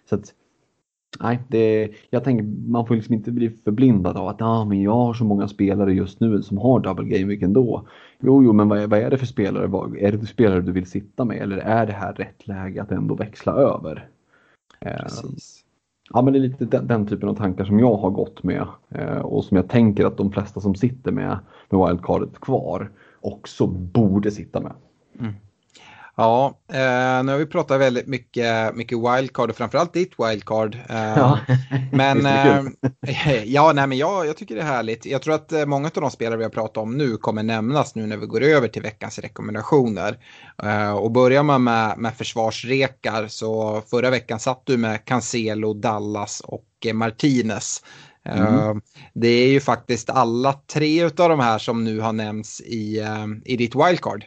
så 0.09 0.15
att, 0.15 0.35
nej, 1.21 1.39
det, 1.49 1.91
jag 2.11 2.25
tänker 2.25 2.71
man 2.71 2.87
får 2.87 2.95
liksom 2.95 3.15
inte 3.15 3.31
bli 3.33 3.51
förblindad 3.51 4.17
av 4.17 4.29
att 4.29 4.43
ah, 4.43 4.65
men 4.65 4.83
jag 4.83 4.95
har 4.95 5.15
så 5.15 5.25
många 5.25 5.49
spelare 5.49 5.95
just 5.95 6.21
nu 6.21 6.43
som 6.43 6.59
har 6.59 6.81
double 6.81 7.19
game 7.19 7.27
week 7.27 7.43
ändå. 7.43 7.89
Jo, 8.21 8.45
jo, 8.45 8.53
men 8.53 8.69
vad 8.69 8.79
är, 8.79 8.87
vad 8.87 8.99
är 8.99 9.11
det 9.11 9.19
för 9.19 9.27
spelare? 9.27 9.67
Vad, 9.67 9.97
är 9.97 10.13
det 10.13 10.27
spelare 10.27 10.61
du 10.61 10.73
vill 10.73 10.87
sitta 10.87 11.25
med 11.25 11.37
eller 11.37 11.57
är 11.57 11.87
det 11.87 11.93
här 11.93 12.13
rätt 12.13 12.47
läge 12.47 12.83
att 12.83 12.93
ändå 12.93 13.15
växla 13.15 13.53
över? 13.53 14.09
Precis. 14.81 15.65
Ja, 16.13 16.23
men 16.23 16.33
det 16.33 16.39
är 16.39 16.41
lite 16.41 16.65
den, 16.65 16.87
den 16.87 17.07
typen 17.07 17.29
av 17.29 17.35
tankar 17.35 17.65
som 17.65 17.79
jag 17.79 17.97
har 17.97 18.11
gått 18.11 18.43
med 18.43 18.67
eh, 18.89 19.19
och 19.19 19.45
som 19.45 19.57
jag 19.57 19.69
tänker 19.69 20.05
att 20.05 20.17
de 20.17 20.33
flesta 20.33 20.61
som 20.61 20.75
sitter 20.75 21.13
med, 21.13 21.39
med 21.71 21.89
wildcardet 21.89 22.41
kvar 22.41 22.91
också 23.21 23.67
borde 23.67 24.31
sitta 24.31 24.61
med. 24.61 24.73
Ja, 26.21 26.59
eh, 26.73 27.25
nu 27.25 27.33
har 27.33 27.39
vi 27.39 27.47
pratat 27.47 27.81
väldigt 27.81 28.07
mycket, 28.07 28.75
mycket 28.75 28.99
wildcard 28.99 29.51
och 29.51 29.57
framförallt 29.57 29.93
ditt 29.93 30.13
wildcard. 30.19 30.79
Eh, 30.89 30.97
ja. 31.17 31.39
Men, 31.93 32.27
eh, 32.27 32.65
ja, 33.45 33.73
nej, 33.73 33.87
men 33.87 33.99
jag, 33.99 34.27
jag 34.27 34.37
tycker 34.37 34.55
det 34.55 34.61
är 34.61 34.67
härligt. 34.67 35.07
Jag 35.07 35.23
tror 35.23 35.35
att 35.35 35.53
eh, 35.53 35.67
många 35.67 35.87
av 35.87 36.03
de 36.03 36.11
spelare 36.11 36.37
vi 36.37 36.43
har 36.43 36.51
pratat 36.51 36.77
om 36.77 36.97
nu 36.97 37.17
kommer 37.17 37.43
nämnas 37.43 37.95
nu 37.95 38.07
när 38.07 38.17
vi 38.17 38.27
går 38.27 38.43
över 38.43 38.69
till 38.69 38.83
veckans 38.83 39.19
rekommendationer. 39.19 40.19
Eh, 40.63 40.93
och 40.93 41.11
börjar 41.11 41.43
man 41.43 41.65
med, 41.65 41.99
med 41.99 42.15
försvarsrekar 42.15 43.29
så 43.29 43.83
förra 43.91 44.11
veckan 44.11 44.41
satt 44.41 44.63
du 44.65 44.77
med 44.77 45.05
Cancelo, 45.05 45.75
Dallas 45.75 46.41
och 46.41 46.67
eh, 46.87 46.95
Martinez. 46.95 47.83
Mm. 48.25 48.81
Det 49.15 49.29
är 49.29 49.49
ju 49.49 49.61
faktiskt 49.61 50.11
alla 50.11 50.53
tre 50.53 51.05
av 51.05 51.11
de 51.11 51.41
här 51.41 51.59
som 51.59 51.85
nu 51.85 52.01
har 52.01 52.13
nämnts 52.13 52.61
i, 52.61 53.05
i 53.45 53.57
ditt 53.57 53.75
wildcard. 53.75 54.25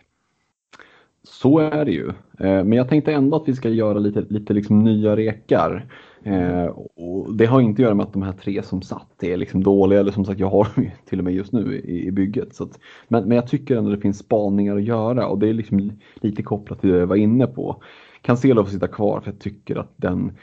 Så 1.44 1.60
är 1.60 1.86
det 1.86 1.92
ju. 1.92 2.08
Eh, 2.40 2.64
men 2.64 2.72
jag 2.72 2.90
tänkte 2.90 3.14
ändå 3.14 3.38
att 3.38 3.48
vi 3.48 3.56
ska 3.56 3.70
göra 3.70 4.00
lite, 4.00 4.22
lite 4.30 4.54
liksom 4.54 4.84
nya 4.84 5.16
rekar. 5.16 5.88
Eh, 6.24 6.66
och 6.96 7.34
det 7.34 7.46
har 7.46 7.62
inte 7.62 7.82
att 7.82 7.84
göra 7.84 7.96
med 7.96 8.06
att 8.06 8.14
de 8.14 8.22
här 8.22 8.34
tre 8.34 8.64
som 8.64 8.82
satt 8.82 9.24
är 9.24 9.38
liksom 9.38 9.64
dåliga, 9.64 10.00
eller 10.00 10.12
som 10.12 10.26
sagt 10.26 10.40
jag 10.40 10.50
har 10.50 10.68
till 11.10 11.20
och 11.20 11.26
med 11.26 11.34
just 11.34 11.54
nu 11.54 11.78
i, 11.78 12.08
i 12.08 12.12
bygget. 12.12 12.56
Så 12.56 12.64
att, 12.64 12.80
men, 13.08 13.28
men 13.28 13.36
jag 13.36 13.48
tycker 13.48 13.78
ändå 13.78 13.90
det 13.90 14.02
finns 14.02 14.18
spaningar 14.18 14.76
att 14.76 14.84
göra 14.84 15.28
och 15.28 15.40
det 15.40 15.50
är 15.50 15.54
liksom 15.54 15.92
lite 16.16 16.44
kopplat 16.44 16.82
till 16.82 16.90
det 16.90 16.98
jag 16.98 17.08
var 17.08 17.16
inne 17.16 17.48
på. 17.48 17.84
Cancelo 18.22 18.64
får 18.64 18.72
sitta 18.72 18.88
kvar 18.88 19.22
för 19.22 19.32
jag 19.32 19.40
tycker 19.40 19.76
att 19.76 19.94
den, 19.96 20.38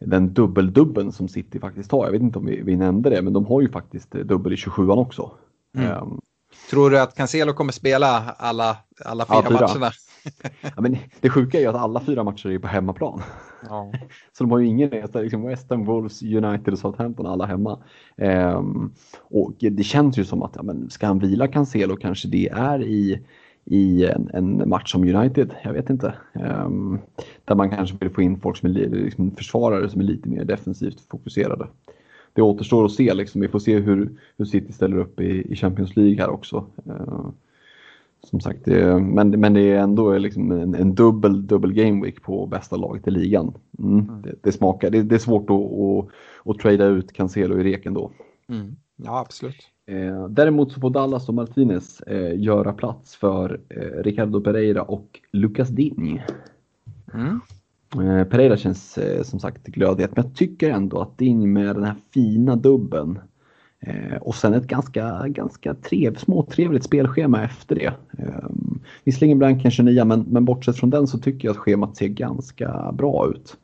den 0.00 0.34
dubbeldubben 0.34 1.12
som 1.12 1.28
City 1.28 1.60
faktiskt 1.60 1.92
har, 1.92 2.04
jag 2.04 2.12
vet 2.12 2.22
inte 2.22 2.38
om 2.38 2.46
vi, 2.46 2.62
vi 2.62 2.76
nämnde 2.76 3.10
det, 3.10 3.22
men 3.22 3.32
de 3.32 3.46
har 3.46 3.60
ju 3.60 3.68
faktiskt 3.68 4.10
dubbel 4.10 4.52
i 4.52 4.56
27an 4.56 4.98
också. 4.98 5.30
Mm. 5.76 6.02
Um, 6.02 6.20
Tror 6.70 6.90
du 6.90 7.00
att 7.00 7.14
Cancelo 7.14 7.52
kommer 7.52 7.72
spela 7.72 8.34
alla, 8.38 8.76
alla 9.04 9.24
fyra, 9.26 9.36
ja, 9.36 9.48
fyra. 9.48 9.60
matcherna? 9.60 9.90
Ja, 10.60 10.80
men 10.80 10.96
det 11.20 11.30
sjuka 11.30 11.58
är 11.58 11.62
ju 11.62 11.68
att 11.68 11.74
alla 11.74 12.00
fyra 12.00 12.24
matcher 12.24 12.50
är 12.50 12.58
på 12.58 12.68
hemmaplan. 12.68 13.22
Ja. 13.68 13.92
Så 14.32 14.44
de 14.44 14.50
har 14.50 14.58
ju 14.58 14.66
ingen 14.66 14.90
resa, 14.90 15.20
liksom 15.20 15.42
West 15.42 15.70
Ham, 15.70 15.84
Wolves, 15.84 16.22
United 16.22 16.72
och 16.72 16.78
Southampton 16.78 17.26
alla 17.26 17.46
hemma. 17.46 17.78
Ehm, 18.16 18.92
och 19.18 19.52
det 19.58 19.82
känns 19.82 20.18
ju 20.18 20.24
som 20.24 20.42
att 20.42 20.52
ja, 20.56 20.62
men 20.62 20.90
ska 20.90 21.06
han 21.06 21.18
vila 21.18 21.48
Cancelo 21.48 21.96
kanske 21.96 22.28
det 22.28 22.48
är 22.48 22.82
i, 22.82 23.20
i 23.64 24.06
en, 24.06 24.30
en 24.32 24.68
match 24.68 24.92
som 24.92 25.14
United, 25.14 25.54
jag 25.64 25.72
vet 25.72 25.90
inte. 25.90 26.14
Ehm, 26.32 26.98
där 27.44 27.54
man 27.54 27.70
kanske 27.70 27.96
vill 28.00 28.10
få 28.10 28.22
in 28.22 28.40
folk 28.40 28.56
som 28.56 28.68
är 28.68 28.88
liksom 28.88 29.30
försvarare 29.30 29.88
som 29.88 30.00
är 30.00 30.04
lite 30.04 30.28
mer 30.28 30.44
defensivt 30.44 31.00
fokuserade 31.10 31.66
det 32.34 32.42
återstår 32.42 32.84
att 32.84 32.92
se. 32.92 33.14
Liksom. 33.14 33.40
Vi 33.40 33.48
får 33.48 33.58
se 33.58 33.78
hur, 33.78 34.12
hur 34.36 34.44
City 34.44 34.72
ställer 34.72 34.98
upp 34.98 35.20
i, 35.20 35.52
i 35.52 35.56
Champions 35.56 35.96
League 35.96 36.16
här 36.20 36.30
också. 36.30 36.66
Uh, 36.86 37.28
som 38.24 38.40
sagt, 38.40 38.64
det, 38.64 39.00
men, 39.00 39.30
men 39.30 39.54
det 39.54 39.72
är 39.72 39.78
ändå 39.78 40.18
liksom 40.18 40.52
en, 40.52 40.74
en 40.74 40.94
dubbel, 40.94 41.46
dubbel 41.46 41.72
game 41.72 42.04
week 42.04 42.22
på 42.22 42.46
bästa 42.46 42.76
laget 42.76 43.06
i 43.06 43.10
ligan. 43.10 43.54
Mm, 43.78 43.98
mm. 43.98 44.22
Det, 44.22 44.34
det, 44.42 44.52
smakar, 44.52 44.90
det, 44.90 45.02
det, 45.02 45.14
är 45.14 45.18
svårt 45.18 45.50
att, 45.50 45.56
att, 45.56 46.08
att 46.50 46.58
trada 46.58 46.86
ut 46.86 47.12
Cancelo 47.12 47.60
i 47.60 47.64
reken 47.64 47.94
då. 47.94 48.10
Mm. 48.48 48.76
Ja, 48.96 49.20
absolut. 49.20 49.68
Eh, 49.86 50.28
däremot 50.28 50.72
så 50.72 50.80
får 50.80 50.90
Dallas 50.90 51.28
och 51.28 51.34
Martinez 51.34 52.00
eh, 52.00 52.40
göra 52.40 52.72
plats 52.72 53.16
för 53.16 53.60
eh, 53.68 54.02
Ricardo 54.02 54.40
Pereira 54.40 54.82
och 54.82 55.20
Lucas 55.32 55.68
Digne. 55.68 56.24
Mm. 57.14 57.40
Eh, 57.94 58.24
Pereira 58.24 58.56
känns 58.56 58.98
eh, 58.98 59.22
som 59.22 59.40
sagt 59.40 59.66
glödhet, 59.66 60.16
men 60.16 60.24
jag 60.24 60.34
tycker 60.34 60.70
ändå 60.70 61.00
att 61.00 61.18
Ding 61.18 61.52
med 61.52 61.76
den 61.76 61.84
här 61.84 61.96
fina 62.14 62.56
dubben 62.56 63.18
eh, 63.86 64.16
och 64.20 64.34
sen 64.34 64.54
ett 64.54 64.66
ganska, 64.66 65.28
ganska 65.28 65.74
trev, 65.74 66.16
småtrevligt 66.16 66.84
spelschema 66.84 67.44
efter 67.44 67.74
det. 67.74 67.92
Ehm, 68.18 68.80
visserligen 69.04 69.38
blanken 69.38 69.70
29 69.70 70.04
men, 70.04 70.20
men 70.20 70.44
bortsett 70.44 70.78
från 70.78 70.90
den 70.90 71.06
så 71.06 71.18
tycker 71.18 71.48
jag 71.48 71.52
att 71.52 71.58
schemat 71.58 71.96
ser 71.96 72.08
ganska 72.08 72.92
bra 72.92 73.30
ut. 73.30 73.56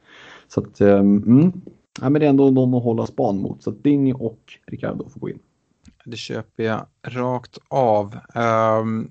Så 0.49 0.61
att, 0.61 0.81
ehm, 0.81 1.17
mm, 1.17 1.53
ja, 2.01 2.11
men 2.11 2.21
det 2.21 2.27
är 2.27 2.31
ändå 2.31 2.51
någon 2.51 2.75
att 2.75 2.85
hålla 2.85 3.07
span 3.07 3.39
mot. 3.39 3.63
Så 3.63 3.71
att 3.71 3.85
Ding 3.85 4.15
och 4.15 4.41
Ricardo 4.67 5.09
får 5.09 5.21
gå 5.21 5.31
in. 5.31 5.39
Det 6.05 6.17
köper 6.17 6.63
jag 6.63 6.87
rakt 7.07 7.59
av. 7.69 8.19
Um, 8.35 9.11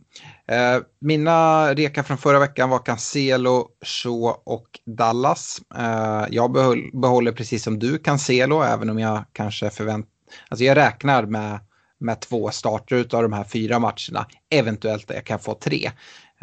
uh, 0.51 0.83
mina 0.99 1.67
rekar 1.73 2.03
från 2.03 2.17
förra 2.17 2.39
veckan 2.39 2.69
var 2.69 2.79
Cancelo, 2.79 3.67
Shaw 3.81 4.35
och 4.43 4.79
Dallas. 4.85 5.61
Uh, 5.77 6.25
jag 6.29 6.51
behåller 6.93 7.31
precis 7.31 7.63
som 7.63 7.79
du 7.79 7.97
Cancelo, 7.97 8.61
även 8.61 8.89
om 8.89 8.99
jag 8.99 9.23
kanske 9.33 9.69
förväntar... 9.69 10.18
Alltså 10.49 10.63
jag 10.63 10.77
räknar 10.77 11.25
med, 11.25 11.59
med 11.97 12.19
två 12.19 12.51
starter 12.51 13.15
av 13.15 13.23
de 13.23 13.33
här 13.33 13.43
fyra 13.43 13.79
matcherna. 13.79 14.25
Eventuellt 14.49 15.09
jag 15.09 15.25
kan 15.25 15.39
få 15.39 15.53
tre. 15.53 15.91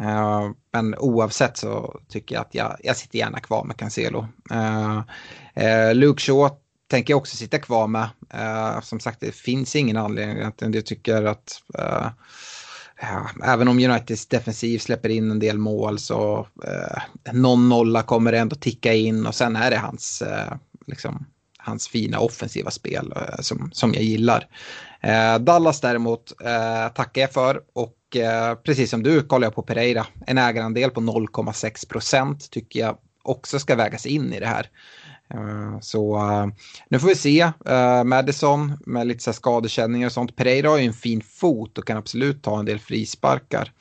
Uh, 0.01 0.51
men 0.73 0.95
oavsett 0.95 1.57
så 1.57 1.99
tycker 2.09 2.35
jag 2.35 2.41
att 2.41 2.55
jag, 2.55 2.77
jag 2.83 2.97
sitter 2.97 3.19
gärna 3.19 3.39
kvar 3.39 3.63
med 3.63 3.77
Cancelo. 3.77 4.27
Uh, 4.51 5.01
uh, 5.63 5.93
Luke 5.93 6.21
Shaw 6.21 6.49
tänker 6.87 7.13
jag 7.13 7.17
också 7.17 7.37
sitta 7.37 7.59
kvar 7.59 7.87
med. 7.87 8.09
Uh, 8.33 8.81
som 8.81 8.99
sagt, 8.99 9.19
det 9.19 9.35
finns 9.35 9.75
ingen 9.75 9.97
anledning 9.97 10.43
att 10.43 10.61
jag 10.75 10.85
tycker 10.85 11.23
att 11.23 11.61
uh, 11.79 12.07
ja, 13.01 13.29
även 13.43 13.67
om 13.67 13.79
Uniteds 13.79 14.25
defensiv 14.27 14.79
släpper 14.79 15.09
in 15.09 15.31
en 15.31 15.39
del 15.39 15.57
mål 15.57 15.99
så 15.99 16.47
uh, 16.67 17.33
någon 17.33 17.69
nolla 17.69 18.03
kommer 18.03 18.33
ändå 18.33 18.55
ticka 18.55 18.93
in 18.93 19.25
och 19.25 19.35
sen 19.35 19.55
är 19.55 19.71
det 19.71 19.77
hans, 19.77 20.23
liksom, 20.87 21.25
hans 21.67 21.87
fina 21.87 22.19
offensiva 22.19 22.71
spel 22.71 23.13
eh, 23.15 23.39
som, 23.39 23.69
som 23.73 23.93
jag 23.93 24.03
gillar. 24.03 24.47
Eh, 25.01 25.39
Dallas 25.39 25.81
däremot 25.81 26.41
eh, 26.41 26.93
tackar 26.93 27.21
jag 27.21 27.33
för 27.33 27.61
och 27.73 27.93
precis 28.63 28.89
som 28.89 29.03
du 29.03 29.21
kollar 29.21 29.45
jag 29.45 29.55
på 29.55 29.61
Pereira. 29.61 30.05
En 30.27 30.37
ägarandel 30.37 30.89
på 30.89 31.01
0,6 31.01 31.89
procent 31.89 32.51
tycker 32.51 32.79
jag 32.79 32.97
också 33.23 33.59
ska 33.59 33.75
vägas 33.75 34.05
in 34.05 34.33
i 34.33 34.39
det 34.39 34.45
här. 34.45 34.69
Så 35.81 36.21
nu 36.89 36.99
får 36.99 37.07
vi 37.07 37.15
se. 37.15 37.51
Madison 38.05 38.77
med 38.85 39.07
lite 39.07 39.23
så 39.23 39.33
skadekänningar 39.33 40.07
och 40.07 40.11
sånt. 40.11 40.35
Pereira 40.35 40.69
har 40.69 40.77
ju 40.77 40.85
en 40.85 40.93
fin 40.93 41.21
fot 41.21 41.77
och 41.77 41.87
kan 41.87 41.97
absolut 41.97 42.43
ta 42.43 42.59
en 42.59 42.65
del 42.65 42.79
frisparkar. 42.79 43.71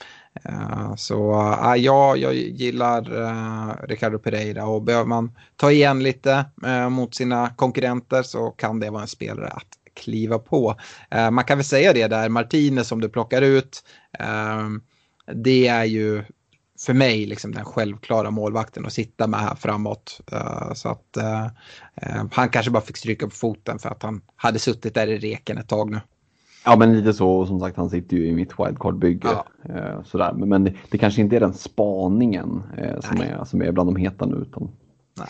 Eh, 0.44 0.94
så 0.96 1.32
eh, 1.32 1.72
äh, 1.72 1.76
ja, 1.76 2.16
jag 2.16 2.34
gillar 2.34 3.22
eh, 3.22 3.74
Ricardo 3.88 4.18
Pereira 4.18 4.66
och 4.66 4.82
behöver 4.82 5.06
man 5.06 5.32
ta 5.56 5.70
igen 5.70 6.02
lite 6.02 6.44
mot 6.90 7.14
sina 7.14 7.50
konkurrenter 7.50 8.22
så 8.22 8.50
kan 8.50 8.80
det 8.80 8.90
vara 8.90 9.02
en 9.02 9.08
spelare 9.08 9.48
att 9.48 9.68
kliva 9.94 10.38
på. 10.38 10.74
man 11.30 11.44
kan 11.44 11.58
väl 11.58 11.64
säga 11.64 11.92
det 11.92 12.06
där, 12.06 12.28
Martinez 12.28 12.88
som 12.88 13.00
du 13.00 13.08
plockar 13.08 13.42
ut. 13.42 13.84
Ehm, 14.18 14.82
det 15.34 15.66
är 15.66 15.84
ju 15.84 16.24
för 16.86 16.94
mig 16.94 17.26
liksom 17.26 17.52
den 17.52 17.64
självklara 17.64 18.30
målvakten 18.30 18.86
att 18.86 18.92
sitta 18.92 19.26
med 19.26 19.40
här 19.40 19.54
framåt. 19.54 20.20
Så 20.74 20.88
att 20.88 21.16
han 22.32 22.48
kanske 22.48 22.70
bara 22.70 22.82
fick 22.82 22.96
stryka 22.96 23.26
på 23.26 23.34
foten 23.34 23.78
för 23.78 23.88
att 23.88 24.02
han 24.02 24.22
hade 24.36 24.58
suttit 24.58 24.94
där 24.94 25.06
i 25.06 25.18
reken 25.18 25.58
ett 25.58 25.68
tag 25.68 25.90
nu. 25.90 26.00
Ja 26.66 26.76
men 26.76 26.96
lite 26.96 27.12
så, 27.12 27.46
som 27.46 27.60
sagt 27.60 27.76
han 27.76 27.90
sitter 27.90 28.16
ju 28.16 28.26
i 28.26 28.32
mitt 28.32 28.52
wildcard-bygge. 28.58 29.28
Ja. 29.28 29.46
sådär. 30.04 30.32
Men, 30.32 30.48
men 30.48 30.64
det, 30.64 30.72
det, 30.90 30.98
kanske 30.98 31.20
inte 31.20 31.36
är 31.36 31.40
den 31.40 31.54
spaningen 31.54 32.62
som, 33.00 33.20
är, 33.20 33.44
som 33.44 33.62
är 33.62 33.72
bland 33.72 33.88
de 33.88 33.96
heta 33.96 34.26
nu. 34.26 34.36
Utan... 34.36 34.68
Nej. 35.18 35.28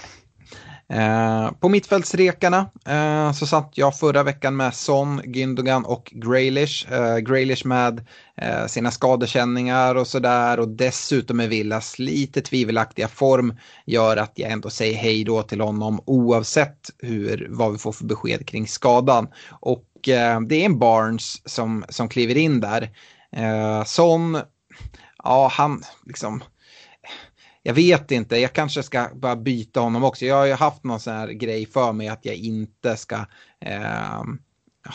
Eh, 0.89 1.51
på 1.61 1.68
mittfältsrekarna 1.68 2.70
eh, 2.87 3.32
så 3.32 3.47
satt 3.47 3.72
jag 3.74 3.99
förra 3.99 4.22
veckan 4.22 4.57
med 4.57 4.74
Son, 4.74 5.20
Gündogan 5.22 5.84
och 5.84 6.12
Graylish. 6.14 6.93
Eh, 6.93 7.18
Graylish 7.18 7.66
med 7.66 8.07
eh, 8.37 8.66
sina 8.66 8.91
skadekänningar 8.91 9.95
och 9.95 10.07
sådär 10.07 10.61
och 10.61 10.68
dessutom 10.68 11.37
med 11.37 11.49
Villas 11.49 11.99
lite 11.99 12.41
tvivelaktiga 12.41 13.09
form 13.09 13.55
gör 13.87 14.16
att 14.16 14.32
jag 14.34 14.51
ändå 14.51 14.70
säger 14.70 14.97
hej 14.97 15.24
då 15.24 15.43
till 15.43 15.61
honom 15.61 16.01
oavsett 16.05 16.91
hur, 16.99 17.47
vad 17.51 17.72
vi 17.72 17.78
får 17.78 17.93
för 17.93 18.05
besked 18.05 18.47
kring 18.47 18.66
skadan. 18.66 19.28
Och 19.61 19.84
eh, 20.09 20.40
det 20.40 20.62
är 20.62 20.66
en 20.66 20.78
Barnes 20.78 21.48
som, 21.48 21.84
som 21.88 22.09
kliver 22.09 22.36
in 22.36 22.61
där. 22.61 22.90
Eh, 23.32 23.84
Son, 23.84 24.38
ja 25.24 25.48
han 25.52 25.82
liksom 26.07 26.42
jag 27.66 27.74
vet 27.74 28.11
inte, 28.11 28.36
jag 28.36 28.52
kanske 28.52 28.82
ska 28.82 29.09
bara 29.14 29.36
byta 29.36 29.80
honom 29.80 30.04
också. 30.04 30.24
Jag 30.24 30.36
har 30.36 30.46
ju 30.46 30.52
haft 30.52 30.84
någon 30.84 31.00
sån 31.00 31.14
här 31.14 31.28
grej 31.28 31.66
för 31.66 31.92
mig 31.92 32.09
att 32.09 32.24
jag 32.24 32.34
inte 32.34 32.96
ska 32.96 33.16
eh, 33.61 34.22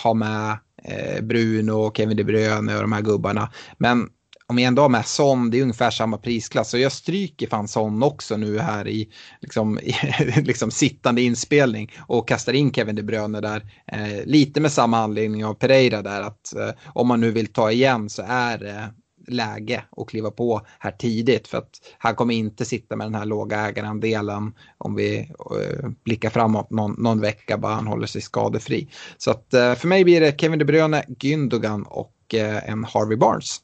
ha 0.03 0.13
med 0.13 0.57
eh, 0.83 1.21
Bruno 1.23 1.71
och 1.71 1.97
Kevin 1.97 2.17
De 2.17 2.23
Bruyne 2.23 2.75
och 2.75 2.81
de 2.81 2.91
här 2.91 3.01
gubbarna. 3.01 3.51
Men 3.77 4.09
om 4.51 4.59
jag 4.59 4.67
ändå 4.67 4.81
har 4.81 4.89
med 4.89 5.05
Son, 5.05 5.49
det 5.49 5.57
är 5.57 5.61
ungefär 5.61 5.91
samma 5.91 6.17
prisklass. 6.17 6.69
Så 6.69 6.77
jag 6.77 6.91
stryker 6.91 7.47
fan 7.47 7.67
Son 7.67 8.03
också 8.03 8.37
nu 8.37 8.59
här 8.59 8.87
i 8.87 9.09
liksom, 9.41 9.79
i, 9.83 9.93
liksom 10.41 10.71
sittande 10.71 11.21
inspelning 11.21 11.91
och 11.99 12.27
kastar 12.27 12.53
in 12.53 12.73
Kevin 12.73 12.95
De 12.95 13.03
Bruyne 13.03 13.41
där. 13.41 13.65
Eh, 13.87 14.25
lite 14.25 14.61
med 14.61 14.71
samma 14.71 14.97
anledning 14.97 15.45
av 15.45 15.53
Pereira 15.53 16.01
där 16.01 16.21
att 16.21 16.55
eh, 16.55 16.69
om 16.93 17.07
man 17.07 17.21
nu 17.21 17.31
vill 17.31 17.47
ta 17.47 17.71
igen 17.71 18.09
så 18.09 18.23
är 18.27 18.57
det 18.57 18.93
läge 19.27 19.83
att 19.97 20.09
kliva 20.09 20.31
på 20.31 20.61
här 20.79 20.91
tidigt 20.91 21.47
för 21.47 21.57
att 21.57 21.69
han 21.97 22.15
kommer 22.15 22.33
inte 22.33 22.65
sitta 22.65 22.95
med 22.95 23.07
den 23.07 23.15
här 23.15 23.25
låga 23.25 23.59
ägarandelen 23.59 24.53
om 24.77 24.95
vi 24.95 25.19
eh, 25.19 25.89
blickar 26.03 26.29
framåt 26.29 26.69
någon, 26.69 26.95
någon 26.97 27.21
vecka 27.21 27.57
bara 27.57 27.73
han 27.73 27.87
håller 27.87 28.07
sig 28.07 28.21
skadefri. 28.21 28.89
Så 29.17 29.31
att 29.31 29.53
eh, 29.53 29.75
för 29.75 29.87
mig 29.87 30.03
blir 30.03 30.21
det 30.21 30.39
Kevin 30.41 30.59
De 30.59 30.65
Bruyne, 30.65 31.03
Gündogan 31.07 31.83
och 31.83 32.15
en 32.33 32.83
Harvey 32.83 33.17
Barnes. 33.17 33.61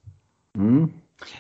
Mm. 0.56 0.92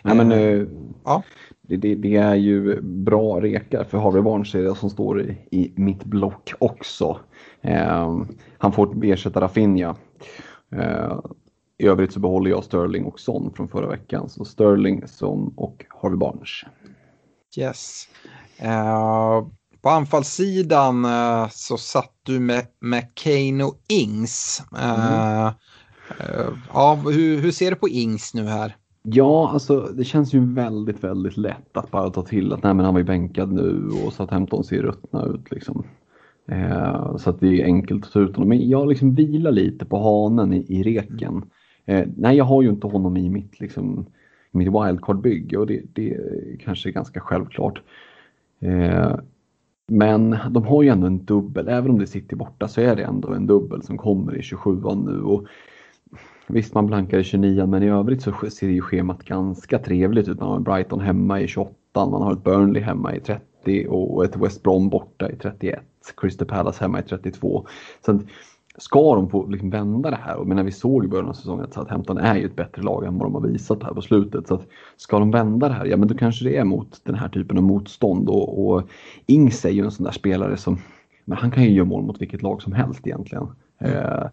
Nej, 0.03 0.15
men, 0.15 0.31
uh, 0.31 0.67
ja. 1.05 1.23
Det, 1.61 1.77
det, 1.77 1.95
det, 1.95 2.15
är 2.15 2.35
ju 2.35 2.81
bra 2.81 3.41
rekar 3.41 3.83
för 3.83 3.97
Harvey 3.97 4.21
Barnes 4.21 4.55
är 4.55 4.63
det 4.63 4.75
som 4.75 4.89
står 4.89 5.21
i, 5.21 5.37
i 5.51 5.73
mitt 5.75 6.03
block 6.03 6.53
också. 6.59 7.19
Uh, 7.65 8.23
han 8.57 8.71
får 8.71 9.05
ersätta 9.05 9.41
Rafinha. 9.41 9.95
Uh, 10.75 11.19
I 11.77 11.87
övrigt 11.87 12.13
så 12.13 12.19
behåller 12.19 12.49
jag 12.49 12.63
Sterling 12.63 13.05
och 13.05 13.19
Son 13.19 13.53
från 13.55 13.67
förra 13.67 13.87
veckan. 13.87 14.29
Så 14.29 14.45
Sterling, 14.45 15.07
Son 15.07 15.53
och 15.57 15.85
Harvey 16.01 16.17
Barnes. 16.17 16.63
Yes. 17.57 18.07
Uh, 18.63 19.47
på 19.81 19.89
anfallssidan 19.89 21.05
uh, 21.05 21.49
så 21.49 21.77
satt 21.77 22.13
du 22.23 22.39
med, 22.39 22.65
med 22.79 23.15
Kane 23.15 23.63
och 23.63 23.77
Ings. 23.89 24.63
Uh, 24.73 24.83
mm. 24.83 25.53
ja, 26.73 26.95
hur, 26.95 27.41
hur 27.41 27.51
ser 27.51 27.71
du 27.71 27.75
på 27.75 27.89
Ings 27.89 28.33
nu 28.33 28.47
här? 28.47 28.75
Ja, 29.09 29.49
alltså 29.53 29.79
det 29.79 30.03
känns 30.03 30.33
ju 30.33 30.53
väldigt, 30.53 31.03
väldigt 31.03 31.37
lätt 31.37 31.77
att 31.77 31.91
bara 31.91 32.09
ta 32.09 32.21
till 32.21 32.53
att 32.53 32.63
nej, 32.63 32.73
men 32.73 32.85
han 32.85 32.93
var 32.93 32.99
ju 32.99 33.05
bänkad 33.05 33.51
nu 33.51 33.89
och 34.05 34.13
så 34.13 34.23
att 34.23 34.31
Hampton 34.31 34.63
ser 34.63 34.81
ruttna 34.81 35.25
ut 35.25 35.51
liksom. 35.51 35.83
Eh, 36.47 37.17
så 37.17 37.29
att 37.29 37.39
det 37.39 37.61
är 37.61 37.65
enkelt 37.65 38.05
att 38.05 38.11
ta 38.11 38.19
ut 38.19 38.35
honom. 38.35 38.49
Men 38.49 38.69
jag 38.69 38.87
liksom 38.87 39.15
vilar 39.15 39.51
lite 39.51 39.85
på 39.85 39.97
hanen 39.97 40.53
i, 40.53 40.65
i 40.69 40.83
reken. 40.83 41.45
Eh, 41.85 42.07
nej, 42.17 42.37
jag 42.37 42.45
har 42.45 42.61
ju 42.61 42.69
inte 42.69 42.87
honom 42.87 43.17
i 43.17 43.29
mitt, 43.29 43.59
liksom, 43.59 44.05
mitt 44.51 44.67
wildcard-bygge 44.67 45.57
och 45.57 45.67
det, 45.67 45.81
det 45.93 46.17
kanske 46.59 46.89
är 46.89 46.93
ganska 46.93 47.19
självklart. 47.19 47.81
Eh, 48.59 49.15
men 49.87 50.37
de 50.49 50.63
har 50.63 50.83
ju 50.83 50.89
ändå 50.89 51.07
en 51.07 51.25
dubbel, 51.25 51.67
även 51.67 51.91
om 51.91 51.99
det 51.99 52.07
sitter 52.07 52.35
borta 52.35 52.67
så 52.67 52.81
är 52.81 52.95
det 52.95 53.03
ändå 53.03 53.33
en 53.33 53.47
dubbel 53.47 53.83
som 53.83 53.97
kommer 53.97 54.37
i 54.37 54.41
27 54.41 54.81
nu. 55.05 55.21
Och 55.21 55.47
Visst, 56.47 56.73
man 56.73 56.87
blankar 56.87 57.19
i 57.19 57.23
29 57.23 57.65
men 57.65 57.83
i 57.83 57.89
övrigt 57.89 58.21
så 58.21 58.33
ser 58.49 58.67
ju 58.67 58.81
schemat 58.81 59.23
ganska 59.23 59.79
trevligt 59.79 60.27
ut. 60.27 60.39
Man 60.39 60.49
har 60.49 60.59
Brighton 60.59 60.99
hemma 60.99 61.41
i 61.41 61.47
28, 61.47 61.73
man 61.93 62.21
har 62.21 62.33
ett 62.33 62.43
Burnley 62.43 62.81
hemma 62.81 63.15
i 63.15 63.19
30 63.19 63.87
och 63.89 64.25
ett 64.25 64.35
West 64.35 64.63
Brom 64.63 64.89
borta 64.89 65.29
i 65.29 65.35
31. 65.35 65.79
Crystal 66.17 66.47
Palace 66.47 66.83
hemma 66.83 66.99
i 66.99 67.03
32. 67.03 67.67
Så 68.05 68.19
ska 68.77 69.15
de 69.15 69.29
få 69.29 69.47
liksom 69.47 69.69
vända 69.69 70.09
det 70.09 70.19
här, 70.21 70.37
och 70.37 70.47
när 70.47 70.63
vi 70.63 70.71
såg 70.71 71.05
i 71.05 71.07
början 71.07 71.29
av 71.29 71.33
säsongen 71.33 71.65
att 71.65 71.73
Southampton 71.73 72.17
är 72.17 72.35
ju 72.35 72.45
ett 72.45 72.55
bättre 72.55 72.81
lag 72.81 73.05
än 73.05 73.17
vad 73.17 73.25
de 73.25 73.33
har 73.33 73.41
visat 73.41 73.83
här 73.83 73.93
på 73.93 74.01
slutet. 74.01 74.47
Så 74.47 74.55
att 74.55 74.67
ska 74.97 75.19
de 75.19 75.31
vända 75.31 75.67
det 75.67 75.73
här, 75.73 75.85
ja 75.85 75.97
men 75.97 76.07
då 76.07 76.15
kanske 76.15 76.45
det 76.45 76.57
är 76.57 76.63
mot 76.63 77.01
den 77.03 77.15
här 77.15 77.29
typen 77.29 77.57
av 77.57 77.63
motstånd. 77.63 78.29
Och, 78.29 78.67
och 78.67 78.89
Ings 79.25 79.65
är 79.65 79.69
ju 79.69 79.83
en 79.83 79.91
sån 79.91 80.03
där 80.03 80.11
spelare 80.11 80.57
som, 80.57 80.77
men 81.25 81.37
han 81.37 81.51
kan 81.51 81.63
ju 81.63 81.69
göra 81.69 81.85
mål 81.85 82.03
mot 82.03 82.21
vilket 82.21 82.41
lag 82.41 82.61
som 82.61 82.73
helst 82.73 83.07
egentligen. 83.07 83.47
Mm. 83.79 83.95
Eh, 83.95 84.27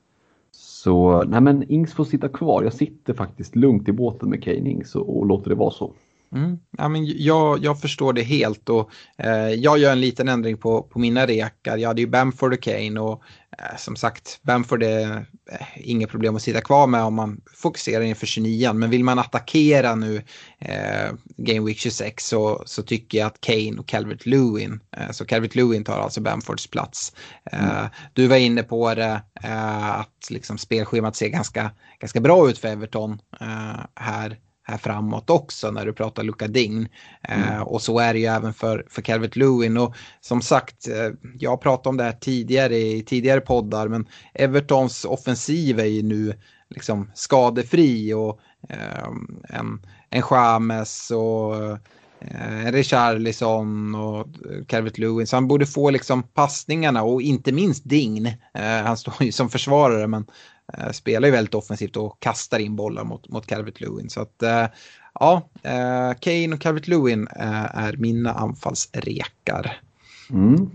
så 0.57 1.25
nej 1.25 1.41
men 1.41 1.71
Ings 1.71 1.93
får 1.93 2.05
sitta 2.05 2.29
kvar. 2.29 2.63
Jag 2.63 2.73
sitter 2.73 3.15
faktiskt 3.15 3.57
lugnt 3.57 3.89
i 3.89 3.93
båten 3.93 4.31
med 4.31 4.43
Kane 4.43 4.71
Ings 4.71 4.95
och, 4.95 5.19
och 5.19 5.27
låter 5.27 5.51
det 5.51 5.57
vara 5.57 5.71
så. 5.71 5.93
Mm. 6.35 6.59
Ja, 6.79 6.89
men 6.89 7.07
jag, 7.07 7.65
jag 7.65 7.81
förstår 7.81 8.13
det 8.13 8.23
helt 8.23 8.69
och 8.69 8.91
eh, 9.19 9.49
jag 9.49 9.79
gör 9.79 9.93
en 9.93 10.01
liten 10.01 10.29
ändring 10.29 10.57
på, 10.57 10.83
på 10.83 10.99
mina 10.99 11.27
rekar. 11.27 11.77
Jag 11.77 11.89
hade 11.89 12.01
ju 12.01 12.07
Bamford 12.07 12.53
och 12.53 12.63
Kane 12.63 13.01
och 13.01 13.23
eh, 13.59 13.77
som 13.79 13.97
sagt 13.97 14.41
Bamford 14.43 14.83
är 14.83 15.27
eh, 15.51 15.67
inget 15.77 16.11
problem 16.11 16.37
att 16.37 16.43
sitta 16.43 16.61
kvar 16.61 16.87
med 16.87 17.03
om 17.03 17.15
man 17.15 17.41
fokuserar 17.55 18.05
inför 18.05 18.27
29 18.27 18.73
Men 18.73 18.91
vill 18.91 19.05
man 19.05 19.19
attackera 19.19 19.95
nu 19.95 20.23
eh, 20.59 21.13
Game 21.37 21.67
Week 21.67 21.79
26 21.79 22.27
så, 22.27 22.63
så 22.67 22.83
tycker 22.83 23.19
jag 23.19 23.27
att 23.27 23.41
Kane 23.41 23.79
och 23.79 23.89
Calvert 23.89 24.27
Lewin, 24.27 24.81
eh, 24.97 25.11
så 25.11 25.25
Calvert 25.25 25.55
Lewin 25.55 25.85
tar 25.85 25.99
alltså 25.99 26.21
Bamfords 26.21 26.67
plats. 26.67 27.13
Eh, 27.53 27.79
mm. 27.79 27.87
Du 28.13 28.27
var 28.27 28.37
inne 28.37 28.63
på 28.63 28.95
det 28.95 29.23
att 29.83 30.31
liksom 30.31 30.59
spelschemat 30.59 31.17
ser 31.17 31.29
ganska, 31.29 31.71
ganska 32.01 32.21
bra 32.21 32.51
ut 32.51 32.59
för 32.59 32.69
Everton 32.69 33.19
här 33.95 34.39
här 34.65 34.79
framåt 34.79 35.31
också 35.31 35.71
när 35.71 35.87
du 35.87 35.93
pratar 35.93 36.23
Luka 36.23 36.49
Ding. 36.49 36.89
Eh, 37.23 37.53
mm. 37.53 37.63
och 37.63 37.83
så 37.83 37.99
är 37.99 38.13
det 38.13 38.19
ju 38.19 38.27
även 38.27 38.55
för, 38.55 38.87
för 38.91 39.03
Calvert 39.03 39.37
Lewin. 39.37 39.77
Och 39.77 39.95
som 40.21 40.43
sagt, 40.43 40.89
eh, 40.89 41.11
jag 41.39 41.61
pratat 41.61 41.87
om 41.87 41.97
det 41.97 42.05
här 42.05 42.13
tidigare 42.13 42.77
i 42.77 43.03
tidigare 43.03 43.41
poddar, 43.41 43.89
men 43.89 44.07
Evertons 44.35 45.05
offensiv 45.05 45.81
är 45.81 45.85
ju 45.85 46.03
nu 46.03 46.35
liksom 46.71 47.11
skadefri 47.15 48.15
och 48.15 48.41
eh, 48.69 49.09
en, 49.49 49.87
en 50.11 50.23
Chames 50.23 51.11
och 51.11 51.57
eh, 52.21 52.73
Richarlison 52.73 53.95
och 53.95 54.27
Calvert 54.67 54.99
Lewin. 54.99 55.27
Så 55.27 55.37
han 55.37 55.49
borde 55.49 55.67
få 55.67 55.91
liksom 55.91 56.23
passningarna 56.23 57.03
och 57.03 57.23
inte 57.23 57.53
minst 57.53 57.85
Dign. 57.85 58.27
Eh, 58.55 58.83
han 58.85 58.97
står 58.97 59.15
ju 59.21 59.33
som 59.33 59.51
försvarare 59.51 60.07
men 60.07 60.27
Eh, 60.27 60.54
spelar 60.93 61.29
ju 61.29 61.33
väldigt 61.33 61.55
offensivt 61.55 61.97
och 61.97 62.21
kastar 62.21 62.59
in 62.59 62.77
bollar 62.77 63.05
mot, 63.05 63.29
mot 63.29 63.47
Calvert 63.47 63.81
Lewin. 63.81 64.11
Så 64.11 64.21
att 64.21 64.43
eh, 64.43 64.67
ja, 65.15 65.49
eh, 65.63 66.13
Kane 66.21 66.55
och 66.55 66.61
Calvert 66.61 66.89
Lewin 66.89 67.29
är 67.31 67.97
mina 67.97 68.33
anfallsrekar. 68.33 69.81
Mm. 70.31 70.71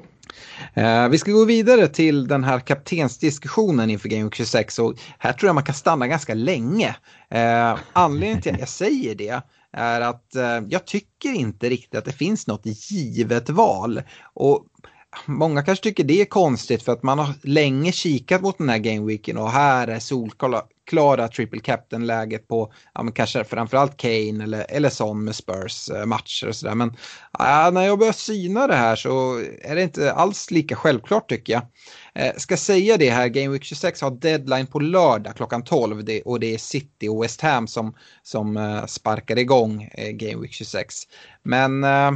vi 1.11 1.17
ska 1.17 1.31
gå 1.31 1.45
vidare 1.45 1.87
till 1.87 2.27
den 2.27 2.43
här 2.43 2.59
kaptensdiskussionen 2.59 3.89
inför 3.89 4.09
Game 4.09 4.29
26 4.33 4.79
och 4.79 4.93
här 5.19 5.33
tror 5.33 5.47
jag 5.47 5.55
man 5.55 5.63
kan 5.63 5.75
stanna 5.75 6.07
ganska 6.07 6.33
länge. 6.33 6.95
anledningen 7.93 8.41
till 8.41 8.53
att 8.53 8.59
jag 8.59 8.69
säger 8.69 9.15
det 9.15 9.41
är 9.71 10.01
att 10.01 10.35
jag 10.69 10.85
tycker 10.85 11.33
inte 11.33 11.69
riktigt 11.69 11.95
att 11.95 12.05
det 12.05 12.11
finns 12.11 12.47
något 12.47 12.65
givet 12.91 13.49
val. 13.49 14.01
Och 14.33 14.65
många 15.25 15.63
kanske 15.63 15.83
tycker 15.83 16.03
det 16.03 16.21
är 16.21 16.25
konstigt 16.25 16.83
för 16.83 16.91
att 16.91 17.03
man 17.03 17.19
har 17.19 17.33
länge 17.43 17.91
kikat 17.91 18.41
mot 18.41 18.57
den 18.57 18.69
här 18.69 18.77
gameweeken 18.77 19.37
och 19.37 19.51
här 19.51 19.87
är 19.87 19.99
solklara 19.99 21.27
triple 21.27 21.59
captain-läget 21.59 22.47
på 22.47 22.73
ja, 22.93 23.03
men 23.03 23.13
kanske 23.13 23.43
framförallt 23.43 23.97
Kane 23.97 24.43
eller, 24.43 24.65
eller 24.69 24.89
Son 24.89 25.23
med 25.23 25.35
Spurs-matcher 25.35 26.45
eh, 26.45 26.49
och 26.49 26.55
sådär. 26.55 26.75
Men 26.75 26.95
ja, 27.39 27.69
när 27.73 27.85
jag 27.85 27.99
börjar 27.99 28.13
syna 28.13 28.67
det 28.67 28.75
här 28.75 28.95
så 28.95 29.37
är 29.61 29.75
det 29.75 29.83
inte 29.83 30.13
alls 30.13 30.51
lika 30.51 30.75
självklart 30.75 31.29
tycker 31.29 31.53
jag. 31.53 31.61
Eh, 32.15 32.35
ska 32.37 32.57
säga 32.57 32.97
det 32.97 33.09
här, 33.09 33.27
Game 33.27 33.49
Week 33.49 33.63
26 33.63 34.01
har 34.01 34.11
deadline 34.11 34.67
på 34.67 34.79
lördag 34.79 35.35
klockan 35.35 35.63
12 35.63 36.05
det, 36.05 36.21
och 36.21 36.39
det 36.39 36.53
är 36.53 36.57
City 36.57 37.07
och 37.07 37.23
West 37.23 37.41
Ham 37.41 37.67
som, 37.67 37.95
som 38.23 38.57
eh, 38.57 38.85
sparkar 38.85 39.37
igång 39.37 39.89
eh, 39.93 40.11
Game 40.11 40.41
Week 40.41 40.53
26. 40.53 40.95
Men 41.43 41.83
eh, 41.83 42.11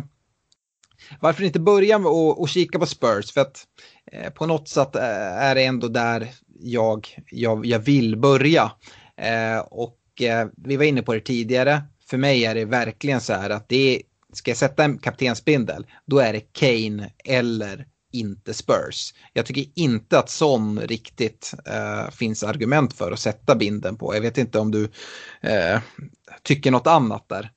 varför 1.20 1.44
inte 1.44 1.60
börja 1.60 2.00
med 2.00 2.10
att 2.10 2.38
och 2.38 2.50
kika 2.50 2.80
på 2.80 2.86
Spurs? 2.86 3.32
För 3.32 3.42
att 3.42 3.64
eh, 4.12 4.30
på 4.30 4.46
något 4.46 4.68
sätt 4.68 4.96
eh, 4.96 5.04
är 5.42 5.56
det 5.56 5.64
ändå 5.64 5.88
där 5.88 6.32
jag, 6.60 7.08
jag, 7.32 7.66
jag 7.66 7.80
vill 7.80 8.18
börja. 8.18 8.72
Eh, 9.18 9.60
och 9.60 10.22
eh, 10.22 10.48
vi 10.58 10.78
var 10.78 10.86
inne 10.86 11.02
på 11.02 11.14
det 11.14 11.20
tidigare. 11.20 11.82
För 12.10 12.18
mig 12.18 12.46
är 12.46 12.56
det 12.56 12.66
verkligen 12.66 13.22
så 13.22 13.34
här 13.34 13.50
att 13.50 13.70
det 13.70 13.96
är, 13.96 14.02
ska 14.34 14.52
jag 14.52 14.58
sätta 14.58 14.84
en 14.84 14.98
kaptensbindel, 14.98 15.86
då 16.06 16.20
är 16.20 16.34
det 16.34 16.54
Kane 16.54 17.10
eller 17.26 17.86
inte 18.14 18.54
Spurs. 18.54 19.14
Jag 19.34 19.46
tycker 19.46 19.66
inte 19.76 20.20
att 20.20 20.30
sån 20.30 20.80
riktigt 20.80 21.54
eh, 21.66 22.10
finns 22.10 22.44
argument 22.44 22.94
för 22.94 23.12
att 23.12 23.20
sätta 23.20 23.56
binden 23.56 23.98
på. 23.98 24.16
Jag 24.16 24.22
vet 24.22 24.38
inte 24.38 24.60
om 24.60 24.72
du 24.72 24.84
eh, 25.42 25.80
tycker 26.44 26.72
något 26.72 26.88
annat 26.88 27.30
där. 27.30 27.52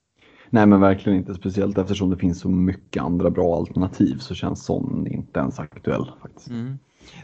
Nej 0.57 0.67
men 0.67 0.81
verkligen 0.81 1.19
inte, 1.19 1.35
speciellt 1.35 1.79
eftersom 1.79 2.11
det 2.11 2.17
finns 2.17 2.41
så 2.41 2.49
mycket 2.49 3.03
andra 3.03 3.31
bra 3.31 3.57
alternativ 3.57 4.19
så 4.19 4.35
känns 4.35 4.65
sån 4.65 5.07
inte 5.07 5.41
ens 5.41 5.59
aktuell. 5.59 6.11
faktiskt. 6.23 6.49
Mm. 6.49 6.79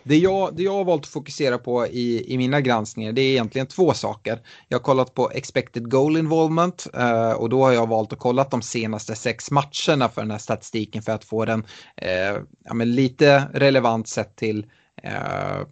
Det 0.05 0.18
jag, 0.18 0.57
det 0.57 0.62
jag 0.62 0.72
har 0.72 0.85
valt 0.85 1.03
att 1.03 1.09
fokusera 1.09 1.59
på 1.59 1.87
i, 1.87 2.35
i 2.35 2.39
mina 2.39 2.61
granskningar 2.61 3.12
det 3.12 3.22
är 3.22 3.30
egentligen 3.30 3.66
två 3.66 3.95
saker. 3.95 4.41
Jag 4.68 4.78
har 4.78 4.83
kollat 4.83 5.14
på 5.14 5.30
expected 5.30 5.91
goal 5.91 6.16
involvement 6.16 6.87
eh, 6.95 7.33
och 7.33 7.49
då 7.49 7.64
har 7.64 7.72
jag 7.72 7.89
valt 7.89 8.12
att 8.12 8.18
kolla 8.18 8.45
de 8.45 8.62
senaste 8.62 9.14
sex 9.14 9.51
matcherna 9.51 10.09
för 10.09 10.20
den 10.20 10.30
här 10.30 10.39
statistiken 10.39 11.03
för 11.03 11.12
att 11.12 11.24
få 11.24 11.45
den 11.45 11.66
eh, 11.97 12.37
ja, 12.64 12.74
men 12.74 12.95
lite 12.95 13.49
relevant 13.53 14.09
sett 14.09 14.37
till, 14.37 14.66
eh, 15.03 15.66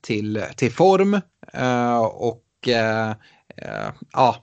till, 0.00 0.42
till 0.56 0.72
form 0.72 1.14
eh, 1.52 1.98
och 2.00 2.68
eh, 2.68 3.10
eh, 3.56 3.90
ja, 4.12 4.36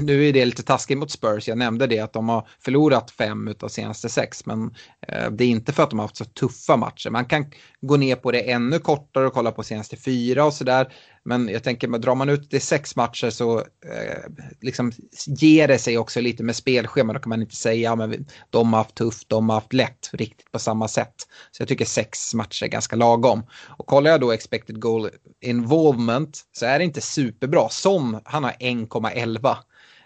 nu 0.00 0.28
är 0.28 0.32
det 0.32 0.44
lite 0.44 0.62
taskigt 0.62 0.98
mot 0.98 1.10
Spurs, 1.10 1.48
jag 1.48 1.58
nämnde 1.58 1.86
det 1.86 2.00
att 2.00 2.12
de 2.12 2.28
har 2.28 2.48
förlorat 2.64 3.10
fem 3.10 3.54
av 3.60 3.68
senaste 3.68 4.08
sex, 4.08 4.46
men 4.46 4.74
eh, 5.08 5.30
det 5.30 5.44
är 5.44 5.48
inte 5.48 5.72
för 5.72 5.82
att 5.82 5.90
de 5.90 5.98
har 5.98 6.06
haft 6.06 6.16
så 6.16 6.24
tuffa 6.24 6.76
matcher. 6.76 7.10
Man 7.10 7.24
kan 7.24 7.46
gå 7.80 7.96
ner 7.96 8.16
på 8.16 8.32
det 8.32 8.50
ännu 8.50 8.78
kortare 8.78 9.26
och 9.26 9.32
kolla 9.32 9.52
på 9.52 9.62
senaste 9.62 9.96
fyra 9.96 10.44
och 10.44 10.54
sådär. 10.54 10.92
Men 11.24 11.48
jag 11.48 11.62
tänker, 11.62 11.88
drar 11.88 12.14
man 12.14 12.28
ut 12.28 12.50
det 12.50 12.60
sex 12.60 12.96
matcher 12.96 13.30
så 13.30 13.58
eh, 13.58 14.30
liksom 14.60 14.92
ger 15.26 15.68
det 15.68 15.78
sig 15.78 15.98
också 15.98 16.20
lite 16.20 16.42
med 16.42 16.56
spelschema. 16.56 17.12
Då 17.12 17.18
kan 17.18 17.28
man 17.28 17.42
inte 17.42 17.56
säga 17.56 17.92
att 17.92 18.10
ja, 18.12 18.18
de 18.50 18.72
har 18.72 18.80
haft 18.80 18.94
tufft, 18.94 19.28
de 19.28 19.48
har 19.48 19.56
haft 19.56 19.72
lätt 19.72 20.10
riktigt 20.12 20.52
på 20.52 20.58
samma 20.58 20.88
sätt. 20.88 21.14
Så 21.50 21.60
jag 21.62 21.68
tycker 21.68 21.84
sex 21.84 22.34
matcher 22.34 22.64
är 22.64 22.68
ganska 22.68 22.96
lagom. 22.96 23.42
Och 23.68 23.86
kollar 23.86 24.10
jag 24.10 24.20
då 24.20 24.32
expected 24.32 24.80
goal 24.80 25.10
involvement 25.40 26.40
så 26.52 26.66
är 26.66 26.78
det 26.78 26.84
inte 26.84 27.00
superbra. 27.00 27.68
Som 27.68 28.20
han 28.24 28.44
har 28.44 28.52
1,11. 28.52 29.56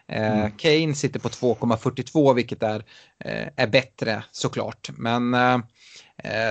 Eh, 0.09 0.39
mm. 0.39 0.51
Kane 0.51 0.95
sitter 0.95 1.21
på 1.21 1.29
2,42 1.29 2.35
vilket 2.35 2.63
är, 2.63 2.85
eh, 3.25 3.49
är 3.57 3.67
bättre 3.67 4.25
såklart. 4.31 4.91
Men 4.97 5.35
eh, 5.35 5.59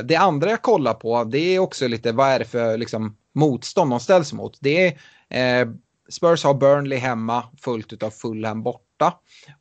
det 0.04 0.16
andra 0.16 0.50
jag 0.50 0.62
kollar 0.62 0.94
på 0.94 1.24
det 1.24 1.56
är 1.56 1.60
också 1.60 1.88
lite 1.88 2.12
vad 2.12 2.28
är 2.28 2.40
det 2.40 2.46
för 2.46 2.78
liksom, 2.78 3.16
motstånd 3.36 3.92
de 3.92 4.00
ställs 4.00 4.34
mot. 4.34 4.58
Det 4.62 4.98
är, 5.30 5.62
eh, 5.62 5.68
Spurs 6.10 6.44
har 6.44 6.54
Burnley 6.54 6.98
hemma 7.00 7.44
fullt 7.62 8.04
av 8.04 8.10
Fulham 8.10 8.64
borta. 8.64 9.14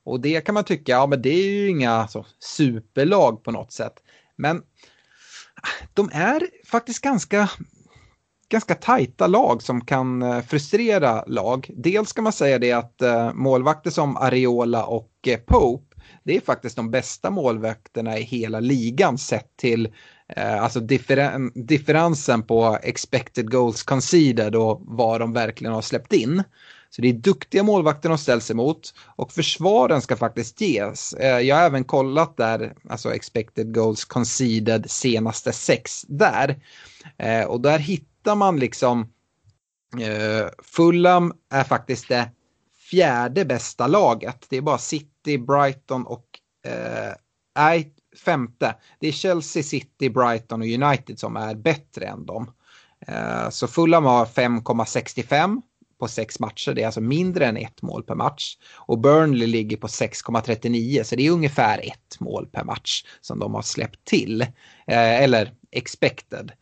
Och 0.04 0.20
det 0.20 0.40
kan 0.40 0.54
man 0.54 0.64
tycka, 0.64 0.92
ja 0.92 1.06
men 1.06 1.22
det 1.22 1.28
är 1.28 1.50
ju 1.50 1.68
inga 1.68 1.90
alltså, 1.90 2.26
superlag 2.38 3.44
på 3.44 3.50
något 3.50 3.72
sätt. 3.72 3.94
Men 4.36 4.62
de 5.94 6.10
är 6.12 6.48
faktiskt 6.66 7.00
ganska, 7.00 7.50
ganska 8.48 8.74
tajta 8.74 9.26
lag 9.26 9.62
som 9.62 9.84
kan 9.84 10.22
eh, 10.22 10.40
frustrera 10.40 11.24
lag. 11.26 11.70
Dels 11.76 12.12
kan 12.12 12.24
man 12.24 12.32
säga 12.32 12.58
det 12.58 12.72
att 12.72 13.02
eh, 13.02 13.32
målvakter 13.34 13.90
som 13.90 14.16
Areola 14.16 14.84
och 14.84 15.10
Pope, 15.46 15.96
det 16.22 16.36
är 16.36 16.40
faktiskt 16.40 16.76
de 16.76 16.90
bästa 16.90 17.30
målvakterna 17.30 18.18
i 18.18 18.22
hela 18.22 18.60
ligan 18.60 19.18
sett 19.18 19.56
till 19.56 19.88
Eh, 20.36 20.62
alltså 20.62 20.80
differen 20.80 21.52
differensen 21.54 22.42
på 22.42 22.78
expected 22.82 23.50
goals 23.50 23.82
conceded 23.82 24.56
och 24.56 24.80
vad 24.84 25.20
de 25.20 25.32
verkligen 25.32 25.74
har 25.74 25.82
släppt 25.82 26.12
in. 26.12 26.42
Så 26.90 27.02
det 27.02 27.08
är 27.08 27.12
duktiga 27.12 27.62
målvakter 27.62 28.08
de 28.08 28.18
ställs 28.18 28.50
emot 28.50 28.94
och 29.16 29.32
försvaren 29.32 30.02
ska 30.02 30.16
faktiskt 30.16 30.60
ges. 30.60 31.12
Eh, 31.12 31.40
jag 31.40 31.56
har 31.56 31.62
även 31.62 31.84
kollat 31.84 32.36
där, 32.36 32.74
alltså 32.88 33.14
expected 33.14 33.74
goals 33.74 34.04
conceded 34.04 34.90
senaste 34.90 35.52
sex 35.52 36.02
där. 36.08 36.62
Eh, 37.18 37.44
och 37.44 37.60
där 37.60 37.78
hittar 37.78 38.34
man 38.34 38.58
liksom 38.58 39.10
Fulham 40.62 41.32
är 41.50 41.64
faktiskt 41.64 42.08
det 42.08 42.30
fjärde 42.90 43.44
bästa 43.44 43.86
laget. 43.86 44.46
Det 44.48 44.56
är 44.56 44.60
bara 44.60 44.78
City, 44.78 45.38
Brighton 45.38 46.06
och 46.06 46.24
eh, 46.66 47.14
femte. 48.16 48.74
Det 49.00 49.08
är 49.08 49.12
Chelsea, 49.12 49.62
City, 49.62 50.10
Brighton 50.10 50.60
och 50.60 50.66
United 50.66 51.18
som 51.18 51.36
är 51.36 51.54
bättre 51.54 52.06
än 52.06 52.26
dem. 52.26 52.50
Eh, 53.06 53.50
så 53.50 53.66
Fulham 53.66 54.04
har 54.04 54.26
5,65 54.26 55.62
på 55.98 56.08
sex 56.08 56.40
matcher. 56.40 56.72
Det 56.72 56.82
är 56.82 56.86
alltså 56.86 57.00
mindre 57.00 57.46
än 57.46 57.56
ett 57.56 57.82
mål 57.82 58.02
per 58.02 58.14
match. 58.14 58.56
Och 58.74 58.98
Burnley 58.98 59.46
ligger 59.46 59.76
på 59.76 59.86
6,39 59.86 61.02
så 61.02 61.16
det 61.16 61.26
är 61.26 61.30
ungefär 61.30 61.78
ett 61.78 62.20
mål 62.20 62.46
per 62.46 62.64
match 62.64 63.04
som 63.20 63.38
de 63.38 63.54
har 63.54 63.62
släppt 63.62 64.04
till. 64.04 64.42
Eh, 64.86 65.22
eller 65.22 65.52
expected. 65.70 66.52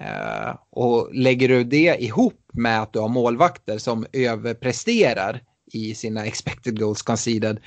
Eh, 0.00 0.54
och 0.70 1.14
lägger 1.14 1.48
du 1.48 1.64
det 1.64 1.96
ihop 2.02 2.40
med 2.52 2.82
att 2.82 2.92
du 2.92 2.98
har 2.98 3.08
målvakter 3.08 3.78
som 3.78 4.06
överpresterar 4.12 5.42
i 5.72 5.94
sina 5.94 6.26
expected 6.26 6.78
goals 6.78 7.02
conceded. 7.02 7.60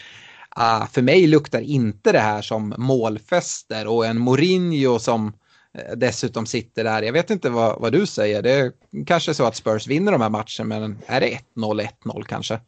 Uh, 0.59 0.87
för 0.87 1.01
mig 1.01 1.27
luktar 1.27 1.61
inte 1.61 2.11
det 2.11 2.19
här 2.19 2.41
som 2.41 2.73
målfester 2.77 3.87
och 3.87 4.05
en 4.05 4.19
Mourinho 4.19 4.99
som 4.99 5.27
uh, 5.27 5.97
dessutom 5.97 6.45
sitter 6.45 6.83
där. 6.83 7.01
Jag 7.01 7.13
vet 7.13 7.29
inte 7.29 7.49
vad, 7.49 7.81
vad 7.81 7.91
du 7.91 8.05
säger. 8.05 8.41
Det 8.41 8.51
är 8.51 8.71
kanske 9.05 9.33
så 9.33 9.45
att 9.45 9.55
Spurs 9.55 9.87
vinner 9.87 10.11
de 10.11 10.21
här 10.21 10.29
matcherna 10.29 10.79
men 10.79 10.97
är 11.05 11.19
det 11.19 11.39
1-0, 11.55 11.87
1-0 12.05 12.23
kanske? 12.23 12.59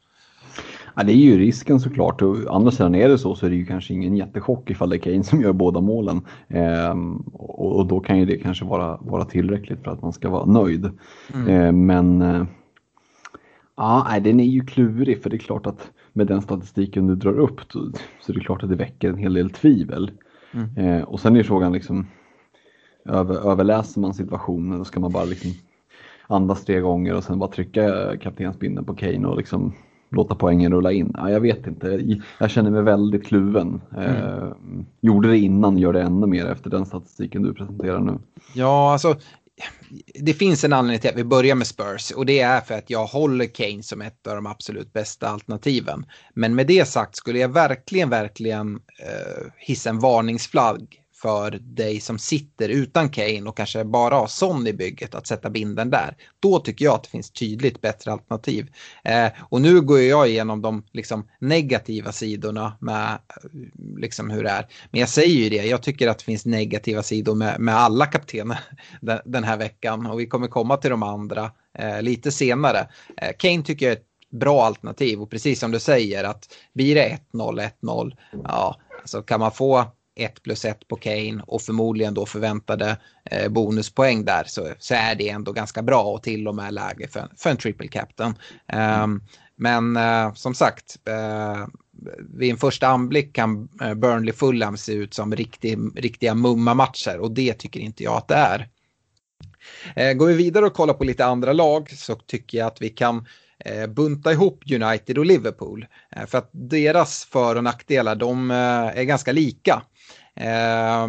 Ja, 0.95 1.03
det 1.03 1.13
är 1.13 1.17
ju 1.17 1.37
risken 1.37 1.79
såklart. 1.79 2.21
Och 2.21 2.55
andra 2.55 2.71
sidan 2.71 2.95
är 2.95 3.09
det 3.09 3.17
så 3.17 3.35
så 3.35 3.45
är 3.45 3.49
det 3.49 3.55
ju 3.55 3.65
kanske 3.65 3.93
ingen 3.93 4.15
jättechock 4.15 4.69
ifall 4.69 4.89
det 4.89 4.95
är 4.95 4.99
Kane 4.99 5.23
som 5.23 5.41
gör 5.41 5.53
båda 5.53 5.81
målen. 5.81 6.21
Ehm, 6.47 7.15
och, 7.33 7.75
och, 7.75 7.87
då 7.87 7.99
kan 7.99 8.19
ju 8.19 8.25
det 8.25 8.37
kanske 8.37 8.65
vara, 8.65 8.97
vara 9.01 9.25
tillräckligt 9.25 9.83
för 9.83 9.91
att 9.91 10.01
man 10.01 10.13
ska 10.13 10.29
vara 10.29 10.45
nöjd. 10.45 10.91
Mm. 11.33 11.47
Ehm, 11.47 11.85
men 11.85 12.21
eh, 12.21 12.45
ja, 13.75 14.05
nej, 14.09 14.21
den 14.21 14.39
är 14.39 14.45
ju 14.45 14.65
klurig 14.65 15.23
för 15.23 15.29
det 15.29 15.35
är 15.35 15.39
klart 15.39 15.67
att 15.67 15.91
med 16.13 16.27
den 16.27 16.41
statistiken 16.41 17.07
du 17.07 17.15
drar 17.15 17.39
upp 17.39 17.59
så, 17.71 17.91
så 18.21 18.31
är 18.31 18.33
det 18.33 18.39
klart 18.39 18.63
att 18.63 18.69
det 18.69 18.75
väcker 18.75 19.09
en 19.09 19.17
hel 19.17 19.33
del 19.33 19.49
tvivel. 19.49 20.11
Mm. 20.53 20.69
Ehm, 20.77 21.03
och 21.03 21.19
sen 21.19 21.35
är 21.35 21.43
frågan 21.43 21.73
liksom 21.73 22.07
över, 23.05 23.51
överläser 23.51 24.01
man 24.01 24.13
situationen 24.13 24.77
då 24.77 24.85
ska 24.85 24.99
man 24.99 25.11
bara 25.11 25.25
liksom 25.25 25.51
andas 26.27 26.65
tre 26.65 26.79
gånger 26.79 27.15
och 27.15 27.23
sen 27.23 27.39
bara 27.39 27.51
trycka 27.51 28.17
kaptensbindeln 28.17 28.85
på 28.85 28.95
Kane 28.95 29.27
och 29.27 29.37
liksom 29.37 29.73
låta 30.09 30.35
poängen 30.35 30.71
rulla 30.71 30.91
in? 30.91 31.13
Ja, 31.17 31.29
jag 31.29 31.39
vet 31.39 31.67
inte. 31.67 32.17
Jag 32.39 32.51
känner 32.51 32.71
mig 32.71 32.83
väldigt 32.83 33.25
kluven. 33.25 33.81
Mm. 33.97 34.09
Eh, 34.09 34.51
gjorde 35.01 35.27
det 35.27 35.37
innan, 35.37 35.77
gör 35.77 35.93
det 35.93 36.01
ännu 36.01 36.27
mer 36.27 36.45
efter 36.45 36.69
den 36.69 36.85
statistiken 36.85 37.43
du 37.43 37.53
presenterar 37.53 37.99
nu. 37.99 38.19
Ja, 38.53 38.91
alltså 38.91 39.15
det 40.13 40.33
finns 40.33 40.63
en 40.63 40.73
anledning 40.73 40.99
till 40.99 41.09
att 41.09 41.15
vi 41.15 41.23
börjar 41.23 41.55
med 41.55 41.67
Spurs 41.67 42.11
och 42.11 42.25
det 42.25 42.39
är 42.39 42.61
för 42.61 42.73
att 42.73 42.89
jag 42.89 43.05
håller 43.05 43.45
Kane 43.45 43.83
som 43.83 44.01
ett 44.01 44.27
av 44.27 44.35
de 44.35 44.45
absolut 44.45 44.93
bästa 44.93 45.27
alternativen. 45.27 46.05
Men 46.33 46.55
med 46.55 46.67
det 46.67 46.85
sagt 46.85 47.15
skulle 47.15 47.39
jag 47.39 47.49
verkligen, 47.49 48.09
verkligen 48.09 48.75
eh, 48.75 49.51
hissa 49.57 49.89
en 49.89 49.99
varningsflagg 49.99 51.02
för 51.23 51.59
dig 51.61 51.99
som 51.99 52.19
sitter 52.19 52.69
utan 52.69 53.09
Kane 53.09 53.49
och 53.49 53.57
kanske 53.57 53.83
bara 53.83 54.15
har 54.15 54.27
Son 54.27 54.67
i 54.67 54.73
bygget 54.73 55.15
att 55.15 55.27
sätta 55.27 55.49
binden 55.49 55.89
där. 55.89 56.17
Då 56.39 56.59
tycker 56.59 56.85
jag 56.85 56.93
att 56.93 57.03
det 57.03 57.09
finns 57.09 57.31
tydligt 57.31 57.81
bättre 57.81 58.11
alternativ. 58.11 58.71
Eh, 59.03 59.27
och 59.49 59.61
nu 59.61 59.81
går 59.81 59.99
jag 59.99 60.29
igenom 60.29 60.61
de 60.61 60.83
liksom, 60.91 61.27
negativa 61.39 62.11
sidorna 62.11 62.77
med 62.79 63.11
eh, 63.11 63.17
liksom, 63.97 64.29
hur 64.29 64.43
det 64.43 64.49
är. 64.49 64.67
Men 64.91 64.99
jag 64.99 65.09
säger 65.09 65.35
ju 65.35 65.49
det, 65.49 65.65
jag 65.65 65.83
tycker 65.83 66.07
att 66.07 66.19
det 66.19 66.25
finns 66.25 66.45
negativa 66.45 67.03
sidor 67.03 67.35
med, 67.35 67.59
med 67.59 67.75
alla 67.75 68.05
kaptener 68.05 68.59
den, 69.01 69.19
den, 69.25 69.43
här 69.43 69.57
veckan 69.57 70.05
och 70.05 70.19
vi 70.19 70.27
kommer 70.27 70.47
komma 70.47 70.77
till 70.77 70.91
de 70.91 71.03
andra 71.03 71.51
eh, 71.79 72.01
lite 72.01 72.31
senare. 72.31 72.87
Eh, 73.17 73.31
Kane 73.37 73.63
tycker 73.63 73.85
jag 73.85 73.93
är 73.93 73.97
ett 73.97 74.07
bra 74.39 74.65
alternativ 74.65 75.21
och 75.21 75.29
precis 75.29 75.59
som 75.59 75.71
du 75.71 75.79
säger 75.79 76.23
att 76.23 76.53
blir 76.73 76.95
det 76.95 77.17
1-0, 77.33 77.69
1-0, 77.81 78.17
ja, 78.43 78.75
alltså 79.01 79.21
kan 79.21 79.39
man 79.39 79.51
få 79.51 79.85
1 80.15 80.43
plus 80.43 80.65
1 80.65 80.87
på 80.87 80.95
Kane 80.95 81.43
och 81.47 81.61
förmodligen 81.61 82.13
då 82.13 82.25
förväntade 82.25 82.97
eh, 83.25 83.49
bonuspoäng 83.49 84.25
där 84.25 84.43
så, 84.47 84.73
så 84.79 84.93
är 84.93 85.15
det 85.15 85.29
ändå 85.29 85.51
ganska 85.51 85.81
bra 85.81 86.03
och 86.03 86.23
till 86.23 86.47
och 86.47 86.55
med 86.55 86.73
läge 86.73 87.07
för, 87.07 87.27
för 87.37 87.49
en 87.49 87.57
triple 87.57 87.87
captain. 87.87 88.33
Um, 89.03 89.23
men 89.55 89.97
eh, 89.97 90.33
som 90.33 90.55
sagt, 90.55 90.97
eh, 91.07 91.67
vid 92.19 92.51
en 92.51 92.57
första 92.57 92.87
anblick 92.87 93.35
kan 93.35 93.69
eh, 93.81 93.93
Burnley 93.93 94.33
Fulham 94.33 94.77
se 94.77 94.93
ut 94.93 95.13
som 95.13 95.35
riktig, 95.35 95.77
riktiga 95.95 96.33
mumma-matcher 96.33 97.17
och 97.17 97.31
det 97.31 97.53
tycker 97.53 97.79
inte 97.79 98.03
jag 98.03 98.17
att 98.17 98.27
det 98.27 98.35
är. 98.35 98.69
Eh, 99.95 100.13
går 100.13 100.27
vi 100.27 100.33
vidare 100.33 100.65
och 100.65 100.73
kollar 100.73 100.93
på 100.93 101.03
lite 101.03 101.25
andra 101.25 101.53
lag 101.53 101.91
så 101.91 102.15
tycker 102.15 102.57
jag 102.57 102.67
att 102.67 102.81
vi 102.81 102.89
kan 102.89 103.27
eh, 103.59 103.87
bunta 103.87 104.31
ihop 104.31 104.63
United 104.71 105.17
och 105.17 105.25
Liverpool. 105.25 105.85
För 106.27 106.37
att 106.37 106.49
deras 106.51 107.25
för 107.25 107.55
och 107.55 107.63
nackdelar 107.63 108.15
de 108.15 108.51
är 108.51 109.03
ganska 109.03 109.31
lika. 109.31 109.83
Eh, 110.39 111.07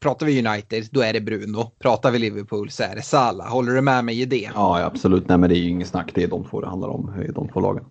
pratar 0.00 0.26
vi 0.26 0.46
United, 0.48 0.88
då 0.90 1.00
är 1.00 1.12
det 1.12 1.20
Bruno. 1.20 1.70
Pratar 1.78 2.10
vi 2.10 2.18
Liverpool 2.18 2.70
så 2.70 2.82
är 2.82 2.94
det 2.94 3.02
Salah. 3.02 3.48
Håller 3.48 3.72
du 3.72 3.80
med 3.80 4.04
mig 4.04 4.20
i 4.20 4.24
det? 4.24 4.50
Ja, 4.54 4.82
absolut. 4.82 5.28
Nej, 5.28 5.38
men 5.38 5.50
det 5.50 5.56
är 5.56 5.60
ju 5.60 5.68
inget 5.68 5.88
snack. 5.88 6.10
Det 6.14 6.22
är 6.22 6.28
de 6.28 6.44
två 6.44 6.60
det 6.60 6.68
handlar 6.68 6.88
om, 6.88 7.30
de 7.34 7.48
två 7.48 7.60
lagen. 7.60 7.84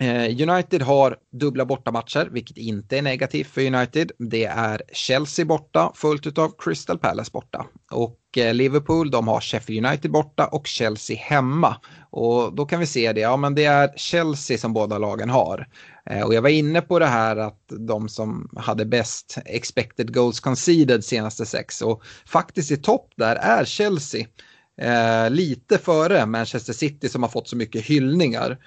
Eh, 0.00 0.50
United 0.50 0.82
har 0.82 1.16
dubbla 1.32 1.64
bortamatcher, 1.64 2.28
vilket 2.32 2.56
inte 2.56 2.98
är 2.98 3.02
negativt 3.02 3.46
för 3.46 3.66
United. 3.66 4.12
Det 4.18 4.44
är 4.44 4.82
Chelsea 4.92 5.44
borta, 5.44 5.92
följt 5.94 6.38
av 6.38 6.52
Crystal 6.58 6.98
Palace 6.98 7.30
borta. 7.32 7.66
Och 7.90 8.38
eh, 8.38 8.54
Liverpool, 8.54 9.10
de 9.10 9.28
har 9.28 9.40
Sheffield 9.40 9.86
United 9.86 10.10
borta 10.10 10.46
och 10.46 10.66
Chelsea 10.66 11.16
hemma. 11.16 11.76
Och 12.10 12.54
då 12.54 12.66
kan 12.66 12.80
vi 12.80 12.86
se 12.86 13.12
det, 13.12 13.20
ja 13.20 13.36
men 13.36 13.54
det 13.54 13.64
är 13.64 13.92
Chelsea 13.96 14.58
som 14.58 14.72
båda 14.72 14.98
lagen 14.98 15.30
har. 15.30 15.66
Eh, 16.10 16.22
och 16.22 16.34
jag 16.34 16.42
var 16.42 16.48
inne 16.48 16.80
på 16.80 16.98
det 16.98 17.06
här 17.06 17.36
att 17.36 17.62
de 17.68 18.08
som 18.08 18.50
hade 18.56 18.84
bäst 18.84 19.38
expected 19.44 20.14
goals 20.14 20.40
conceded 20.40 21.04
senaste 21.04 21.46
sex 21.46 21.82
och 21.82 22.02
faktiskt 22.26 22.70
i 22.70 22.76
topp 22.76 23.12
där 23.16 23.36
är 23.36 23.64
Chelsea. 23.64 24.26
Eh, 24.80 25.30
lite 25.30 25.78
före 25.78 26.26
Manchester 26.26 26.72
City 26.72 27.08
som 27.08 27.22
har 27.22 27.30
fått 27.30 27.48
så 27.48 27.56
mycket 27.56 27.84
hyllningar. 27.84 28.58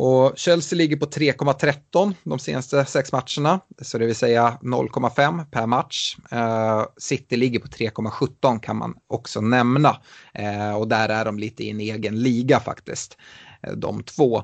Och 0.00 0.32
Chelsea 0.36 0.76
ligger 0.76 0.96
på 0.96 1.06
3,13 1.06 2.14
de 2.24 2.38
senaste 2.38 2.84
sex 2.84 3.12
matcherna, 3.12 3.60
så 3.82 3.98
det 3.98 4.06
vill 4.06 4.14
säga 4.14 4.58
0,5 4.62 5.44
per 5.50 5.66
match. 5.66 6.16
Eh, 6.30 6.84
City 6.96 7.36
ligger 7.36 7.58
på 7.58 7.68
3,17 7.68 8.60
kan 8.60 8.76
man 8.76 8.94
också 9.06 9.40
nämna. 9.40 9.96
Eh, 10.34 10.76
och 10.76 10.88
där 10.88 11.08
är 11.08 11.24
de 11.24 11.38
lite 11.38 11.64
i 11.64 11.70
en 11.70 11.80
egen 11.80 12.22
liga 12.22 12.60
faktiskt, 12.60 13.16
eh, 13.62 13.72
de 13.72 14.02
två. 14.02 14.42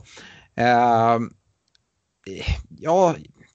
Eh, 0.57 1.19
Eh, 2.27 2.43
ja, 2.79 3.15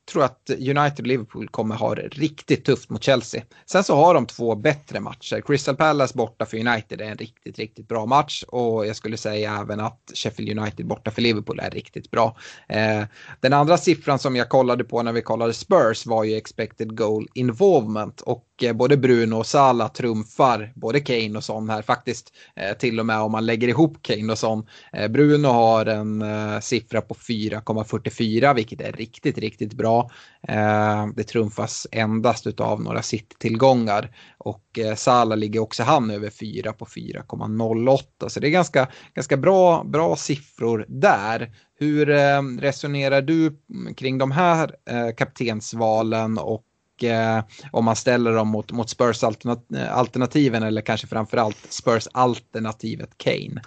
tror 0.09 0.23
att 0.23 0.49
United 0.49 0.99
och 0.99 1.07
Liverpool 1.07 1.47
kommer 1.47 1.75
ha 1.75 1.95
det 1.95 2.07
riktigt 2.07 2.65
tufft 2.65 2.89
mot 2.89 3.03
Chelsea. 3.03 3.43
Sen 3.65 3.83
så 3.83 3.95
har 3.95 4.13
de 4.13 4.25
två 4.25 4.55
bättre 4.55 4.99
matcher. 4.99 5.41
Crystal 5.41 5.75
Palace 5.75 6.17
borta 6.17 6.45
för 6.45 6.57
United 6.57 7.01
är 7.01 7.05
en 7.05 7.17
riktigt, 7.17 7.59
riktigt 7.59 7.87
bra 7.87 8.05
match 8.05 8.43
och 8.47 8.87
jag 8.87 8.95
skulle 8.95 9.17
säga 9.17 9.59
även 9.61 9.79
att 9.79 10.11
Sheffield 10.13 10.59
United 10.59 10.85
borta 10.85 11.11
för 11.11 11.21
Liverpool 11.21 11.59
är 11.59 11.71
riktigt 11.71 12.11
bra. 12.11 12.37
Eh, 12.69 13.03
den 13.39 13.53
andra 13.53 13.77
siffran 13.77 14.19
som 14.19 14.35
jag 14.35 14.49
kollade 14.49 14.83
på 14.83 15.03
när 15.03 15.13
vi 15.13 15.21
kollade 15.21 15.53
Spurs 15.53 16.05
var 16.05 16.23
ju 16.23 16.35
expected 16.35 16.97
goal 16.97 17.27
involvement 17.33 18.21
och 18.21 18.45
eh, 18.61 18.73
både 18.73 18.97
Bruno 18.97 19.35
och 19.35 19.45
Salah 19.45 19.91
trumfar 19.91 20.71
både 20.75 20.99
Kane 20.99 21.37
och 21.37 21.43
Son 21.43 21.69
här 21.69 21.81
faktiskt. 21.81 22.33
Eh, 22.55 22.77
till 22.77 22.99
och 22.99 23.05
med 23.05 23.19
om 23.19 23.31
man 23.31 23.45
lägger 23.45 23.67
ihop 23.67 23.97
Kane 24.01 24.31
och 24.31 24.39
Son. 24.39 24.65
Eh, 24.93 25.07
Bruno 25.07 25.47
har 25.47 25.85
en 25.85 26.21
eh, 26.21 26.59
siffra 26.59 27.01
på 27.01 27.13
4,44 27.13 28.55
vilket 28.55 28.81
är 28.81 28.91
riktigt, 28.91 29.37
riktigt 29.37 29.73
bra. 29.73 29.98
Eh, 30.47 31.07
det 31.15 31.23
trumfas 31.23 31.87
endast 31.91 32.59
av 32.59 32.81
några 32.81 33.01
City-tillgångar 33.01 34.11
och 34.37 34.79
eh, 34.79 34.95
Sala 34.95 35.35
ligger 35.35 35.59
också 35.59 35.83
han 35.83 36.11
över 36.11 36.29
4 36.29 36.73
på 36.73 36.85
4,08 36.85 38.29
så 38.29 38.39
det 38.39 38.47
är 38.47 38.51
ganska, 38.51 38.87
ganska 39.13 39.37
bra, 39.37 39.83
bra 39.83 40.15
siffror 40.15 40.85
där. 40.87 41.51
hur 41.79 42.09
eh, 42.09 42.41
resonerar 42.59 43.21
du 43.21 43.59
kring 43.95 44.17
de 44.17 44.31
här 44.31 44.75
eh, 44.89 45.15
kaptensvalen 45.15 46.37
och 46.37 47.03
eh, 47.03 47.43
om 47.71 47.85
man 47.85 47.95
ställer 47.95 48.33
dem 48.33 48.47
mot, 48.47 48.71
mot 48.71 48.89
Spurs-alternativen 48.89 50.63
eller 50.63 50.81
kanske 50.81 51.07
framförallt 51.07 51.67
Spurs-alternativet 51.69 53.17
Kane? 53.17 53.61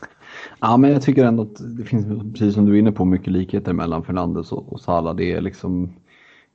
Ja, 0.60 0.76
men 0.76 0.92
jag 0.92 1.02
tycker 1.02 1.24
ändå 1.24 1.42
att 1.42 1.76
det 1.78 1.84
finns, 1.84 2.32
precis 2.32 2.54
som 2.54 2.66
du 2.66 2.74
är 2.74 2.78
inne 2.78 2.92
på, 2.92 3.04
mycket 3.04 3.32
likheter 3.32 3.72
mellan 3.72 4.04
Fernandes 4.04 4.52
och, 4.52 4.72
och 4.72 4.80
Salah. 4.80 5.16
Det 5.16 5.32
är 5.32 5.40
liksom 5.40 5.84
eh, 5.84 5.90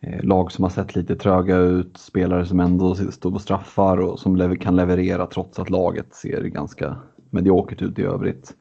Eh, 0.02 0.24
lag 0.24 0.52
som 0.52 0.64
har 0.64 0.70
sett 0.70 0.96
lite 0.96 1.16
tröga 1.16 1.58
ut, 1.58 1.98
spelare 1.98 2.46
som 2.46 2.60
ändå 2.60 2.96
står 2.96 3.32
på 3.32 3.40
straffar 3.40 3.98
och 3.98 4.20
som 4.20 4.58
kan 4.58 4.76
leverera 4.76 5.26
trots 5.26 5.60
att 5.60 5.70
laget 5.70 6.14
ser 6.16 6.44
ganska 6.44 6.98
mediokert 7.30 7.82
ut 7.82 8.00
i 8.00 8.04
övrigt. 8.04 8.56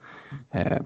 Eh, 0.50 0.78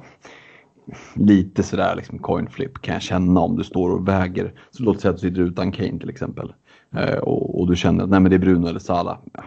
lite 1.14 1.62
sådär 1.62 1.96
liksom 1.96 2.18
coin 2.18 2.48
flip 2.48 2.82
kan 2.82 2.94
jag 2.94 3.02
känna 3.02 3.40
om 3.40 3.56
du 3.56 3.64
står 3.64 3.90
och 3.90 4.08
väger. 4.08 4.54
Så 4.70 4.82
låt 4.82 5.00
säga 5.00 5.10
att 5.10 5.20
du 5.20 5.28
sitter 5.28 5.40
utan 5.40 5.72
Kane 5.72 5.98
till 5.98 6.10
exempel. 6.10 6.52
Eh, 6.96 7.18
och, 7.18 7.60
och, 7.60 7.68
du 7.68 7.76
känner 7.76 8.04
att 8.04 8.10
nej, 8.10 8.20
men 8.20 8.30
det 8.30 8.36
är 8.36 8.38
Bruno 8.38 8.66
eller 8.66 8.80
Salah. 8.80 9.18
Ja. 9.32 9.42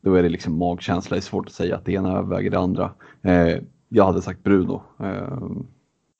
Då 0.00 0.14
är 0.14 0.22
det 0.22 0.28
liksom 0.28 0.58
magkänsla, 0.58 1.14
det 1.14 1.18
är 1.18 1.22
svårt 1.22 1.46
att 1.46 1.52
säga 1.52 1.76
att 1.76 1.84
det 1.84 1.92
ena 1.92 2.18
överväger 2.18 2.50
det 2.50 2.58
andra. 2.58 2.90
Eh, 3.22 3.56
jag 3.88 4.04
hade 4.04 4.22
sagt 4.22 4.42
Bruno. 4.42 4.82
Eh, 5.00 5.38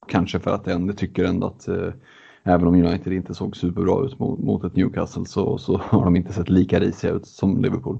kanske 0.09 0.41
för 0.41 0.51
att 0.51 0.67
jag 0.67 0.75
ändå 0.75 0.93
tycker 0.93 1.25
ändå 1.25 1.47
att 1.47 1.69
eh, 1.69 1.89
även 2.45 2.69
om 2.69 2.75
United 2.75 3.13
inte 3.13 3.35
såg 3.35 3.57
superbra 3.57 4.07
ut 4.07 4.19
mot, 4.19 4.39
mot 4.39 4.65
ett 4.65 4.77
Newcastle 4.77 5.27
så, 5.27 5.59
så 5.59 5.77
har 5.85 6.05
de 6.05 6.17
inte 6.17 6.33
sett 6.33 6.49
lika 6.49 6.81
risiga 6.81 7.11
ut 7.11 7.27
som 7.27 7.63
Liverpool. 7.63 7.99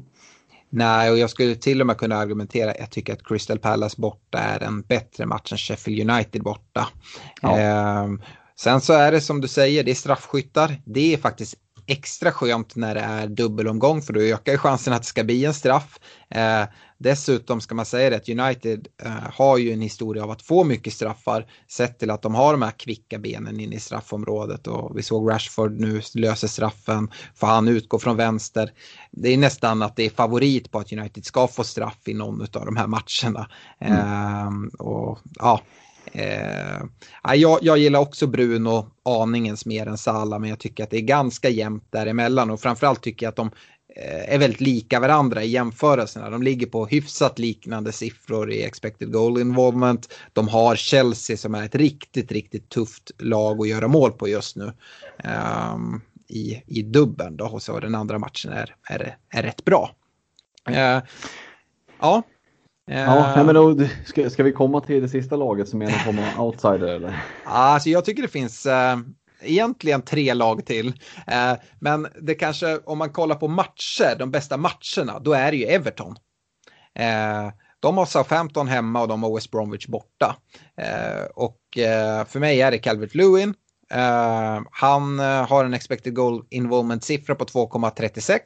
Nej, 0.71 1.11
och 1.11 1.19
jag 1.19 1.31
skulle 1.31 1.55
till 1.55 1.81
och 1.81 1.87
med 1.87 1.97
kunna 1.97 2.17
argumentera, 2.17 2.77
jag 2.79 2.91
tycker 2.91 3.13
att 3.13 3.27
Crystal 3.27 3.59
Palace 3.59 4.01
borta 4.01 4.39
är 4.39 4.61
en 4.61 4.83
bättre 4.83 5.27
match 5.27 5.53
än 5.53 5.59
Sheffield 5.59 6.11
United 6.11 6.43
borta. 6.43 6.89
Ja. 7.43 7.59
Eh, 7.59 8.09
sen 8.57 8.81
så 8.81 8.93
är 8.93 9.13
det 9.13 9.21
som 9.21 9.41
du 9.41 9.49
säger, 9.49 9.85
det 9.85 9.91
är 9.91 9.95
straffskyttar. 9.95 10.83
Det 10.85 11.15
är 11.15 11.19
faktiskt 11.19 11.55
extra 11.87 12.33
skönt 12.33 12.77
när 12.77 12.95
det 12.95 13.01
är 13.01 13.27
dubbelomgång 13.27 14.03
för 14.03 14.13
då 14.13 14.21
ökar 14.21 14.53
ju 14.53 14.59
chansen 14.59 14.93
att 14.93 15.03
det 15.03 15.09
ska 15.09 15.25
bli 15.25 15.45
en 15.45 15.55
straff. 15.55 16.01
Eh, 16.31 16.65
dessutom 17.03 17.61
ska 17.61 17.75
man 17.75 17.87
säga 17.87 18.11
det 18.11 18.17
att 18.17 18.29
United 18.29 18.89
eh, 19.03 19.13
har 19.33 19.59
ju 19.59 19.73
en 19.73 19.81
historia 19.81 20.25
av 20.25 20.31
att 20.31 20.43
få 20.43 20.65
mycket 20.65 20.93
straffar 20.93 21.47
sett 21.69 21.99
till 21.99 22.11
att 22.11 22.23
de 22.23 22.35
har 22.35 22.53
de 22.53 22.63
här 22.63 22.71
kvicka 22.71 23.19
benen 23.19 23.61
in 23.61 23.73
i 23.73 23.81
straffområdet 23.81 24.67
och 24.67 24.99
vi 24.99 25.03
såg 25.03 25.31
Rashford 25.31 25.81
nu 25.81 26.01
löser 26.15 26.49
straffen, 26.49 27.11
får 27.35 27.47
han 27.47 27.69
utgå 27.69 27.99
från 27.99 28.17
vänster. 28.17 28.73
Det 29.11 29.29
är 29.29 29.37
nästan 29.37 29.83
att 29.83 29.97
det 29.97 30.07
är 30.07 30.11
favorit 30.11 30.71
på 30.71 30.79
att 30.79 30.93
United 30.93 31.25
ska 31.25 31.49
få 31.49 31.65
straff 31.65 31.99
i 32.09 32.15
någon 32.15 32.41
av 32.41 32.67
de 32.67 32.77
här 32.77 32.87
matcherna. 32.87 33.51
Mm. 33.81 33.99
Eh, 33.99 34.79
och 34.79 35.19
ja, 35.35 35.61
Eh, 36.13 36.83
jag, 37.35 37.59
jag 37.63 37.79
gillar 37.79 38.01
också 38.01 38.27
Bruno 38.27 38.87
aningens 39.05 39.67
mer 39.67 39.87
än 39.87 39.99
Sala 39.99 40.39
men 40.39 40.51
jag 40.51 40.59
tycker 40.59 40.85
att 40.85 40.91
det 40.91 40.97
är 40.97 41.01
ganska 41.01 41.49
jämnt 41.49 41.93
däremellan 41.93 42.51
och 42.51 42.61
framförallt 42.61 43.03
tycker 43.03 43.27
jag 43.27 43.31
att 43.31 43.37
de 43.37 43.51
är 43.97 44.39
väldigt 44.39 44.61
lika 44.61 45.01
varandra 45.01 45.43
i 45.43 45.49
jämförelserna. 45.49 46.31
De 46.31 46.43
ligger 46.43 46.67
på 46.67 46.87
hyfsat 46.87 47.39
liknande 47.39 47.93
siffror 47.93 48.53
i 48.53 48.63
expected 48.63 49.13
goal 49.13 49.41
involvement. 49.41 50.15
De 50.33 50.49
har 50.49 50.77
Chelsea 50.77 51.37
som 51.37 51.55
är 51.55 51.65
ett 51.65 51.75
riktigt, 51.75 52.33
riktigt 52.33 52.69
tufft 52.69 53.11
lag 53.19 53.61
att 53.61 53.69
göra 53.69 53.89
mål 53.89 54.13
på 54.13 54.29
just 54.29 54.57
nu. 54.57 54.73
Um, 55.75 56.01
i, 56.29 56.63
i 56.67 56.83
dubben 56.83 57.37
då 57.37 57.45
och 57.45 57.63
så 57.63 57.81
den 57.81 57.95
andra 57.95 58.19
matchen 58.19 58.53
är, 58.53 58.75
är, 58.89 59.17
är 59.29 59.43
rätt 59.43 59.65
bra. 59.65 59.91
Uh, 60.71 61.03
ja, 62.01 62.23
Ja, 62.85 63.35
uh, 63.37 63.47
men 63.47 63.55
då, 63.55 63.77
ska, 64.05 64.31
ska 64.31 64.43
vi 64.43 64.53
komma 64.53 64.81
till 64.81 65.03
det 65.03 65.09
sista 65.09 65.37
laget 65.37 65.69
som 65.69 65.83
är 65.83 65.87
någon 65.87 65.99
form 65.99 66.19
av 66.19 66.47
outsider 66.47 66.87
eller? 66.87 67.25
Alltså 67.45 67.89
jag 67.89 68.05
tycker 68.05 68.23
det 68.23 68.29
finns 68.29 68.67
uh, 68.67 68.73
egentligen 69.43 70.03
tre 70.03 70.35
lag 70.35 70.67
till. 70.67 70.93
Eh, 71.27 71.53
men 71.81 72.07
det 72.21 72.35
kanske, 72.35 72.79
om 72.79 72.99
man 72.99 73.11
kollar 73.11 73.37
på 73.37 73.49
matcher, 73.49 74.17
de 74.19 74.31
bästa 74.31 74.57
matcherna, 74.57 75.19
då 75.21 75.33
är 75.33 75.51
det 75.51 75.57
ju 75.57 75.65
Everton. 75.65 76.17
Eh, 76.95 77.53
de 77.81 77.99
har 77.99 78.07
Southampton 78.07 78.69
hemma 78.69 79.01
och 79.01 79.09
de 79.09 79.23
har 79.23 79.35
West 79.35 79.51
Bromwich 79.51 79.87
borta. 79.87 80.37
Eh, 80.77 81.25
och 81.35 81.59
för 82.27 82.39
mig 82.39 82.61
är 82.61 82.71
det 82.71 82.79
Calvert 82.79 83.15
Lewin. 83.15 83.55
han 84.71 85.19
har 85.19 85.65
en 85.65 85.75
expected 85.75 86.15
goal 86.15 86.45
involvement-siffra 86.51 87.35
på 87.35 87.45
2,36. 87.45 88.41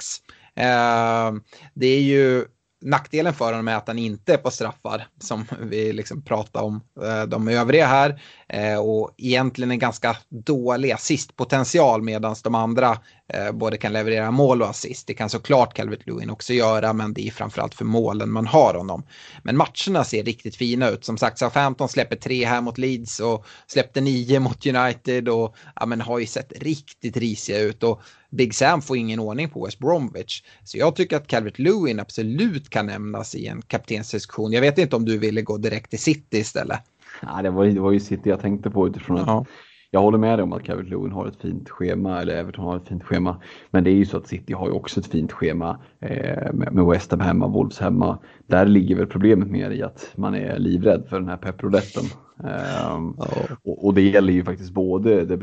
det 1.74 1.86
är 1.86 2.01
ju 2.01 2.44
nackdelen 2.85 3.35
för 3.35 3.44
honom 3.44 3.68
är 3.68 3.77
att 3.77 3.89
han 3.89 3.98
inte 3.98 4.35
är 4.35 4.36
på 4.36 4.51
straffar 4.51 5.06
som 5.20 5.47
vi 5.60 5.93
liksom 5.93 6.24
pratar 6.24 6.62
om 6.62 6.81
de 7.28 7.48
övriga 7.48 7.86
här 7.86 8.20
Eh, 8.48 8.78
och 8.78 9.14
egentligen 9.18 9.70
en 9.70 9.78
ganska 9.78 10.16
dålig 10.28 10.93
assistpotential 10.93 12.02
medan 12.02 12.36
de 12.44 12.55
andra 12.55 12.98
eh, 13.28 13.52
både 13.52 13.77
kan 13.77 13.93
leverera 13.93 14.31
mål 14.31 14.62
och 14.62 14.68
assist. 14.68 15.06
Det 15.06 15.14
kan 15.14 15.31
såklart 15.31 15.74
Calvert 15.74 16.06
Lewin 16.06 16.31
också 16.31 16.52
göra 16.52 16.93
men 16.93 17.14
det 17.14 17.27
är 17.27 17.31
framförallt 17.31 17.74
för 17.74 17.85
målen 17.85 18.31
man 18.31 18.47
har 18.47 18.74
honom. 18.74 19.02
Men 19.43 19.56
matcherna 19.56 20.05
ser 20.05 20.24
riktigt 20.24 20.56
fina 20.56 20.89
ut. 20.89 21.05
Som 21.05 21.18
sagt, 21.18 21.39
Southampton 21.39 21.89
släpper 21.89 22.16
tre 22.16 22.44
här 22.44 22.60
mot 22.60 22.78
Leeds 22.78 23.20
och 23.20 23.47
släppte 23.66 24.01
nio 24.01 24.40
mot 24.40 24.66
United 24.66 25.28
och 25.28 25.56
ja, 25.77 25.86
men 25.86 26.01
har 26.01 26.18
ju 26.18 26.27
sett 26.27 26.52
riktigt 26.56 27.16
risiga 27.16 27.60
ut. 27.60 27.82
Och 27.82 28.02
Big 28.31 28.55
Sam 28.55 28.82
får 28.82 28.97
ingen 28.97 29.20
ordning 29.20 29.51
på 29.51 29.64
West 29.64 29.78
Bromwich. 29.78 30.43
Så 30.64 30.78
jag 30.78 30.97
tycker 30.97 31.16
att 31.16 31.27
Calvert 31.27 31.59
Lewin 31.59 32.01
absolut 32.01 32.70
kan 32.70 32.86
nämnas 32.86 33.35
i 33.35 33.47
en 33.47 33.62
kaptensdiskussion. 33.62 34.52
Jag 34.52 34.60
vet 34.60 34.78
inte 34.78 34.97
om 34.97 35.05
du 35.05 35.18
ville 35.18 35.43
gå 35.43 35.56
direkt 35.56 35.90
till 35.90 35.98
City 35.98 36.39
istället. 36.39 36.81
Ja, 37.22 37.43
det, 37.43 37.51
var, 37.51 37.64
det 37.64 37.80
var 37.80 37.93
ju 37.93 38.01
City 38.01 38.30
jag 38.30 38.40
tänkte 38.40 38.70
på 38.70 38.86
utifrån 38.86 39.18
att 39.18 39.47
jag 39.90 40.01
håller 40.01 40.18
med 40.18 40.38
dig 40.38 40.43
om 40.43 40.52
att 40.52 40.62
Calvert 40.62 40.88
Lewin 40.88 41.12
har 41.12 41.26
ett 41.26 41.36
fint 41.36 41.70
schema, 41.70 42.20
eller 42.20 42.36
Everton 42.36 42.64
har 42.64 42.76
ett 42.76 42.88
fint 42.88 43.05
schema. 43.05 43.40
Men 43.70 43.84
det 43.84 43.90
är 43.90 43.94
ju 43.94 44.05
så 44.05 44.16
att 44.16 44.26
City 44.26 44.52
har 44.52 44.66
ju 44.66 44.72
också 44.72 45.01
ett 45.01 45.06
fint 45.06 45.32
schema 45.32 45.78
eh, 46.01 46.52
med 46.52 46.86
West 46.86 47.10
Ham 47.10 47.20
hemma, 47.20 47.47
Wolves 47.47 47.78
hemma. 47.78 48.18
Där 48.47 48.66
ligger 48.66 48.97
väl 48.97 49.06
problemet 49.06 49.51
mer 49.51 49.70
i 49.70 49.82
att 49.82 50.12
man 50.16 50.34
är 50.34 50.59
livrädd 50.59 51.05
för 51.09 51.20
den 51.20 51.28
här 51.28 51.36
pepproletten. 51.36 52.05
Um, 52.38 53.14
ja. 53.18 53.34
och, 53.64 53.86
och, 53.86 53.94
det 53.94 54.02
gäller 54.02 54.32
ju 54.32 54.44
faktiskt 54.44 54.72
både 54.72 55.24
De, 55.24 55.36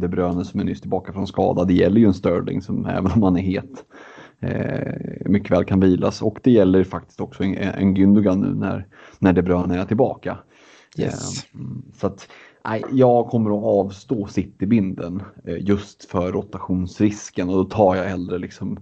De 0.00 0.08
Bruyne 0.08 0.44
som 0.44 0.60
är 0.60 0.64
nyss 0.64 0.80
tillbaka 0.80 1.12
från 1.12 1.26
skada, 1.26 1.64
det 1.64 1.74
gäller 1.74 2.00
ju 2.00 2.06
en 2.06 2.14
Sterling 2.14 2.62
som 2.62 2.86
även 2.86 3.12
om 3.12 3.22
han 3.22 3.36
är 3.36 3.42
het 3.42 3.84
eh, 4.40 4.92
mycket 5.26 5.50
väl 5.50 5.64
kan 5.64 5.80
vilas 5.80 6.22
och 6.22 6.38
det 6.42 6.50
gäller 6.50 6.84
faktiskt 6.84 7.20
också 7.20 7.44
en, 7.44 7.54
en 7.54 7.96
Gündogan 7.96 8.40
nu 8.40 8.54
när, 8.54 8.86
när 9.18 9.32
De 9.32 9.42
Bruyne 9.42 9.80
är 9.80 9.84
tillbaka. 9.84 10.38
Yes. 10.98 11.46
Um, 11.54 11.92
så 11.96 12.06
att 12.06 12.28
nej, 12.64 12.84
jag 12.92 13.26
kommer 13.26 13.50
att 13.50 13.64
avstå 13.64 14.26
Citybinden 14.26 15.22
eh, 15.44 15.56
just 15.58 16.04
för 16.04 16.32
rotationsrisken 16.32 17.48
och 17.48 17.56
då 17.56 17.64
tar 17.64 17.94
jag 17.94 18.04
hellre 18.04 18.38
liksom 18.38 18.78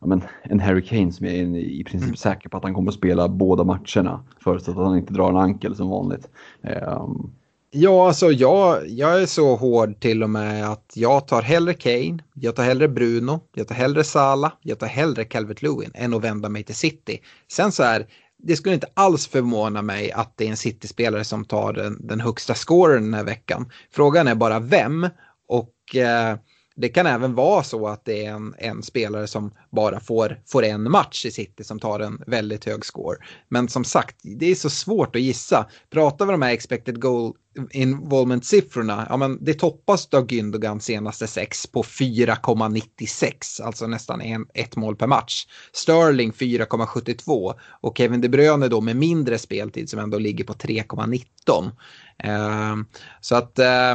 ja, 0.00 0.06
men, 0.06 0.22
en 0.42 0.60
Harry 0.60 0.82
Kane 0.82 1.12
som 1.12 1.26
jag 1.26 1.34
är 1.34 1.56
i 1.56 1.84
princip 1.84 2.06
mm. 2.06 2.16
säker 2.16 2.48
på 2.48 2.56
att 2.56 2.62
han 2.62 2.74
kommer 2.74 2.90
att 2.90 2.98
spela 2.98 3.28
båda 3.28 3.64
matcherna. 3.64 4.24
Förutsatt 4.40 4.76
att 4.76 4.84
han 4.84 4.98
inte 4.98 5.12
drar 5.12 5.30
en 5.30 5.36
ankel 5.36 5.76
som 5.76 5.88
vanligt. 5.88 6.28
Um... 6.62 7.32
Ja, 7.70 8.06
alltså 8.06 8.30
jag, 8.30 8.88
jag 8.88 9.22
är 9.22 9.26
så 9.26 9.56
hård 9.56 10.00
till 10.00 10.22
och 10.22 10.30
med 10.30 10.70
att 10.70 10.92
jag 10.94 11.28
tar 11.28 11.42
hellre 11.42 11.74
Kane, 11.74 12.18
jag 12.34 12.56
tar 12.56 12.62
hellre 12.62 12.88
Bruno, 12.88 13.40
jag 13.54 13.68
tar 13.68 13.74
hellre 13.74 14.04
Sala, 14.04 14.52
jag 14.62 14.78
tar 14.78 14.86
hellre 14.86 15.24
Calvert 15.24 15.62
Lewin 15.62 15.90
än 15.94 16.14
att 16.14 16.24
vända 16.24 16.48
mig 16.48 16.62
till 16.62 16.74
City. 16.74 17.18
Sen 17.48 17.72
så 17.72 17.82
är 17.82 18.06
det 18.46 18.56
skulle 18.56 18.74
inte 18.74 18.90
alls 18.94 19.26
förvåna 19.26 19.82
mig 19.82 20.12
att 20.12 20.36
det 20.36 20.46
är 20.46 20.50
en 20.50 20.56
City-spelare 20.56 21.24
som 21.24 21.44
tar 21.44 21.72
den, 21.72 22.06
den 22.06 22.20
högsta 22.20 22.54
scoren 22.54 23.02
den 23.02 23.14
här 23.14 23.24
veckan. 23.24 23.70
Frågan 23.90 24.28
är 24.28 24.34
bara 24.34 24.60
vem 24.60 25.08
och 25.48 25.96
eh, 25.96 26.36
det 26.76 26.88
kan 26.88 27.06
även 27.06 27.34
vara 27.34 27.62
så 27.62 27.88
att 27.88 28.04
det 28.04 28.24
är 28.24 28.32
en, 28.32 28.54
en, 28.58 28.82
spelare 28.82 29.26
som 29.26 29.54
bara 29.70 30.00
får, 30.00 30.40
får 30.46 30.64
en 30.64 30.90
match 30.90 31.26
i 31.26 31.30
City 31.30 31.64
som 31.64 31.78
tar 31.78 32.00
en 32.00 32.22
väldigt 32.26 32.64
hög 32.64 32.84
score. 32.84 33.16
Men 33.48 33.68
som 33.68 33.84
sagt, 33.84 34.16
det 34.22 34.50
är 34.50 34.54
så 34.54 34.70
svårt 34.70 35.16
att 35.16 35.22
gissa. 35.22 35.66
Pratar 35.90 36.26
vi 36.26 36.34
om 36.34 36.40
de 36.40 36.46
här 36.46 36.52
expected 36.52 37.00
goal 37.00 37.34
involvement-siffrorna, 37.70 39.06
ja 39.10 39.16
men 39.16 39.44
det 39.44 39.54
toppas 39.54 40.14
av 40.14 40.26
Gündogan 40.26 40.80
senaste 40.80 41.26
sex 41.26 41.66
på 41.66 41.82
4,96, 41.82 43.62
alltså 43.62 43.86
nästan 43.86 44.20
en, 44.20 44.46
ett 44.54 44.76
mål 44.76 44.96
per 44.96 45.06
match. 45.06 45.46
Sterling 45.72 46.32
4,72 46.32 47.54
och 47.80 47.98
Kevin 47.98 48.20
De 48.20 48.28
Bruyne 48.28 48.68
då 48.68 48.80
med 48.80 48.96
mindre 48.96 49.38
speltid 49.38 49.90
som 49.90 50.00
ändå 50.00 50.18
ligger 50.18 50.44
på 50.44 50.52
3,19. 50.52 51.70
Eh, 52.18 52.76
så 53.20 53.36
att, 53.36 53.58
eh, 53.58 53.94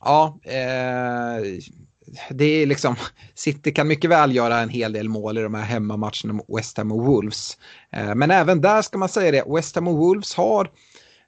ja, 0.00 0.40
eh, 0.42 1.60
det 2.30 2.44
är 2.44 2.66
liksom, 2.66 2.96
City 3.34 3.72
kan 3.72 3.88
mycket 3.88 4.10
väl 4.10 4.34
göra 4.36 4.60
en 4.60 4.68
hel 4.68 4.92
del 4.92 5.08
mål 5.08 5.38
i 5.38 5.42
de 5.42 5.54
här 5.54 5.64
hemmamatcherna 5.64 6.32
mot 6.32 6.58
West 6.58 6.76
Ham 6.76 6.92
och 6.92 7.06
Wolves. 7.06 7.58
Eh, 7.92 8.14
men 8.14 8.30
även 8.30 8.60
där 8.60 8.82
ska 8.82 8.98
man 8.98 9.08
säga 9.08 9.30
det, 9.30 9.54
West 9.54 9.74
Ham 9.74 9.88
och 9.88 9.96
Wolves 9.96 10.34
har 10.34 10.64
eh, 10.64 10.70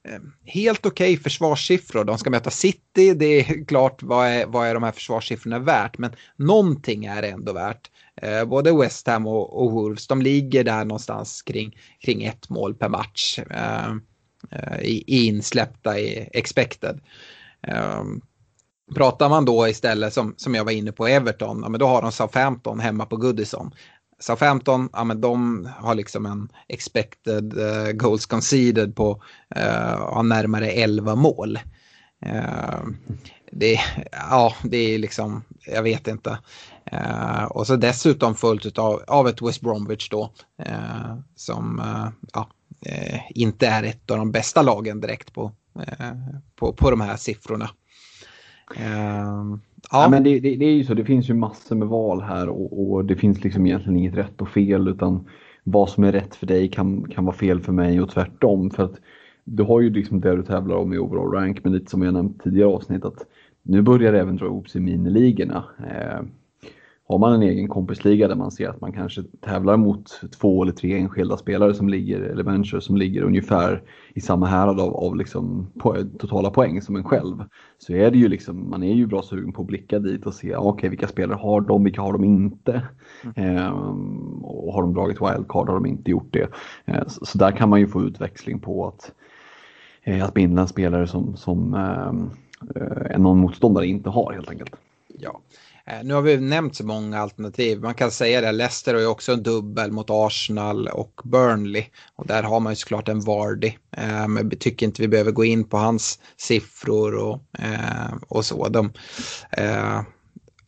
Ehm, 0.09 0.33
helt 0.45 0.87
okej 0.87 1.13
okay 1.13 1.23
försvarssiffror. 1.23 2.05
De 2.05 2.19
ska 2.19 2.31
möta 2.31 2.51
City, 2.51 3.15
det 3.15 3.27
är 3.27 3.65
klart 3.67 4.03
vad 4.03 4.27
är, 4.27 4.47
vad 4.47 4.67
är 4.67 4.75
de 4.75 4.83
här 4.83 4.93
försvarssiffrorna 4.93 5.59
värt, 5.59 5.99
men 5.99 6.13
någonting 6.37 7.05
är 7.05 7.23
det 7.23 7.29
ändå 7.29 7.53
värt. 7.53 7.91
Eh, 8.17 8.45
både 8.45 8.77
West 8.77 9.07
Ham 9.07 9.27
och, 9.27 9.63
och, 9.63 9.73
Wolves, 9.73 10.07
de 10.07 10.23
ligger 10.23 10.65
där 10.65 10.85
någonstans 10.85 11.43
kring, 11.43 11.79
kring 12.01 12.25
ett 12.25 12.49
mål 12.49 12.75
per 12.75 12.89
match 12.89 13.39
ehm, 13.51 14.03
eh, 14.51 14.81
i, 14.81 15.05
i 15.07 15.27
insläppta 15.27 15.99
i 15.99 16.29
expected. 16.33 17.01
Um, 18.01 18.21
pratar 18.95 19.29
man 19.29 19.45
då 19.45 19.69
istället 19.69 20.13
som, 20.13 20.35
som 20.37 20.55
jag 20.55 20.65
var 20.65 20.73
inne 20.73 20.93
på 20.93 21.07
Everton, 21.07 21.61
ja, 21.63 21.69
men 21.69 21.81
då 21.81 21.87
har 21.87 22.03
de 22.03 22.13
Southampton 22.13 22.81
hemma 22.81 23.07
på 23.07 23.17
Goodison. 23.17 23.75
Southampton, 24.21 24.89
ja 24.93 25.05
men 25.05 25.21
de 25.21 25.69
har 25.79 25.95
liksom 25.95 26.27
en 26.27 26.49
expected 26.69 27.59
uh, 27.59 27.93
goals 27.93 28.27
conceded 28.27 28.97
på 28.97 29.23
uh, 29.57 30.23
närmare 30.23 30.71
11 30.71 31.15
mål. 31.15 31.59
Uh, 32.27 32.87
det, 33.53 33.81
ja, 34.13 34.55
det 34.63 34.77
är 34.77 34.99
liksom, 34.99 35.45
jag 35.67 35.83
vet 35.83 36.09
inte. 36.09 36.39
Uh, 36.93 37.45
och 37.45 37.67
så 37.67 37.77
dessutom 37.77 38.35
följt 38.35 38.79
av, 38.79 39.03
av 39.07 39.29
ett 39.29 39.43
West 39.43 39.61
Bromwich 39.61 40.09
då. 40.09 40.33
Uh, 40.69 41.19
som 41.37 41.79
uh, 41.79 42.09
ja, 42.33 42.49
inte 43.31 43.67
är 43.67 43.83
ett 43.83 44.11
av 44.11 44.17
de 44.17 44.33
bästa 44.33 44.63
lagen 44.63 45.01
direkt 45.01 45.33
på, 45.33 45.53
på, 46.57 46.73
på 46.73 46.91
de 46.91 47.01
här 47.01 47.17
siffrorna 47.17 47.71
ja. 49.91 50.09
men 50.11 50.23
det, 50.23 50.41
det, 50.41 50.57
det, 50.57 50.65
är 50.65 50.73
ju 50.75 50.85
så, 50.85 50.95
det 50.95 51.05
finns 51.05 51.31
ju 51.31 51.35
massor 51.35 51.77
med 51.77 51.89
val 51.89 52.23
här 52.23 52.49
och, 52.49 52.93
och, 52.93 53.05
det 53.05 53.17
finns 53.17 53.45
liksom 53.45 53.67
egentligen 53.67 53.99
inget 53.99 54.17
rätt 54.17 54.41
och 54.41 54.49
fel 54.49 54.89
utan 54.89 55.29
vad 55.65 55.91
som 55.91 56.05
är 56.05 56.13
rätt 56.13 56.35
för 56.35 56.47
dig 56.47 56.69
kan, 56.71 57.05
kan 57.05 57.25
vara 57.25 57.37
fel 57.37 57.61
för 57.61 57.73
mig 57.73 58.01
och 58.01 58.11
tvärtom. 58.11 58.71
För 58.71 58.85
att 58.85 59.01
du 59.45 59.63
har 59.63 59.81
ju 59.81 59.91
liksom 59.91 60.21
det 60.21 60.37
du 60.37 60.43
tävlar 60.43 60.77
om 60.77 60.93
i 60.93 60.99
overall 60.99 61.33
rank, 61.33 61.65
men 61.65 61.73
lite 61.73 61.91
som 61.91 62.03
jag 62.03 62.15
nämnt 62.15 62.43
tidigare 62.43 62.69
avsnitt 62.69 63.05
att 63.05 63.27
nu 63.63 63.83
börjar 63.83 64.13
det 64.13 64.21
även 64.21 64.37
dra 64.37 64.47
ihop 64.47 64.69
sig 64.69 64.81
i 64.81 64.85
miniligorna. 64.85 65.65
Eh, 65.79 66.21
har 67.11 67.19
man 67.19 67.33
en 67.33 67.43
egen 67.43 67.69
kompisliga 67.69 68.29
där 68.29 68.35
man 68.35 68.51
ser 68.51 68.69
att 68.69 68.81
man 68.81 68.93
kanske 68.93 69.23
tävlar 69.41 69.77
mot 69.77 70.21
två 70.41 70.63
eller 70.63 70.73
tre 70.73 70.99
enskilda 70.99 71.37
spelare 71.37 71.75
som 71.75 71.89
ligger, 71.89 72.21
eller 72.21 72.45
människor 72.45 72.81
som 72.81 72.97
ligger 72.97 73.23
ungefär 73.23 73.83
i 74.15 74.21
samma 74.21 74.47
härad 74.47 74.81
av, 74.81 74.97
av 74.97 75.17
liksom 75.17 75.71
po 75.79 75.95
totala 76.19 76.51
poäng 76.51 76.83
som 76.83 76.97
en 76.97 77.05
själv. 77.05 77.45
Så 77.79 77.93
är 77.93 78.11
det 78.11 78.19
ju 78.19 78.29
liksom, 78.29 78.71
man 78.71 78.83
är 78.83 78.95
ju 78.95 79.07
bra 79.07 79.23
sugen 79.23 79.53
på 79.53 79.63
att 79.63 79.69
blicka 79.69 79.99
dit 79.99 80.27
och 80.27 80.35
se, 80.35 80.57
okej 80.57 80.69
okay, 80.69 80.91
vilka 80.91 81.09
spelare 81.09 81.37
har 81.37 81.61
de, 81.61 81.85
vilka 81.85 82.03
har 82.03 82.13
de 82.13 82.25
inte? 82.25 82.83
Mm. 83.37 83.57
Eh, 83.57 83.71
och 84.43 84.75
har 84.75 84.83
de 84.83 84.95
dragit 84.95 85.21
wildcard, 85.21 85.69
har 85.69 85.75
de 85.75 85.87
inte 85.87 86.11
gjort 86.11 86.33
det? 86.33 86.49
Eh, 86.85 87.07
så, 87.07 87.27
så, 87.27 87.39
där 87.39 87.51
kan 87.53 87.69
man 87.69 87.81
ju 87.81 87.87
få 87.87 88.03
utväxling 88.03 88.61
på 88.61 88.87
att, 88.87 89.13
eh, 90.03 90.25
att 90.25 90.35
binda 90.35 90.63
en 90.63 90.69
spelare 90.69 91.07
som, 91.07 91.37
som 91.37 91.75
ehm, 91.75 92.31
eh, 92.77 93.19
någon 93.19 93.39
motståndare 93.39 93.87
inte 93.87 94.11
har 94.11 94.33
helt 94.33 94.51
enkelt. 94.51 94.77
Ja. 95.19 95.41
Eh, 95.91 96.05
nu 96.05 96.15
har 96.15 96.23
vi 96.23 96.41
nämnt 96.41 96.77
så 96.77 96.85
många 96.87 97.21
alternativ. 97.21 97.81
Man 97.81 97.95
kan 97.95 98.11
säga 98.11 98.41
det, 98.41 98.53
Leicester 98.53 98.95
har 98.95 99.01
ju 99.01 99.07
också 99.07 99.33
en 99.33 99.43
dubbel 99.43 99.93
mot 99.93 100.11
Arsenal 100.11 100.89
och 100.89 101.21
Burnley. 101.25 101.85
Och 102.17 102.27
där 102.27 102.43
har 102.43 102.61
man 102.61 102.73
ju 102.73 102.77
såklart 102.77 103.09
en 103.09 103.21
Vardy. 103.21 103.73
Eh, 103.97 104.29
men 104.29 104.49
jag 104.51 104.61
tycker 104.61 104.87
inte 104.87 105.03
vi 105.03 105.09
behöver 105.09 105.33
gå 105.33 105.45
in 105.45 105.65
på 105.65 105.77
hans 105.77 106.19
siffror 106.37 107.15
och, 107.15 107.41
eh, 107.59 108.15
och 108.29 108.45
så. 108.45 108.69
De, 108.69 108.93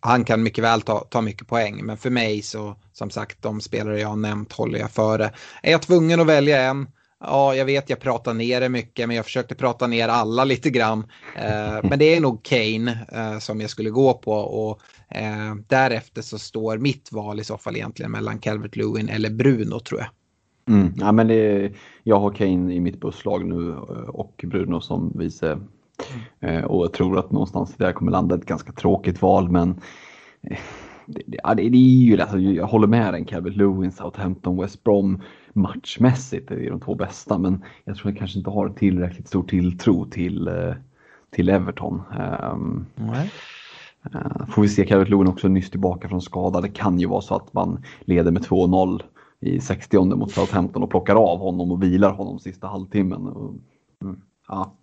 han 0.00 0.24
kan 0.24 0.42
mycket 0.42 0.64
väl 0.64 0.82
ta, 0.82 0.98
ta 0.98 1.20
mycket 1.20 1.48
poäng, 1.48 1.84
men 1.84 1.96
för 1.96 2.10
mig 2.10 2.42
så 2.42 2.76
som 2.92 3.10
sagt 3.10 3.42
de 3.42 3.60
spelare 3.60 4.00
jag 4.00 4.08
har 4.08 4.16
nämnt 4.16 4.52
håller 4.52 4.78
jag 4.78 4.90
före. 4.90 5.32
Är 5.62 5.72
jag 5.72 5.82
tvungen 5.82 6.20
att 6.20 6.26
välja 6.26 6.62
en 6.62 6.86
Ja, 7.24 7.54
jag 7.54 7.64
vet 7.64 7.90
jag 7.90 8.00
pratar 8.00 8.34
ner 8.34 8.60
det 8.60 8.68
mycket, 8.68 9.08
men 9.08 9.16
jag 9.16 9.24
försökte 9.24 9.54
prata 9.54 9.86
ner 9.86 10.08
alla 10.08 10.44
lite 10.44 10.70
grann. 10.70 10.98
Eh, 11.36 11.78
men 11.82 11.98
det 11.98 12.16
är 12.16 12.20
nog 12.20 12.42
Kane 12.42 13.06
eh, 13.12 13.38
som 13.38 13.60
jag 13.60 13.70
skulle 13.70 13.90
gå 13.90 14.14
på 14.14 14.32
och 14.32 14.80
eh, 15.16 15.54
därefter 15.68 16.22
så 16.22 16.38
står 16.38 16.78
mitt 16.78 17.12
val 17.12 17.40
i 17.40 17.44
så 17.44 17.58
fall 17.58 17.76
egentligen 17.76 18.12
mellan 18.12 18.38
Calvert 18.38 18.76
Lewin 18.76 19.08
eller 19.08 19.30
Bruno 19.30 19.80
tror 19.80 20.00
jag. 20.00 20.08
Mm, 20.76 20.94
ja, 20.96 21.12
men 21.12 21.28
det, 21.28 21.72
jag 22.02 22.20
har 22.20 22.30
Kane 22.30 22.74
i 22.74 22.80
mitt 22.80 23.00
busslag 23.00 23.46
nu 23.46 23.70
eh, 23.70 24.08
och 24.08 24.44
Bruno 24.46 24.80
som 24.80 25.12
vice. 25.14 25.58
Mm. 26.40 26.64
och 26.64 26.84
jag 26.84 26.92
tror 26.92 27.18
att 27.18 27.32
någonstans 27.32 27.74
där 27.76 27.92
kommer 27.92 28.12
landa 28.12 28.34
ett 28.34 28.46
ganska 28.46 28.72
tråkigt 28.72 29.22
val, 29.22 29.50
men 29.50 29.80
eh, 30.50 30.58
det, 31.06 31.22
det, 31.26 31.54
det, 31.54 31.76
är 31.76 32.04
ju, 32.04 32.20
alltså, 32.20 32.38
jag 32.38 32.66
håller 32.66 32.86
med 32.86 33.14
den 33.14 33.24
Calvert 33.24 33.56
Lewin, 33.56 33.92
Southampton, 33.92 34.60
West 34.60 34.84
Brom 34.84 35.22
matchmässigt 35.52 36.50
är 36.50 36.70
de 36.70 36.80
två 36.80 36.94
bästa 36.94 37.38
men 37.38 37.64
jag 37.84 37.96
tror 37.96 38.10
jag 38.12 38.18
kanske 38.18 38.38
inte 38.38 38.50
har 38.50 38.68
tillräckligt 38.68 39.28
stor 39.28 39.42
tilltro 39.42 40.04
till, 40.04 40.48
eh, 40.48 40.74
till 41.30 41.48
Everton. 41.48 42.02
Um, 42.52 42.86
mm. 42.96 43.28
Får 44.48 44.62
vi 44.62 44.68
se 44.68 44.86
Calvert 44.86 45.08
Lewin 45.08 45.28
också 45.28 45.48
nyss 45.48 45.70
tillbaka 45.70 46.08
från 46.08 46.22
skada. 46.22 46.60
Det 46.60 46.68
kan 46.68 47.00
ju 47.00 47.06
vara 47.06 47.20
så 47.20 47.34
att 47.34 47.52
man 47.52 47.84
leder 48.00 48.30
med 48.30 48.42
2-0 48.42 49.02
i 49.40 49.60
60 49.60 50.04
mot 50.04 50.30
Southampton 50.30 50.82
och 50.82 50.90
plockar 50.90 51.16
av 51.16 51.38
honom 51.38 51.72
och 51.72 51.82
vilar 51.82 52.10
honom 52.10 52.38
sista 52.38 52.66
halvtimmen. 52.66 53.20
Mm, 54.02 54.20
ja. 54.48 54.74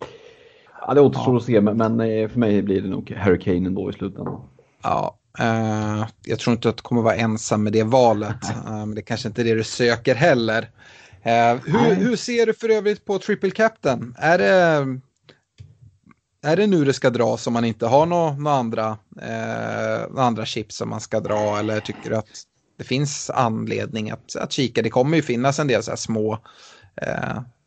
ja, 0.87 0.93
det 0.93 1.01
återstår 1.01 1.33
ja. 1.33 1.37
att 1.37 1.43
se 1.43 1.61
men 1.61 1.99
eh, 1.99 2.27
för 2.27 2.39
mig 2.39 2.61
blir 2.61 2.81
det 2.81 2.89
nog 2.89 3.11
Harry 3.11 3.39
Kane 3.39 3.67
ändå 3.67 3.89
i 3.89 3.93
slutändan. 3.93 4.41
Ja, 4.83 5.18
jag 6.25 6.39
tror 6.39 6.53
inte 6.53 6.69
att 6.69 6.77
du 6.77 6.81
kommer 6.81 7.01
vara 7.01 7.15
ensam 7.15 7.63
med 7.63 7.73
det 7.73 7.83
valet. 7.83 8.43
Uh, 8.67 8.87
det 8.87 9.01
kanske 9.01 9.27
inte 9.27 9.41
är 9.41 9.45
det 9.45 9.55
du 9.55 9.63
söker 9.63 10.15
heller. 10.15 10.61
Uh, 11.25 11.61
hur, 11.65 11.95
hur, 11.95 12.15
ser 12.15 12.45
du 12.45 12.53
för 12.53 12.69
övrigt 12.69 13.05
på 13.05 13.19
triple 13.19 13.51
captain? 13.51 14.15
Är 14.17 14.37
det, 14.37 14.85
är 16.41 16.55
det 16.55 16.67
nu 16.67 16.85
det 16.85 16.93
ska 16.93 17.09
dras 17.09 17.47
om 17.47 17.53
man 17.53 17.65
inte 17.65 17.85
har 17.85 18.05
några 18.05 18.33
nå 18.33 18.49
andra, 18.49 18.97
uh, 19.21 20.19
andra 20.19 20.45
chips 20.45 20.75
som 20.75 20.89
man 20.89 21.01
ska 21.01 21.19
dra 21.19 21.59
eller 21.59 21.79
tycker 21.79 22.09
du 22.09 22.15
att 22.15 22.43
det 22.77 22.83
finns 22.83 23.29
anledning 23.29 24.11
att, 24.11 24.35
att 24.35 24.51
kika? 24.51 24.81
Det 24.81 24.89
kommer 24.89 25.17
ju 25.17 25.23
finnas 25.23 25.59
en 25.59 25.67
del 25.67 25.83
så 25.83 25.97
små, 25.97 26.37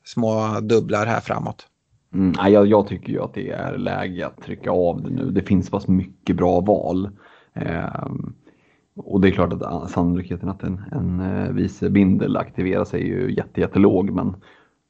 små 0.05 0.61
dubblar 0.61 1.07
här 1.07 1.21
framåt. 1.21 1.67
Mm, 2.15 2.53
jag, 2.53 2.67
jag, 2.67 2.89
tycker 2.89 3.09
ju 3.09 3.23
att 3.23 3.35
det 3.35 3.51
är 3.51 3.79
läge 3.79 4.27
att 4.27 4.43
trycka 4.43 4.71
av 4.71 5.03
det 5.03 5.11
nu. 5.11 5.31
Det 5.31 5.43
finns 5.43 5.67
så 5.67 5.93
mycket 5.93 6.37
bra 6.37 6.61
val. 6.61 7.11
Ehm, 7.55 8.35
och 8.97 9.21
det 9.21 9.29
är 9.29 9.33
klart 9.33 9.53
att 9.53 9.91
sannolikheten 9.91 10.49
att 10.49 10.63
en, 10.63 10.83
en 10.93 11.21
eh, 11.21 11.53
vice 11.53 11.91
bindel 11.91 12.37
aktiveras 12.37 12.95
är 12.95 12.99
ju 12.99 13.35
jättelåg 13.55 14.11
men 14.11 14.37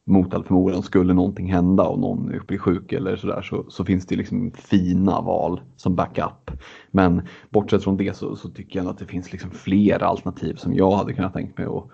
mot 0.05 0.35
all 0.35 0.45
förmodan 0.45 0.83
skulle 0.83 1.15
någonting 1.15 1.53
hända 1.53 1.83
och 1.83 1.99
någon 1.99 2.41
blir 2.47 2.59
sjuk 2.59 2.93
eller 2.93 3.17
sådär 3.17 3.43
så, 3.43 3.65
så 3.69 3.85
finns 3.85 4.07
det 4.07 4.17
liksom 4.17 4.51
fina 4.51 5.21
val 5.21 5.61
som 5.77 5.95
backup. 5.95 6.51
Men 6.91 7.23
bortsett 7.51 7.85
från 7.85 7.97
det 7.97 8.17
så, 8.17 8.37
så 8.37 8.49
tycker 8.49 8.79
jag 8.79 8.89
att 8.89 8.99
det 8.99 9.07
finns 9.07 9.33
liksom 9.33 9.51
flera 9.51 10.07
alternativ 10.07 10.55
som 10.55 10.75
jag 10.75 10.91
hade 10.91 11.13
kunnat 11.13 11.33
tänkt 11.33 11.59
mig 11.59 11.67
att 11.67 11.89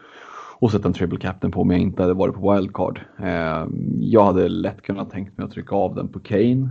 och 0.61 0.71
sätta 0.71 0.89
en 0.89 0.95
triple 0.95 1.19
captain 1.19 1.53
på 1.53 1.61
om 1.61 1.71
jag 1.71 1.81
inte 1.81 2.03
hade 2.03 2.15
varit 2.15 2.35
på 2.35 2.53
wildcard. 2.53 3.01
Eh, 3.19 3.67
jag 4.01 4.25
hade 4.25 4.49
lätt 4.49 4.83
kunnat 4.83 5.11
tänkt 5.11 5.39
mig 5.39 5.45
att 5.45 5.53
trycka 5.53 5.75
av 5.75 5.95
den 5.95 6.09
på 6.09 6.21
Kane 6.21 6.71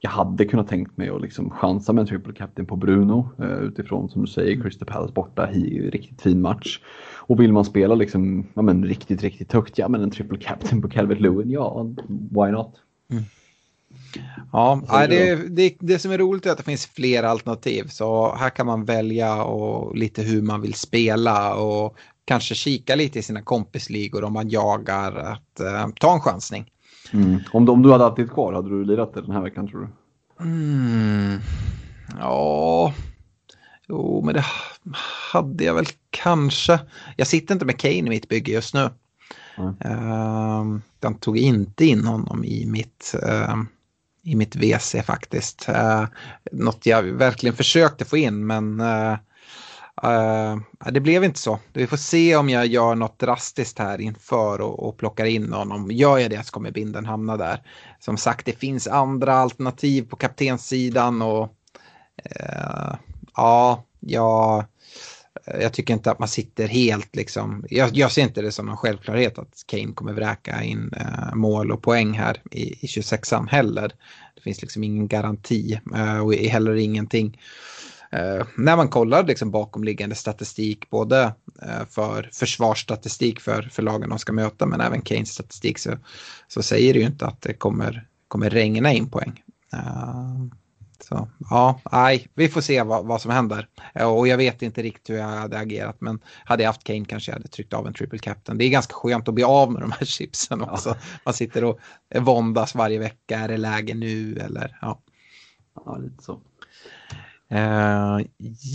jag 0.00 0.10
hade 0.10 0.44
kunnat 0.44 0.68
tänkt 0.68 0.96
mig 0.96 1.08
att 1.08 1.22
liksom 1.22 1.50
chansa 1.50 1.92
med 1.92 2.02
en 2.02 2.08
triple 2.08 2.34
captain 2.34 2.66
på 2.66 2.76
Bruno 2.76 3.30
eh, 3.38 3.58
utifrån 3.58 4.08
som 4.08 4.24
du 4.24 4.28
säger 4.30 4.62
Crystal 4.62 4.88
Palace 4.88 5.12
borta 5.12 5.52
i 5.52 5.90
riktigt 5.90 6.22
fin 6.22 6.40
match. 6.40 6.80
Och 7.16 7.40
vill 7.40 7.52
man 7.52 7.64
spela 7.64 7.94
liksom, 7.94 8.46
ja, 8.54 8.62
men, 8.62 8.84
riktigt, 8.84 9.22
riktigt 9.22 9.52
högt, 9.52 9.78
ja 9.78 9.88
men 9.88 10.02
en 10.02 10.10
triple 10.10 10.38
captain 10.38 10.82
på 10.82 10.88
Calvert 10.88 11.20
Lewin, 11.20 11.50
ja 11.50 11.86
why 12.08 12.50
not? 12.50 12.74
Mm. 13.10 13.24
Ja, 14.52 15.06
det, 15.08 15.34
det, 15.34 15.76
det 15.80 15.98
som 15.98 16.12
är 16.12 16.18
roligt 16.18 16.46
är 16.46 16.50
att 16.50 16.58
det 16.58 16.64
finns 16.64 16.86
fler 16.86 17.22
alternativ. 17.22 17.84
Så 17.88 18.34
här 18.34 18.50
kan 18.50 18.66
man 18.66 18.84
välja 18.84 19.42
och 19.42 19.96
lite 19.96 20.22
hur 20.22 20.42
man 20.42 20.60
vill 20.60 20.74
spela 20.74 21.54
och 21.54 21.96
kanske 22.24 22.54
kika 22.54 22.94
lite 22.94 23.18
i 23.18 23.22
sina 23.22 23.42
kompisligor 23.42 24.24
om 24.24 24.32
man 24.32 24.48
jagar 24.48 25.16
att 25.16 25.60
uh, 25.60 25.88
ta 26.00 26.14
en 26.14 26.20
chansning. 26.20 26.70
Mm. 27.12 27.40
Om, 27.52 27.64
du, 27.64 27.72
om 27.72 27.82
du 27.82 27.92
hade 27.92 28.04
haft 28.04 28.16
ditt 28.16 28.30
kvar, 28.30 28.52
hade 28.52 28.68
du 28.68 28.84
lirat 28.84 29.14
det 29.14 29.22
den 29.22 29.30
här 29.30 29.42
veckan 29.42 29.68
tror 29.68 29.80
du? 29.80 29.88
Mm. 30.44 31.40
Ja, 32.18 32.94
jo 33.88 34.22
men 34.24 34.34
det 34.34 34.44
hade 35.32 35.64
jag 35.64 35.74
väl 35.74 35.86
kanske. 36.10 36.80
Jag 37.16 37.26
sitter 37.26 37.54
inte 37.54 37.66
med 37.66 37.78
Kane 37.78 37.94
i 37.94 38.02
mitt 38.02 38.28
bygge 38.28 38.52
just 38.52 38.74
nu. 38.74 38.90
Mm. 39.58 40.82
Jag 41.00 41.20
tog 41.20 41.38
inte 41.38 41.84
in 41.84 42.04
honom 42.04 42.44
i 42.44 42.66
mitt, 42.66 43.14
uh, 43.22 43.62
i 44.22 44.34
mitt 44.36 44.56
WC 44.56 44.96
faktiskt. 45.04 45.68
Uh, 45.68 46.04
något 46.52 46.86
jag 46.86 47.02
verkligen 47.02 47.56
försökte 47.56 48.04
få 48.04 48.16
in 48.16 48.46
men 48.46 48.82
uh, 50.04 50.56
det 50.92 51.00
blev 51.00 51.24
inte 51.24 51.38
så. 51.38 51.58
Vi 51.72 51.86
får 51.86 51.96
se 51.96 52.36
om 52.36 52.50
jag 52.50 52.66
gör 52.66 52.94
något 52.94 53.18
drastiskt 53.18 53.78
här 53.78 54.00
inför 54.00 54.60
och, 54.60 54.88
och 54.88 54.96
plockar 54.96 55.24
in 55.24 55.52
honom. 55.52 55.90
Gör 55.90 56.18
jag 56.18 56.30
det 56.30 56.46
så 56.46 56.52
kommer 56.52 56.70
binden 56.70 57.06
hamna 57.06 57.36
där. 57.36 57.62
Som 58.00 58.16
sagt, 58.16 58.46
det 58.46 58.52
finns 58.52 58.86
andra 58.86 59.34
alternativ 59.34 60.02
på 60.02 60.16
kaptenssidan 60.16 61.22
och 61.22 61.42
uh, 62.40 62.94
ja, 63.36 63.84
jag, 64.00 64.64
eh, 65.46 65.60
jag 65.60 65.72
tycker 65.72 65.94
inte 65.94 66.10
att 66.10 66.18
man 66.18 66.28
sitter 66.28 66.68
helt 66.68 67.16
liksom. 67.16 67.64
Jag, 67.70 67.96
jag 67.96 68.12
ser 68.12 68.22
inte 68.22 68.42
det 68.42 68.52
som 68.52 68.68
en 68.68 68.76
självklarhet 68.76 69.38
att 69.38 69.64
Kane 69.66 69.92
kommer 69.92 70.12
vräka 70.12 70.62
in 70.62 70.92
uh, 70.96 71.34
mål 71.34 71.72
och 71.72 71.82
poäng 71.82 72.12
här 72.12 72.42
i, 72.50 72.84
i 72.84 72.86
26an 72.86 73.48
heller. 73.48 73.92
Det 74.34 74.40
finns 74.40 74.62
liksom 74.62 74.84
ingen 74.84 75.08
garanti 75.08 75.80
och 76.22 76.34
heller 76.34 76.74
ingenting 76.74 77.38
eh, 78.10 78.46
när 78.56 78.76
man 78.76 78.88
kollar 78.88 79.24
liksom 79.24 79.50
bakomliggande 79.50 80.14
statistik, 80.14 80.90
både 80.90 81.34
eh, 81.62 81.86
för 81.90 82.30
försvarsstatistik 82.32 83.40
för, 83.40 83.62
för 83.62 83.82
lagen 83.82 84.08
de 84.08 84.18
ska 84.18 84.32
möta, 84.32 84.66
men 84.66 84.80
även 84.80 85.02
Keynes 85.02 85.28
statistik, 85.28 85.78
så, 85.78 85.90
så 86.48 86.62
säger 86.62 86.94
det 86.94 87.00
ju 87.00 87.06
inte 87.06 87.26
att 87.26 87.42
det 87.42 87.54
kommer, 87.54 88.06
kommer 88.28 88.50
regna 88.50 88.92
in 88.92 89.10
poäng. 89.10 89.42
Uh, 89.74 90.46
så 91.00 91.28
ja, 91.50 91.80
nej, 91.92 92.28
vi 92.34 92.48
får 92.48 92.60
se 92.60 92.82
vad, 92.82 93.06
vad 93.06 93.22
som 93.22 93.30
händer. 93.30 93.68
Och 93.94 94.28
jag 94.28 94.36
vet 94.36 94.62
inte 94.62 94.82
riktigt 94.82 95.10
hur 95.10 95.16
jag 95.18 95.26
hade 95.26 95.58
agerat, 95.58 96.00
men 96.00 96.20
hade 96.44 96.62
jag 96.62 96.68
haft 96.68 96.84
Kane 96.84 97.04
kanske 97.04 97.30
jag 97.30 97.36
hade 97.36 97.48
tryckt 97.48 97.72
av 97.72 97.86
en 97.86 97.94
triple 97.94 98.18
captain. 98.18 98.58
Det 98.58 98.64
är 98.64 98.68
ganska 98.68 98.94
skönt 98.94 99.28
att 99.28 99.34
bli 99.34 99.44
av 99.44 99.72
med 99.72 99.82
de 99.82 99.92
här 99.92 100.04
chipsen 100.06 100.62
också. 100.62 100.88
Ja. 100.88 100.96
Man 101.24 101.34
sitter 101.34 101.64
och 101.64 101.78
våndas 102.14 102.74
varje 102.74 102.98
vecka, 102.98 103.38
är 103.38 103.48
det 103.48 103.56
läge 103.56 103.94
nu 103.94 104.36
eller 104.36 104.78
ja. 104.80 105.00
Ja, 105.84 105.96
lite 105.96 106.22
så. 106.22 106.40
Uh, 107.54 108.20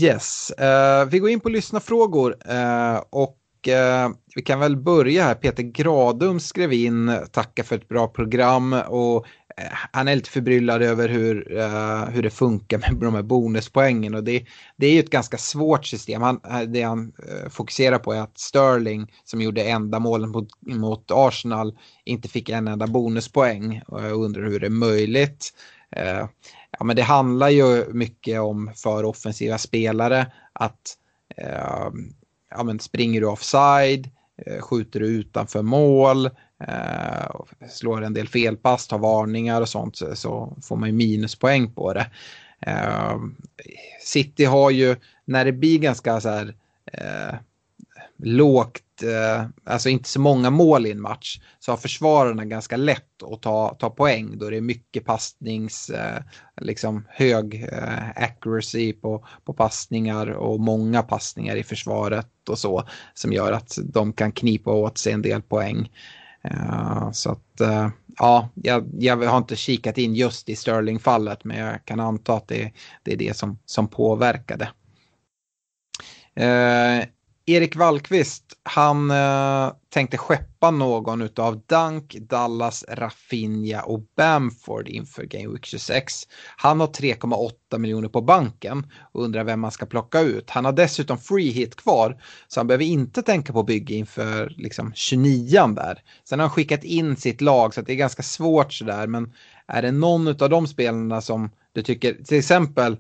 yes, 0.01 0.51
uh, 0.61 1.09
vi 1.09 1.19
går 1.19 1.29
in 1.29 1.39
på 1.39 1.49
lyssnarfrågor 1.49 2.35
uh, 2.51 3.01
och 3.09 3.39
vi 4.35 4.41
kan 4.41 4.59
väl 4.59 4.77
börja 4.77 5.23
här. 5.23 5.35
Peter 5.35 5.63
Gradum 5.63 6.39
skrev 6.39 6.73
in, 6.73 7.19
tacka 7.31 7.63
för 7.63 7.75
ett 7.75 7.87
bra 7.87 8.07
program 8.07 8.73
och 8.73 9.25
han 9.91 10.07
är 10.07 10.15
lite 10.15 10.29
förbryllad 10.29 10.81
över 10.81 11.09
hur, 11.09 11.47
hur 12.11 12.23
det 12.23 12.29
funkar 12.29 12.77
med 12.77 12.95
de 12.95 13.15
här 13.15 13.21
bonuspoängen 13.21 14.15
och 14.15 14.23
det, 14.23 14.45
det 14.77 14.87
är 14.87 14.93
ju 14.93 14.99
ett 14.99 15.09
ganska 15.09 15.37
svårt 15.37 15.85
system. 15.85 16.21
Han, 16.21 16.39
det 16.67 16.81
han 16.81 17.13
fokuserar 17.49 17.99
på 17.99 18.13
är 18.13 18.21
att 18.21 18.37
Sterling 18.37 19.11
som 19.23 19.41
gjorde 19.41 19.63
enda 19.63 19.99
målen 19.99 20.29
mot, 20.29 20.49
mot 20.61 21.11
Arsenal 21.11 21.77
inte 22.05 22.27
fick 22.27 22.49
en 22.49 22.67
enda 22.67 22.87
bonuspoäng 22.87 23.81
och 23.87 24.03
jag 24.03 24.11
undrar 24.11 24.43
hur 24.43 24.59
det 24.59 24.65
är 24.65 24.69
möjligt. 24.69 25.53
Ja, 26.79 26.85
men 26.85 26.95
det 26.95 27.01
handlar 27.01 27.49
ju 27.49 27.93
mycket 27.93 28.39
om 28.39 28.71
för 28.75 29.05
offensiva 29.05 29.57
spelare 29.57 30.31
att 30.53 30.97
eh, 31.37 31.89
ja, 32.49 32.63
men 32.63 32.79
springer 32.79 33.21
du 33.21 33.27
offside, 33.27 34.09
eh, 34.37 34.61
skjuter 34.61 34.99
du 34.99 35.07
utanför 35.07 35.61
mål, 35.61 36.25
eh, 36.67 37.25
slår 37.69 38.03
en 38.03 38.13
del 38.13 38.27
felpass, 38.27 38.87
tar 38.87 38.97
varningar 38.97 39.61
och 39.61 39.69
sånt 39.69 39.97
så, 39.97 40.15
så 40.15 40.57
får 40.61 40.75
man 40.75 40.89
ju 40.89 40.95
minuspoäng 40.95 41.73
på 41.73 41.93
det. 41.93 42.07
Eh, 42.59 43.17
City 44.01 44.45
har 44.45 44.71
ju, 44.71 44.95
när 45.25 45.45
det 45.45 45.51
blir 45.51 45.79
ganska 45.79 46.21
så 46.21 46.29
här 46.29 46.55
eh, 46.93 47.35
lågt, 48.23 49.03
eh, 49.03 49.45
alltså 49.63 49.89
inte 49.89 50.09
så 50.09 50.19
många 50.19 50.49
mål 50.49 50.85
i 50.85 50.91
en 50.91 51.01
match, 51.01 51.39
så 51.59 51.71
har 51.71 51.77
försvararna 51.77 52.45
ganska 52.45 52.77
lätt 52.77 53.23
att 53.23 53.41
ta, 53.41 53.75
ta 53.79 53.89
poäng 53.89 54.37
då 54.37 54.49
det 54.49 54.57
är 54.57 54.61
mycket 54.61 55.05
passnings, 55.05 55.89
eh, 55.89 56.21
liksom 56.61 57.05
hög 57.09 57.67
eh, 57.71 58.09
accuracy 58.15 58.93
på, 58.93 59.25
på 59.45 59.53
passningar 59.53 60.27
och 60.27 60.59
många 60.59 61.03
passningar 61.03 61.55
i 61.55 61.63
försvaret 61.63 62.49
och 62.49 62.59
så 62.59 62.83
som 63.13 63.33
gör 63.33 63.51
att 63.51 63.77
de 63.83 64.13
kan 64.13 64.31
knipa 64.31 64.71
åt 64.71 64.97
sig 64.97 65.13
en 65.13 65.21
del 65.21 65.41
poäng. 65.41 65.89
Uh, 66.51 67.11
så 67.11 67.31
att 67.31 67.61
uh, 67.61 67.89
ja, 68.17 68.49
jag, 68.55 68.89
jag, 68.99 69.17
har 69.17 69.37
inte 69.37 69.55
kikat 69.55 69.97
in 69.97 70.15
just 70.15 70.49
i 70.49 70.55
Sterling-fallet 70.55 71.43
men 71.43 71.57
jag 71.57 71.85
kan 71.85 71.99
anta 71.99 72.33
att 72.33 72.47
det, 72.47 72.71
det 73.03 73.13
är 73.13 73.17
det 73.17 73.37
som, 73.37 73.59
som 73.65 73.87
påverkade. 73.87 74.69
Uh, 76.39 76.45
eh, 76.45 77.05
Erik 77.45 77.75
Wallqvist, 77.75 78.43
han 78.63 79.11
eh, 79.11 79.73
tänkte 79.89 80.17
skeppa 80.17 80.71
någon 80.71 81.29
av 81.35 81.61
Dunk, 81.65 82.15
Dallas, 82.15 82.85
Raffinja 82.87 83.81
och 83.81 84.03
Bamford 84.17 84.87
inför 84.87 85.23
Game 85.23 85.53
Week 85.53 85.65
26. 85.65 86.13
Han 86.57 86.79
har 86.79 86.87
3,8 86.87 87.77
miljoner 87.77 88.09
på 88.09 88.21
banken 88.21 88.87
och 89.11 89.23
undrar 89.23 89.43
vem 89.43 89.59
man 89.59 89.71
ska 89.71 89.85
plocka 89.85 90.21
ut. 90.21 90.49
Han 90.49 90.65
har 90.65 90.71
dessutom 90.71 91.17
free 91.17 91.49
hit 91.49 91.75
kvar 91.75 92.21
så 92.47 92.59
han 92.59 92.67
behöver 92.67 92.85
inte 92.85 93.21
tänka 93.21 93.53
på 93.53 93.63
bygge 93.63 93.93
inför 93.93 94.53
liksom, 94.57 94.91
29 94.95 95.67
där. 95.67 96.03
Sen 96.23 96.39
har 96.39 96.47
han 96.47 96.55
skickat 96.55 96.83
in 96.83 97.15
sitt 97.15 97.41
lag 97.41 97.73
så 97.73 97.81
det 97.81 97.93
är 97.93 97.95
ganska 97.95 98.23
svårt 98.23 98.73
sådär 98.73 99.07
men 99.07 99.33
är 99.67 99.81
det 99.81 99.91
någon 99.91 100.27
av 100.27 100.49
de 100.49 100.67
spelarna 100.67 101.21
som 101.21 101.49
du 101.73 101.81
tycker, 101.81 102.13
till 102.13 102.37
exempel, 102.37 102.97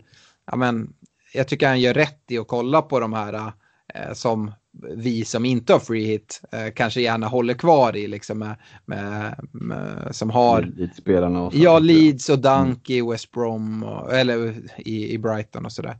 ja 0.51 0.55
men, 0.55 0.93
jag 1.33 1.47
tycker 1.47 1.67
han 1.67 1.81
gör 1.81 1.93
rätt 1.93 2.23
i 2.27 2.37
att 2.37 2.47
kolla 2.47 2.81
på 2.81 2.99
de 2.99 3.13
här 3.13 3.33
eh, 3.33 3.49
som 4.13 4.51
vi 4.95 5.25
som 5.25 5.45
inte 5.45 5.73
har 5.73 5.79
free 5.79 6.05
hit 6.05 6.41
eh, 6.51 6.73
kanske 6.75 7.01
gärna 7.01 7.27
håller 7.27 7.53
kvar 7.53 7.95
i 7.95 8.07
liksom 8.07 8.39
med, 8.39 8.55
med, 8.85 9.35
med 9.51 10.07
som 10.11 10.29
har 10.29 10.61
Leeds-spelarna 10.61 11.41
och 11.41 11.55
Ja, 11.55 11.79
Leeds 11.79 12.29
och 12.29 12.39
Dunk 12.39 12.89
mm. 12.89 13.07
i 13.07 13.11
West 13.11 13.31
Brom 13.31 13.83
och, 13.83 14.13
eller 14.13 14.53
i, 14.77 15.13
i 15.13 15.17
Brighton 15.17 15.65
och 15.65 15.71
sådär. 15.71 15.97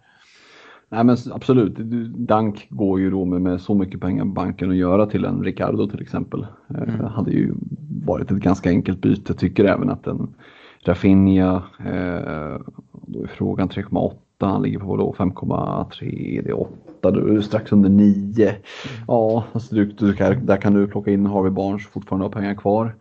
Nej 0.89 1.03
men 1.03 1.17
absolut, 1.31 1.75
Dunk 2.15 2.67
går 2.69 2.99
ju 2.99 3.11
då 3.11 3.25
med, 3.25 3.41
med 3.41 3.61
så 3.61 3.73
mycket 3.73 4.01
pengar 4.01 4.23
på 4.23 4.29
banken 4.29 4.69
att 4.69 4.75
göra 4.77 5.05
till 5.05 5.25
en 5.25 5.43
Ricardo 5.43 5.87
till 5.87 6.01
exempel. 6.01 6.47
Eh, 6.69 6.81
mm. 6.81 7.01
Eh, 7.01 7.07
hade 7.07 7.31
ju 7.31 7.53
varit 8.05 8.31
ett 8.31 8.37
ganska 8.37 8.69
enkelt 8.69 9.01
byte, 9.01 9.33
tycker 9.33 9.65
även 9.65 9.89
att 9.89 10.07
en 10.07 10.35
Rafinha, 10.85 11.63
eh, 11.79 12.61
då 12.91 13.23
är 13.23 13.27
frågan 13.27 13.69
3,8 13.69 14.13
han 14.39 14.61
ligger 14.61 14.79
på 14.79 15.15
5,3, 15.17 16.41
det 16.43 16.49
är 16.49 16.59
8, 16.59 16.71
du 17.11 17.38
är 17.38 17.41
strax 17.41 17.71
under 17.71 17.89
9. 17.89 18.49
Mm. 18.49 18.61
Ja, 19.07 19.45
alltså 19.53 19.75
du, 19.75 19.85
du, 19.85 20.13
där 20.41 20.61
kan 20.61 20.73
du 20.73 20.88
plocka 20.88 21.11
in 21.11 21.25
Harvey 21.25 21.51
Barnes 21.51 21.88
fortfarande 21.88 22.25
har 22.25 22.31
pengar 22.31 22.55
kvar. 22.55 22.95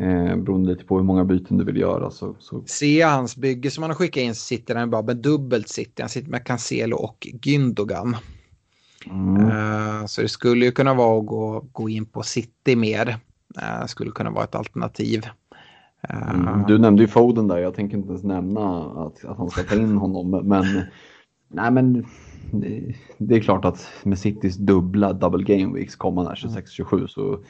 Eh, 0.00 0.36
beroende 0.36 0.70
lite 0.70 0.84
på 0.84 0.96
hur 0.96 1.04
många 1.04 1.24
byten 1.24 1.58
du 1.58 1.64
vill 1.64 1.76
göra. 1.76 2.10
Så, 2.10 2.36
så. 2.38 2.64
Ser 2.66 3.00
jag 3.00 3.08
hans 3.08 3.36
bygge 3.36 3.70
som 3.70 3.82
han 3.82 3.90
har 3.90 3.96
skickat 3.96 4.22
in 4.22 4.34
så 4.34 4.40
sitter 4.40 4.74
han 4.74 4.90
bara 4.90 5.02
med 5.02 5.16
dubbelt 5.16 5.68
city. 5.68 6.02
Han 6.02 6.08
sitter 6.08 6.30
med 6.30 6.44
Cancelo 6.44 6.96
och 6.96 7.26
Gündogan. 7.42 8.16
Mm. 9.06 9.46
Uh, 9.46 10.06
så 10.06 10.22
det 10.22 10.28
skulle 10.28 10.64
ju 10.64 10.72
kunna 10.72 10.94
vara 10.94 11.20
att 11.20 11.26
gå, 11.26 11.64
gå 11.72 11.88
in 11.88 12.06
på 12.06 12.22
city 12.22 12.76
mer. 12.76 13.08
Uh, 13.62 13.86
skulle 13.86 14.10
kunna 14.10 14.30
vara 14.30 14.44
ett 14.44 14.54
alternativ. 14.54 15.26
Mm, 16.08 16.64
du 16.68 16.78
nämnde 16.78 17.02
ju 17.02 17.08
Foden 17.08 17.48
där, 17.48 17.58
jag 17.58 17.74
tänker 17.74 17.96
inte 17.96 18.08
ens 18.08 18.24
nämna 18.24 18.80
att, 18.80 19.24
att 19.24 19.38
han 19.38 19.50
ska 19.50 19.62
ta 19.62 19.74
in 19.74 19.96
honom. 19.96 20.30
Men, 20.30 20.64
nej, 21.48 21.70
men 21.70 22.06
det, 23.18 23.36
är 23.36 23.40
klart 23.40 23.64
att 23.64 23.88
med 24.02 24.18
Citys 24.18 24.56
dubbla 24.56 25.12
double 25.12 25.56
game 25.56 25.78
weeks 25.78 25.96
kommande 25.96 26.34
26-27 26.34 27.06
så, 27.06 27.40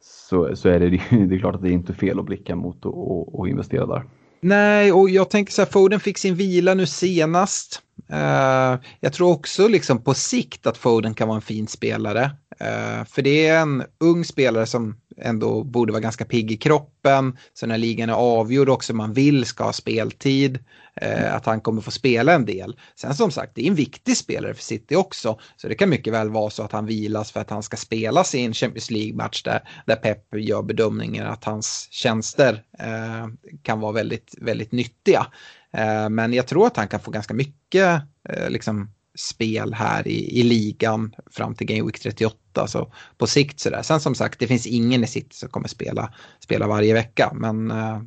så, 0.00 0.56
så 0.56 0.68
är 0.68 0.80
det, 0.80 0.88
det 1.26 1.34
är 1.34 1.38
klart 1.38 1.54
att 1.54 1.62
det 1.62 1.68
är 1.68 1.72
inte 1.72 1.94
fel 1.94 2.18
att 2.18 2.26
blicka 2.26 2.56
mot 2.56 2.84
och, 2.84 3.38
och 3.38 3.48
investera 3.48 3.86
där. 3.86 4.04
Nej, 4.44 4.92
och 4.92 5.10
jag 5.10 5.30
tänker 5.30 5.52
så 5.52 5.62
här, 5.62 5.70
Foden 5.70 6.00
fick 6.00 6.18
sin 6.18 6.34
vila 6.34 6.74
nu 6.74 6.86
senast. 6.86 7.82
Uh, 8.12 8.80
jag 9.00 9.12
tror 9.12 9.30
också 9.30 9.68
liksom 9.68 10.04
på 10.04 10.14
sikt 10.14 10.66
att 10.66 10.78
Foden 10.78 11.14
kan 11.14 11.28
vara 11.28 11.36
en 11.36 11.42
fin 11.42 11.66
spelare. 11.66 12.24
Uh, 12.60 13.04
för 13.04 13.22
det 13.22 13.46
är 13.46 13.60
en 13.60 13.82
ung 14.00 14.24
spelare 14.24 14.66
som 14.66 14.96
ändå 15.16 15.64
borde 15.64 15.92
vara 15.92 16.02
ganska 16.02 16.24
pigg 16.24 16.52
i 16.52 16.56
kroppen. 16.56 17.36
Så 17.54 17.66
när 17.66 17.78
ligan 17.78 18.10
är 18.10 18.14
avgjord 18.14 18.68
också, 18.68 18.94
man 18.94 19.12
vill 19.12 19.44
ska 19.44 19.64
ha 19.64 19.72
speltid 19.72 20.58
eh, 20.96 21.34
att 21.34 21.46
han 21.46 21.60
kommer 21.60 21.82
få 21.82 21.90
spela 21.90 22.32
en 22.32 22.46
del. 22.46 22.76
Sen 22.94 23.14
som 23.14 23.30
sagt, 23.30 23.52
det 23.54 23.62
är 23.62 23.66
en 23.66 23.74
viktig 23.74 24.16
spelare 24.16 24.54
för 24.54 24.62
City 24.62 24.96
också. 24.96 25.40
Så 25.56 25.68
det 25.68 25.74
kan 25.74 25.88
mycket 25.88 26.12
väl 26.12 26.30
vara 26.30 26.50
så 26.50 26.62
att 26.62 26.72
han 26.72 26.86
vilas 26.86 27.32
för 27.32 27.40
att 27.40 27.50
han 27.50 27.62
ska 27.62 27.76
spela 27.76 28.24
sin 28.24 28.54
Champions 28.54 28.90
League-match 28.90 29.42
där, 29.42 29.68
där 29.86 29.96
Pep 29.96 30.34
gör 30.34 30.62
bedömningen 30.62 31.26
att 31.26 31.44
hans 31.44 31.88
tjänster 31.90 32.62
eh, 32.78 33.26
kan 33.62 33.80
vara 33.80 33.92
väldigt, 33.92 34.34
väldigt 34.40 34.72
nyttiga. 34.72 35.26
Eh, 35.72 36.08
men 36.08 36.32
jag 36.32 36.46
tror 36.46 36.66
att 36.66 36.76
han 36.76 36.88
kan 36.88 37.00
få 37.00 37.10
ganska 37.10 37.34
mycket 37.34 38.02
eh, 38.28 38.50
liksom, 38.50 38.90
spel 39.14 39.74
här 39.74 40.08
i, 40.08 40.40
i 40.40 40.42
ligan 40.42 41.14
fram 41.30 41.54
till 41.54 41.66
Game 41.66 41.82
Week 41.82 42.00
38. 42.00 42.66
Så 42.66 42.92
på 43.18 43.26
sikt 43.26 43.60
sådär. 43.60 43.82
Sen 43.82 44.00
som 44.00 44.14
sagt, 44.14 44.38
det 44.38 44.46
finns 44.46 44.66
ingen 44.66 45.04
i 45.04 45.06
City 45.06 45.36
som 45.36 45.48
kommer 45.48 45.68
spela, 45.68 46.14
spela 46.40 46.66
varje 46.66 46.94
vecka. 46.94 47.32
Men 47.34 47.70
eh, 47.70 48.02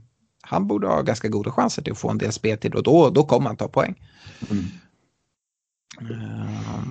han 0.46 0.68
borde 0.68 0.88
ha 0.88 1.02
ganska 1.02 1.28
goda 1.28 1.52
chanser 1.52 1.82
till 1.82 1.94
att 1.94 2.00
få 2.00 2.10
en 2.10 2.18
del 2.18 2.32
speltid 2.32 2.76
och 2.76 2.84
då, 2.84 3.10
då 3.10 3.24
kommer 3.24 3.48
han 3.48 3.58
ta 3.58 3.68
poäng. 3.68 3.96
Mm. 4.52 4.66
Uh, 6.02 6.86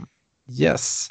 yes. 0.60 1.08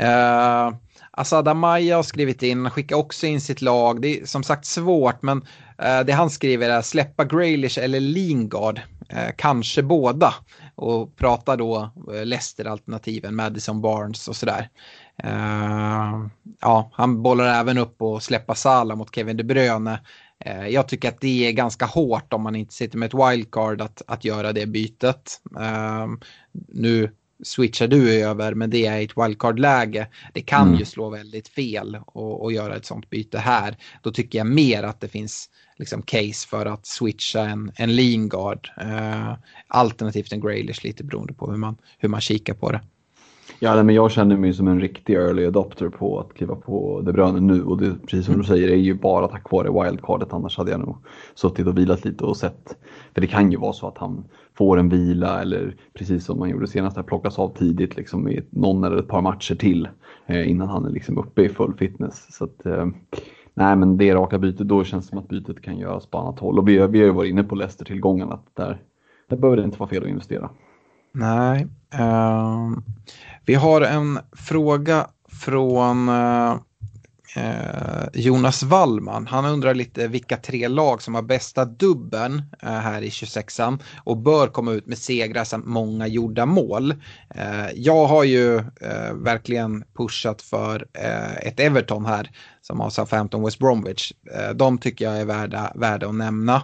Uh, 0.00 0.76
Asad 1.10 1.48
Amaya 1.48 1.96
har 1.96 2.02
skrivit 2.02 2.42
in, 2.42 2.60
han 2.60 2.70
skickar 2.70 2.96
också 2.96 3.26
in 3.26 3.40
sitt 3.40 3.62
lag. 3.62 4.02
Det 4.02 4.20
är 4.20 4.26
som 4.26 4.42
sagt 4.42 4.64
svårt, 4.64 5.22
men 5.22 5.38
uh, 5.38 6.00
det 6.06 6.12
han 6.12 6.30
skriver 6.30 6.70
är 6.70 6.82
släppa 6.82 7.24
Graylish 7.24 7.78
eller 7.78 8.00
Lingard. 8.00 8.80
Uh, 9.12 9.30
kanske 9.36 9.82
båda. 9.82 10.34
Och 10.74 11.16
prata 11.16 11.56
då 11.56 11.90
uh, 12.08 12.24
Leicester-alternativen, 12.24 13.34
Madison 13.34 13.80
Barnes 13.80 14.28
och 14.28 14.36
sådär. 14.36 14.68
Ja, 16.60 16.90
han 16.92 17.22
bollar 17.22 17.60
även 17.60 17.78
upp 17.78 18.02
och 18.02 18.22
släppa 18.22 18.54
Salah 18.54 18.96
mot 18.96 19.14
Kevin 19.14 19.36
De 19.36 19.44
Bruyne. 19.44 20.00
Jag 20.70 20.88
tycker 20.88 21.08
att 21.08 21.20
det 21.20 21.48
är 21.48 21.52
ganska 21.52 21.86
hårt 21.86 22.32
om 22.32 22.42
man 22.42 22.56
inte 22.56 22.74
sitter 22.74 22.98
med 22.98 23.06
ett 23.06 23.30
wildcard 23.30 23.80
att, 23.80 24.02
att 24.06 24.24
göra 24.24 24.52
det 24.52 24.66
bytet. 24.66 25.40
Nu 26.68 27.10
switchar 27.42 27.86
du 27.86 28.24
över 28.24 28.54
men 28.54 28.70
det 28.70 28.86
är 28.86 29.02
ett 29.02 29.16
wildcard-läge. 29.16 30.06
Det 30.32 30.40
kan 30.40 30.66
mm. 30.66 30.78
ju 30.78 30.84
slå 30.84 31.10
väldigt 31.10 31.48
fel 31.48 31.98
och, 32.06 32.52
göra 32.52 32.76
ett 32.76 32.86
sånt 32.86 33.10
byte 33.10 33.38
här. 33.38 33.76
Då 34.02 34.10
tycker 34.10 34.38
jag 34.38 34.46
mer 34.46 34.82
att 34.82 35.00
det 35.00 35.08
finns 35.08 35.50
liksom 35.76 36.02
case 36.02 36.48
för 36.48 36.66
att 36.66 36.86
switcha 36.86 37.40
en, 37.40 37.72
en 37.76 37.96
Lingard. 37.96 38.70
Eh, 38.80 39.34
alternativt 39.68 40.32
en 40.32 40.40
Graylish 40.40 40.84
lite 40.84 41.04
beroende 41.04 41.34
på 41.34 41.50
hur 41.50 41.58
man, 41.58 41.76
hur 41.98 42.08
man 42.08 42.20
kikar 42.20 42.54
på 42.54 42.72
det. 42.72 42.80
Ja, 43.62 43.82
men 43.82 43.94
jag 43.94 44.10
känner 44.10 44.36
mig 44.36 44.52
som 44.52 44.68
en 44.68 44.80
riktig 44.80 45.14
early 45.14 45.46
adopter 45.46 45.88
på 45.88 46.20
att 46.20 46.34
kliva 46.34 46.54
på 46.54 47.00
De 47.00 47.12
Bruyne 47.12 47.40
nu 47.40 47.64
och 47.64 47.78
det, 47.78 47.94
precis 48.06 48.26
som 48.26 48.38
du 48.38 48.44
säger, 48.44 48.68
det 48.68 48.74
är 48.74 48.78
ju 48.78 48.94
bara 48.94 49.28
tack 49.28 49.50
vare 49.50 49.84
wildcardet. 49.84 50.32
Annars 50.32 50.58
hade 50.58 50.70
jag 50.70 50.80
nog 50.80 50.96
suttit 51.34 51.66
och 51.66 51.78
vilat 51.78 52.04
lite 52.04 52.24
och 52.24 52.36
sett. 52.36 52.76
För 53.14 53.20
det 53.20 53.26
kan 53.26 53.52
ju 53.52 53.58
vara 53.58 53.72
så 53.72 53.88
att 53.88 53.98
han 53.98 54.24
får 54.54 54.78
en 54.78 54.88
vila 54.88 55.42
eller 55.42 55.76
precis 55.94 56.24
som 56.24 56.38
man 56.38 56.50
gjorde 56.50 56.66
senast, 56.66 56.96
här, 56.96 57.02
plockas 57.02 57.38
av 57.38 57.48
tidigt 57.48 57.96
liksom 57.96 58.28
i 58.28 58.42
någon 58.50 58.84
eller 58.84 58.96
ett 58.96 59.08
par 59.08 59.22
matcher 59.22 59.54
till 59.54 59.88
eh, 60.26 60.50
innan 60.50 60.68
han 60.68 60.84
är 60.84 60.90
liksom 60.90 61.18
uppe 61.18 61.42
i 61.42 61.48
full 61.48 61.74
fitness. 61.74 62.26
Så 62.30 62.44
att, 62.44 62.66
eh, 62.66 62.86
nej, 63.54 63.76
men 63.76 63.96
det 63.96 64.14
raka 64.14 64.38
bytet, 64.38 64.68
då 64.68 64.84
känns 64.84 65.04
det 65.04 65.08
som 65.10 65.18
att 65.18 65.28
bytet 65.28 65.62
kan 65.62 65.78
göras 65.78 66.06
på 66.06 66.18
annat 66.18 66.38
håll. 66.38 66.58
Och 66.58 66.68
vi, 66.68 66.72
vi 66.72 66.98
har 66.98 67.06
ju 67.06 67.12
varit 67.12 67.30
inne 67.30 67.42
på 67.42 67.54
Leicester-tillgångarna, 67.54 68.38
där, 68.54 68.82
där 69.28 69.36
behöver 69.36 69.56
det 69.56 69.64
inte 69.64 69.78
vara 69.78 69.90
fel 69.90 70.02
att 70.02 70.08
investera. 70.08 70.50
Nej. 71.12 71.66
Uh, 71.94 72.78
vi 73.44 73.54
har 73.54 73.80
en 73.80 74.18
fråga 74.32 75.06
från 75.32 76.08
eh, 76.08 76.56
eh, 77.36 78.08
Jonas 78.12 78.62
Wallman. 78.62 79.26
Han 79.26 79.44
undrar 79.44 79.74
lite 79.74 80.08
vilka 80.08 80.36
tre 80.36 80.68
lag 80.68 81.02
som 81.02 81.14
har 81.14 81.22
bästa 81.22 81.64
dubben 81.64 82.42
eh, 82.62 82.70
här 82.70 83.02
i 83.02 83.08
26an 83.08 83.78
och 84.04 84.16
bör 84.16 84.48
komma 84.48 84.72
ut 84.72 84.86
med 84.86 84.98
segrar 84.98 85.44
samt 85.44 85.66
många 85.66 86.06
gjorda 86.06 86.46
mål. 86.46 86.94
Eh, 87.34 87.70
jag 87.74 88.06
har 88.06 88.24
ju 88.24 88.62
verkligen 89.12 89.84
pushat 89.96 90.42
för 90.42 90.86
ett 91.42 91.60
Everton 91.60 92.06
här 92.06 92.30
som 92.62 92.80
har 92.80 92.90
Southampton 92.90 93.44
West 93.44 93.58
Bromwich. 93.58 94.12
de 94.54 94.78
tycker 94.78 95.04
jag 95.04 95.20
är 95.20 95.24
värda, 95.24 95.72
värda 95.74 96.08
att 96.08 96.14
nämna. 96.14 96.62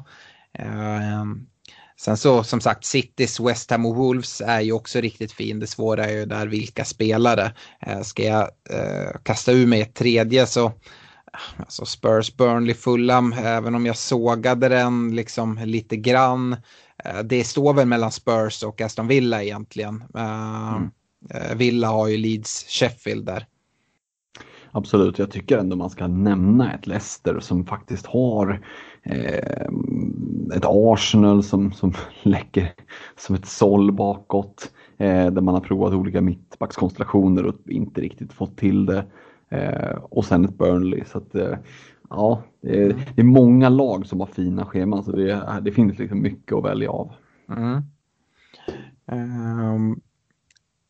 Sen 1.98 2.16
så 2.16 2.42
som 2.42 2.60
sagt 2.60 2.84
Citys, 2.84 3.40
West 3.40 3.70
Ham 3.70 3.86
och 3.86 3.96
Wolves 3.96 4.40
är 4.40 4.60
ju 4.60 4.72
också 4.72 5.00
riktigt 5.00 5.32
fin. 5.32 5.60
Det 5.60 5.66
svåra 5.66 6.04
är 6.04 6.12
ju 6.12 6.26
där 6.26 6.46
vilka 6.46 6.84
spelare. 6.84 7.52
Eh, 7.80 8.00
ska 8.00 8.22
jag 8.22 8.42
eh, 8.70 9.10
kasta 9.22 9.52
ur 9.52 9.66
mig 9.66 9.80
ett 9.80 9.94
tredje 9.94 10.46
så 10.46 10.72
alltså 11.56 11.84
Spurs, 11.84 12.36
Burnley, 12.36 12.74
Fulham, 12.74 13.32
även 13.32 13.74
om 13.74 13.86
jag 13.86 13.96
sågade 13.96 14.68
den 14.68 15.16
liksom 15.16 15.60
lite 15.64 15.96
grann. 15.96 16.52
Eh, 17.04 17.22
det 17.24 17.44
står 17.44 17.74
väl 17.74 17.86
mellan 17.86 18.12
Spurs 18.12 18.62
och 18.62 18.80
Aston 18.80 19.08
Villa 19.08 19.42
egentligen. 19.42 20.04
Mm. 20.14 20.90
Villa 21.58 21.88
har 21.88 22.08
ju 22.08 22.16
Leeds, 22.16 22.66
Sheffield 22.68 23.26
där. 23.26 23.46
Absolut, 24.70 25.18
jag 25.18 25.30
tycker 25.30 25.58
ändå 25.58 25.76
man 25.76 25.90
ska 25.90 26.06
nämna 26.06 26.72
ett 26.72 26.86
Leicester 26.86 27.40
som 27.40 27.66
faktiskt 27.66 28.06
har 28.06 28.66
ett 30.54 30.64
Arsenal 30.64 31.42
som, 31.42 31.72
som 31.72 31.92
läcker 32.22 32.72
som 33.16 33.34
ett 33.34 33.46
såll 33.46 33.92
bakåt. 33.92 34.72
Eh, 34.98 35.26
där 35.26 35.40
man 35.40 35.54
har 35.54 35.60
provat 35.60 35.92
olika 35.92 36.20
mittbackskonstellationer 36.20 37.46
och 37.46 37.54
inte 37.66 38.00
riktigt 38.00 38.32
fått 38.32 38.56
till 38.56 38.86
det. 38.86 39.04
Eh, 39.48 39.96
och 40.02 40.24
sen 40.24 40.44
ett 40.44 40.58
Burnley. 40.58 41.04
Så 41.04 41.18
att, 41.18 41.34
eh, 41.34 41.58
ja, 42.10 42.42
det 42.62 42.82
är, 42.82 42.88
det 43.14 43.20
är, 43.20 43.24
många 43.24 43.68
lag 43.68 44.06
som 44.06 44.20
har 44.20 44.26
fina 44.26 44.64
scheman 44.64 45.04
så 45.04 45.12
det, 45.12 45.60
det 45.62 45.72
finns 45.72 45.98
liksom 45.98 46.22
mycket 46.22 46.56
att 46.56 46.64
välja 46.64 46.90
av. 46.90 47.12
Mm. 47.48 47.82
Um, 49.12 50.00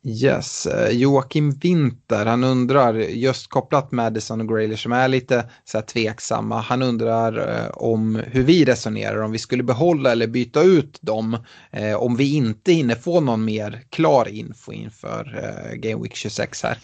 Yes, 0.08 0.66
eh, 0.66 0.96
Joakim 0.96 1.50
Winter, 1.50 2.26
han 2.26 2.44
undrar, 2.44 2.94
just 2.94 3.50
kopplat 3.50 3.92
Madison 3.92 4.40
och 4.40 4.48
Graylish 4.48 4.82
som 4.82 4.92
är 4.92 5.08
lite 5.08 5.44
så 5.64 5.78
här 5.78 5.84
tveksamma, 5.84 6.60
han 6.60 6.82
undrar 6.82 7.38
eh, 7.38 7.70
om 7.70 8.22
hur 8.26 8.42
vi 8.42 8.64
resonerar, 8.64 9.22
om 9.22 9.32
vi 9.32 9.38
skulle 9.38 9.62
behålla 9.62 10.12
eller 10.12 10.26
byta 10.26 10.62
ut 10.62 10.98
dem, 11.02 11.36
eh, 11.70 11.94
om 11.94 12.16
vi 12.16 12.34
inte 12.34 12.72
hinner 12.72 12.94
få 12.94 13.20
någon 13.20 13.44
mer 13.44 13.82
klar 13.90 14.28
info 14.28 14.72
inför 14.72 15.38
eh, 15.42 15.76
Game 15.76 16.02
Week 16.02 16.14
26 16.14 16.62
här. 16.62 16.78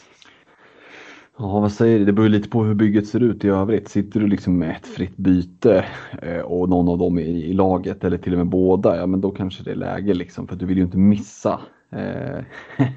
Ja, 1.39 1.61
vad 1.61 1.73
säger 1.73 1.99
du? 1.99 2.05
Det 2.05 2.13
beror 2.13 2.29
lite 2.29 2.49
på 2.49 2.65
hur 2.65 2.75
bygget 2.75 3.09
ser 3.09 3.21
ut 3.21 3.45
i 3.45 3.49
övrigt. 3.49 3.89
Sitter 3.89 4.21
du 4.21 4.27
liksom 4.27 4.59
med 4.59 4.77
ett 4.77 4.87
fritt 4.87 5.17
byte 5.17 5.85
eh, 6.23 6.41
och 6.41 6.69
någon 6.69 6.89
av 6.89 6.99
dem 6.99 7.19
i, 7.19 7.45
i 7.45 7.53
laget 7.53 8.05
eller 8.05 8.19
till 8.19 8.33
och 8.33 8.39
med 8.39 8.47
båda, 8.47 8.97
ja 8.97 9.07
men 9.07 9.21
då 9.21 9.31
kanske 9.31 9.63
det 9.63 9.71
är 9.71 9.75
läge 9.75 10.15
liksom 10.15 10.49
för 10.49 10.57
du 10.57 10.67
vill 10.67 10.77
ju 10.77 10.85
inte 10.85 10.99
missa 10.99 11.61
eh, 11.93 12.45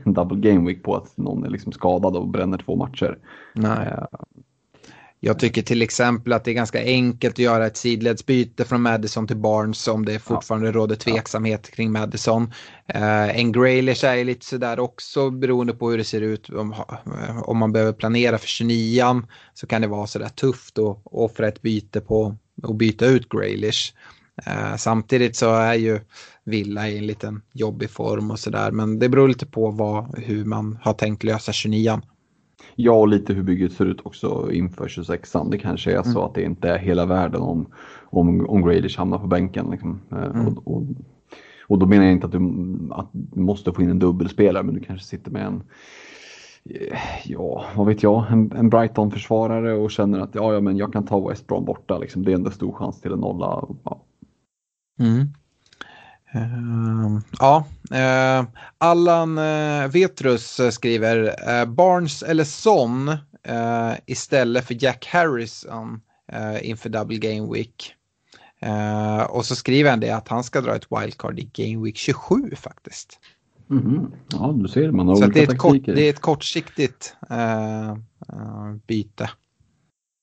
double 0.05 0.51
game 0.51 0.67
week 0.67 0.83
på 0.83 0.95
att 0.95 1.17
någon 1.17 1.45
är 1.45 1.49
liksom 1.49 1.71
skadad 1.71 2.15
och 2.15 2.27
bränner 2.27 2.57
två 2.57 2.75
matcher. 2.75 3.17
Nej. 3.53 3.87
Eh, 3.87 4.05
jag 5.19 5.39
tycker 5.39 5.61
till 5.61 5.81
exempel 5.81 6.33
att 6.33 6.43
det 6.43 6.51
är 6.51 6.55
ganska 6.55 6.83
enkelt 6.83 7.33
att 7.33 7.39
göra 7.39 7.65
ett 7.65 7.77
sidledsbyte 7.77 8.65
från 8.65 8.81
Madison 8.81 9.27
till 9.27 9.37
Barnes 9.37 9.87
om 9.87 10.05
det 10.05 10.19
fortfarande 10.19 10.67
ja. 10.67 10.73
råder 10.73 10.95
tveksamhet 10.95 11.71
kring 11.71 11.91
Madison. 11.91 12.43
Uh, 12.95 13.39
en 13.39 13.51
Graylish 13.51 14.05
är 14.05 14.23
lite 14.23 14.45
sådär 14.45 14.79
också 14.79 15.29
beroende 15.29 15.73
på 15.73 15.89
hur 15.91 15.97
det 15.97 16.03
ser 16.03 16.21
ut. 16.21 16.49
Om, 16.49 16.75
om 17.43 17.57
man 17.57 17.71
behöver 17.71 17.93
planera 17.93 18.37
för 18.37 18.47
29 18.47 19.21
så 19.53 19.67
kan 19.67 19.81
det 19.81 19.87
vara 19.87 20.07
sådär 20.07 20.29
tufft 20.29 20.79
att 20.79 21.01
offra 21.03 21.47
ett 21.47 21.61
byte 21.61 22.01
på 22.01 22.35
att 22.63 22.75
byta 22.75 23.05
ut 23.05 23.29
Graylish. 23.29 23.93
Uh, 24.47 24.75
samtidigt 24.75 25.35
så 25.35 25.55
är 25.55 25.73
ju 25.73 25.99
Villa 26.43 26.89
i 26.89 26.97
en 26.97 27.07
liten 27.07 27.41
jobbig 27.53 27.89
form 27.89 28.31
och 28.31 28.39
sådär. 28.39 28.71
Men 28.71 28.99
det 28.99 29.09
beror 29.09 29.27
lite 29.27 29.45
på 29.45 29.71
vad, 29.71 30.17
hur 30.17 30.45
man 30.45 30.77
har 30.81 30.93
tänkt 30.93 31.23
lösa 31.23 31.51
29an. 31.51 32.01
Ja, 32.75 32.91
och 32.91 33.07
lite 33.07 33.33
hur 33.33 33.43
bygget 33.43 33.73
ser 33.73 33.85
ut 33.85 34.01
också 34.03 34.51
inför 34.51 34.87
26an. 34.87 35.51
Det 35.51 35.57
kanske 35.57 35.91
är 35.91 36.01
mm. 36.01 36.13
så 36.13 36.25
att 36.25 36.35
det 36.35 36.43
inte 36.43 36.69
är 36.69 36.77
hela 36.77 37.05
världen 37.05 37.41
om, 37.41 37.65
om, 38.03 38.49
om 38.49 38.61
Gradish 38.61 38.97
hamnar 38.97 39.17
på 39.17 39.27
bänken. 39.27 39.67
Liksom. 39.71 40.01
Eh, 40.11 40.23
mm. 40.23 40.47
Och, 40.47 40.75
och, 40.75 40.83
och, 41.67 41.79
då 41.79 41.85
menar 41.85 42.03
jag 42.03 42.13
inte 42.13 42.25
att 42.25 42.31
du, 42.31 42.39
att 42.91 43.09
du 43.11 43.39
måste 43.39 43.73
få 43.73 43.81
in 43.81 43.89
en 43.89 43.99
dubbelspelare, 43.99 44.63
men 44.63 44.75
du 44.75 44.81
kanske 44.81 45.05
sitter 45.07 45.31
med 45.31 45.45
en 45.45 45.63
eh, 46.69 46.97
Ja, 47.25 47.65
vad 47.75 47.87
vet 47.87 48.03
jag, 48.03 48.31
en, 48.31 48.51
en 48.51 48.69
Brighton-försvarare 48.69 49.73
och 49.73 49.91
känner 49.91 50.19
att 50.19 50.35
ja, 50.35 50.53
ja, 50.53 50.61
men 50.61 50.77
jag 50.77 50.93
kan 50.93 51.05
ta 51.05 51.29
West 51.29 51.47
Brom 51.47 51.65
borta. 51.65 51.97
Liksom. 51.97 52.25
Det 52.25 52.31
är 52.31 52.35
ändå 52.35 52.51
stor 52.51 52.71
chans 52.73 53.01
till 53.01 53.11
en 53.11 53.19
nolla. 53.19 53.67
Ja. 53.83 54.01
Mm. 54.99 55.33
Uh, 56.35 57.19
ja, 57.39 57.65
uh, 57.91 58.47
Allan 58.77 59.37
uh, 59.37 59.91
Vetrus 59.91 60.61
skriver 60.71 61.65
Barnes 61.65 62.23
eller 62.23 62.43
Son 62.43 63.11
istället 64.05 64.65
för 64.65 64.83
Jack 64.83 65.07
Harrison 65.11 66.01
inför 66.61 66.89
Double 66.89 67.17
Game 67.17 67.53
Week. 67.53 67.93
och 69.29 69.45
så 69.45 69.55
skriver 69.55 69.89
han 69.89 69.99
det 69.99 70.11
att 70.11 70.27
han 70.27 70.43
ska 70.43 70.61
dra 70.61 70.75
ett 70.75 70.87
wildcard 70.91 71.39
i 71.39 71.49
Game 71.53 71.85
Week 71.85 71.97
27 71.97 72.55
faktiskt. 72.55 73.19
Mm. 73.69 74.11
Ja, 74.31 74.55
du 74.57 74.67
ser, 74.67 74.91
man 74.91 75.07
har 75.07 75.15
så 75.15 75.23
olika 75.23 75.39
det 75.39 75.45
är, 75.45 75.53
ett 75.53 75.59
kort, 75.59 75.85
det 75.85 76.01
är 76.01 76.09
ett 76.09 76.21
kortsiktigt 76.21 77.15
byte. 78.87 79.29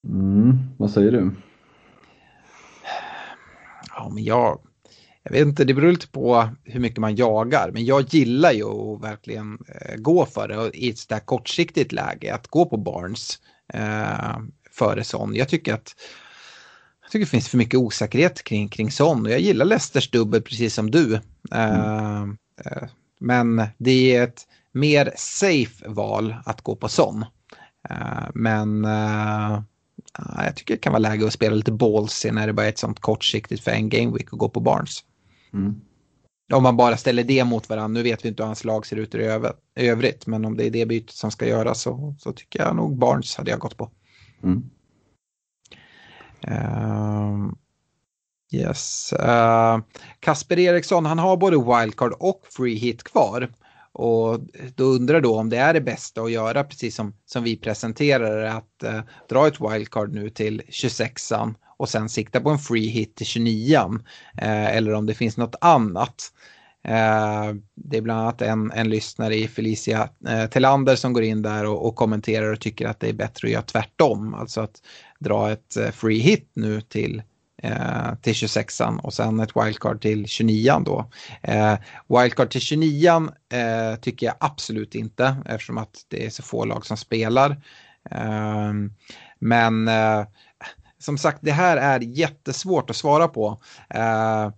Mm. 0.09 0.59
Vad 0.77 0.91
säger 0.91 1.13
du? 1.13 1.31
Ja, 4.03 4.09
men 4.09 4.25
jag 4.25 4.61
jag 5.25 5.33
vet 5.33 5.47
inte, 5.47 5.65
det 5.65 5.75
beror 5.75 5.91
lite 5.91 6.09
på 6.09 6.49
hur 6.65 6.81
mycket 6.81 6.99
man 6.99 7.17
jagar. 7.17 7.71
Men 7.73 7.85
jag 7.85 8.15
gillar 8.15 8.53
ju 8.53 8.65
att 8.65 9.03
verkligen 9.03 9.59
eh, 9.69 9.97
gå 9.97 10.27
för 10.27 10.49
det 10.49 10.71
i 10.79 10.91
ett 10.91 10.99
sådär 10.99 11.19
kortsiktigt 11.21 11.93
läge. 11.93 12.35
Att 12.35 12.47
gå 12.47 12.67
på 12.67 12.77
Barnes 12.77 13.39
eh, 13.75 14.39
före 14.71 15.05
Son. 15.05 15.35
Jag 15.35 15.49
tycker 15.49 15.75
att 15.75 15.95
jag 17.03 17.11
tycker 17.11 17.25
det 17.27 17.31
finns 17.31 17.49
för 17.49 17.59
mycket 17.59 17.81
osäkerhet 17.81 18.45
kring, 18.45 18.69
kring 18.69 18.91
Son. 18.91 19.27
Och 19.27 19.33
jag 19.33 19.41
gillar 19.41 19.65
Leicesters 19.65 20.11
dubbel 20.11 20.43
precis 20.43 20.75
som 20.75 20.91
du. 20.91 21.15
Eh, 21.53 22.21
mm. 22.23 22.37
eh, 22.65 22.89
men 23.21 23.67
det 23.79 24.17
är 24.17 24.23
ett 24.23 24.47
mer 24.73 25.13
safe 25.17 25.89
val 25.89 26.35
att 26.45 26.61
gå 26.61 26.77
på 26.77 26.89
Son. 26.89 27.25
Eh, 27.91 28.29
men 28.35 28.85
eh, 28.85 29.63
jag 30.37 30.57
tycker 30.57 30.75
det 30.75 30.81
kan 30.81 30.93
vara 30.93 31.01
läge 31.01 31.27
att 31.27 31.33
spela 31.33 31.57
lite 31.57 31.73
ballsy 31.73 32.31
när 32.31 32.47
det 32.47 32.53
bara 32.53 32.67
är 32.67 32.71
ett 32.71 32.79
sånt 32.79 33.01
kortsiktigt 33.01 33.65
för 33.65 33.71
en 33.71 33.89
game 33.89 34.13
week 34.13 34.33
och 34.33 34.39
gå 34.39 34.49
på 34.49 34.61
Barnes. 34.61 35.05
Mm. 35.53 35.81
Om 36.53 36.63
man 36.63 36.77
bara 36.77 36.97
ställer 36.97 37.25
det 37.25 37.45
mot 37.45 37.69
varandra. 37.69 38.01
Nu 38.01 38.03
vet 38.03 38.25
vi 38.25 38.29
inte 38.29 38.43
hur 38.43 38.47
hans 38.47 38.65
lag 38.65 38.87
ser 38.87 38.97
ut 38.97 39.15
i 39.15 39.19
övrigt. 39.77 40.27
Men 40.27 40.45
om 40.45 40.57
det 40.57 40.67
är 40.67 40.71
det 40.71 40.87
bytet 40.87 41.11
som 41.11 41.31
ska 41.31 41.47
göras 41.47 41.81
så, 41.81 42.15
så 42.19 42.33
tycker 42.33 42.63
jag 42.63 42.77
nog 42.77 42.99
Barnes 42.99 43.37
hade 43.37 43.51
jag 43.51 43.61
gått 43.61 43.77
på. 43.77 43.91
Mm. 44.43 44.71
Uh, 46.49 47.53
yes. 48.53 49.13
Uh, 49.13 49.79
Kasper 50.21 50.59
Eriksson, 50.59 51.07
han 51.07 51.19
har 51.19 51.37
både 51.37 51.57
wildcard 51.57 52.13
och 52.13 52.47
free 52.51 52.75
hit 52.75 53.05
kvar. 53.05 53.49
Och 53.93 54.41
då 54.75 54.85
undrar 54.85 55.21
då 55.21 55.39
om 55.39 55.49
det 55.49 55.57
är 55.57 55.75
det 55.75 55.81
bästa 55.81 56.23
att 56.23 56.33
göra 56.33 56.65
precis 56.65 56.95
som, 56.95 57.15
som 57.27 57.45
vi 57.45 57.57
presenterar 57.57 58.43
att 58.43 58.83
eh, 58.83 59.01
dra 59.29 59.47
ett 59.47 59.61
wildcard 59.61 60.15
nu 60.15 60.31
till 60.31 60.63
26an 60.69 61.55
och 61.77 61.89
sen 61.89 62.09
sikta 62.09 62.41
på 62.41 62.51
en 62.51 62.59
free 62.59 62.89
hit 62.89 63.17
till 63.17 63.27
29 63.27 63.77
eh, 64.39 64.77
eller 64.77 64.93
om 64.93 65.07
det 65.07 65.15
finns 65.15 65.37
något 65.37 65.57
annat. 65.61 66.33
Eh, 66.85 67.55
det 67.75 67.97
är 67.97 68.01
bland 68.01 68.21
annat 68.21 68.43
en, 68.43 68.71
en 68.71 68.91
lyssnare 68.91 69.35
i 69.35 69.49
Felicia 69.49 70.09
eh, 70.29 70.47
Telander 70.47 70.97
som 70.97 71.13
går 71.13 71.23
in 71.23 71.43
där 71.43 71.67
och, 71.67 71.87
och, 71.87 71.97
kommenterar 71.97 72.53
och 72.53 72.61
tycker 72.61 72.87
att 72.87 73.01
det 73.01 73.09
är 73.09 73.13
bättre 73.13 73.49
att 73.49 73.53
göra 73.53 73.63
tvärtom. 73.63 74.35
Alltså 74.35 74.61
att 74.61 74.83
dra 75.19 75.53
ett 75.53 75.77
eh, 75.77 75.91
free 75.91 76.19
hit 76.19 76.51
nu 76.55 76.81
till 76.81 77.23
eh, 77.63 78.15
till 78.23 78.33
26an 78.33 79.01
och 79.01 79.15
sen 79.15 79.41
ett 79.41 79.57
wildcard 79.57 80.03
till 80.03 80.25
29an 80.25 80.85
då. 80.85 81.11
Eh, 81.43 81.75
wildcard 82.09 82.51
till 82.51 82.61
29an 82.61 83.33
eh, 83.53 83.97
tycker 83.97 84.27
jag 84.27 84.35
absolut 84.41 84.95
inte 84.95 85.37
eftersom 85.47 85.79
att 85.79 86.05
det 86.09 86.27
är 86.27 86.31
så 86.31 86.43
få 86.43 86.65
lag 86.65 86.87
som 86.87 86.97
spelar. 86.97 87.63
Ehm, 88.11 88.93
men 89.39 89.89
eh, 89.89 90.25
som 90.99 91.19
sagt, 91.19 91.39
det 91.41 91.53
här 91.53 91.77
är 91.77 92.01
jättesvårt 92.01 92.91
att 92.91 92.97
svara 92.97 93.29
på. 93.29 93.61
Eh, 93.91 94.51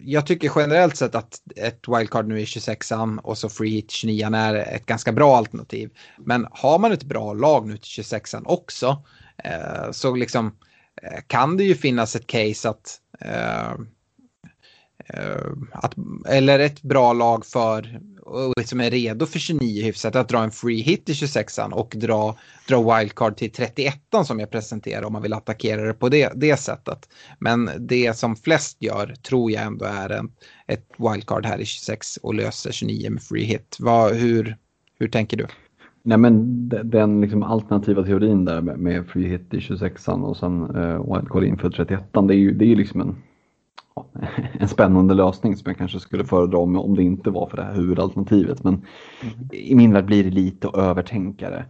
jag 0.00 0.26
tycker 0.26 0.52
generellt 0.56 0.96
sett 0.96 1.14
att 1.14 1.40
ett 1.56 1.84
wildcard 1.88 2.28
nu 2.28 2.40
i 2.40 2.44
26an 2.44 3.18
och 3.18 3.38
så 3.38 3.48
free 3.48 3.70
hit 3.70 3.90
29an 3.90 4.36
är 4.36 4.54
ett 4.54 4.86
ganska 4.86 5.12
bra 5.12 5.36
alternativ. 5.36 5.90
Men 6.18 6.46
har 6.50 6.78
man 6.78 6.92
ett 6.92 7.04
bra 7.04 7.32
lag 7.32 7.66
nu 7.68 7.76
till 7.76 8.02
26an 8.02 8.42
också 8.46 9.02
eh, 9.44 9.90
så 9.90 10.14
liksom 10.14 10.56
Eh, 11.02 11.20
kan 11.26 11.56
det 11.56 11.64
ju 11.64 11.74
finnas 11.74 12.16
ett 12.16 12.26
case 12.26 12.68
att 12.68 12.98
Eh, 13.24 13.70
eh 15.08 15.52
att, 15.72 15.94
eller 16.28 16.58
ett 16.58 16.82
bra 16.82 17.12
lag 17.12 17.46
för, 17.46 18.00
som 18.24 18.52
liksom 18.56 18.80
är 18.80 18.90
redo 18.90 19.26
för 19.26 19.38
29 19.38 19.82
hyfsat, 19.84 20.16
att 20.16 20.28
dra 20.28 20.42
en 20.42 20.50
free 20.50 20.82
hit 20.82 21.08
i 21.08 21.12
26an 21.12 21.70
och 21.70 21.92
dra, 21.96 22.38
dra 22.68 22.96
wildcard 22.96 23.36
till 23.36 23.50
31an 23.50 24.24
som 24.24 24.40
jag 24.40 24.50
presenterar 24.50 25.02
om 25.02 25.12
man 25.12 25.22
vill 25.22 25.32
attackera 25.32 25.82
det 25.82 25.94
på 25.94 26.08
det, 26.08 26.32
det 26.34 26.56
sättet. 26.56 27.08
Men 27.38 27.70
det 27.78 28.16
som 28.16 28.36
flest 28.36 28.82
gör 28.82 29.14
tror 29.22 29.50
jag 29.50 29.62
ändå 29.62 29.84
är 29.84 30.10
en, 30.10 30.32
ett 30.66 30.86
wildcard 30.98 31.46
här 31.46 31.58
i 31.58 31.64
26 31.64 32.16
och 32.16 32.34
löser 32.34 32.72
29 32.72 33.10
med 33.10 33.22
free 33.22 33.44
hit. 33.44 33.76
Vad, 33.78 34.14
hur, 34.14 34.56
hur 34.98 35.08
tänker 35.08 35.36
du? 35.36 35.46
Nej 36.02 36.18
men 36.18 36.68
den 36.68 37.20
liksom 37.20 37.42
alternativa 37.42 38.02
teorin 38.02 38.44
där 38.44 38.60
med, 38.60 38.78
med 38.78 39.06
free 39.06 39.28
hit 39.28 39.54
i 39.54 39.58
26an 39.58 40.22
och 40.22 40.36
sen 40.36 40.76
uh, 40.76 41.14
wildcard 41.14 41.44
inför 41.44 41.70
31an 41.70 42.28
det 42.28 42.34
är 42.34 42.38
ju 42.38 42.54
det 42.54 42.72
är 42.72 42.76
liksom 42.76 43.00
en 43.00 43.16
en 44.58 44.68
spännande 44.68 45.14
lösning 45.14 45.56
som 45.56 45.70
jag 45.70 45.78
kanske 45.78 46.00
skulle 46.00 46.24
föredra 46.24 46.58
om, 46.58 46.76
om 46.76 46.96
det 46.96 47.02
inte 47.02 47.30
var 47.30 47.46
för 47.46 47.56
det 47.56 47.62
här 47.62 47.74
huvudalternativet. 47.74 48.64
Men 48.64 48.74
mm. 48.74 49.48
i 49.52 49.74
min 49.74 49.92
värld 49.92 50.04
blir 50.04 50.24
det 50.24 50.30
lite 50.30 50.68
att 50.68 50.76
övertänka 50.76 51.50
det. 51.50 51.64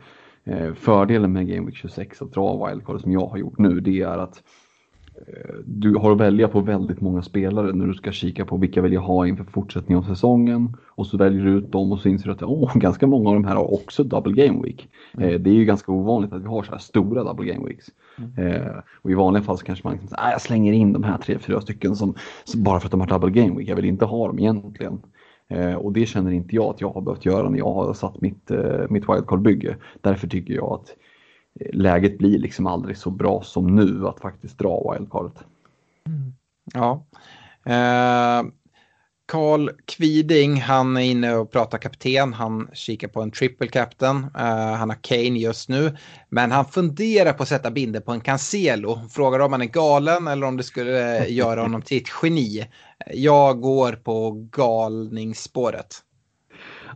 Eh, 0.44 0.74
fördelen 0.74 1.32
med 1.32 1.48
Game 1.48 1.66
Week 1.66 1.76
26 1.76 2.22
att 2.22 2.32
dra 2.32 2.66
wildcard 2.66 3.00
som 3.00 3.12
jag 3.12 3.26
har 3.26 3.36
gjort 3.36 3.58
nu 3.58 3.80
det 3.80 4.02
är 4.02 4.18
att 4.18 4.42
Eh, 4.42 4.61
du 5.64 5.94
har 5.94 6.12
att 6.12 6.20
välja 6.20 6.48
på 6.48 6.60
väldigt 6.60 7.00
många 7.00 7.22
spelare 7.22 7.72
när 7.72 7.86
du 7.86 7.94
ska 7.94 8.12
kika 8.12 8.44
på 8.44 8.56
vilka 8.56 8.82
vill 8.82 8.92
jag 8.92 9.00
ha 9.00 9.26
inför 9.26 9.44
fortsättningen 9.44 10.04
av 10.04 10.08
säsongen. 10.08 10.76
Och 10.88 11.06
så 11.06 11.16
väljer 11.16 11.44
du 11.44 11.50
ut 11.50 11.72
dem 11.72 11.92
och 11.92 12.00
så 12.00 12.08
inser 12.08 12.26
du 12.26 12.32
att 12.32 12.42
oh, 12.42 12.76
ganska 12.78 13.06
många 13.06 13.28
av 13.28 13.34
de 13.34 13.44
här 13.44 13.56
har 13.56 13.74
också 13.74 14.04
double 14.04 14.46
game 14.46 14.62
week. 14.62 14.88
Mm. 15.14 15.28
Eh, 15.28 15.40
det 15.40 15.50
är 15.50 15.54
ju 15.54 15.64
ganska 15.64 15.92
ovanligt 15.92 16.32
att 16.32 16.42
vi 16.42 16.46
har 16.46 16.62
så 16.62 16.72
här 16.72 16.78
stora 16.78 17.24
double 17.24 17.52
game 17.52 17.68
weeks. 17.68 17.86
Mm. 18.18 18.52
Eh, 18.52 18.76
och 19.02 19.10
i 19.10 19.14
vanliga 19.14 19.42
fall 19.42 19.58
så 19.58 19.64
kanske 19.64 19.88
man 19.88 19.92
liksom, 19.92 20.08
ah, 20.12 20.30
jag 20.30 20.40
slänger 20.40 20.72
in 20.72 20.92
de 20.92 21.04
här 21.04 21.18
tre, 21.18 21.38
fyra 21.38 21.60
stycken 21.60 21.96
som, 21.96 22.14
bara 22.56 22.80
för 22.80 22.86
att 22.86 22.90
de 22.90 23.00
har 23.00 23.08
double 23.08 23.30
game 23.30 23.58
week. 23.58 23.68
Jag 23.68 23.76
vill 23.76 23.84
inte 23.84 24.04
ha 24.04 24.26
dem 24.26 24.38
egentligen. 24.38 25.00
Eh, 25.48 25.74
och 25.74 25.92
det 25.92 26.06
känner 26.06 26.30
inte 26.30 26.56
jag 26.56 26.64
att 26.64 26.80
jag 26.80 26.90
har 26.90 27.00
behövt 27.00 27.24
göra 27.24 27.48
när 27.48 27.58
jag 27.58 27.72
har 27.72 27.94
satt 27.94 28.20
mitt, 28.20 28.50
mitt 28.88 29.04
wildcard-bygge. 29.08 29.76
Därför 30.00 30.28
tycker 30.28 30.54
jag 30.54 30.72
att 30.72 30.96
läget 31.72 32.18
blir 32.18 32.38
liksom 32.38 32.66
aldrig 32.66 32.96
så 32.96 33.10
bra 33.10 33.42
som 33.42 33.74
nu 33.76 34.08
att 34.08 34.20
faktiskt 34.20 34.58
dra 34.58 34.92
wildcardet. 34.92 35.44
Mm. 36.06 36.34
Ja. 36.74 37.06
Eh, 37.66 38.42
Kviding, 39.86 40.60
han 40.60 40.96
är 40.96 41.00
inne 41.00 41.34
och 41.34 41.52
pratar 41.52 41.78
kapten. 41.78 42.32
Han 42.32 42.68
kikar 42.72 43.08
på 43.08 43.22
en 43.22 43.30
triple 43.30 43.68
captain. 43.68 44.16
Eh, 44.16 44.74
han 44.74 44.90
har 44.90 45.02
Kane 45.02 45.38
just 45.38 45.68
nu. 45.68 45.96
Men 46.28 46.50
han 46.50 46.64
funderar 46.64 47.32
på 47.32 47.42
att 47.42 47.48
sätta 47.48 47.70
binder 47.70 48.00
på 48.00 48.12
en 48.12 48.20
Cancelo. 48.20 49.00
Frågar 49.10 49.38
om 49.38 49.52
han 49.52 49.62
är 49.62 49.66
galen 49.66 50.26
eller 50.26 50.46
om 50.46 50.56
det 50.56 50.62
skulle 50.62 51.18
eh, 51.18 51.32
göra 51.32 51.62
honom 51.62 51.82
till 51.82 52.02
ett 52.02 52.08
geni. 52.22 52.66
Jag 53.14 53.60
går 53.60 53.92
på 53.92 54.48
galningsspåret. 54.52 56.02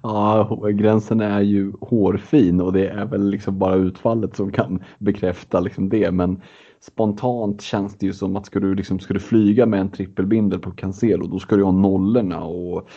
Ja, 0.03 0.61
gränsen 0.75 1.21
är 1.21 1.41
ju 1.41 1.73
hårfin 1.81 2.61
och 2.61 2.73
det 2.73 2.89
är 2.89 3.05
väl 3.05 3.31
liksom 3.31 3.59
bara 3.59 3.75
utfallet 3.75 4.37
som 4.37 4.53
kan 4.53 4.85
bekräfta 4.99 5.61
liksom 5.61 5.89
det. 5.89 6.11
Men 6.11 6.43
spontant 6.81 7.63
känns 7.63 7.99
det 7.99 8.07
ju 8.07 8.13
som 8.13 8.37
att 8.37 8.47
ska 8.47 8.61
du, 8.61 8.75
liksom, 8.75 8.99
ska 8.99 9.15
du 9.15 9.21
flyga 9.21 9.67
med 9.67 9.81
en 9.81 9.91
trippelbindel 9.91 10.59
på 10.59 10.71
Cancelo 10.71 11.27
då 11.27 11.39
ska 11.39 11.57
du 11.57 11.65
ha 11.65 11.73
nollorna 11.73 12.45
och 12.45 12.89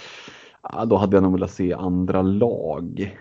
ja, 0.64 0.86
då 0.86 0.98
hade 0.98 1.16
jag 1.16 1.24
nog 1.24 1.34
velat 1.34 1.52
se 1.52 1.74
andra 1.74 2.22
lag. 2.22 3.18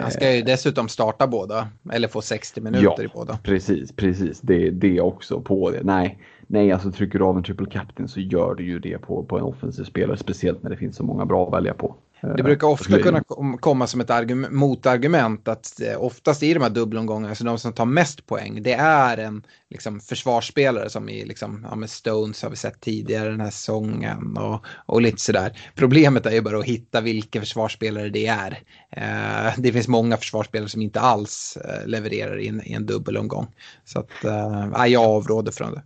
Han 0.00 0.10
ska 0.10 0.36
ju 0.36 0.42
dessutom 0.42 0.88
starta 0.88 1.26
båda 1.26 1.68
eller 1.92 2.08
få 2.08 2.20
60 2.20 2.60
minuter 2.60 2.94
ja, 2.98 3.02
i 3.02 3.08
båda. 3.14 3.36
Precis, 3.36 3.92
precis. 3.92 4.40
Det, 4.40 4.70
det 4.70 5.00
också 5.00 5.40
på 5.40 5.70
det. 5.70 5.80
Nej, 5.82 6.18
nej, 6.46 6.72
alltså 6.72 6.92
trycker 6.92 7.18
du 7.18 7.24
av 7.24 7.36
en 7.36 7.42
triple 7.42 7.66
captain 7.70 8.08
så 8.08 8.20
gör 8.20 8.54
du 8.54 8.64
ju 8.64 8.78
det 8.78 8.98
på, 8.98 9.24
på 9.24 9.38
en 9.38 9.44
offensiv 9.44 9.84
spelare, 9.84 10.16
speciellt 10.16 10.62
när 10.62 10.70
det 10.70 10.76
finns 10.76 10.96
så 10.96 11.04
många 11.04 11.26
bra 11.26 11.46
att 11.46 11.54
välja 11.54 11.74
på. 11.74 11.94
Det 12.20 12.42
brukar 12.42 12.66
ofta 12.66 12.98
kunna 12.98 13.22
komma 13.60 13.86
som 13.86 14.00
ett 14.00 14.50
motargument 14.50 15.48
att 15.48 15.80
eh, 15.80 16.02
oftast 16.02 16.42
i 16.42 16.54
de 16.54 16.62
här 16.62 16.70
dubbelomgångarna, 16.70 17.34
så 17.34 17.44
de 17.44 17.58
som 17.58 17.72
tar 17.72 17.84
mest 17.84 18.26
poäng, 18.26 18.62
det 18.62 18.72
är 18.72 19.18
en 19.18 19.42
liksom, 19.70 20.00
försvarsspelare 20.00 20.90
som 20.90 21.08
i 21.08 21.24
liksom, 21.24 21.66
ja, 21.70 21.76
med 21.76 21.90
Stones 21.90 22.42
har 22.42 22.50
vi 22.50 22.56
sett 22.56 22.80
tidigare 22.80 23.30
den 23.30 23.40
här 23.40 23.50
säsongen 23.50 24.36
och, 24.36 24.66
och 24.86 25.02
lite 25.02 25.22
sådär. 25.22 25.58
Problemet 25.74 26.26
är 26.26 26.30
ju 26.30 26.40
bara 26.40 26.58
att 26.58 26.64
hitta 26.64 27.00
vilka 27.00 27.40
försvarsspelare 27.40 28.08
det 28.08 28.26
är. 28.26 28.62
Eh, 28.90 29.52
det 29.58 29.72
finns 29.72 29.88
många 29.88 30.16
försvarsspelare 30.16 30.68
som 30.68 30.82
inte 30.82 31.00
alls 31.00 31.58
eh, 31.64 31.86
levererar 31.86 32.38
i 32.38 32.48
en, 32.48 32.66
i 32.66 32.72
en 32.72 32.86
dubbelomgång. 32.86 33.46
Så 33.84 34.00
att, 34.00 34.24
eh, 34.24 34.86
jag 34.86 35.04
avråder 35.04 35.52
från 35.52 35.74
det. 35.74 35.82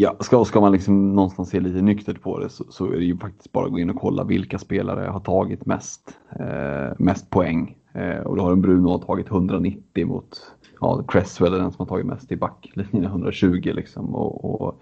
Ja, 0.00 0.16
ska, 0.20 0.44
ska 0.44 0.60
man 0.60 0.72
liksom 0.72 1.14
någonstans 1.14 1.48
se 1.48 1.60
lite 1.60 1.82
nyktert 1.82 2.22
på 2.22 2.38
det 2.38 2.48
så, 2.48 2.64
så, 2.68 2.92
är 2.92 2.96
det 2.96 3.04
ju 3.04 3.18
faktiskt 3.18 3.52
bara 3.52 3.66
att 3.66 3.72
gå 3.72 3.78
in 3.78 3.90
och 3.90 3.96
kolla 3.96 4.24
vilka 4.24 4.58
spelare 4.58 5.08
har 5.10 5.20
tagit 5.20 5.66
mest, 5.66 6.18
eh, 6.40 6.92
mest 6.98 7.30
poäng. 7.30 7.76
Eh, 7.92 8.18
och 8.18 8.36
då 8.36 8.42
har 8.42 8.52
en 8.52 8.60
Bruno 8.60 8.98
tagit 8.98 9.28
190 9.28 10.06
mot 10.06 10.52
ja, 10.80 11.02
Cresswell 11.08 11.52
den 11.52 11.72
som 11.72 11.76
har 11.78 11.86
tagit 11.86 12.06
mest 12.06 12.32
i 12.32 12.36
backlinjen, 12.36 13.04
120 13.04 13.72
liksom. 13.74 14.14
Och, 14.14 14.62
och 14.62 14.80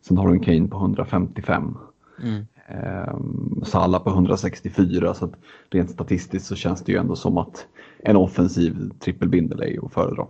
sen 0.00 0.18
har 0.18 0.28
du 0.28 0.32
en 0.32 0.40
Kane 0.40 0.68
på 0.68 0.76
155. 0.76 1.78
Mm. 2.22 2.46
Eh, 2.68 3.16
Salah 3.64 4.02
på 4.02 4.10
164 4.10 5.14
så 5.14 5.24
att 5.24 5.34
rent 5.70 5.90
statistiskt 5.90 6.46
så 6.46 6.54
känns 6.54 6.84
det 6.84 6.92
ju 6.92 6.98
ändå 6.98 7.16
som 7.16 7.38
att 7.38 7.66
en 7.98 8.16
offensiv 8.16 8.90
trippelbindel 9.00 9.60
är 9.60 9.68
ju 9.68 9.84
att 9.84 9.92
föredra. 9.92 10.26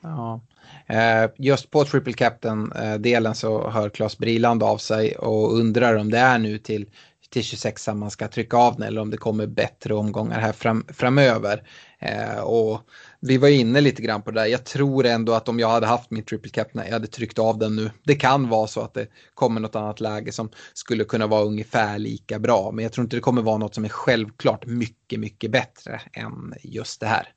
Ja. 0.00 0.40
Eh, 0.86 1.30
just 1.36 1.70
på 1.70 1.84
triple 1.84 2.12
captain-delen 2.12 3.34
så 3.34 3.70
hör 3.70 3.88
Claes 3.88 4.18
Briland 4.18 4.62
av 4.62 4.78
sig 4.78 5.16
och 5.16 5.54
undrar 5.58 5.94
om 5.96 6.10
det 6.10 6.18
är 6.18 6.38
nu 6.38 6.58
till, 6.58 6.86
till 7.30 7.44
26 7.44 7.88
man 7.88 8.10
ska 8.10 8.28
trycka 8.28 8.56
av 8.56 8.76
den 8.76 8.82
eller 8.82 9.00
om 9.00 9.10
det 9.10 9.16
kommer 9.16 9.46
bättre 9.46 9.94
omgångar 9.94 10.40
här 10.40 10.52
fram, 10.52 10.84
framöver. 10.88 11.62
Eh, 11.98 12.40
och 12.40 12.80
vi 13.20 13.38
var 13.38 13.48
inne 13.48 13.80
lite 13.80 14.02
grann 14.02 14.22
på 14.22 14.30
det 14.30 14.40
där. 14.40 14.46
Jag 14.46 14.64
tror 14.64 15.06
ändå 15.06 15.32
att 15.32 15.48
om 15.48 15.60
jag 15.60 15.68
hade 15.68 15.86
haft 15.86 16.10
min 16.10 16.24
triple 16.24 16.50
captain, 16.50 16.84
jag 16.86 16.92
hade 16.92 17.06
tryckt 17.06 17.38
av 17.38 17.58
den 17.58 17.76
nu. 17.76 17.90
Det 18.04 18.14
kan 18.14 18.48
vara 18.48 18.66
så 18.66 18.80
att 18.80 18.94
det 18.94 19.06
kommer 19.34 19.60
något 19.60 19.76
annat 19.76 20.00
läge 20.00 20.32
som 20.32 20.50
skulle 20.74 21.04
kunna 21.04 21.26
vara 21.26 21.44
ungefär 21.44 21.98
lika 21.98 22.38
bra. 22.38 22.70
Men 22.72 22.82
jag 22.82 22.92
tror 22.92 23.04
inte 23.04 23.16
det 23.16 23.20
kommer 23.20 23.42
vara 23.42 23.58
något 23.58 23.74
som 23.74 23.84
är 23.84 23.88
självklart 23.88 24.66
mycket, 24.66 25.20
mycket 25.20 25.50
bättre 25.50 26.00
än 26.12 26.54
just 26.62 27.00
det 27.00 27.06
här. 27.06 27.28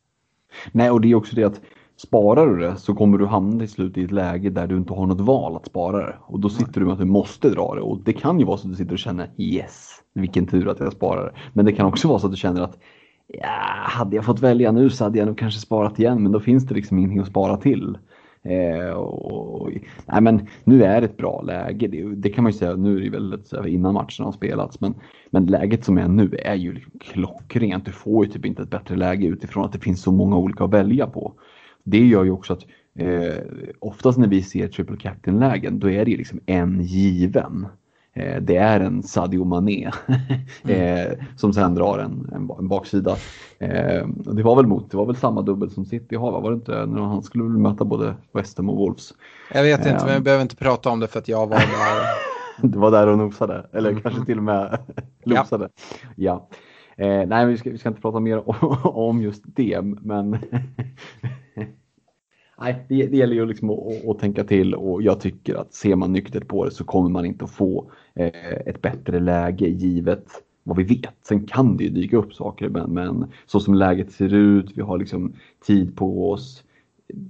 Nej, 0.72 0.90
och 0.90 1.02
det 1.02 1.12
är 1.12 1.16
också 1.16 1.36
det 1.36 1.44
att 1.44 1.62
Sparar 2.02 2.48
du 2.48 2.60
det 2.60 2.76
så 2.76 2.96
kommer 2.96 3.18
du 3.18 3.26
hamna 3.26 3.60
till 3.60 3.70
slut 3.70 3.98
i 3.98 4.04
ett 4.04 4.12
läge 4.12 4.50
där 4.50 4.68
du 4.68 4.78
inte 4.78 4.94
har 4.94 5.06
något 5.06 5.22
val 5.22 5.56
att 5.56 5.66
spara 5.66 6.06
det. 6.06 6.16
Och 6.22 6.40
då 6.40 6.50
sitter 6.50 6.80
du 6.80 6.86
med 6.86 6.94
att 6.94 7.00
du 7.00 7.06
måste 7.06 7.50
dra 7.50 7.76
det. 7.76 7.82
Och 7.82 8.00
det 8.04 8.14
kan 8.14 8.40
ju 8.40 8.46
vara 8.46 8.58
så 8.58 8.68
att 8.68 8.72
du 8.72 8.78
sitter 8.78 8.94
och 8.94 9.00
känner 9.00 9.30
yes, 9.38 9.90
vilken 10.14 10.48
tur 10.48 10.70
att 10.70 10.80
jag 10.80 10.94
sparar 10.94 11.26
det. 11.26 11.32
Men 11.54 11.66
det 11.66 11.72
kan 11.72 11.86
också 11.86 12.08
vara 12.08 12.20
så 12.20 12.28
att 12.28 12.34
du 12.34 12.38
känner 12.38 12.62
att 12.62 12.78
ja, 13.28 13.48
hade 13.84 14.16
jag 14.16 14.26
fått 14.26 14.40
välja 14.40 14.72
nu 14.72 14.90
så 14.90 15.04
hade 15.04 15.20
jag 15.20 15.26
nog 15.26 15.38
kanske 15.38 15.60
sparat 15.60 16.00
igen. 16.00 16.24
Men 16.24 16.32
då 16.32 16.40
finns 16.40 16.68
det 16.68 16.76
liksom 16.76 16.98
ingenting 16.98 17.20
att 17.20 17.28
spara 17.28 17.58
till. 17.58 17.98
Eh, 18.44 18.92
och, 18.92 19.72
nej 20.06 20.22
men 20.22 20.48
nu 20.64 20.84
är 20.84 21.02
det 21.02 21.08
ett 21.08 21.18
bra 21.18 21.42
läge. 21.42 21.88
Det, 21.88 22.16
det 22.16 22.30
kan 22.30 22.44
man 22.44 22.52
ju 22.52 22.58
säga, 22.58 22.76
nu 22.76 22.98
är 22.98 23.02
det 23.02 23.10
väldigt 23.10 23.54
innan 23.68 23.94
matchen 23.94 24.26
har 24.26 24.32
spelats. 24.32 24.82
Men, 24.82 24.94
men 25.30 25.46
läget 25.46 25.86
som 25.86 25.98
är 25.98 26.08
nu 26.08 26.36
är 26.46 26.56
ju 26.56 26.74
liksom 26.74 26.92
klockrent. 27.00 27.86
Du 27.86 27.92
får 27.92 28.26
ju 28.26 28.32
typ 28.32 28.46
inte 28.46 28.64
ett 28.64 28.70
bättre 28.70 28.96
läge 28.96 29.28
utifrån 29.28 29.66
att 29.66 29.74
det 29.74 29.80
finns 29.80 30.02
så 30.02 30.12
många 30.12 30.38
olika 30.38 30.64
att 30.64 30.74
välja 30.74 31.08
på 31.08 31.34
det 31.90 32.06
gör 32.06 32.24
ju 32.24 32.32
också 32.32 32.54
att 32.54 32.66
eh, 32.96 33.44
oftast 33.80 34.18
när 34.18 34.28
vi 34.28 34.44
ser 34.44 34.68
triple 34.68 34.98
captain-lägen 34.98 35.80
då 35.80 35.90
är 35.90 36.06
det 36.06 36.12
ju 36.12 36.18
liksom 36.18 36.40
en 36.46 36.82
given. 36.82 37.68
Eh, 38.14 38.42
det 38.42 38.56
är 38.56 38.80
en 38.80 39.04
Sadio 39.04 39.46
Mané 39.46 39.92
mm. 40.64 40.98
eh, 40.98 41.18
som 41.36 41.54
sen 41.54 41.76
drar 41.76 42.00
en, 42.00 42.30
en, 42.34 42.50
en 42.60 42.68
baksida. 42.68 43.16
Eh, 43.60 44.08
det 44.08 44.44
var 44.44 44.56
väl 44.56 44.68
mot, 44.68 44.92
det 44.92 44.98
var 44.98 45.06
väl 45.06 45.16
samma 45.16 45.42
dubbel 45.42 45.70
som 45.70 45.86
City 45.86 46.16
har, 46.16 46.32
var 46.42 46.52
det 46.52 46.56
inte? 46.56 46.86
När 46.86 47.02
han 47.02 47.24
skulle 47.24 47.44
väl 47.44 47.58
möta 47.58 47.86
både 47.86 48.16
West 48.34 48.58
Ham 48.58 48.70
och 48.70 48.78
Wolves. 48.78 49.14
Jag 49.54 49.64
vet 49.64 49.86
inte, 49.86 50.06
men 50.06 50.14
jag 50.14 50.24
behöver 50.24 50.42
inte 50.42 50.56
prata 50.56 50.90
om 50.90 51.00
det 51.00 51.08
för 51.08 51.20
att 51.20 51.28
jag 51.28 51.48
var 51.48 51.58
där. 51.58 51.68
du 52.68 52.80
var 52.80 52.92
där 52.92 53.08
och 53.08 53.18
nosade, 53.18 53.66
eller 53.74 53.90
mm. 53.90 54.02
kanske 54.02 54.26
till 54.26 54.38
och 54.38 54.44
med 54.44 54.80
losade. 55.24 55.70
Ja. 56.16 56.50
ja. 56.96 57.06
Eh, 57.06 57.28
nej, 57.28 57.46
vi 57.46 57.58
ska, 57.58 57.70
vi 57.70 57.78
ska 57.78 57.90
inte 57.90 58.02
prata 58.02 58.20
mer 58.20 58.50
om, 58.50 58.78
om 58.84 59.22
just 59.22 59.44
det, 59.46 59.82
men 59.82 60.38
nej, 62.62 62.86
det, 62.90 63.08
det 63.08 63.18
gäller 63.18 63.36
ju 63.36 63.46
liksom 63.46 63.70
att, 63.70 64.08
att, 64.08 64.20
tänka 64.20 64.44
till 64.44 64.76
och 64.76 65.02
jag 65.02 65.20
tycker 65.20 65.56
att 65.56 65.74
ser 65.74 65.96
man 65.96 66.14
nyktert 66.14 66.48
på 66.48 66.66
det 66.66 66.72
så 66.72 66.84
kommer 66.84 67.10
man 67.10 67.26
inte 67.26 67.46
att 67.46 67.52
få 67.52 67.92
eh, 68.16 68.54
ett 68.66 68.82
bättre 68.82 69.20
läge 69.20 69.68
givet 69.68 70.26
vad 70.64 70.78
vi 70.78 70.84
vet. 70.84 71.16
Sen 71.28 71.46
kan 71.46 71.78
det 71.78 71.84
ju 71.84 71.90
dyka 71.90 72.18
upp 72.18 72.34
saker 72.34 72.70
men, 72.70 72.94
men 72.94 73.26
så 73.46 73.60
som 73.60 73.74
läget 73.74 74.12
ser 74.12 74.34
ut, 74.34 74.72
vi 74.76 74.82
har 74.82 74.98
liksom 74.98 75.34
tid 75.66 75.96
på 75.96 76.32
oss. 76.32 76.64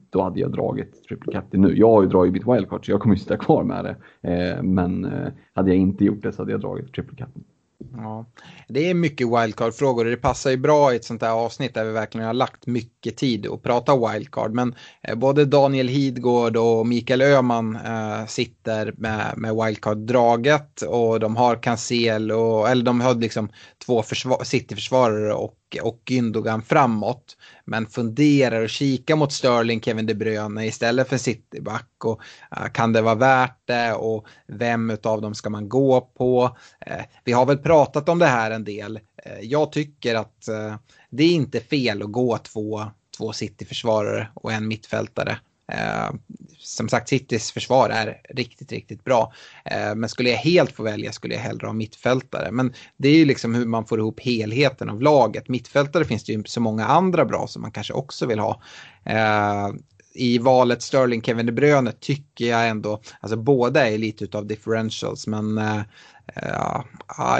Då 0.10 0.22
hade 0.22 0.39
jag 0.39 0.51
dragit 0.51 1.03
triple 1.03 1.34
captain 1.34 1.61
nu. 1.61 1.77
Jag 1.77 1.91
har 1.91 2.03
ju 2.03 2.10
dragit 2.10 2.34
mitt 2.34 2.47
wildcard 2.47 2.85
så 2.85 2.91
jag 2.91 2.99
kommer 2.99 3.15
ju 3.15 3.19
sitta 3.19 3.38
kvar 3.38 3.64
med 3.64 3.85
det. 3.85 3.95
Eh, 4.31 4.64
men 4.64 5.06
eh, 5.06 5.27
hade 5.53 5.69
jag 5.69 5.77
inte 5.77 6.06
gjort 6.06 6.22
det 6.22 6.31
så 6.31 6.41
hade 6.41 6.51
jag 6.51 6.61
dragit 6.61 6.93
triple 6.93 7.15
captain. 7.18 7.45
Ja, 7.93 8.25
det 8.67 8.89
är 8.89 8.93
mycket 8.93 9.27
wildcard-frågor 9.27 10.05
och 10.05 10.11
det 10.11 10.17
passar 10.17 10.49
ju 10.49 10.57
bra 10.57 10.93
i 10.93 10.95
ett 10.95 11.05
sånt 11.05 11.21
här 11.21 11.31
avsnitt 11.31 11.73
där 11.73 11.85
vi 11.85 11.91
verkligen 11.91 12.27
har 12.27 12.33
lagt 12.33 12.67
mycket 12.67 13.17
tid 13.17 13.47
att 13.47 13.63
prata 13.63 14.11
wildcard. 14.13 14.53
Men 14.53 14.75
eh, 15.01 15.15
både 15.15 15.45
Daniel 15.45 15.87
Hidgård 15.87 16.57
och 16.57 16.87
Mikael 16.87 17.21
Öhman 17.21 17.75
äh, 17.75 18.25
sitter 18.25 18.93
med, 18.97 19.33
med 19.37 19.55
wildcard-draget 19.55 20.81
och 20.81 21.19
de 21.19 21.35
har 21.35 21.63
Cancel 21.63 22.31
och, 22.31 22.69
eller 22.69 22.83
de 22.83 23.01
har 23.01 23.15
liksom 23.15 23.49
två 23.85 24.03
försvar, 24.03 24.43
City-försvarare 24.43 25.34
och 25.34 25.56
och 25.81 26.01
Gündogan 26.06 26.61
framåt. 26.61 27.38
Men 27.65 27.85
funderar 27.85 28.61
och 28.61 28.69
kikar 28.69 29.15
mot 29.15 29.34
Sterling, 29.34 29.81
Kevin 29.81 30.06
De 30.06 30.14
Bruyne 30.14 30.65
istället 30.65 31.10
för 31.10 31.18
Cityback. 31.18 32.06
Och, 32.06 32.22
uh, 32.57 32.68
kan 32.72 32.93
det 32.93 33.01
vara 33.01 33.15
värt 33.15 33.57
det 33.65 33.93
och 33.93 34.27
vem 34.47 34.97
av 35.03 35.22
dem 35.22 35.35
ska 35.35 35.49
man 35.49 35.69
gå 35.69 36.01
på? 36.01 36.43
Uh, 36.88 37.03
vi 37.23 37.31
har 37.31 37.45
väl 37.45 37.57
pratat 37.57 38.10
om 38.10 38.19
det 38.19 38.26
här 38.26 38.51
en 38.51 38.64
del. 38.64 38.97
Uh, 38.97 39.41
jag 39.41 39.72
tycker 39.72 40.15
att 40.15 40.47
det 41.10 41.23
är 41.23 41.31
inte 41.31 41.60
fel 41.60 42.01
att 42.01 42.11
gå 42.11 42.38
två, 42.38 42.85
två 43.18 43.34
City-försvarare 43.34 44.27
och 44.34 44.53
en 44.53 44.68
mittfältare. 44.68 45.39
Eh, 45.71 46.09
som 46.57 46.89
sagt, 46.89 47.09
Citys 47.09 47.51
försvar 47.51 47.89
är 47.89 48.21
riktigt, 48.29 48.71
riktigt 48.71 49.03
bra. 49.03 49.33
Eh, 49.65 49.95
men 49.95 50.09
skulle 50.09 50.29
jag 50.29 50.37
helt 50.37 50.71
få 50.71 50.83
välja 50.83 51.11
skulle 51.11 51.33
jag 51.33 51.41
hellre 51.41 51.67
ha 51.67 51.73
mittfältare. 51.73 52.51
Men 52.51 52.73
det 52.97 53.09
är 53.09 53.15
ju 53.15 53.25
liksom 53.25 53.55
hur 53.55 53.65
man 53.65 53.85
får 53.85 53.99
ihop 53.99 54.19
helheten 54.19 54.89
av 54.89 55.01
laget. 55.01 55.49
Mittfältare 55.49 56.05
finns 56.05 56.23
det 56.23 56.33
ju 56.33 56.43
så 56.45 56.61
många 56.61 56.85
andra 56.85 57.25
bra 57.25 57.47
som 57.47 57.61
man 57.61 57.71
kanske 57.71 57.93
också 57.93 58.25
vill 58.25 58.39
ha. 58.39 58.61
Eh, 59.03 59.69
i 60.13 60.37
valet 60.37 60.81
Sterling 60.81 61.21
Kevin 61.21 61.45
De 61.45 61.51
Bruyne 61.51 61.91
tycker 61.91 62.45
jag 62.45 62.69
ändå, 62.69 63.01
alltså 63.19 63.37
båda 63.37 63.89
är 63.89 63.97
lite 63.97 64.37
av 64.37 64.45
differentials 64.47 65.27
men 65.27 65.57
uh, 65.57 65.81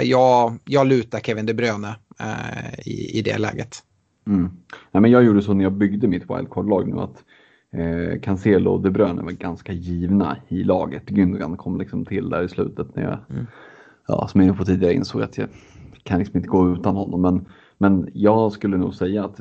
jag, 0.02 0.58
jag 0.64 0.86
lutar 0.86 1.20
Kevin 1.20 1.46
De 1.46 1.54
Bruyne 1.54 1.94
uh, 2.20 2.80
i, 2.84 3.18
i 3.18 3.22
det 3.22 3.38
läget. 3.38 3.82
Mm. 4.26 4.50
Nej, 4.90 5.00
men 5.02 5.10
jag 5.10 5.24
gjorde 5.24 5.42
så 5.42 5.54
när 5.54 5.64
jag 5.64 5.72
byggde 5.72 6.08
mitt 6.08 6.22
wildcard-lag 6.22 6.88
nu 6.88 7.00
att 7.00 7.24
Eh, 7.72 8.20
Cancelo 8.20 8.70
och 8.70 8.80
De 8.80 8.90
Bruyne 8.90 9.22
var 9.22 9.30
ganska 9.30 9.72
givna 9.72 10.36
i 10.48 10.64
laget. 10.64 11.10
Gündogan 11.10 11.56
kom 11.56 11.78
liksom 11.78 12.04
till 12.04 12.30
där 12.30 12.42
i 12.42 12.48
slutet 12.48 12.96
när 12.96 13.02
jag, 13.02 13.18
mm. 13.30 13.46
ja, 14.08 14.28
som 14.28 14.40
jag 14.40 14.48
inne 14.48 14.56
på 14.56 14.64
tidigare, 14.64 14.94
insåg 14.94 15.22
att 15.22 15.38
jag 15.38 15.48
kan 16.02 16.18
liksom 16.18 16.36
inte 16.36 16.48
gå 16.48 16.72
utan 16.72 16.96
honom. 16.96 17.22
Men, 17.22 17.46
men 17.78 18.08
jag 18.14 18.52
skulle 18.52 18.76
nog 18.76 18.94
säga 18.94 19.24
att 19.24 19.40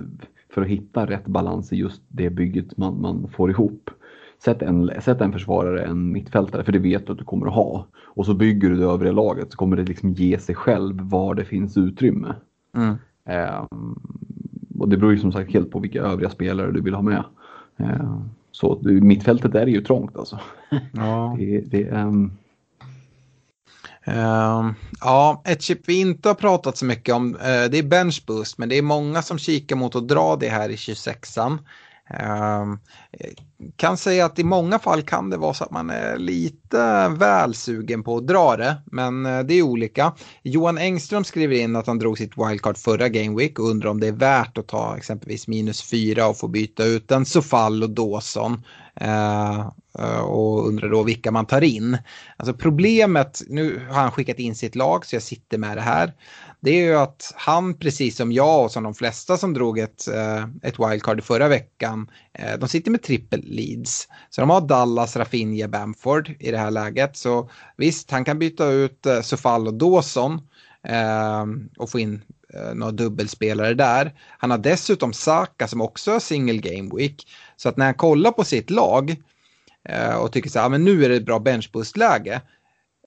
för 0.53 0.61
att 0.61 0.67
hitta 0.67 1.05
rätt 1.05 1.25
balans 1.25 1.73
i 1.73 1.75
just 1.75 2.01
det 2.07 2.29
bygget 2.29 2.77
man, 2.77 3.01
man 3.01 3.27
får 3.27 3.49
ihop. 3.49 3.89
Sätt 4.43 4.61
en, 4.61 4.91
sätt 5.01 5.21
en 5.21 5.31
försvarare, 5.31 5.85
en 5.85 6.11
mittfältare, 6.11 6.63
för 6.63 6.71
det 6.71 6.79
vet 6.79 7.05
du 7.05 7.11
att 7.11 7.17
du 7.17 7.23
kommer 7.23 7.47
att 7.47 7.53
ha. 7.53 7.87
Och 7.95 8.25
så 8.25 8.33
bygger 8.33 8.69
du 8.69 8.75
det 8.75 8.85
övriga 8.85 9.11
laget 9.11 9.51
så 9.51 9.57
kommer 9.57 9.77
det 9.77 9.83
liksom 9.83 10.11
ge 10.11 10.39
sig 10.39 10.55
själv 10.55 11.01
var 11.01 11.35
det 11.35 11.45
finns 11.45 11.77
utrymme. 11.77 12.35
Mm. 12.75 12.95
Eh, 13.25 13.65
och 14.79 14.89
det 14.89 14.97
beror 14.97 15.11
ju 15.11 15.19
som 15.19 15.31
sagt 15.31 15.53
helt 15.53 15.71
på 15.71 15.79
vilka 15.79 16.01
övriga 16.01 16.29
spelare 16.29 16.71
du 16.71 16.81
vill 16.81 16.93
ha 16.93 17.01
med. 17.01 17.23
Eh, 17.79 18.19
så 18.51 18.79
mittfältet 18.83 19.55
är 19.55 19.67
ju 19.67 19.81
trångt 19.81 20.17
alltså. 20.17 20.39
Ja. 20.93 21.35
det, 21.39 21.59
det, 21.59 21.89
um... 21.89 22.37
Uh, 24.07 24.71
ja, 25.01 25.41
ett 25.45 25.61
chip 25.61 25.79
vi 25.85 25.99
inte 25.99 26.29
har 26.29 26.35
pratat 26.35 26.77
så 26.77 26.85
mycket 26.85 27.15
om, 27.15 27.35
uh, 27.35 27.39
det 27.41 27.77
är 27.77 27.83
bench 27.83 28.23
boost, 28.27 28.57
men 28.57 28.69
det 28.69 28.77
är 28.77 28.81
många 28.81 29.21
som 29.21 29.37
kikar 29.37 29.75
mot 29.75 29.95
att 29.95 30.07
dra 30.07 30.35
det 30.35 30.49
här 30.49 30.69
i 30.69 30.75
26an. 30.75 31.57
Ehm, 32.09 32.79
kan 33.75 33.97
säga 33.97 34.25
att 34.25 34.39
i 34.39 34.43
många 34.43 34.79
fall 34.79 35.01
kan 35.01 35.29
det 35.29 35.37
vara 35.37 35.53
så 35.53 35.63
att 35.63 35.71
man 35.71 35.89
är 35.89 36.17
lite 36.17 37.09
väl 37.09 37.53
sugen 37.53 38.03
på 38.03 38.17
att 38.17 38.27
dra 38.27 38.57
det, 38.57 38.81
men 38.85 39.25
eh, 39.25 39.39
det 39.39 39.53
är 39.53 39.61
olika. 39.61 40.13
Johan 40.43 40.77
Engström 40.77 41.23
skriver 41.23 41.55
in 41.55 41.75
att 41.75 41.87
han 41.87 41.99
drog 41.99 42.17
sitt 42.17 42.37
wildcard 42.37 42.77
förra 42.77 43.09
Game 43.09 43.35
Week 43.37 43.59
och 43.59 43.69
undrar 43.69 43.89
om 43.89 43.99
det 43.99 44.07
är 44.07 44.11
värt 44.11 44.57
att 44.57 44.67
ta 44.67 44.97
exempelvis 44.97 45.47
minus 45.47 45.81
fyra 45.81 46.27
och 46.27 46.37
få 46.37 46.47
byta 46.47 46.83
ut 46.83 47.11
en 47.11 47.25
Sofall 47.25 47.83
och 47.83 47.89
Dawson. 47.89 48.63
Uh, 49.01 49.69
och 50.19 50.67
undrar 50.67 50.89
då 50.89 51.03
vilka 51.03 51.31
man 51.31 51.45
tar 51.45 51.61
in. 51.61 51.97
Alltså 52.37 52.53
problemet, 52.53 53.41
nu 53.47 53.87
har 53.89 54.01
han 54.01 54.11
skickat 54.11 54.39
in 54.39 54.55
sitt 54.55 54.75
lag 54.75 55.05
så 55.05 55.15
jag 55.15 55.23
sitter 55.23 55.57
med 55.57 55.77
det 55.77 55.81
här 55.81 56.13
det 56.61 56.71
är 56.71 56.83
ju 56.83 56.95
att 56.95 57.33
han, 57.35 57.73
precis 57.73 58.15
som 58.15 58.31
jag 58.31 58.63
och 58.63 58.71
som 58.71 58.83
de 58.83 58.93
flesta 58.93 59.37
som 59.37 59.53
drog 59.53 59.79
ett, 59.79 60.07
eh, 60.07 60.47
ett 60.61 60.79
wildcard 60.79 61.23
förra 61.23 61.47
veckan, 61.47 62.11
eh, 62.33 62.59
de 62.59 62.69
sitter 62.69 62.91
med 62.91 63.03
trippel 63.03 63.41
leads. 63.45 64.07
Så 64.29 64.41
de 64.41 64.49
har 64.49 64.61
Dallas, 64.61 65.15
Rafinha, 65.15 65.67
Bamford 65.67 66.31
i 66.39 66.51
det 66.51 66.57
här 66.57 66.71
läget. 66.71 67.17
Så 67.17 67.49
visst, 67.77 68.11
han 68.11 68.25
kan 68.25 68.39
byta 68.39 68.65
ut 68.65 69.05
eh, 69.05 69.21
Sofall 69.21 69.67
och 69.67 69.73
Dawson 69.73 70.41
och 71.77 71.89
få 71.89 71.99
in 71.99 72.21
några 72.73 72.91
dubbelspelare 72.91 73.73
där. 73.73 74.13
Han 74.37 74.51
har 74.51 74.57
dessutom 74.57 75.13
Saka 75.13 75.67
som 75.67 75.81
också 75.81 76.11
har 76.11 76.19
single 76.19 76.57
game 76.57 76.91
week. 76.95 77.27
Så 77.55 77.69
att 77.69 77.77
när 77.77 77.85
han 77.85 77.93
kollar 77.93 78.31
på 78.31 78.43
sitt 78.43 78.69
lag 78.69 79.15
och 80.19 80.31
tycker 80.31 80.49
så 80.49 80.59
här, 80.59 80.69
men 80.69 80.83
nu 80.83 81.05
är 81.05 81.09
det 81.09 81.15
ett 81.15 81.25
bra 81.25 81.39
benchboost-läge. 81.39 82.41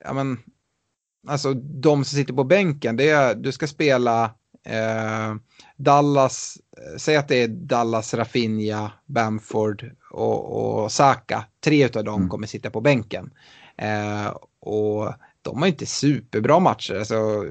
Ja, 0.05 0.13
men 0.13 0.39
alltså 1.27 1.55
de 1.55 2.05
som 2.05 2.17
sitter 2.17 2.35
på 2.35 2.45
bänken, 2.45 2.97
det 2.97 3.11
är, 3.11 3.35
du 3.35 3.53
ska 3.53 3.67
spela 3.67 4.25
eh, 4.65 5.35
Dallas, 5.77 6.59
säg 6.99 7.17
att 7.17 7.29
det 7.29 7.43
är 7.43 7.49
Dallas, 7.49 8.15
Rafinha, 8.15 8.93
Bamford 9.07 9.91
och, 10.11 10.83
och 10.83 10.93
Saka. 10.93 11.45
Tre 11.65 11.85
av 11.85 12.05
dem 12.05 12.17
mm. 12.17 12.29
kommer 12.29 12.47
sitta 12.47 12.71
på 12.71 12.81
bänken. 12.81 13.31
Eh, 13.77 14.37
och 14.61 15.15
de 15.43 15.59
har 15.63 15.67
inte 15.67 15.87
superbra 15.87 16.59
matcher. 16.59 16.95
Alltså, 16.95 17.45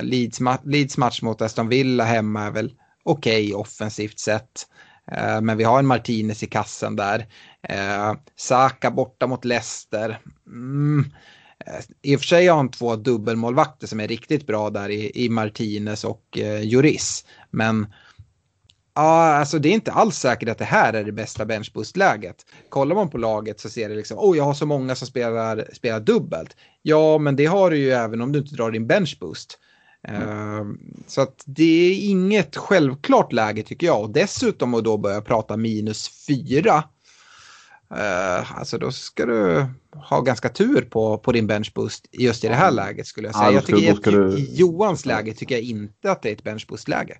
Leeds, 0.00 0.38
Leeds 0.64 0.98
match 0.98 1.22
mot 1.22 1.42
Aston 1.42 1.68
Villa 1.68 2.04
hemma 2.04 2.42
är 2.42 2.50
väl 2.50 2.72
okej 3.02 3.44
okay, 3.46 3.54
offensivt 3.54 4.18
sett. 4.18 4.66
Eh, 5.12 5.40
men 5.40 5.56
vi 5.56 5.64
har 5.64 5.78
en 5.78 5.86
Martinez 5.86 6.42
i 6.42 6.46
kassen 6.46 6.96
där. 6.96 7.26
Eh, 7.62 8.14
Saka 8.36 8.90
borta 8.90 9.26
mot 9.26 9.44
Leicester. 9.44 10.20
Mm 10.46 11.04
Eh, 11.04 11.10
I 12.02 12.16
och 12.16 12.20
för 12.20 12.26
sig 12.26 12.46
har 12.46 12.56
han 12.56 12.70
två 12.70 12.96
dubbelmålvakter 12.96 13.86
som 13.86 14.00
är 14.00 14.08
riktigt 14.08 14.46
bra 14.46 14.70
där 14.70 14.88
i, 14.88 15.24
i 15.24 15.28
Martinez 15.28 16.04
och 16.04 16.38
eh, 16.38 16.62
Juris. 16.62 17.24
Men 17.50 17.86
ja, 18.94 19.34
alltså 19.34 19.58
det 19.58 19.68
är 19.68 19.72
inte 19.72 19.92
alls 19.92 20.16
säkert 20.16 20.48
att 20.48 20.58
det 20.58 20.64
här 20.64 20.92
är 20.92 21.04
det 21.04 21.12
bästa 21.12 21.44
benchboost-läget. 21.44 22.36
Kollar 22.68 22.94
man 22.94 23.10
på 23.10 23.18
laget 23.18 23.60
så 23.60 23.68
ser 23.68 23.88
det 23.88 23.94
liksom, 23.94 24.18
oh 24.18 24.36
jag 24.36 24.44
har 24.44 24.54
så 24.54 24.66
många 24.66 24.94
som 24.94 25.06
spelar, 25.06 25.68
spelar 25.72 26.00
dubbelt. 26.00 26.56
Ja, 26.82 27.18
men 27.18 27.36
det 27.36 27.46
har 27.46 27.70
du 27.70 27.76
ju 27.76 27.90
även 27.90 28.20
om 28.20 28.32
du 28.32 28.38
inte 28.38 28.54
drar 28.54 28.70
din 28.70 28.86
benchboost. 28.86 29.58
Mm. 30.08 30.22
Uh, 30.22 30.74
så 31.06 31.20
att 31.20 31.42
det 31.46 31.90
är 31.90 32.10
inget 32.10 32.56
självklart 32.56 33.32
läge 33.32 33.62
tycker 33.62 33.86
jag. 33.86 34.02
Och 34.02 34.10
dessutom 34.10 34.74
att 34.74 34.84
då 34.84 34.96
börja 34.96 35.20
prata 35.20 35.56
minus 35.56 36.26
fyra 36.26 36.84
Uh, 37.92 38.58
alltså 38.58 38.78
då 38.78 38.92
ska 38.92 39.26
du 39.26 39.66
ha 39.94 40.20
ganska 40.20 40.48
tur 40.48 40.80
på, 40.90 41.18
på 41.18 41.32
din 41.32 41.46
benchboost 41.46 42.08
just 42.12 42.44
i 42.44 42.48
det 42.48 42.54
här 42.54 42.70
läget 42.70 43.06
skulle 43.06 43.28
jag 43.28 43.34
säga. 43.34 43.46
Ja, 43.46 43.52
jag 43.52 43.66
tycker 43.66 44.12
du... 44.12 44.38
I 44.38 44.54
Johans 44.54 45.06
läge 45.06 45.32
tycker 45.34 45.54
jag 45.54 45.64
inte 45.64 46.12
att 46.12 46.22
det 46.22 46.28
är 46.28 46.32
ett 46.32 46.44
benchboost-läge. 46.44 47.18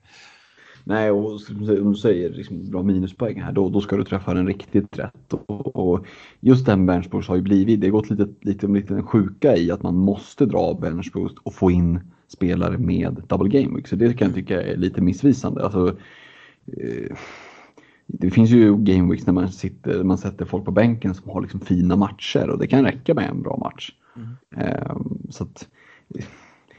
Nej, 0.85 1.11
och 1.11 1.41
om 1.59 1.93
du 1.93 1.95
säger 1.95 2.31
liksom 2.31 2.71
bra 2.71 2.83
minuspoäng 2.83 3.43
här, 3.43 3.53
då, 3.53 3.69
då 3.69 3.81
ska 3.81 3.97
du 3.97 4.05
träffa 4.05 4.35
den 4.35 4.47
riktigt 4.47 4.99
rätt. 4.99 5.33
Och, 5.33 5.77
och 5.77 6.07
just 6.41 6.67
den 6.67 6.87
benchboost 6.87 7.29
har 7.29 7.37
ju 7.37 7.43
blivit, 7.43 7.81
det 7.81 7.87
har 7.87 7.93
gått 7.93 8.11
lite, 8.11 8.29
lite, 8.41 8.67
lite 8.67 8.95
en 8.95 9.07
sjuka 9.07 9.57
i 9.57 9.71
att 9.71 9.83
man 9.83 9.95
måste 9.95 10.47
dra 10.47 10.75
benchboost 10.75 11.37
och 11.43 11.55
få 11.55 11.71
in 11.71 12.01
spelare 12.29 12.79
med 12.79 13.23
double 13.29 13.61
game 13.61 13.77
week. 13.77 13.89
Så 13.89 13.97
det 13.97 14.19
kan 14.19 14.29
jag 14.29 14.35
tycka 14.35 14.63
är 14.63 14.77
lite 14.77 15.01
missvisande. 15.01 15.65
Alltså, 15.65 15.97
eh, 16.67 17.17
det 18.13 18.31
finns 18.31 18.51
ju 18.51 18.77
gameweeks 18.77 19.27
när 19.27 19.33
man, 19.33 19.49
sitter, 19.49 20.05
man 20.05 20.19
sätter 20.19 20.45
folk 20.45 20.65
på 20.65 20.71
bänken 20.71 21.15
som 21.15 21.31
har 21.31 21.41
liksom 21.41 21.61
fina 21.61 21.97
matcher 21.97 22.51
och 22.51 22.59
det 22.59 22.67
kan 22.67 22.85
räcka 22.85 23.15
med 23.15 23.29
en 23.29 23.43
bra 23.43 23.57
match. 23.57 23.93
Mm. 24.17 24.91
Um, 24.91 25.27
så 25.31 25.45
att, 25.45 25.69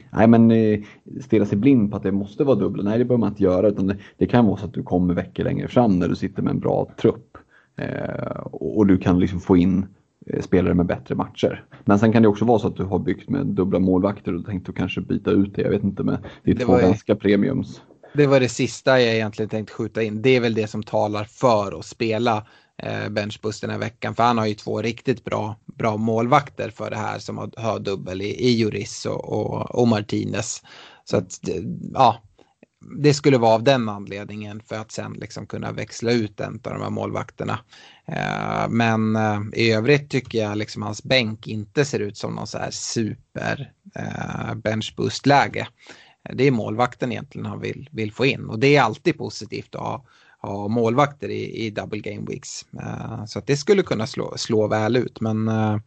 nej 0.09 0.27
men 0.27 0.51
eh, 0.51 0.79
stirra 1.21 1.45
sig 1.45 1.57
blind 1.57 1.91
på 1.91 1.97
att 1.97 2.03
det 2.03 2.11
måste 2.11 2.43
vara 2.43 2.55
dubbla, 2.55 2.83
nej 2.83 2.99
det 2.99 3.05
behöver 3.05 3.19
man 3.19 3.29
inte 3.29 3.43
göra 3.43 3.67
utan 3.67 3.87
det, 3.87 3.97
det, 4.17 4.25
kan 4.25 4.45
vara 4.45 4.57
så 4.57 4.65
att 4.65 4.73
du 4.73 4.83
kommer 4.83 5.13
veckor 5.13 5.43
längre 5.43 5.67
fram 5.67 5.99
när 5.99 6.07
du 6.07 6.15
sitter 6.15 6.41
med 6.41 6.51
en 6.51 6.59
bra 6.59 6.87
trupp 7.01 7.37
uh, 7.81 8.39
och, 8.51 8.87
du 8.87 8.97
kan 8.97 9.19
liksom 9.19 9.39
få 9.39 9.57
in 9.57 9.85
uh, 10.33 10.41
spelare 10.41 10.73
med 10.73 10.85
bättre 10.85 11.15
matcher. 11.15 11.65
Men 11.85 11.99
sen 11.99 12.11
kan 12.11 12.21
det 12.21 12.27
också 12.27 12.45
vara 12.45 12.59
så 12.59 12.67
att 12.67 12.75
du 12.75 12.83
har 12.83 12.99
byggt 12.99 13.29
med 13.29 13.45
dubbla 13.45 13.79
målvakter 13.79 14.35
och 14.35 14.45
tänkt 14.45 14.69
att 14.69 14.75
kanske 14.75 15.01
byta 15.01 15.31
ut 15.31 15.55
det, 15.55 15.61
jag 15.61 15.69
vet 15.69 15.83
inte, 15.83 16.03
med 16.03 16.17
det 16.43 16.51
är 16.51 16.55
två 16.55 16.77
ganska 16.77 17.15
premiums. 17.15 17.81
Det 18.13 18.27
var 18.27 18.39
det 18.39 18.49
sista 18.49 19.01
jag 19.01 19.15
egentligen 19.15 19.49
tänkte 19.49 19.73
skjuta 19.73 20.03
in. 20.03 20.21
Det 20.21 20.29
är 20.29 20.39
väl 20.39 20.53
det 20.53 20.67
som 20.67 20.83
talar 20.83 21.23
för 21.23 21.79
att 21.79 21.85
spela 21.85 22.47
eh, 22.83 23.09
Benchbus 23.09 23.61
den 23.61 23.69
här 23.69 23.77
veckan. 23.77 24.15
För 24.15 24.23
han 24.23 24.37
har 24.37 24.45
ju 24.45 24.53
två 24.53 24.81
riktigt 24.81 25.23
bra, 25.23 25.55
bra 25.65 25.97
målvakter 25.97 26.69
för 26.69 26.89
det 26.89 26.97
här 26.97 27.19
som 27.19 27.37
har, 27.37 27.51
har 27.57 27.79
dubbel 27.79 28.21
i, 28.21 28.25
i 28.25 28.49
Juris 28.49 29.05
och, 29.05 29.33
och, 29.33 29.75
och 29.75 29.87
Martinez. 29.87 30.63
Så 31.03 31.17
att, 31.17 31.47
eh, 31.47 31.55
ja, 31.93 32.21
det 32.97 33.13
skulle 33.13 33.37
vara 33.37 33.53
av 33.53 33.63
den 33.63 33.89
anledningen 33.89 34.61
för 34.61 34.75
att 34.75 34.91
sen 34.91 35.13
liksom 35.13 35.45
kunna 35.45 35.71
växla 35.71 36.11
ut 36.11 36.39
en 36.39 36.53
av 36.53 36.73
de 36.73 36.81
här 36.81 36.89
målvakterna. 36.89 37.59
Eh, 38.07 38.69
men 38.69 39.15
eh, 39.15 39.41
i 39.53 39.71
övrigt 39.71 40.09
tycker 40.09 40.39
jag 40.39 40.57
liksom 40.57 40.81
hans 40.81 41.03
bänk 41.03 41.47
inte 41.47 41.85
ser 41.85 41.99
ut 41.99 42.17
som 42.17 42.35
någon 42.35 42.47
så 42.47 42.57
här 42.57 42.71
super 42.71 43.71
eh, 43.95 44.55
benchboost-läge. 44.55 45.67
Det 46.33 46.43
är 46.43 46.51
målvakten 46.51 47.11
egentligen 47.11 47.45
han 47.45 47.59
vill, 47.59 47.89
vill 47.91 48.11
få 48.11 48.25
in 48.25 48.49
och 48.49 48.59
det 48.59 48.75
är 48.75 48.81
alltid 48.81 49.17
positivt 49.17 49.75
att 49.75 49.81
ha, 49.81 50.05
ha 50.39 50.67
målvakter 50.67 51.29
i, 51.29 51.65
i 51.65 51.69
double 51.69 51.99
game 51.99 52.25
weeks. 52.27 52.65
Eh, 52.79 53.25
så 53.25 53.39
att 53.39 53.47
det 53.47 53.57
skulle 53.57 53.83
kunna 53.83 54.07
slå, 54.07 54.37
slå 54.37 54.67
väl 54.67 54.95
ut 54.95 55.21
men 55.21 55.47
eh, 55.47 55.77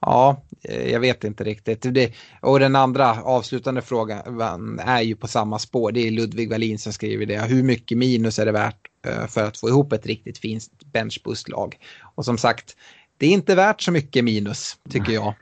ja, 0.00 0.42
eh, 0.62 0.90
jag 0.92 1.00
vet 1.00 1.24
inte 1.24 1.44
riktigt. 1.44 1.94
Det, 1.94 2.12
och 2.40 2.60
den 2.60 2.76
andra 2.76 3.22
avslutande 3.22 3.82
frågan 3.82 4.80
är 4.80 5.02
ju 5.02 5.16
på 5.16 5.28
samma 5.28 5.58
spår. 5.58 5.92
Det 5.92 6.06
är 6.06 6.10
Ludvig 6.10 6.50
Wallin 6.50 6.78
som 6.78 6.92
skriver 6.92 7.26
det. 7.26 7.40
Hur 7.40 7.62
mycket 7.62 7.98
minus 7.98 8.38
är 8.38 8.46
det 8.46 8.52
värt 8.52 8.88
uh, 9.06 9.26
för 9.26 9.44
att 9.44 9.56
få 9.56 9.68
ihop 9.68 9.92
ett 9.92 10.06
riktigt 10.06 10.38
fint 10.38 10.64
benchboost-lag. 10.92 11.78
Och 12.14 12.24
som 12.24 12.38
sagt, 12.38 12.76
det 13.18 13.26
är 13.26 13.30
inte 13.30 13.54
värt 13.54 13.80
så 13.80 13.92
mycket 13.92 14.24
minus 14.24 14.76
tycker 14.90 15.12
jag. 15.12 15.34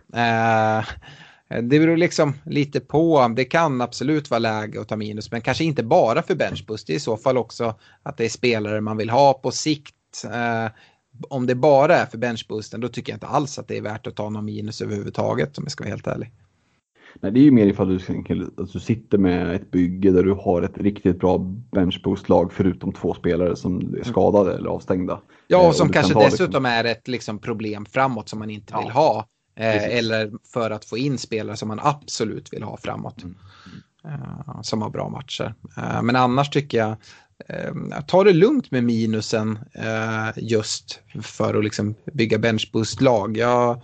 Eh, 1.52 1.62
det 1.62 1.78
beror 1.78 1.96
liksom 1.96 2.32
lite 2.44 2.80
på. 2.80 3.32
Det 3.36 3.44
kan 3.44 3.80
absolut 3.80 4.30
vara 4.30 4.38
läge 4.38 4.80
att 4.80 4.88
ta 4.88 4.96
minus, 4.96 5.30
men 5.30 5.40
kanske 5.40 5.64
inte 5.64 5.82
bara 5.82 6.22
för 6.22 6.34
benchboost. 6.34 6.86
Det 6.86 6.92
är 6.92 6.96
i 6.96 7.00
så 7.00 7.16
fall 7.16 7.38
också 7.38 7.74
att 8.02 8.16
det 8.16 8.24
är 8.24 8.28
spelare 8.28 8.80
man 8.80 8.96
vill 8.96 9.10
ha 9.10 9.32
på 9.32 9.50
sikt. 9.50 9.94
Eh, 10.24 10.72
om 11.28 11.46
det 11.46 11.54
bara 11.54 11.96
är 11.96 12.06
för 12.06 12.18
benchboosten, 12.18 12.80
då 12.80 12.88
tycker 12.88 13.12
jag 13.12 13.16
inte 13.16 13.26
alls 13.26 13.58
att 13.58 13.68
det 13.68 13.76
är 13.76 13.82
värt 13.82 14.06
att 14.06 14.16
ta 14.16 14.30
någon 14.30 14.44
minus 14.44 14.80
överhuvudtaget 14.80 15.58
om 15.58 15.64
jag 15.64 15.72
ska 15.72 15.84
vara 15.84 15.90
helt 15.90 16.06
ärlig. 16.06 16.32
Nej, 17.20 17.32
det 17.32 17.40
är 17.40 17.44
ju 17.44 17.50
mer 17.50 17.66
ifall 17.66 17.88
du, 17.88 18.50
alltså, 18.56 18.80
sitter 18.80 19.18
med 19.18 19.54
ett 19.54 19.70
bygge 19.70 20.10
där 20.10 20.22
du 20.22 20.32
har 20.32 20.62
ett 20.62 20.78
riktigt 20.78 21.20
bra 21.20 21.38
benchboost-lag 21.72 22.52
förutom 22.52 22.92
två 22.92 23.14
spelare 23.14 23.56
som 23.56 23.78
är 23.78 23.84
mm. 23.84 24.04
skadade 24.04 24.54
eller 24.54 24.70
avstängda. 24.70 25.20
Ja, 25.46 25.58
och 25.58 25.64
eh, 25.64 25.72
som 25.72 25.88
och 25.88 25.94
kanske 25.94 26.14
liksom- 26.14 26.30
dessutom 26.30 26.46
liksom... 26.46 26.66
är 26.66 26.84
ett 26.84 27.08
liksom, 27.08 27.38
problem 27.38 27.86
framåt 27.86 28.28
som 28.28 28.38
man 28.38 28.50
inte 28.50 28.76
vill 28.82 28.90
ha. 28.90 29.26
Eh, 29.56 29.84
eller 29.84 30.32
för 30.52 30.70
att 30.70 30.84
få 30.84 30.98
in 30.98 31.18
spelare 31.18 31.56
som 31.56 31.68
man 31.68 31.80
absolut 31.82 32.52
vill 32.52 32.62
ha 32.62 32.76
framåt. 32.76 33.22
Mm. 33.22 33.36
Uh, 34.04 34.62
som 34.62 34.82
har 34.82 34.90
bra 34.90 35.08
matcher. 35.08 35.54
Uh, 35.78 36.02
men 36.02 36.16
annars 36.16 36.50
tycker 36.50 36.78
jag, 36.78 36.96
uh, 37.50 38.00
ta 38.06 38.24
det 38.24 38.32
lugnt 38.32 38.70
med 38.70 38.84
minusen 38.84 39.58
just 40.36 41.00
för 41.22 41.54
att 41.54 41.64
liksom 41.64 41.94
bygga 42.12 42.38
benchboost-lag. 42.38 43.36
Jag, 43.36 43.82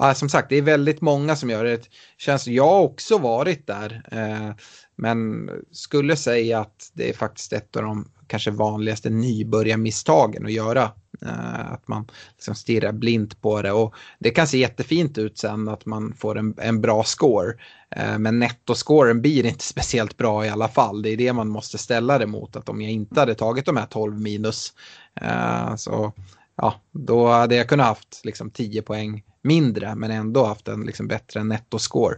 Eh, 0.00 0.12
som 0.14 0.28
sagt, 0.28 0.48
det 0.48 0.56
är 0.56 0.62
väldigt 0.62 1.00
många 1.00 1.36
som 1.36 1.50
gör 1.50 1.64
det. 1.64 1.88
Känns, 2.18 2.46
jag 2.46 2.68
har 2.68 2.80
också 2.80 3.18
varit 3.18 3.66
där. 3.66 4.02
Eh, 4.12 4.54
men 4.96 5.50
skulle 5.72 6.16
säga 6.16 6.60
att 6.60 6.90
det 6.92 7.08
är 7.08 7.12
faktiskt 7.12 7.52
ett 7.52 7.76
av 7.76 7.82
de 7.82 8.10
kanske 8.26 8.50
vanligaste 8.50 9.10
nybörjarmisstagen 9.10 10.46
att 10.46 10.52
göra. 10.52 10.90
Eh, 11.22 11.72
att 11.72 11.88
man 11.88 12.06
liksom 12.32 12.54
stirrar 12.54 12.92
blint 12.92 13.40
på 13.40 13.62
det 13.62 13.72
och 13.72 13.94
det 14.18 14.30
kan 14.30 14.46
se 14.46 14.58
jättefint 14.58 15.18
ut 15.18 15.38
sen 15.38 15.68
att 15.68 15.86
man 15.86 16.12
får 16.12 16.38
en, 16.38 16.54
en 16.58 16.80
bra 16.80 17.04
score. 17.04 17.54
Eh, 17.90 18.18
men 18.18 18.38
nettoscoren 18.38 19.20
blir 19.22 19.46
inte 19.46 19.64
speciellt 19.64 20.16
bra 20.16 20.46
i 20.46 20.48
alla 20.48 20.68
fall. 20.68 21.02
Det 21.02 21.10
är 21.10 21.16
det 21.16 21.32
man 21.32 21.48
måste 21.48 21.78
ställa 21.78 22.18
det 22.18 22.26
mot. 22.26 22.56
Att 22.56 22.68
om 22.68 22.80
jag 22.80 22.90
inte 22.90 23.20
hade 23.20 23.34
tagit 23.34 23.66
de 23.66 23.76
här 23.76 23.86
12 23.86 24.20
minus 24.20 24.72
eh, 25.20 25.76
så 25.76 26.12
ja, 26.56 26.74
då 26.90 27.28
hade 27.28 27.56
jag 27.56 27.68
kunnat 27.68 27.86
haft 27.86 28.20
liksom 28.24 28.50
10 28.50 28.82
poäng 28.82 29.22
mindre 29.42 29.94
men 29.94 30.10
ändå 30.10 30.44
haft 30.44 30.68
en 30.68 30.80
liksom 30.80 31.08
bättre 31.08 31.44
nettoscore. 31.44 32.16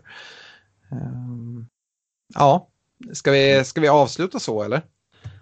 Ja, 2.35 2.69
ska 3.13 3.31
vi, 3.31 3.65
ska 3.65 3.81
vi 3.81 3.89
avsluta 3.89 4.39
så 4.39 4.63
eller? 4.63 4.83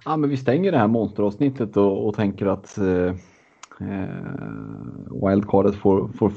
Ja, 0.04 0.16
men 0.16 0.30
vi 0.30 0.36
stänger 0.36 0.72
det 0.72 0.78
här 0.78 0.88
monsteravsnittet 0.88 1.76
och, 1.76 2.08
och 2.08 2.14
tänker 2.14 2.46
att 2.46 2.78
eh, 2.78 3.14
eh, 3.80 5.28
wildcardet 5.28 5.74
får, 5.74 6.08
får 6.08 6.32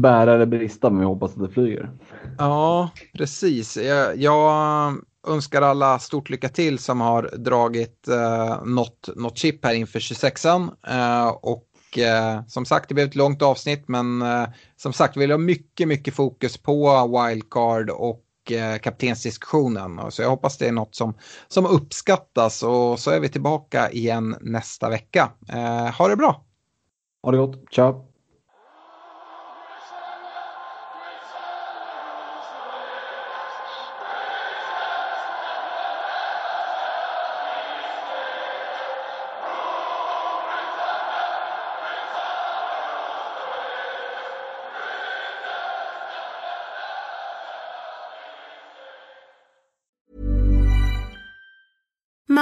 bära 0.00 0.34
eller 0.34 0.46
brista 0.46 0.90
men 0.90 1.00
vi 1.00 1.06
hoppas 1.06 1.32
att 1.32 1.42
det 1.42 1.48
flyger. 1.48 1.90
Ja, 2.38 2.90
precis. 3.12 3.76
Jag, 3.76 4.16
jag 4.16 4.94
önskar 5.26 5.62
alla 5.62 5.98
stort 5.98 6.30
lycka 6.30 6.48
till 6.48 6.78
som 6.78 7.00
har 7.00 7.30
dragit 7.36 8.08
eh, 8.08 8.64
något, 8.64 9.08
något 9.16 9.38
chip 9.38 9.64
här 9.64 9.74
inför 9.74 9.98
26an. 9.98 10.70
Eh, 10.86 11.28
och 11.28 11.98
eh, 11.98 12.46
som 12.46 12.64
sagt, 12.64 12.88
det 12.88 12.94
blev 12.94 13.08
ett 13.08 13.14
långt 13.14 13.42
avsnitt, 13.42 13.88
men 13.88 14.22
eh, 14.22 14.44
som 14.76 14.92
sagt, 14.92 15.16
vi 15.16 15.20
vill 15.20 15.30
ha 15.30 15.38
mycket, 15.38 15.88
mycket 15.88 16.14
fokus 16.14 16.58
på 16.58 17.06
wildcard 17.06 17.90
och 17.90 18.23
eh, 18.52 18.78
kaptensdiskussionen. 18.78 20.10
Så 20.10 20.22
jag 20.22 20.30
hoppas 20.30 20.58
det 20.58 20.68
är 20.68 20.72
något 20.72 20.94
som, 20.94 21.14
som 21.48 21.66
uppskattas 21.66 22.62
och 22.62 22.98
så 22.98 23.10
är 23.10 23.20
vi 23.20 23.28
tillbaka 23.28 23.90
igen 23.90 24.36
nästa 24.40 24.88
vecka. 24.90 25.32
Eh, 25.48 25.90
ha 25.98 26.08
det 26.08 26.16
bra! 26.16 26.44
Ha 27.22 27.30
det 27.30 27.38
gott, 27.38 27.64
ciao! 27.72 28.13